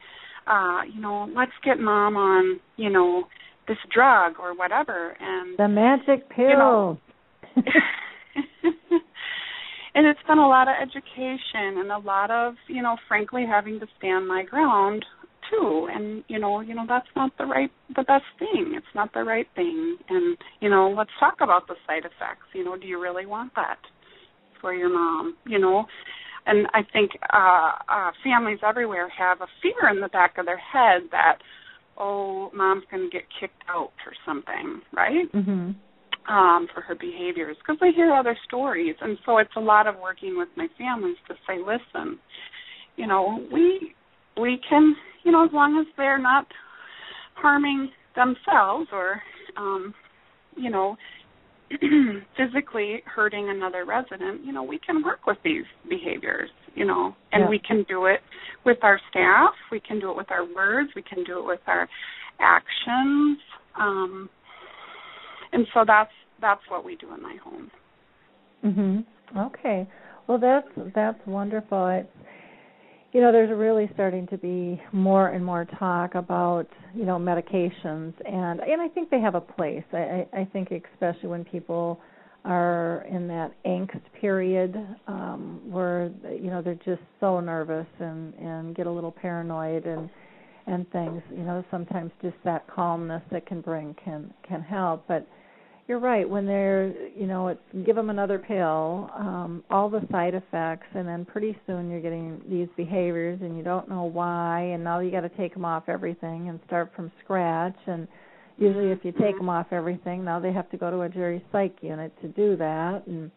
Uh, 0.46 0.82
you 0.92 1.00
know, 1.00 1.28
let's 1.34 1.52
get 1.64 1.78
mom 1.78 2.16
on, 2.16 2.60
you 2.76 2.90
know, 2.90 3.24
this 3.68 3.78
drug 3.94 4.34
or 4.40 4.54
whatever. 4.56 5.16
And 5.20 5.56
the 5.58 5.68
magic 5.68 6.28
pill 6.28 6.48
you 6.48 6.56
know, 6.56 6.98
and 9.94 10.06
it's 10.06 10.20
been 10.26 10.38
a 10.38 10.48
lot 10.48 10.68
of 10.68 10.74
education 10.80 11.78
and 11.78 11.90
a 11.90 11.98
lot 11.98 12.30
of 12.30 12.54
you 12.68 12.82
know 12.82 12.96
frankly 13.08 13.44
having 13.48 13.78
to 13.80 13.86
stand 13.98 14.26
my 14.26 14.42
ground 14.42 15.04
too. 15.50 15.88
And 15.92 16.24
you 16.28 16.38
know 16.38 16.60
you 16.60 16.74
know 16.74 16.84
that's 16.88 17.08
not 17.14 17.32
the 17.38 17.44
right 17.44 17.70
the 17.94 18.02
best 18.02 18.24
thing. 18.38 18.74
It's 18.76 18.86
not 18.94 19.12
the 19.12 19.24
right 19.24 19.46
thing. 19.54 19.96
And 20.08 20.36
you 20.60 20.68
know 20.68 20.94
let's 20.96 21.10
talk 21.20 21.36
about 21.40 21.68
the 21.68 21.74
side 21.86 22.04
effects. 22.04 22.46
You 22.54 22.64
know 22.64 22.76
do 22.76 22.86
you 22.86 23.00
really 23.00 23.26
want 23.26 23.52
that 23.56 23.78
for 24.60 24.74
your 24.74 24.88
mom? 24.88 25.36
You 25.46 25.58
know 25.58 25.84
and 26.46 26.66
i 26.74 26.80
think 26.92 27.12
uh 27.32 27.72
uh 27.88 28.10
families 28.24 28.58
everywhere 28.66 29.08
have 29.08 29.40
a 29.40 29.46
fear 29.60 29.90
in 29.90 30.00
the 30.00 30.08
back 30.08 30.38
of 30.38 30.46
their 30.46 30.58
head 30.58 31.02
that 31.10 31.38
oh, 31.98 32.50
mom's 32.54 32.84
going 32.90 33.08
to 33.08 33.10
get 33.10 33.26
kicked 33.38 33.62
out 33.68 33.92
or 34.06 34.12
something, 34.26 34.80
right? 34.92 35.30
Mm-hmm. 35.32 35.70
Um, 36.32 36.68
for 36.72 36.82
her 36.82 36.94
behaviors, 36.94 37.56
because 37.58 37.78
I 37.82 37.90
hear 37.96 38.12
other 38.12 38.36
stories, 38.46 38.94
and 39.00 39.18
so 39.26 39.38
it's 39.38 39.50
a 39.56 39.60
lot 39.60 39.88
of 39.88 39.96
working 40.00 40.38
with 40.38 40.48
my 40.56 40.68
families 40.78 41.16
to 41.26 41.34
say, 41.48 41.58
listen, 41.58 42.16
you 42.96 43.08
know, 43.08 43.44
we 43.52 43.92
we 44.40 44.60
can, 44.68 44.94
you 45.24 45.32
know, 45.32 45.44
as 45.44 45.50
long 45.52 45.80
as 45.80 45.92
they're 45.96 46.20
not 46.22 46.46
harming 47.34 47.90
themselves 48.14 48.86
or, 48.92 49.20
um, 49.56 49.92
you 50.56 50.70
know, 50.70 50.96
physically 52.36 53.02
hurting 53.06 53.48
another 53.48 53.84
resident, 53.84 54.44
you 54.44 54.52
know, 54.52 54.62
we 54.62 54.78
can 54.78 55.02
work 55.02 55.26
with 55.26 55.38
these 55.44 55.64
behaviors, 55.88 56.50
you 56.74 56.84
know, 56.84 57.14
and 57.32 57.44
yeah. 57.44 57.48
we 57.48 57.58
can 57.58 57.84
do 57.88 58.06
it 58.06 58.20
with 58.64 58.78
our 58.82 59.00
staff, 59.10 59.54
we 59.70 59.80
can 59.80 60.00
do 60.00 60.10
it 60.10 60.16
with 60.16 60.30
our 60.30 60.44
words, 60.54 60.90
we 60.94 61.02
can 61.02 61.24
do 61.24 61.38
it 61.38 61.46
with 61.46 61.60
our 61.66 61.88
actions. 62.40 63.38
Um 63.78 64.28
and 65.52 65.66
so 65.74 65.84
that's 65.86 66.10
that's 66.40 66.62
what 66.68 66.84
we 66.84 66.96
do 66.96 67.12
in 67.14 67.22
my 67.22 67.36
home. 67.42 67.70
Mhm. 68.64 69.04
Okay. 69.36 69.86
Well, 70.26 70.38
that's 70.38 70.68
that's 70.94 71.26
wonderful. 71.26 71.88
It's 71.88 72.08
you 73.12 73.20
know, 73.20 73.30
there's 73.30 73.50
really 73.50 73.90
starting 73.92 74.26
to 74.28 74.38
be 74.38 74.80
more 74.92 75.28
and 75.28 75.44
more 75.44 75.66
talk 75.78 76.14
about, 76.14 76.66
you 76.94 77.04
know, 77.04 77.18
medications 77.18 78.14
and 78.24 78.60
and 78.60 78.80
I 78.80 78.88
think 78.88 79.10
they 79.10 79.20
have 79.20 79.34
a 79.34 79.40
place. 79.40 79.84
I 79.92 80.26
I 80.32 80.48
think 80.52 80.70
especially 80.94 81.28
when 81.28 81.44
people 81.44 82.00
are 82.44 83.06
in 83.08 83.28
that 83.28 83.52
angst 83.64 84.00
period 84.20 84.74
um 85.06 85.60
where 85.70 86.10
you 86.28 86.50
know 86.50 86.60
they're 86.60 86.74
just 86.84 87.02
so 87.20 87.38
nervous 87.38 87.86
and 88.00 88.34
and 88.34 88.74
get 88.74 88.88
a 88.88 88.90
little 88.90 89.12
paranoid 89.12 89.86
and 89.86 90.10
and 90.66 90.90
things 90.90 91.22
you 91.30 91.44
know 91.44 91.64
sometimes 91.70 92.10
just 92.20 92.34
that 92.44 92.66
calmness 92.66 93.22
that 93.30 93.46
can 93.46 93.60
bring 93.60 93.94
can 94.04 94.34
can 94.42 94.60
help 94.60 95.04
but 95.06 95.24
you're 95.88 95.98
right. 95.98 96.28
When 96.28 96.46
they're 96.46 96.92
you 97.16 97.26
know 97.26 97.48
it's 97.48 97.60
give 97.84 97.96
them 97.96 98.10
another 98.10 98.38
pill 98.38 99.10
um 99.16 99.64
all 99.70 99.88
the 99.88 100.06
side 100.10 100.34
effects 100.34 100.86
and 100.94 101.06
then 101.06 101.24
pretty 101.24 101.56
soon 101.66 101.90
you're 101.90 102.00
getting 102.00 102.40
these 102.48 102.68
behaviors 102.76 103.40
and 103.42 103.56
you 103.56 103.64
don't 103.64 103.88
know 103.88 104.04
why 104.04 104.60
and 104.60 104.84
now 104.84 105.00
you 105.00 105.10
got 105.10 105.22
to 105.22 105.28
take 105.30 105.54
them 105.54 105.64
off 105.64 105.84
everything 105.88 106.48
and 106.48 106.60
start 106.66 106.92
from 106.94 107.10
scratch. 107.24 107.76
And 107.86 108.06
usually 108.58 108.90
if 108.90 109.00
you 109.02 109.12
take 109.12 109.36
them 109.36 109.48
off 109.48 109.66
everything 109.72 110.24
now 110.24 110.38
they 110.38 110.52
have 110.52 110.70
to 110.70 110.76
go 110.76 110.90
to 110.90 111.00
a 111.02 111.08
geri 111.08 111.44
psych 111.50 111.76
unit 111.80 112.12
to 112.22 112.28
do 112.28 112.56
that. 112.56 113.02
And 113.06 113.30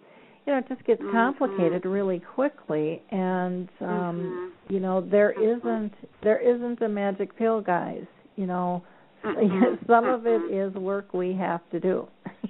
you 0.45 0.53
know 0.53 0.59
it 0.59 0.67
just 0.69 0.85
gets 0.85 1.01
complicated 1.11 1.81
mm-hmm. 1.81 1.89
really 1.89 2.19
quickly. 2.19 3.01
And 3.09 3.69
um 3.81 3.87
mm-hmm. 3.87 4.73
you 4.73 4.79
know 4.79 5.01
there 5.01 5.31
isn't 5.31 5.93
there 6.21 6.39
isn't 6.39 6.81
a 6.83 6.89
magic 6.89 7.35
pill 7.37 7.59
guys. 7.59 8.05
You 8.35 8.45
know 8.45 8.83
some 9.87 10.05
of 10.05 10.27
it 10.27 10.53
is 10.53 10.71
work 10.75 11.11
we 11.11 11.33
have 11.33 11.61
to 11.71 11.79
do 11.79 12.07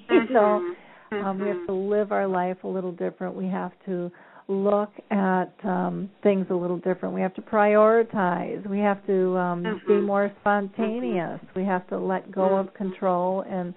you 0.10 0.30
know 0.30 0.76
um 1.12 1.40
we 1.40 1.48
have 1.48 1.66
to 1.68 1.74
live 1.74 2.12
our 2.12 2.28
life 2.28 2.58
a 2.64 2.68
little 2.68 2.92
different. 2.92 3.36
We 3.36 3.48
have 3.48 3.72
to 3.86 4.12
look 4.48 4.92
at 5.12 5.54
um 5.64 6.10
things 6.24 6.48
a 6.50 6.54
little 6.54 6.78
different. 6.78 7.16
We 7.16 7.22
have 7.22 7.34
to 7.36 7.42
prioritize. 7.42 8.68
We 8.70 8.80
have 8.80 9.06
to 9.08 9.38
um 9.38 9.64
mm-hmm. 9.64 9.88
be 9.88 10.02
more 10.02 10.32
spontaneous. 10.42 11.40
We 11.56 11.66
have 11.66 11.88
to 11.90 11.98
let 11.98 12.32
go 12.32 12.56
of 12.56 12.74
control 12.74 13.44
and 13.50 13.74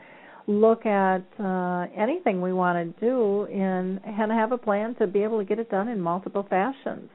look 0.46 0.86
at 0.86 1.24
uh 1.38 1.86
anything 1.96 2.40
we 2.40 2.52
want 2.52 2.96
to 2.96 3.00
do 3.06 3.44
and 3.52 4.00
and 4.04 4.32
have 4.32 4.52
a 4.52 4.58
plan 4.58 4.94
to 4.96 5.06
be 5.06 5.22
able 5.22 5.38
to 5.38 5.44
get 5.44 5.58
it 5.58 5.70
done 5.70 5.88
in 5.88 6.00
multiple 6.00 6.46
fashions. 6.48 7.10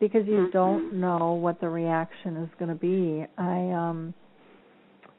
Because 0.00 0.26
you 0.26 0.50
don't 0.52 0.94
know 0.94 1.32
what 1.32 1.60
the 1.60 1.68
reaction 1.68 2.36
is 2.36 2.50
going 2.58 2.68
to 2.68 2.74
be. 2.74 3.24
I 3.38 3.70
um 3.70 4.12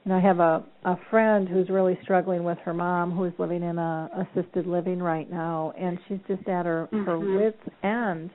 and 0.05 0.13
I 0.13 0.19
have 0.19 0.39
a 0.39 0.63
a 0.85 0.95
friend 1.09 1.49
who's 1.49 1.69
really 1.69 1.97
struggling 2.03 2.43
with 2.43 2.57
her 2.59 2.73
mom 2.73 3.11
who's 3.11 3.33
living 3.37 3.63
in 3.63 3.77
a 3.77 4.27
assisted 4.35 4.67
living 4.67 4.99
right 4.99 5.29
now 5.29 5.73
and 5.77 5.97
she's 6.07 6.19
just 6.27 6.47
at 6.47 6.65
her 6.65 6.87
mm-hmm. 6.91 7.05
her 7.05 7.19
wits 7.19 7.61
end 7.83 8.29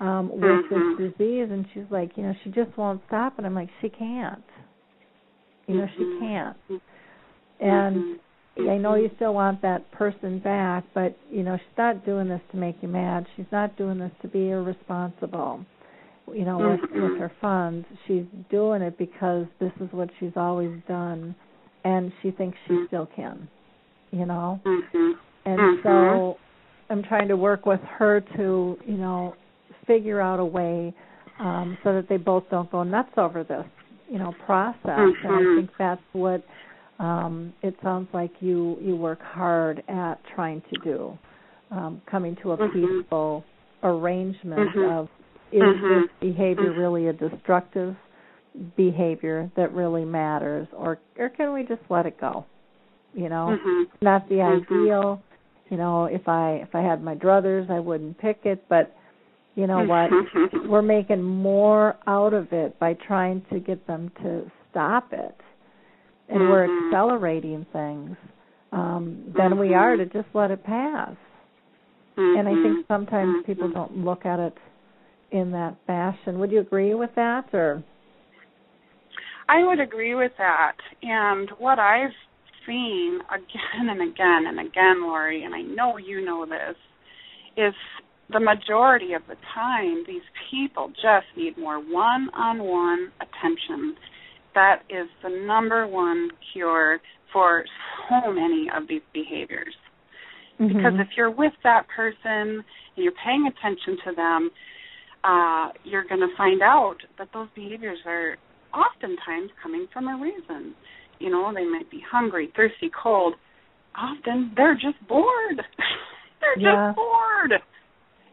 um 0.00 0.30
with 0.30 0.42
mm-hmm. 0.42 1.02
this 1.02 1.10
disease 1.12 1.48
and 1.50 1.66
she's 1.74 1.90
like 1.90 2.10
you 2.16 2.22
know 2.22 2.34
she 2.44 2.50
just 2.50 2.76
won't 2.76 3.00
stop 3.06 3.38
and 3.38 3.46
I'm 3.46 3.54
like 3.54 3.70
she 3.80 3.88
can't 3.88 4.44
you 5.66 5.76
know 5.76 5.86
mm-hmm. 5.86 5.96
she 5.96 6.20
can't 6.20 6.56
and 7.60 7.96
mm-hmm. 7.96 8.68
I 8.68 8.76
know 8.76 8.96
you 8.96 9.10
still 9.16 9.34
want 9.34 9.62
that 9.62 9.90
person 9.92 10.40
back 10.40 10.84
but 10.94 11.16
you 11.30 11.42
know 11.42 11.56
she's 11.56 11.78
not 11.78 12.04
doing 12.04 12.28
this 12.28 12.42
to 12.52 12.58
make 12.58 12.76
you 12.82 12.88
mad 12.88 13.26
she's 13.36 13.46
not 13.50 13.76
doing 13.76 13.98
this 13.98 14.12
to 14.22 14.28
be 14.28 14.50
irresponsible 14.50 15.64
you 16.34 16.44
know 16.44 16.58
with 16.58 16.80
with 16.90 17.02
Mm-hmm. 17.12 17.20
her 17.20 17.32
funds 17.40 17.86
she's 18.06 18.24
doing 18.50 18.82
it 18.82 18.96
because 18.98 19.46
this 19.60 19.72
is 19.80 19.88
what 19.92 20.08
she's 20.18 20.32
always 20.36 20.72
done 20.88 21.34
and 21.84 22.12
she 22.22 22.30
thinks 22.30 22.56
she 22.66 22.72
Mm-hmm. 22.74 22.86
still 22.86 23.08
can 23.14 23.48
you 24.10 24.26
know 24.26 24.60
Mhm. 24.64 25.12
and 25.46 25.78
so 25.82 26.38
i'm 26.90 27.02
trying 27.02 27.28
to 27.28 27.36
work 27.36 27.66
with 27.66 27.80
her 27.82 28.20
to 28.36 28.78
you 28.86 28.96
know 28.96 29.34
figure 29.86 30.20
out 30.20 30.40
a 30.40 30.44
way 30.44 30.94
um 31.38 31.76
so 31.84 31.92
that 31.94 32.08
they 32.08 32.16
both 32.16 32.44
don't 32.50 32.70
go 32.70 32.82
nuts 32.82 33.12
over 33.16 33.44
this 33.44 33.64
you 34.10 34.18
know 34.18 34.34
process 34.46 34.82
and 35.24 35.32
i 35.32 35.56
think 35.56 35.70
that's 35.78 36.02
what 36.12 36.44
um 36.98 37.52
it 37.62 37.74
sounds 37.82 38.08
like 38.12 38.32
you 38.40 38.76
you 38.80 38.96
work 38.96 39.20
hard 39.22 39.82
at 39.88 40.14
trying 40.34 40.60
to 40.72 40.80
do 40.82 41.18
um 41.70 42.00
coming 42.10 42.36
to 42.42 42.52
a 42.52 42.68
peaceful 42.70 43.44
arrangement 43.82 44.74
of 44.76 45.08
is 45.52 45.62
Mhm. 45.62 46.02
this 46.02 46.10
behavior 46.20 46.72
Mhm. 46.72 46.78
really 46.78 47.06
a 47.08 47.12
destructive 47.12 47.96
behavior 48.76 49.50
that 49.54 49.72
really 49.72 50.04
matters? 50.04 50.66
Or 50.72 50.98
or 51.18 51.28
can 51.28 51.52
we 51.52 51.62
just 51.64 51.82
let 51.88 52.06
it 52.06 52.18
go? 52.20 52.44
You 53.14 53.28
know? 53.28 53.58
Mhm. 53.58 53.82
it's 53.84 54.02
not 54.02 54.28
the 54.28 54.36
Mhm. 54.36 54.62
ideal. 54.62 55.22
You 55.70 55.76
know 55.76 56.04
if 56.06 56.28
i 56.28 56.52
if 56.62 56.74
i 56.74 56.80
had 56.80 57.02
my 57.02 57.14
druthers 57.14 57.68
i 57.70 57.78
wouldn't 57.78 58.18
pick 58.18 58.46
it. 58.46 58.64
But 58.68 58.94
you 59.54 59.66
know 59.66 59.82
what? 59.84 60.10
Mhm. 60.10 60.68
we're 60.68 60.82
making 60.82 61.22
more 61.22 61.96
out 62.06 62.32
of 62.32 62.52
it 62.52 62.78
by 62.78 62.94
trying 62.94 63.42
to 63.52 63.58
get 63.58 63.86
them 63.86 64.10
to 64.22 64.50
stop 64.70 65.12
it. 65.12 65.34
And 66.28 66.48
we're 66.50 66.64
accelerating 66.64 67.64
things 67.72 68.16
um 68.72 69.24
than 69.36 69.58
we 69.58 69.74
are 69.74 69.96
to 69.96 70.04
just 70.06 70.28
let 70.34 70.50
it 70.50 70.62
pass. 70.62 71.16
And 72.16 72.48
i 72.48 72.54
think 72.62 72.86
sometimes 72.88 73.44
people 73.44 73.68
don't 73.68 73.96
look 74.04 74.26
at 74.26 74.38
it 74.40 74.56
in 75.30 75.50
that 75.52 75.76
fashion 75.86 76.38
would 76.38 76.50
you 76.50 76.60
agree 76.60 76.94
with 76.94 77.10
that 77.16 77.52
or 77.52 77.82
I 79.48 79.66
would 79.66 79.80
agree 79.80 80.14
with 80.14 80.32
that. 80.36 80.76
And 81.02 81.50
what 81.58 81.78
I've 81.78 82.12
seen 82.66 83.18
again 83.30 83.88
and 83.88 84.02
again 84.02 84.44
and 84.46 84.60
again, 84.60 85.02
Lori, 85.02 85.42
and 85.44 85.54
I 85.54 85.62
know 85.62 85.96
you 85.96 86.24
know 86.24 86.44
this, 86.44 86.76
is 87.56 87.74
the 88.30 88.40
majority 88.40 89.14
of 89.14 89.22
the 89.26 89.36
time 89.54 90.04
these 90.06 90.22
people 90.50 90.88
just 90.88 91.26
need 91.36 91.56
more 91.56 91.78
one 91.78 92.28
on 92.34 92.62
one 92.62 93.10
attention 93.22 93.96
that 94.54 94.82
is 94.90 95.08
the 95.22 95.30
number 95.46 95.86
one 95.86 96.28
cure 96.52 97.00
for 97.32 97.64
so 98.08 98.32
many 98.32 98.68
of 98.74 98.88
these 98.88 99.02
behaviors. 99.14 99.74
Mm-hmm. 100.60 100.76
Because 100.76 100.92
if 100.98 101.08
you're 101.16 101.30
with 101.30 101.52
that 101.64 101.86
person 101.94 102.62
and 102.96 102.96
you're 102.96 103.12
paying 103.24 103.46
attention 103.46 103.96
to 104.04 104.14
them, 104.14 104.50
uh, 105.24 105.68
you're 105.84 106.04
going 106.08 106.20
to 106.20 106.28
find 106.36 106.62
out 106.62 106.96
that 107.18 107.28
those 107.34 107.48
behaviors 107.54 107.98
are 108.06 108.36
oftentimes 108.74 109.50
coming 109.62 109.86
from 109.92 110.08
a 110.08 110.16
reason. 110.20 110.74
You 111.18 111.30
know, 111.30 111.52
they 111.54 111.64
might 111.64 111.90
be 111.90 112.00
hungry, 112.10 112.52
thirsty, 112.54 112.90
cold. 113.02 113.34
Often 113.96 114.52
they're 114.56 114.74
just 114.74 114.96
bored. 115.08 115.26
they're 116.40 116.58
Yeah. 116.58 116.92
just 116.92 116.96
bored. 116.96 117.52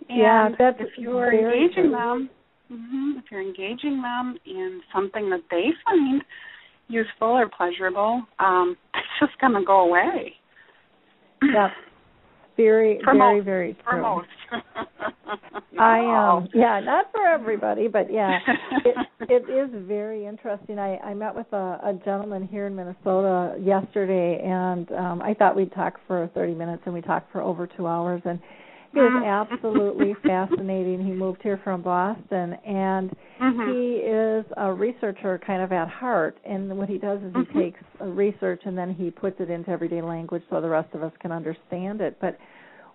And 0.08 0.20
Yeah, 0.20 0.50
that's 0.58 0.78
if 0.80 0.90
you're 0.98 1.34
engaging 1.34 1.86
true. 1.86 1.92
them, 1.92 2.30
hmm 2.70 3.12
if 3.18 3.26
you're 3.32 3.42
engaging 3.42 4.02
them 4.02 4.38
in 4.46 4.82
something 4.94 5.30
that 5.30 5.42
they 5.50 5.66
find 5.84 6.24
useful 6.88 7.30
or 7.30 7.50
pleasurable, 7.50 8.24
um, 8.40 8.78
it's 8.94 9.08
just 9.20 9.40
going 9.40 9.54
to 9.54 9.66
go 9.66 9.82
away. 9.82 10.34
Yeah. 11.54 11.70
Very, 12.58 13.00
For 13.04 13.14
very, 13.14 13.36
most- 13.38 13.46
very 13.46 13.78
For 13.84 13.92
true. 13.92 14.02
most. 14.02 14.28
I 15.78 16.00
No. 16.02 16.08
um 16.08 16.48
yeah, 16.54 16.80
not 16.80 17.12
for 17.12 17.26
everybody, 17.28 17.88
but 17.90 18.12
yeah, 18.12 18.40
it 18.86 18.96
it 19.30 19.50
is 19.50 19.70
very 19.88 20.26
interesting. 20.26 20.80
I 20.80 20.98
I 21.00 21.14
met 21.14 21.36
with 21.36 21.52
a, 21.52 21.80
a 21.84 22.00
gentleman 22.06 22.48
here 22.48 22.66
in 22.68 22.76
Minnesota 22.76 23.58
yesterday, 23.60 24.42
and 24.42 24.90
um 24.94 25.22
I 25.22 25.34
thought 25.34 25.56
we'd 25.56 25.74
talk 25.74 26.00
for 26.08 26.30
30 26.34 26.54
minutes, 26.56 26.84
and 26.86 26.94
we 26.94 27.02
talked 27.02 27.32
for 27.34 27.42
over 27.42 27.68
two 27.68 27.88
hours, 27.88 28.22
and 28.24 28.40
he 28.96 29.02
was 29.02 29.12
Mhm. 29.12 29.26
absolutely 29.26 30.14
fascinating. 30.24 31.02
He 31.06 31.12
moved 31.12 31.44
here 31.44 31.58
from 31.58 31.82
Boston, 31.82 32.54
and 32.66 33.12
Mhm. 33.40 33.68
he 33.72 33.96
is 33.98 34.46
a 34.58 34.74
researcher 34.74 35.38
kind 35.46 35.62
of 35.62 35.72
at 35.74 35.88
heart 35.90 36.38
and 36.46 36.76
what 36.78 36.88
he 36.90 36.98
does 36.98 37.22
is 37.22 37.34
he 37.36 37.42
Mhm. 37.42 37.54
takes 37.54 37.80
research 38.00 38.62
and 38.66 38.78
then 38.78 38.92
he 38.92 39.12
puts 39.12 39.40
it 39.42 39.50
into 39.50 39.70
everyday 39.70 40.02
language 40.02 40.44
so 40.50 40.62
the 40.62 40.70
rest 40.70 40.94
of 40.96 41.04
us 41.04 41.12
can 41.20 41.32
understand 41.34 42.00
it 42.00 42.16
but 42.22 42.38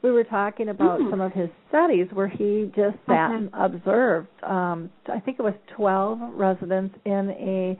we 0.02 0.10
were 0.10 0.24
talking 0.24 0.70
about 0.70 0.98
Mm. 0.98 1.10
some 1.10 1.20
of 1.20 1.32
his 1.34 1.50
studies 1.68 2.10
where 2.14 2.26
he 2.26 2.70
just 2.74 2.96
sat 3.06 3.30
Mhm. 3.30 3.36
and 3.36 3.50
observed 3.52 4.28
um 4.44 4.88
i 5.10 5.20
think 5.20 5.38
it 5.38 5.42
was 5.42 5.54
12 5.68 6.18
residents 6.38 6.96
in 7.04 7.30
a 7.32 7.76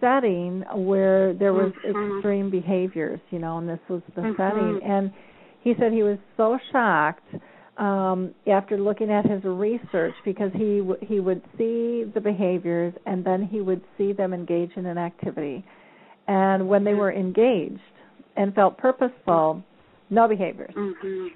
setting 0.00 0.62
where 0.74 1.32
there 1.34 1.52
was 1.52 1.72
extreme 1.84 2.50
behaviors 2.50 3.20
you 3.30 3.38
know 3.38 3.58
and 3.58 3.68
this 3.68 3.80
was 3.88 4.02
the 4.16 4.22
Mhm. 4.22 4.36
setting 4.36 4.82
and 4.82 5.12
he 5.64 5.72
said 5.78 5.92
he 5.92 6.02
was 6.02 6.18
so 6.36 6.58
shocked 6.70 7.26
um 7.76 8.32
after 8.46 8.78
looking 8.78 9.10
at 9.10 9.24
his 9.28 9.42
research 9.42 10.14
because 10.24 10.52
he 10.52 10.78
w- 10.78 10.96
he 11.02 11.18
would 11.18 11.42
see 11.58 12.04
the 12.14 12.20
behaviors 12.22 12.94
and 13.06 13.24
then 13.24 13.42
he 13.42 13.60
would 13.60 13.82
see 13.98 14.12
them 14.12 14.32
engage 14.32 14.70
in 14.76 14.86
an 14.86 14.96
activity. 14.96 15.64
And 16.28 16.68
when 16.68 16.84
they 16.84 16.94
were 16.94 17.12
engaged 17.12 17.80
and 18.36 18.54
felt 18.54 18.78
purposeful 18.78 19.62
no 20.10 20.28
behaviors. 20.28 20.74
Mhm. 20.74 21.28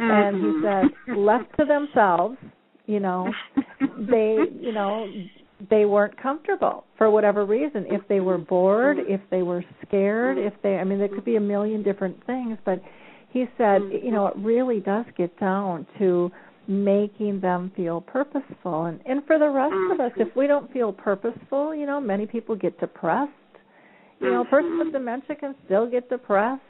and 0.00 0.36
he 0.36 0.42
Mhm. 0.52 0.62
said 0.62 1.16
left 1.16 1.56
to 1.58 1.64
themselves 1.64 2.36
you 2.86 3.00
know 3.00 3.32
they 3.98 4.48
you 4.60 4.72
know 4.72 5.08
they 5.70 5.84
weren't 5.84 6.16
comfortable 6.16 6.84
for 6.96 7.10
whatever 7.10 7.44
reason. 7.44 7.84
If 7.88 8.06
they 8.08 8.20
were 8.20 8.38
bored 8.38 8.98
if 9.16 9.20
they 9.30 9.42
were 9.42 9.64
scared 9.86 10.38
if 10.38 10.54
they 10.62 10.78
i 10.78 10.84
mean 10.84 10.98
there 10.98 11.08
could 11.08 11.24
be 11.24 11.36
a 11.36 11.40
million 11.54 11.82
different 11.82 12.16
things 12.26 12.56
but 12.64 12.80
he 13.30 13.46
said 13.56 13.80
you 14.02 14.10
know 14.10 14.26
it 14.26 14.34
really 14.36 14.80
does 14.80 15.04
get 15.16 15.38
down 15.38 15.86
to 15.98 16.30
making 16.66 17.40
them 17.40 17.72
feel 17.76 18.00
purposeful. 18.00 18.84
And 18.86 19.00
and 19.06 19.24
for 19.26 19.38
the 19.38 19.48
rest 19.48 19.74
of 19.92 20.00
us 20.00 20.12
if 20.16 20.34
we 20.36 20.46
don't 20.46 20.70
feel 20.72 20.92
purposeful 20.92 21.74
you 21.74 21.86
know 21.86 22.00
many 22.00 22.26
people 22.26 22.54
get 22.56 22.78
depressed. 22.80 23.32
You 24.20 24.30
know 24.30 24.40
a 24.42 24.44
person 24.46 24.78
with 24.78 24.88
Mhm. 24.88 24.92
dementia 24.92 25.36
can 25.36 25.54
still 25.64 25.86
get 25.86 26.08
depressed. 26.08 26.62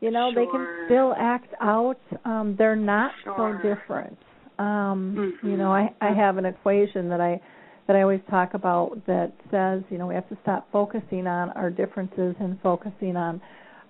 You 0.00 0.10
know 0.10 0.30
they 0.32 0.46
can 0.46 0.66
still 0.86 1.14
act 1.18 1.52
out. 1.60 1.98
Um 2.24 2.54
they're 2.56 2.76
not 2.76 3.12
Sure. 3.24 3.34
so 3.36 3.52
different. 3.68 4.18
Um 4.58 5.34
you 5.42 5.50
Mhm. 5.50 5.58
know 5.58 5.72
i 5.72 5.92
i 6.00 6.10
have 6.12 6.38
an 6.38 6.46
equation 6.46 7.08
that 7.08 7.20
i 7.20 7.40
that 7.86 7.96
i 7.96 8.02
always 8.02 8.20
talk 8.30 8.54
about 8.54 9.04
that 9.06 9.32
says 9.50 9.82
you 9.90 9.98
know 9.98 10.06
we 10.06 10.14
have 10.14 10.28
to 10.28 10.36
stop 10.42 10.66
focusing 10.72 11.26
on 11.26 11.50
our 11.50 11.70
differences 11.70 12.34
and 12.40 12.58
focusing 12.62 13.16
on 13.16 13.40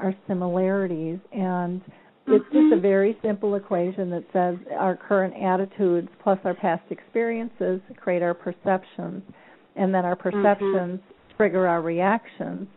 our 0.01 0.15
similarities 0.27 1.19
and 1.33 1.81
it's 2.29 2.45
just 2.47 2.73
a 2.73 2.77
Mhm. 2.77 2.81
very 2.81 3.17
simple 3.23 3.55
equation 3.55 4.11
that 4.11 4.25
says 4.33 4.59
our 4.77 4.97
current 4.97 5.35
attitudes 5.37 6.09
plus 6.23 6.39
our 6.45 6.55
past 6.55 6.83
experiences 6.91 7.81
create 7.97 8.23
our 8.23 8.35
perceptions 8.35 9.23
and 9.77 9.95
then 9.95 10.05
our 10.05 10.17
perceptions 10.17 11.01
trigger 11.37 11.67
our 11.67 11.81
reactions 11.81 12.69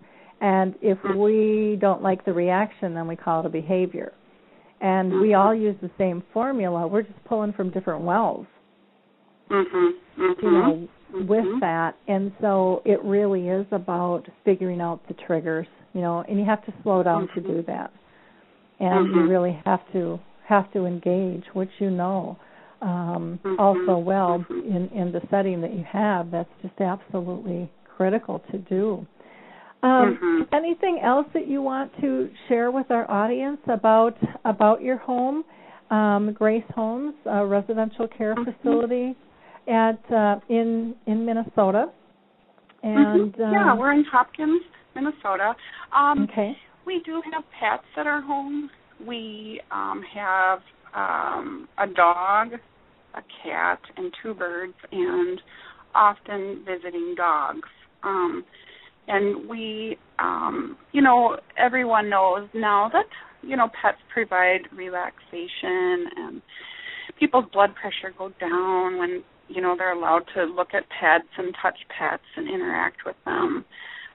and 0.41 0.75
if 0.81 1.01
Mhm. 1.01 1.15
we 1.15 1.75
don't 1.77 2.01
like 2.01 2.23
the 2.25 2.33
reaction 2.33 2.93
then 2.93 3.07
we 3.07 3.15
call 3.15 3.39
it 3.41 3.45
a 3.45 3.49
behavior 3.49 4.13
and 4.81 5.19
we 5.19 5.29
Mhm. 5.29 5.39
all 5.39 5.53
use 5.53 5.77
the 5.81 5.89
same 5.97 6.21
formula 6.31 6.87
we're 6.87 7.01
just 7.01 7.23
pulling 7.25 7.51
from 7.51 7.69
different 7.69 8.01
wells 8.01 8.45
Mhm. 9.49 9.93
Mhm. 10.17 10.41
you 10.43 10.51
know 10.51 10.87
with 11.27 11.59
that 11.59 11.95
and 12.07 12.31
so 12.39 12.81
it 12.85 13.03
really 13.03 13.49
is 13.49 13.65
about 13.71 14.27
figuring 14.45 14.79
out 14.79 15.05
the 15.07 15.13
triggers 15.15 15.67
you 15.93 16.01
know 16.01 16.23
and 16.27 16.39
you 16.39 16.45
have 16.45 16.63
to 16.65 16.73
slow 16.83 17.03
down 17.03 17.27
to 17.35 17.41
Mhm. 17.41 17.47
do 17.47 17.63
that 17.63 17.91
and 18.79 19.09
you 19.09 19.21
Mhm. 19.21 19.29
really 19.29 19.53
have 19.65 19.81
to 19.91 20.19
have 20.45 20.71
to 20.73 20.85
engage 20.85 21.43
which 21.53 21.69
you 21.79 21.89
know 21.89 22.37
um 22.81 23.39
Mhm. 23.43 23.59
also 23.59 23.97
well 23.97 24.39
Mhm. 24.49 24.65
in 24.65 24.87
in 24.89 25.11
the 25.11 25.21
setting 25.29 25.61
that 25.61 25.73
you 25.73 25.83
have 25.83 26.31
that's 26.31 26.49
just 26.61 26.79
absolutely 26.79 27.69
critical 27.85 28.39
to 28.51 28.57
do 28.57 29.05
um 29.83 30.17
Mhm. 30.21 30.47
anything 30.53 30.99
else 30.99 31.27
that 31.33 31.47
you 31.47 31.61
want 31.61 31.91
to 31.99 32.29
share 32.47 32.71
with 32.71 32.89
our 32.91 33.09
audience 33.09 33.61
about 33.67 34.17
about 34.45 34.81
your 34.81 34.97
home 34.97 35.43
um 35.89 36.31
grace 36.33 36.69
homes 36.73 37.13
a 37.25 37.45
residential 37.45 38.07
care 38.07 38.35
facility 38.35 39.15
at 39.67 39.99
uh 40.11 40.39
in 40.49 40.95
in 41.05 41.25
minnesota 41.25 41.91
and 42.81 43.35
yeah, 43.37 43.71
um, 43.73 43.77
we're 43.79 43.91
in 43.91 44.05
Hopkins, 44.05 44.61
Minnesota. 44.99 45.53
Um, 45.95 46.27
okay 46.29 46.53
We 46.85 47.01
do 47.05 47.21
have 47.31 47.43
pets 47.59 47.87
at 47.97 48.07
our 48.07 48.21
home. 48.21 48.69
We 49.05 49.61
um, 49.71 50.01
have 50.13 50.59
um, 50.95 51.67
a 51.77 51.87
dog, 51.87 52.53
a 53.13 53.21
cat, 53.43 53.79
and 53.97 54.13
two 54.21 54.33
birds, 54.33 54.73
and 54.91 55.39
often 55.95 56.63
visiting 56.65 57.15
dogs. 57.15 57.67
Um, 58.03 58.43
and 59.07 59.49
we, 59.49 59.97
um, 60.19 60.77
you 60.91 61.01
know, 61.01 61.37
everyone 61.57 62.09
knows 62.09 62.47
now 62.53 62.89
that 62.93 63.05
you 63.41 63.55
know 63.55 63.69
pets 63.81 63.97
provide 64.13 64.61
relaxation, 64.75 66.05
and 66.15 66.41
people's 67.19 67.45
blood 67.51 67.71
pressure 67.75 68.13
go 68.17 68.31
down 68.39 68.97
when 68.99 69.23
you 69.47 69.61
know 69.61 69.75
they're 69.77 69.93
allowed 69.93 70.23
to 70.35 70.43
look 70.43 70.69
at 70.73 70.83
pets 70.89 71.29
and 71.37 71.55
touch 71.61 71.77
pets 71.97 72.23
and 72.35 72.47
interact 72.47 73.05
with 73.05 73.15
them. 73.25 73.65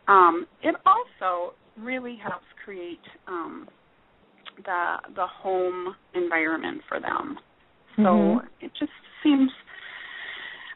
Um, 0.08 0.46
it 0.62 0.74
also 0.86 1.54
really 1.78 2.16
helps 2.16 2.46
create 2.64 3.00
um, 3.26 3.68
the 4.64 4.96
the 5.16 5.26
home 5.26 5.94
environment 6.14 6.82
for 6.88 7.00
them. 7.00 7.38
So 7.96 8.02
Mhm. 8.02 8.48
it 8.60 8.72
just 8.74 8.92
seems. 9.22 9.50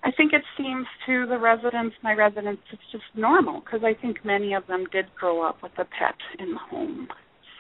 I 0.05 0.13
think 0.13 0.33
it 0.33 0.45
seems 0.57 0.87
to 1.07 1.27
the 1.27 1.37
residents, 1.39 1.97
my 2.03 2.15
residents, 2.15 2.63
it's 2.71 2.87
just 2.93 3.05
normal 3.15 3.61
because 3.61 3.83
I 3.83 3.95
think 3.95 4.25
many 4.25 4.55
of 4.55 4.65
them 4.69 4.85
did 4.93 5.13
grow 5.17 5.43
up 5.43 5.61
with 5.61 5.77
a 5.79 5.85
pet 5.85 6.15
in 6.39 6.53
the 6.53 6.59
home. 6.59 7.09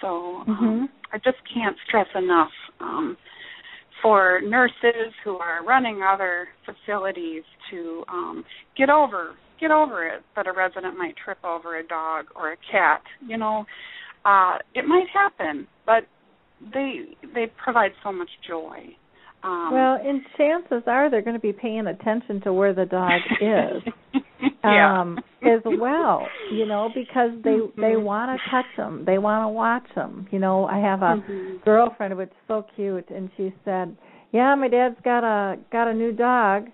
So 0.00 0.44
um, 0.46 0.46
Mhm. 0.46 0.88
I 1.12 1.18
just 1.18 1.44
can't 1.52 1.76
stress 1.86 2.08
enough 2.14 2.52
um, 2.78 3.16
for 4.00 4.40
nurses 4.42 5.12
who 5.24 5.36
are 5.38 5.64
running 5.64 6.02
other 6.02 6.48
facilities 6.64 7.42
to 7.70 8.04
um, 8.08 8.44
get 8.76 8.88
over 8.88 9.34
get 9.60 9.70
over 9.70 10.06
it 10.06 10.22
that 10.36 10.46
a 10.46 10.52
resident 10.52 10.96
might 10.96 11.14
trip 11.22 11.38
over 11.44 11.78
a 11.78 11.86
dog 11.86 12.26
or 12.36 12.52
a 12.52 12.56
cat. 12.70 13.02
You 13.26 13.36
know, 13.38 13.64
uh, 14.24 14.58
it 14.74 14.84
might 14.86 15.06
happen, 15.12 15.66
but 15.86 16.04
they 16.72 17.16
they 17.34 17.46
provide 17.62 17.92
so 18.02 18.12
much 18.12 18.30
joy. 18.46 18.78
Um, 19.44 19.70
well 19.72 19.98
and 20.04 20.22
chances 20.36 20.82
are 20.88 21.08
they're 21.08 21.22
going 21.22 21.36
to 21.36 21.40
be 21.40 21.52
paying 21.52 21.86
attention 21.86 22.40
to 22.40 22.52
where 22.52 22.74
the 22.74 22.86
dog 22.86 23.22
is 23.40 23.82
yeah. 24.64 25.00
um 25.00 25.20
as 25.44 25.60
well 25.64 26.28
you 26.50 26.66
know 26.66 26.90
because 26.92 27.30
they 27.44 27.58
they 27.76 27.94
Mhm. 27.94 28.02
want 28.02 28.42
to 28.42 28.50
touch 28.50 28.66
them 28.76 29.04
they 29.06 29.18
want 29.18 29.44
to 29.44 29.48
watch 29.48 29.86
them 29.94 30.26
you 30.32 30.40
know 30.40 30.66
i 30.66 30.78
have 30.78 31.02
a 31.02 31.14
Mhm. 31.28 31.62
girlfriend 31.64 32.16
which 32.16 32.30
is 32.30 32.34
so 32.48 32.62
cute 32.74 33.08
and 33.10 33.30
she 33.36 33.54
said 33.64 33.96
yeah 34.32 34.56
my 34.56 34.66
dad's 34.66 35.00
got 35.04 35.22
a 35.22 35.56
got 35.70 35.86
a 35.86 35.94
new 35.94 36.10
dog 36.10 36.66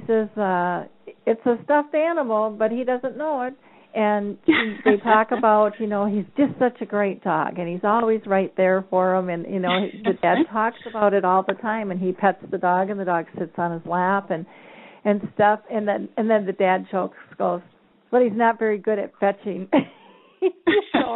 she 0.00 0.06
says 0.06 0.28
uh 0.36 0.84
it's 1.26 1.44
a 1.46 1.56
stuffed 1.64 1.94
animal 1.94 2.50
but 2.58 2.70
he 2.70 2.84
doesn't 2.84 3.16
know 3.16 3.42
it 3.42 3.54
and 3.94 4.36
he- 4.46 4.76
they 4.84 4.96
talk 5.02 5.28
about 5.36 5.72
you 5.78 5.86
know 5.86 6.06
he's 6.06 6.24
just 6.36 6.58
such 6.58 6.80
a 6.80 6.86
great 6.86 7.22
dog 7.22 7.58
and 7.58 7.68
he's 7.68 7.84
always 7.84 8.20
right 8.26 8.52
there 8.56 8.84
for 8.90 9.14
him 9.14 9.28
and 9.28 9.46
you 9.52 9.60
know 9.60 9.88
he- 9.90 10.02
the 10.02 10.14
dad 10.20 10.38
talks 10.52 10.78
about 10.88 11.14
it 11.14 11.24
all 11.24 11.44
the 11.46 11.54
time 11.54 11.90
and 11.90 12.00
he 12.00 12.12
pets 12.12 12.38
the 12.50 12.58
dog 12.58 12.90
and 12.90 12.98
the 12.98 13.04
dog 13.04 13.26
sits 13.38 13.52
on 13.58 13.72
his 13.72 13.86
lap 13.86 14.30
and 14.30 14.44
and 15.04 15.20
stuff 15.34 15.60
and 15.70 15.86
then 15.86 16.08
and 16.16 16.28
then 16.28 16.46
the 16.46 16.52
dad 16.52 16.86
jokes 16.90 17.18
goes 17.38 17.60
but 18.10 18.22
he's 18.22 18.32
not 18.32 18.60
very 18.60 18.78
good 18.78 19.00
at 19.00 19.10
fetching. 19.18 19.68
know? 20.94 21.14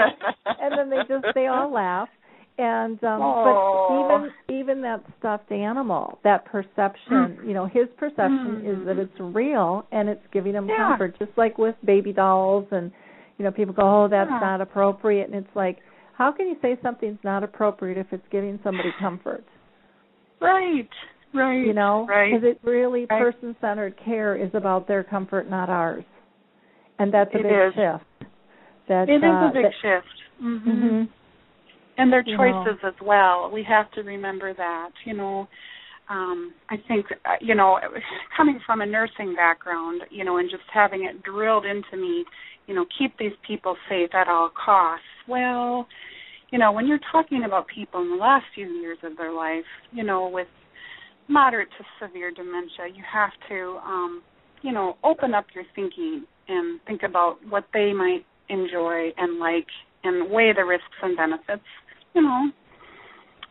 and 0.60 0.76
then 0.76 0.90
they 0.90 0.96
just 1.06 1.24
they 1.34 1.46
all 1.46 1.72
laugh. 1.72 2.08
And 2.58 3.02
um 3.04 3.22
Aw. 3.22 3.44
but 3.44 3.94
even 4.50 4.60
even 4.60 4.82
that 4.82 5.04
stuffed 5.18 5.52
animal, 5.52 6.18
that 6.24 6.44
perception, 6.44 7.38
you 7.46 7.54
know, 7.54 7.66
his 7.66 7.86
perception 7.96 8.62
is 8.66 8.84
that 8.84 8.98
it's 8.98 9.14
real 9.20 9.86
and 9.92 10.08
it's 10.08 10.26
giving 10.32 10.54
him 10.54 10.66
Yeah. 10.68 10.76
comfort, 10.88 11.16
just 11.18 11.30
like 11.36 11.56
with 11.56 11.76
baby 11.84 12.12
dolls 12.12 12.66
and 12.72 12.90
you 13.38 13.44
know, 13.44 13.52
people 13.52 13.72
go, 13.72 13.82
"Oh, 14.04 14.08
that's 14.08 14.28
Yeah. 14.28 14.40
not 14.40 14.60
appropriate." 14.60 15.26
And 15.30 15.36
it's 15.36 15.54
like, 15.54 15.78
how 16.14 16.32
can 16.32 16.48
you 16.48 16.56
say 16.60 16.76
something's 16.82 17.22
not 17.22 17.44
appropriate 17.44 17.96
if 17.96 18.12
it's 18.12 18.26
giving 18.30 18.58
somebody 18.64 18.90
comfort? 18.98 19.44
Right. 20.40 20.88
Right. 21.32 21.64
You 21.64 21.72
know, 21.74 22.06
Right. 22.08 22.32
because 22.32 22.42
it 22.44 22.58
really 22.64 23.06
Right. 23.08 23.22
person-centered 23.22 23.96
care 23.98 24.34
is 24.34 24.52
about 24.54 24.88
their 24.88 25.04
comfort, 25.04 25.48
not 25.48 25.68
ours, 25.68 26.04
and 26.98 27.12
that's 27.12 27.32
a 27.34 27.38
It 27.38 27.42
big 27.44 27.52
is. 27.52 27.74
shift. 27.74 28.04
That 28.88 29.08
It 29.08 29.22
is 29.22 29.22
uh, 29.22 29.48
a 29.48 29.50
big 29.52 29.62
that, 29.62 29.74
shift. 29.74 30.22
Mhm. 30.42 30.60
hmm 30.64 31.04
and 31.98 32.12
their 32.12 32.22
choices 32.22 32.78
as 32.84 32.94
well. 33.02 33.50
We 33.52 33.64
have 33.68 33.90
to 33.92 34.02
remember 34.02 34.54
that. 34.54 34.90
You 35.04 35.14
know, 35.14 35.48
um, 36.08 36.54
I 36.70 36.76
think 36.88 37.06
uh, 37.26 37.34
you 37.40 37.54
know, 37.54 37.78
coming 38.36 38.60
from 38.64 38.80
a 38.80 38.86
nursing 38.86 39.34
background, 39.34 40.02
you 40.10 40.24
know, 40.24 40.38
and 40.38 40.50
just 40.50 40.62
having 40.72 41.04
it 41.04 41.22
drilled 41.22 41.66
into 41.66 41.96
me, 42.00 42.24
you 42.66 42.74
know, 42.74 42.86
keep 42.98 43.18
these 43.18 43.32
people 43.46 43.76
safe 43.88 44.14
at 44.14 44.28
all 44.28 44.50
costs. 44.64 45.04
Well, 45.28 45.86
you 46.50 46.58
know, 46.58 46.72
when 46.72 46.86
you're 46.86 47.00
talking 47.12 47.44
about 47.44 47.66
people 47.66 48.00
in 48.00 48.10
the 48.10 48.16
last 48.16 48.46
few 48.54 48.66
years 48.66 48.98
of 49.02 49.16
their 49.16 49.32
life, 49.32 49.66
you 49.92 50.04
know, 50.04 50.28
with 50.28 50.48
moderate 51.28 51.68
to 51.76 51.84
severe 52.00 52.30
dementia, 52.30 52.86
you 52.94 53.02
have 53.12 53.32
to, 53.48 53.78
um, 53.84 54.22
you 54.62 54.72
know, 54.72 54.96
open 55.04 55.34
up 55.34 55.46
your 55.54 55.64
thinking 55.74 56.24
and 56.48 56.80
think 56.86 57.02
about 57.02 57.36
what 57.50 57.64
they 57.74 57.92
might 57.92 58.24
enjoy 58.48 59.10
and 59.18 59.38
like 59.38 59.66
and 60.04 60.30
weigh 60.30 60.52
the 60.56 60.64
risks 60.64 60.86
and 61.02 61.16
benefits. 61.16 61.66
You 62.14 62.22
know, 62.22 62.50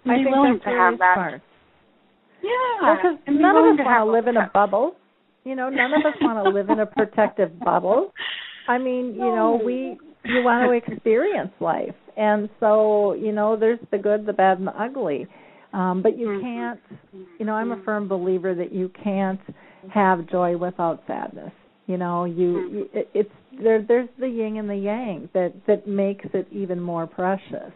I 0.05 0.15
think 0.15 0.29
willing 0.29 0.59
to 0.59 0.69
have 0.69 0.97
that. 0.99 1.13
smart. 1.15 1.41
Yeah, 2.43 2.95
because 2.95 3.17
none 3.27 3.55
of 3.55 3.79
us 3.79 3.85
want 3.85 4.07
to 4.07 4.11
live 4.11 4.27
in 4.27 4.37
a 4.37 4.49
bubble. 4.53 4.95
You 5.43 5.55
know, 5.55 5.69
none 5.69 5.93
of 5.93 6.05
us 6.05 6.13
want 6.21 6.37
to 6.37 6.49
live 6.49 6.69
in 6.69 6.79
a 6.79 6.85
protective 6.85 7.57
bubble. 7.63 8.13
I 8.67 8.77
mean, 8.77 9.13
you 9.15 9.21
know, 9.35 9.61
we 9.63 9.97
you 10.25 10.43
want 10.43 10.65
to 10.65 10.71
experience 10.93 11.51
life, 11.59 11.95
and 12.17 12.49
so 12.59 13.13
you 13.13 13.31
know, 13.31 13.55
there's 13.55 13.79
the 13.91 13.97
good, 13.97 14.25
the 14.25 14.33
bad, 14.33 14.59
and 14.59 14.67
the 14.67 14.81
ugly. 14.81 15.27
Um, 15.73 16.01
but 16.01 16.17
you 16.17 16.27
Mhm. 16.27 16.41
can't. 16.41 16.79
You 17.39 17.45
know, 17.45 17.53
I'm 17.53 17.71
a 17.71 17.77
Mhm. 17.77 17.85
firm 17.85 18.07
believer 18.07 18.55
that 18.55 18.71
you 18.71 18.89
can't 18.89 19.39
have 19.89 20.25
joy 20.27 20.57
without 20.57 21.03
sadness. 21.07 21.51
You 21.85 21.97
know, 21.97 22.25
you, 22.25 22.53
Mhm. 22.53 22.71
you 22.73 22.89
it, 22.93 23.09
it's 23.13 23.33
there. 23.61 23.81
There's 23.81 24.09
the 24.17 24.27
yin 24.27 24.57
and 24.57 24.69
the 24.69 24.75
yang 24.75 25.29
that 25.33 25.53
that 25.67 25.87
makes 25.87 26.25
it 26.33 26.47
even 26.51 26.79
more 26.81 27.07
precious. 27.07 27.71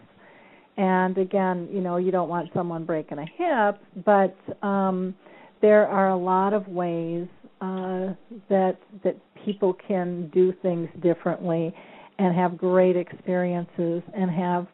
And 0.78 1.18
again, 1.18 1.68
you 1.72 1.82
know, 1.82 1.98
you 1.98 2.12
don't 2.12 2.30
want 2.30 2.50
someone 2.54 2.86
breaking 2.86 3.20
a 3.20 3.26
hip, 3.26 3.82
but 4.06 4.36
um 4.66 5.16
there 5.62 5.88
are 5.88 6.10
a 6.10 6.18
lot 6.18 6.54
of 6.54 6.68
ways 6.68 7.28
uh 7.62 8.14
that 8.50 8.78
that 9.04 9.16
people 9.46 9.76
can 9.88 10.30
do 10.34 10.54
things 10.62 10.90
differently 11.02 11.74
and 12.20 12.36
have 12.36 12.58
great 12.58 12.96
experiences 12.96 14.02
and 14.16 14.30
have 14.32 14.68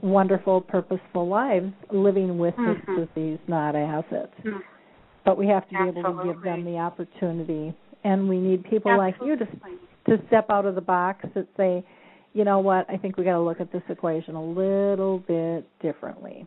wonderful 0.00 0.60
purposeful 0.60 1.28
lives 1.28 1.72
living 1.92 2.38
with 2.38 2.54
Mhm. 2.56 2.86
this 2.96 3.06
disease 3.06 3.38
not 3.46 3.76
as 3.76 4.04
it 4.10 4.30
Mm. 4.44 4.60
but 5.24 5.38
we 5.38 5.46
have 5.46 5.68
to 5.68 5.74
be 5.78 5.88
able 5.88 6.02
to 6.02 6.24
give 6.24 6.42
them 6.42 6.64
the 6.64 6.78
opportunity 6.78 7.72
and 8.04 8.28
we 8.28 8.38
need 8.38 8.64
people 8.64 8.96
like 8.96 9.14
you 9.22 9.36
to 9.36 9.42
Absolutely. 9.44 9.78
to 10.06 10.26
step 10.26 10.50
out 10.50 10.66
of 10.66 10.74
the 10.74 10.80
box 10.80 11.24
that 11.34 11.46
say, 11.56 11.84
you 12.32 12.44
know 12.44 12.60
what, 12.60 12.88
I 12.88 12.96
think 12.96 13.16
we 13.16 13.24
got 13.24 13.32
to 13.32 13.40
look 13.40 13.60
at 13.60 13.72
this 13.72 13.82
equation 13.88 14.34
a 14.34 14.44
little 14.44 15.18
bit 15.18 15.66
differently. 15.80 16.46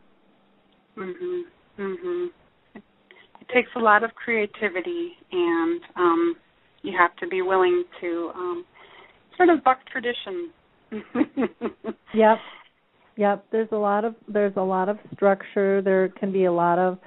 Mhm. 0.97 1.43
Mhm. 1.77 2.31
It 2.75 3.49
takes 3.53 3.69
a 3.75 3.79
lot 3.79 4.03
of 4.03 4.15
creativity, 4.15 5.17
and 5.31 5.81
um, 5.95 6.35
you 6.81 6.97
have 6.97 7.15
to 7.17 7.27
be 7.27 7.41
willing 7.41 7.83
to 8.01 8.31
um, 8.33 8.65
sort 9.37 9.49
of 9.49 9.63
buck 9.63 9.79
tradition. 9.91 10.51
Yep. 12.13 12.37
Yep, 13.17 13.45
there's 13.51 13.67
a 13.71 13.77
lot 13.77 14.05
of 14.05 14.15
there's 14.27 14.55
a 14.55 14.61
lot 14.61 14.87
of 14.87 14.97
structure. 15.13 15.81
There 15.81 16.09
can 16.09 16.31
be 16.31 16.45
a 16.45 16.51
lot 16.51 16.79
of 16.79 16.97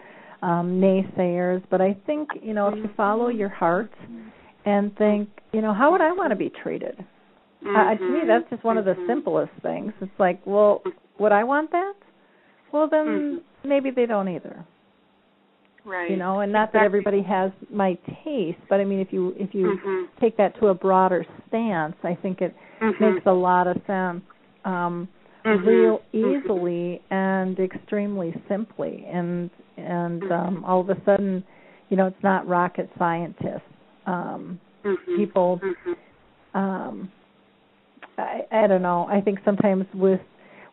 um 0.43 0.81
naysayers, 0.81 1.63
but 1.71 1.81
I 1.81 1.97
think, 2.07 2.29
you 2.43 2.53
know, 2.55 2.69
if 2.69 2.77
you 2.77 2.91
follow 2.97 3.29
your 3.29 3.49
heart 3.49 3.91
and 4.65 4.95
think, 4.97 5.29
you 5.53 5.61
know, 5.63 5.73
how 5.73 5.93
would 5.93 6.01
I 6.01 6.13
want 6.13 6.31
to 6.31 6.37
be 6.37 6.51
treated? 6.63 7.05
Uh, 7.67 7.95
to 7.95 8.09
me, 8.09 8.21
that's 8.27 8.49
just 8.51 8.65
one 8.65 8.79
of 8.79 8.85
the 8.85 8.95
Mhm. 8.95 9.07
simplest 9.07 9.53
things. 9.63 9.93
It's 10.01 10.19
like, 10.19 10.41
well, 10.47 10.83
would 11.19 11.33
I 11.33 11.45
want 11.45 11.71
that? 11.73 11.95
Well, 12.73 12.89
then 12.89 13.07
Mhm. 13.07 13.43
maybe 13.65 13.91
they 13.91 14.07
don't 14.07 14.29
either. 14.29 14.65
Right. 15.85 16.11
You 16.11 16.17
know, 16.17 16.41
and 16.41 16.53
not 16.53 16.73
that 16.73 16.83
everybody 16.83 17.23
has 17.23 17.51
my 17.71 17.95
taste, 18.25 18.61
but 18.69 18.81
I 18.81 18.85
mean, 18.85 19.01
if 19.01 19.13
you 19.13 19.35
if 19.37 19.55
you 19.55 19.79
Mhm. 19.79 20.09
take 20.21 20.37
that 20.37 20.55
to 20.57 20.69
a 20.69 20.75
broader 20.75 21.25
stance, 21.47 21.97
I 22.03 22.15
think 22.15 22.43
it 22.43 22.55
Mhm. 22.81 23.01
makes 23.01 23.27
a 23.27 23.33
lot 23.33 23.67
of 23.67 23.81
sense. 23.87 24.23
Um, 24.65 25.09
Mhm. 25.45 25.67
real 25.67 26.03
easily 26.13 27.01
and 27.11 27.59
extremely 27.59 28.35
simply, 28.49 29.05
and 29.07 29.51
and 29.77 30.31
um, 30.31 30.65
all 30.65 30.81
of 30.81 30.91
a 30.91 31.01
sudden, 31.05 31.43
you 31.89 31.97
know, 31.97 32.07
it's 32.07 32.23
not 32.23 32.47
rocket 32.47 32.91
scientists. 32.99 33.63
Um, 34.07 34.61
people 35.17 35.61
um 36.55 37.11
I, 38.19 38.41
I 38.51 38.67
don't 38.67 38.83
know. 38.83 39.07
I 39.09 39.21
think 39.21 39.39
sometimes 39.45 39.87
with 39.95 40.21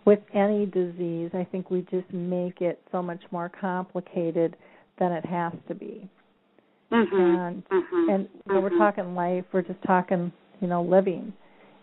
with 0.06 0.20
any 0.36 0.68
disease, 0.68 1.32
I 1.34 1.48
think 1.52 1.72
we 1.72 1.82
just 1.90 2.12
make 2.14 2.62
it 2.62 2.80
so 2.92 3.02
much 3.02 3.22
more 3.32 3.50
complicated 3.50 4.56
than 5.00 5.12
it 5.12 5.26
has 5.26 5.52
to 5.68 5.74
be. 5.74 6.08
Mhm. 6.92 7.14
And 7.14 7.64
Mhm. 7.70 8.10
and 8.10 8.30
when 8.46 8.62
we're 8.62 8.70
Mhm. 8.70 8.78
talking 8.78 9.16
life, 9.16 9.46
we're 9.52 9.64
just 9.64 9.82
talking, 9.82 10.32
you 10.62 10.68
know, 10.68 10.84
living. 10.84 11.34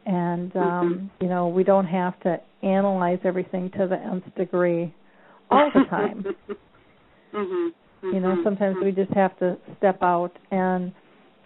And 0.06 0.56
um, 0.56 0.94
Mhm. 0.94 1.10
you 1.20 1.28
know, 1.28 1.48
we 1.48 1.64
don't 1.64 1.86
have 1.86 2.18
to 2.20 2.40
analyze 2.62 3.18
everything 3.24 3.70
to 3.70 3.86
the 3.86 3.98
nth 3.98 4.34
degree 4.34 4.94
all 5.50 5.70
the 5.70 5.84
time. 5.84 6.24
mhm. 7.32 7.72
you 8.02 8.20
know, 8.20 8.40
sometimes 8.42 8.76
we 8.82 8.92
just 8.92 9.12
have 9.12 9.36
to 9.38 9.56
step 9.78 10.02
out 10.02 10.36
and 10.50 10.92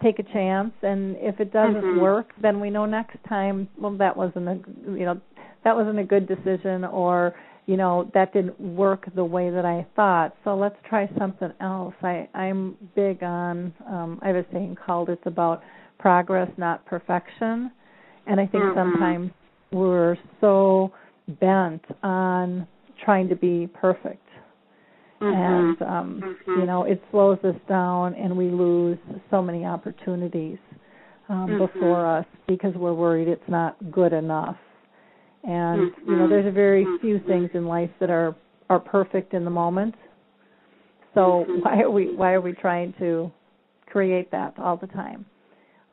take 0.01 0.19
a 0.19 0.23
chance 0.23 0.71
and 0.83 1.15
if 1.17 1.39
it 1.39 1.51
doesn't 1.51 1.83
Mhm. 1.83 1.99
work 2.01 2.33
then 2.41 2.59
we 2.59 2.69
know 2.69 2.85
next 2.85 3.17
time 3.23 3.67
well 3.77 3.91
that 3.97 4.15
wasn't 4.15 4.47
a 4.47 4.59
you 4.91 5.05
know 5.05 5.19
that 5.63 5.75
wasn't 5.75 5.97
a 5.97 6.03
good 6.03 6.27
decision 6.27 6.85
or 6.85 7.33
you 7.65 7.77
know 7.77 8.09
that 8.13 8.31
didn't 8.33 8.59
work 8.59 9.05
the 9.15 9.23
way 9.25 9.49
that 9.49 9.65
I 9.65 9.85
thought 9.95 10.35
so 10.43 10.55
let's 10.55 10.77
try 10.83 11.09
something 11.17 11.51
else 11.59 11.95
I 12.03 12.27
I'm 12.33 12.75
big 12.95 13.23
on 13.23 13.73
um 13.89 14.19
I 14.21 14.27
have 14.27 14.35
a 14.37 14.45
saying 14.51 14.75
called 14.75 15.09
it's 15.09 15.25
about 15.25 15.63
progress 15.97 16.49
not 16.57 16.85
perfection 16.85 17.71
and 18.27 18.39
I 18.39 18.45
think 18.45 18.63
Mhm. 18.63 18.75
sometimes 18.75 19.31
we're 19.71 20.17
so 20.39 20.91
bent 21.39 21.83
on 22.03 22.67
trying 23.03 23.27
to 23.29 23.35
be 23.35 23.67
perfect 23.67 24.26
Mhm. 25.21 25.33
and 25.33 25.81
um 25.81 26.37
Mhm. 26.47 26.57
you 26.59 26.65
know 26.65 26.83
it 26.83 27.01
slows 27.11 27.39
us 27.43 27.55
down 27.67 28.13
and 28.15 28.35
we 28.37 28.49
lose 28.49 28.99
so 29.31 29.41
many 29.41 29.65
opportunities 29.65 30.59
um 31.29 31.51
Mhm. 31.51 31.57
before 31.57 32.05
us 32.05 32.25
because 32.47 32.75
we're 32.75 32.93
worried 32.93 33.27
it's 33.27 33.47
not 33.49 33.75
good 33.91 34.13
enough 34.13 34.57
and 35.43 35.91
you 36.05 36.15
know 36.15 36.25
Mhm. 36.25 36.29
there's 36.29 36.45
a 36.45 36.51
very 36.51 36.85
few 36.99 37.17
Mhm. 37.19 37.25
things 37.25 37.49
in 37.55 37.65
life 37.67 37.89
that 37.99 38.09
are 38.09 38.35
are 38.69 38.79
perfect 38.79 39.33
in 39.33 39.43
the 39.43 39.49
moment 39.49 39.95
so 41.15 41.45
Mhm. 41.45 41.63
why 41.63 41.81
are 41.81 41.89
we 41.89 42.13
why 42.15 42.33
are 42.33 42.41
we 42.41 42.53
trying 42.53 42.93
to 42.93 43.31
create 43.87 44.29
that 44.31 44.53
all 44.59 44.77
the 44.77 44.87
time 44.87 45.25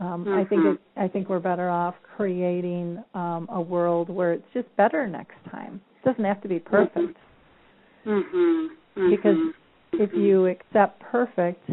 um 0.01 0.27
i 0.35 0.45
think 0.45 0.65
it 0.67 0.79
i 0.97 1.09
think 1.09 1.29
we're 1.31 1.39
better 1.39 1.71
off 1.71 1.95
creating 2.17 3.03
um 3.15 3.49
a 3.53 3.61
world 3.61 4.11
where 4.11 4.33
it's 4.33 4.53
just 4.53 4.69
better 4.77 5.07
next 5.07 5.43
time 5.51 5.81
it 6.03 6.05
doesn't 6.09 6.25
have 6.25 6.43
to 6.43 6.49
be 6.49 6.59
perfect 6.59 7.17
Mhm. 8.05 8.71
Mhm. 8.97 9.11
Because 9.11 9.37
if 9.95 10.13
you 10.15 10.47
accept 10.47 11.01
perfect, 11.01 11.69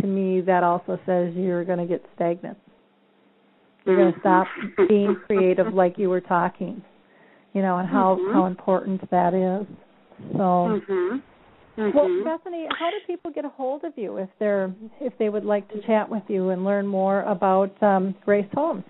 to 0.00 0.06
me 0.06 0.40
that 0.42 0.62
also 0.62 0.98
says 1.06 1.34
you're 1.34 1.64
going 1.64 1.78
to 1.78 1.86
get 1.86 2.04
stagnant. 2.14 2.58
You're 3.84 3.96
going 3.96 4.12
to 4.12 4.20
stop 4.20 4.46
Mhm. 4.56 4.88
being 4.88 5.16
creative, 5.26 5.74
like 5.74 5.98
you 5.98 6.08
were 6.10 6.20
talking. 6.20 6.82
You 7.52 7.62
know, 7.62 7.78
and 7.78 7.88
how 7.88 8.16
Mhm. 8.16 8.32
how 8.32 8.46
important 8.46 9.08
that 9.10 9.32
is. 9.32 9.66
So, 10.32 10.80
Mhm. 10.82 11.22
well, 11.94 12.08
Mhm. 12.08 12.24
Bethany, 12.24 12.66
how 12.78 12.90
do 12.90 12.96
people 13.06 13.30
get 13.30 13.44
a 13.44 13.48
hold 13.48 13.84
of 13.84 13.96
you 13.96 14.16
if 14.16 14.28
they're 14.38 14.72
if 15.00 15.16
they 15.18 15.28
would 15.28 15.44
like 15.44 15.68
to 15.68 15.80
chat 15.82 16.08
with 16.08 16.28
you 16.28 16.50
and 16.50 16.64
learn 16.64 16.86
more 16.86 17.22
about 17.22 17.70
um, 17.82 18.14
Grace 18.24 18.50
Homes? 18.54 18.84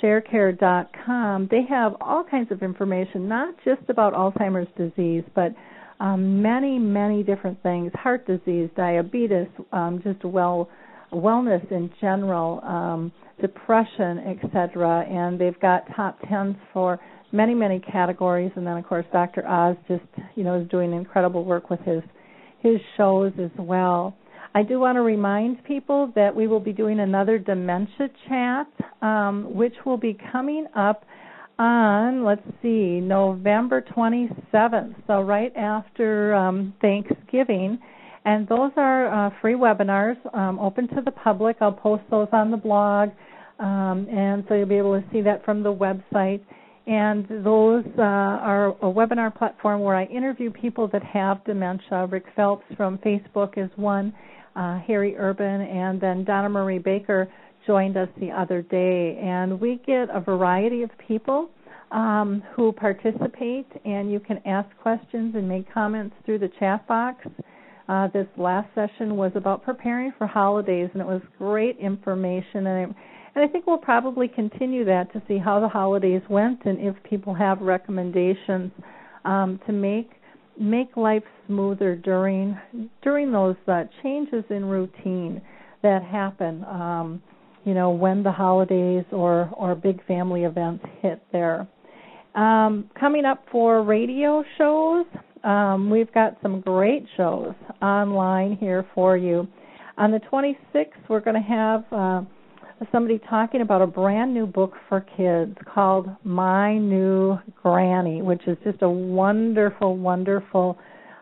sharecare.com. 0.01 1.47
They 1.49 1.63
have 1.69 1.95
all 2.01 2.23
kinds 2.23 2.51
of 2.51 2.61
information, 2.61 3.27
not 3.27 3.55
just 3.65 3.81
about 3.89 4.13
Alzheimer's 4.13 4.67
disease, 4.77 5.23
but 5.35 5.53
um, 5.99 6.41
many, 6.41 6.77
many 6.77 7.23
different 7.23 7.61
things 7.63 7.91
heart 7.95 8.25
disease, 8.27 8.69
diabetes, 8.75 9.47
um, 9.71 10.01
just 10.03 10.23
well 10.23 10.69
wellness 11.11 11.71
in 11.71 11.89
general, 12.01 12.59
um, 12.63 13.11
depression, 13.41 14.19
etc. 14.19 15.05
And 15.09 15.39
they've 15.39 15.59
got 15.59 15.83
top 15.95 16.19
tens 16.27 16.55
for 16.73 16.99
many, 17.31 17.53
many 17.53 17.79
categories. 17.79 18.51
And 18.55 18.65
then, 18.65 18.77
of 18.77 18.85
course, 18.85 19.05
Dr. 19.11 19.47
Oz 19.47 19.75
just 19.87 20.03
you 20.35 20.43
know 20.43 20.61
is 20.61 20.69
doing 20.69 20.93
incredible 20.93 21.43
work 21.45 21.69
with 21.69 21.79
his 21.81 22.01
his 22.59 22.77
shows 22.97 23.31
as 23.41 23.51
well. 23.57 24.15
I 24.53 24.63
do 24.63 24.79
want 24.79 24.95
to 24.95 25.01
remind 25.01 25.63
people 25.63 26.11
that 26.15 26.35
we 26.35 26.47
will 26.47 26.59
be 26.59 26.73
doing 26.73 26.99
another 26.99 27.37
dementia 27.37 28.09
chat, 28.27 28.67
um, 29.01 29.53
which 29.53 29.75
will 29.85 29.97
be 29.97 30.17
coming 30.31 30.67
up 30.75 31.05
on, 31.59 32.23
let's 32.23 32.45
see, 32.61 32.99
November 32.99 33.81
27th, 33.81 34.95
so 35.07 35.21
right 35.21 35.55
after 35.55 36.35
um, 36.35 36.73
Thanksgiving. 36.81 37.79
And 38.25 38.47
those 38.47 38.71
are 38.75 39.27
uh, 39.27 39.29
free 39.41 39.53
webinars 39.55 40.17
um, 40.35 40.59
open 40.59 40.87
to 40.89 41.01
the 41.03 41.11
public. 41.11 41.57
I'll 41.61 41.71
post 41.71 42.03
those 42.11 42.27
on 42.33 42.51
the 42.51 42.57
blog, 42.57 43.09
um, 43.59 44.07
and 44.09 44.43
so 44.47 44.55
you'll 44.55 44.67
be 44.67 44.75
able 44.75 44.99
to 44.99 45.07
see 45.11 45.21
that 45.21 45.45
from 45.45 45.63
the 45.63 45.73
website. 45.73 46.41
And 46.87 47.27
those 47.43 47.83
uh, 47.97 48.01
are 48.01 48.69
a 48.69 48.91
webinar 48.91 49.35
platform 49.35 49.81
where 49.81 49.95
I 49.95 50.05
interview 50.05 50.49
people 50.49 50.87
that 50.93 51.03
have 51.03 51.43
dementia. 51.43 52.07
Rick 52.09 52.23
Phelps 52.33 52.63
from 52.77 52.97
Facebook 52.99 53.57
is 53.57 53.69
one 53.75 54.13
uh, 54.55 54.79
Harry 54.87 55.15
Urban, 55.17 55.61
and 55.61 55.99
then 55.99 56.23
Donna 56.23 56.47
Marie 56.47 56.79
Baker 56.79 57.27
joined 57.65 57.97
us 57.97 58.07
the 58.21 58.31
other 58.31 58.61
day. 58.61 59.19
And 59.21 59.59
we 59.59 59.81
get 59.85 60.07
a 60.13 60.21
variety 60.21 60.83
of 60.83 60.89
people 61.05 61.49
um, 61.91 62.41
who 62.55 62.71
participate, 62.71 63.67
and 63.83 64.09
you 64.09 64.21
can 64.21 64.41
ask 64.45 64.69
questions 64.81 65.35
and 65.35 65.47
make 65.47 65.71
comments 65.73 66.15
through 66.25 66.39
the 66.39 66.49
chat 66.57 66.87
box. 66.87 67.27
Uh, 67.89 68.07
this 68.13 68.27
last 68.37 68.67
session 68.75 69.17
was 69.17 69.33
about 69.35 69.63
preparing 69.63 70.13
for 70.17 70.25
holidays, 70.25 70.89
and 70.93 71.01
it 71.01 71.07
was 71.07 71.21
great 71.37 71.77
information. 71.79 72.65
And, 72.65 72.95
and 73.37 73.47
I 73.47 73.51
think 73.51 73.67
we'll 73.67 73.77
probably 73.77 74.27
continue 74.27 74.83
that 74.85 75.13
to 75.13 75.21
see 75.27 75.37
how 75.37 75.59
the 75.59 75.67
holidays 75.67 76.23
went 76.27 76.65
and 76.65 76.79
if 76.79 76.95
people 77.07 77.35
have 77.35 77.61
recommendations 77.61 78.71
um, 79.25 79.59
to 79.67 79.73
make 79.73 80.09
make 80.59 80.97
life 80.97 81.21
smoother 81.45 81.95
during 81.95 82.57
during 83.03 83.31
those 83.31 83.55
uh, 83.67 83.83
changes 84.01 84.43
in 84.49 84.65
routine 84.65 85.39
that 85.83 86.01
happen. 86.01 86.65
Um, 86.65 87.21
you 87.63 87.75
know, 87.75 87.91
when 87.91 88.23
the 88.23 88.31
holidays 88.31 89.05
or 89.11 89.51
or 89.55 89.75
big 89.75 90.03
family 90.07 90.45
events 90.45 90.83
hit 91.03 91.21
there. 91.31 91.67
Um, 92.33 92.89
coming 92.99 93.23
up 93.23 93.45
for 93.51 93.83
radio 93.83 94.43
shows, 94.57 95.05
um, 95.43 95.91
we've 95.91 96.11
got 96.11 96.37
some 96.41 96.61
great 96.61 97.05
shows 97.15 97.53
online 97.83 98.57
here 98.59 98.83
for 98.95 99.15
you. 99.15 99.47
On 99.99 100.09
the 100.09 100.21
26th, 100.31 100.87
we're 101.07 101.19
going 101.19 101.35
to 101.35 101.47
have 101.47 101.83
uh, 101.91 102.21
somebody 102.91 103.19
talking 103.29 103.61
about 103.61 103.81
a 103.81 103.87
brand 103.87 104.33
new 104.33 104.45
book 104.45 104.73
for 104.87 105.05
kids 105.15 105.57
called 105.73 106.07
My 106.23 106.77
New 106.77 107.37
Granny, 107.61 108.21
which 108.21 108.41
is 108.47 108.57
just 108.63 108.81
a 108.81 108.89
wonderful, 108.89 109.97
wonderful 109.97 110.77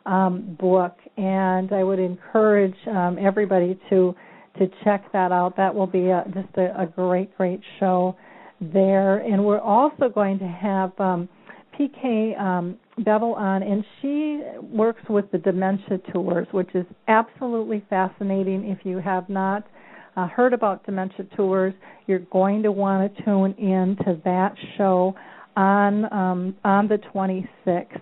um, 0.05 0.57
book, 0.59 0.97
and 1.17 1.71
I 1.71 1.83
would 1.83 1.99
encourage 1.99 2.75
um, 2.87 3.17
everybody 3.19 3.79
to 3.89 4.15
to 4.59 4.67
check 4.85 5.11
that 5.11 5.33
out. 5.33 5.57
That 5.57 5.75
will 5.75 5.87
be 5.87 6.07
a, 6.09 6.23
just 6.33 6.55
a, 6.57 6.83
a 6.83 6.85
great, 6.85 7.35
great 7.35 7.59
show 7.79 8.15
there. 8.61 9.17
And 9.17 9.43
we're 9.43 9.59
also 9.59 10.07
going 10.07 10.39
to 10.39 10.47
have 10.47 10.93
um, 10.97 11.27
PK 11.77 12.39
um, 12.39 12.77
Beville 12.99 13.33
on, 13.33 13.63
and 13.63 13.83
she 14.01 14.41
works 14.61 15.01
with 15.09 15.29
the 15.31 15.37
dementia 15.37 15.97
tours, 16.13 16.47
which 16.51 16.69
is 16.73 16.85
absolutely 17.09 17.83
fascinating. 17.89 18.63
If 18.65 18.85
you 18.85 18.99
have 18.99 19.27
not 19.27 19.67
uh, 20.15 20.27
heard 20.27 20.53
about 20.53 20.85
dementia 20.85 21.25
tours, 21.35 21.73
you're 22.07 22.19
going 22.19 22.63
to 22.63 22.71
want 22.71 23.15
to 23.15 23.23
tune 23.23 23.53
in 23.57 23.97
to 24.05 24.19
that 24.23 24.55
show 24.77 25.15
on 25.55 26.11
um, 26.13 26.55
on 26.63 26.87
the 26.87 26.97
26th. 27.13 28.01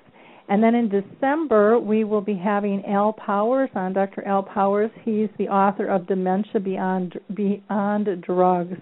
And 0.50 0.62
then 0.62 0.76
in 0.76 0.90
December, 0.90 1.80
we 1.80 2.04
will 2.04 2.22
be 2.22 2.36
having 2.36 2.84
Al 2.86 3.14
Powers 3.14 3.70
on. 3.76 3.94
Dr. 3.94 4.28
Al 4.28 4.44
Powers, 4.44 4.92
he's 5.04 5.30
the 5.38 5.48
author 5.48 5.88
of 5.88 6.06
Dementia 6.08 6.60
Beyond 6.60 7.20
Beyond 7.34 8.22
Drugs, 8.22 8.78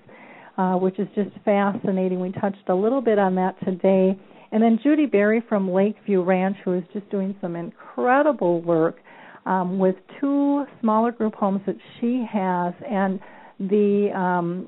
uh, 0.57 0.73
which 0.73 0.97
is 0.99 1.07
just 1.15 1.29
fascinating. 1.45 2.19
We 2.19 2.31
touched 2.31 2.67
a 2.67 2.75
little 2.75 3.01
bit 3.01 3.19
on 3.19 3.35
that 3.35 3.55
today. 3.63 4.19
And 4.51 4.61
then 4.61 4.79
Judy 4.83 5.05
Berry 5.05 5.41
from 5.47 5.71
Lakeview 5.71 6.23
Ranch, 6.23 6.57
who 6.65 6.73
is 6.73 6.83
just 6.91 7.09
doing 7.09 7.35
some 7.39 7.55
incredible 7.55 8.61
work 8.61 8.97
um, 9.45 9.80
with 9.80 9.95
two 10.19 10.65
smaller 10.80 11.11
group 11.11 11.35
homes 11.35 11.61
that 11.65 11.77
she 11.99 12.26
has, 12.31 12.73
and 12.89 13.19
the 13.59 14.09
um, 14.15 14.68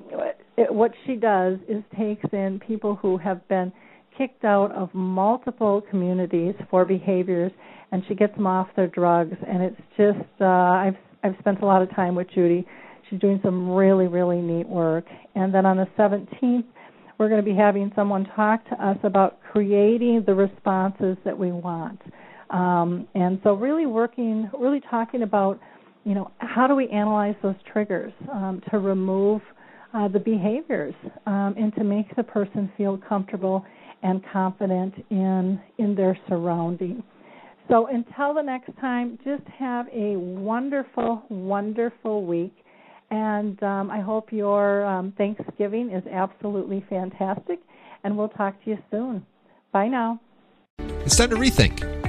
it, 0.56 0.72
what 0.72 0.92
she 1.06 1.14
does 1.16 1.58
is 1.68 1.82
takes 1.96 2.24
in 2.32 2.60
people 2.66 2.94
who 2.96 3.16
have 3.18 3.46
been 3.48 3.72
kicked 4.16 4.44
out 4.44 4.70
of 4.72 4.92
multiple 4.94 5.82
communities 5.90 6.54
for 6.70 6.84
behaviors, 6.84 7.52
and 7.92 8.02
she 8.06 8.14
gets 8.14 8.34
them 8.36 8.46
off 8.46 8.68
their 8.76 8.86
drugs. 8.86 9.36
And 9.46 9.62
it's 9.62 9.80
just 9.96 10.40
uh, 10.40 10.44
I've 10.44 10.96
I've 11.22 11.34
spent 11.38 11.62
a 11.62 11.66
lot 11.66 11.82
of 11.82 11.90
time 11.94 12.14
with 12.14 12.28
Judy. 12.34 12.66
She's 13.08 13.20
doing 13.20 13.40
some 13.42 13.70
really, 13.70 14.06
really 14.06 14.40
neat 14.40 14.68
work. 14.68 15.06
And 15.34 15.54
then 15.54 15.66
on 15.66 15.76
the 15.76 15.86
17th, 15.98 16.64
we're 17.18 17.28
going 17.28 17.42
to 17.42 17.48
be 17.48 17.56
having 17.56 17.92
someone 17.94 18.26
talk 18.36 18.68
to 18.68 18.86
us 18.86 18.98
about 19.02 19.40
creating 19.52 20.24
the 20.26 20.34
responses 20.34 21.16
that 21.24 21.38
we 21.38 21.52
want. 21.52 22.00
Um, 22.50 23.08
and 23.14 23.40
so, 23.42 23.54
really 23.54 23.86
working, 23.86 24.50
really 24.58 24.80
talking 24.90 25.22
about, 25.22 25.58
you 26.04 26.14
know, 26.14 26.30
how 26.38 26.66
do 26.66 26.74
we 26.74 26.88
analyze 26.88 27.34
those 27.42 27.56
triggers 27.72 28.12
um, 28.32 28.62
to 28.70 28.78
remove 28.78 29.40
uh, 29.94 30.08
the 30.08 30.18
behaviors 30.18 30.94
um, 31.26 31.54
and 31.56 31.74
to 31.76 31.84
make 31.84 32.14
the 32.16 32.22
person 32.22 32.70
feel 32.76 32.98
comfortable 33.08 33.64
and 34.02 34.22
confident 34.32 34.94
in 35.10 35.60
in 35.78 35.94
their 35.94 36.18
surrounding. 36.28 37.02
So 37.68 37.86
until 37.86 38.34
the 38.34 38.42
next 38.42 38.70
time, 38.78 39.18
just 39.24 39.44
have 39.58 39.86
a 39.88 40.16
wonderful, 40.16 41.22
wonderful 41.30 42.26
week. 42.26 42.54
And 43.10 43.62
um, 43.62 43.90
I 43.90 44.00
hope 44.00 44.32
your 44.32 44.84
um, 44.84 45.14
Thanksgiving 45.16 45.90
is 45.90 46.02
absolutely 46.12 46.84
fantastic. 46.90 47.60
And 48.02 48.18
we'll 48.18 48.28
talk 48.28 48.62
to 48.64 48.70
you 48.70 48.78
soon. 48.90 49.24
Bye 49.72 49.88
now. 49.88 50.20
It's 50.78 51.16
time 51.16 51.30
to 51.30 51.36
rethink, 51.36 51.82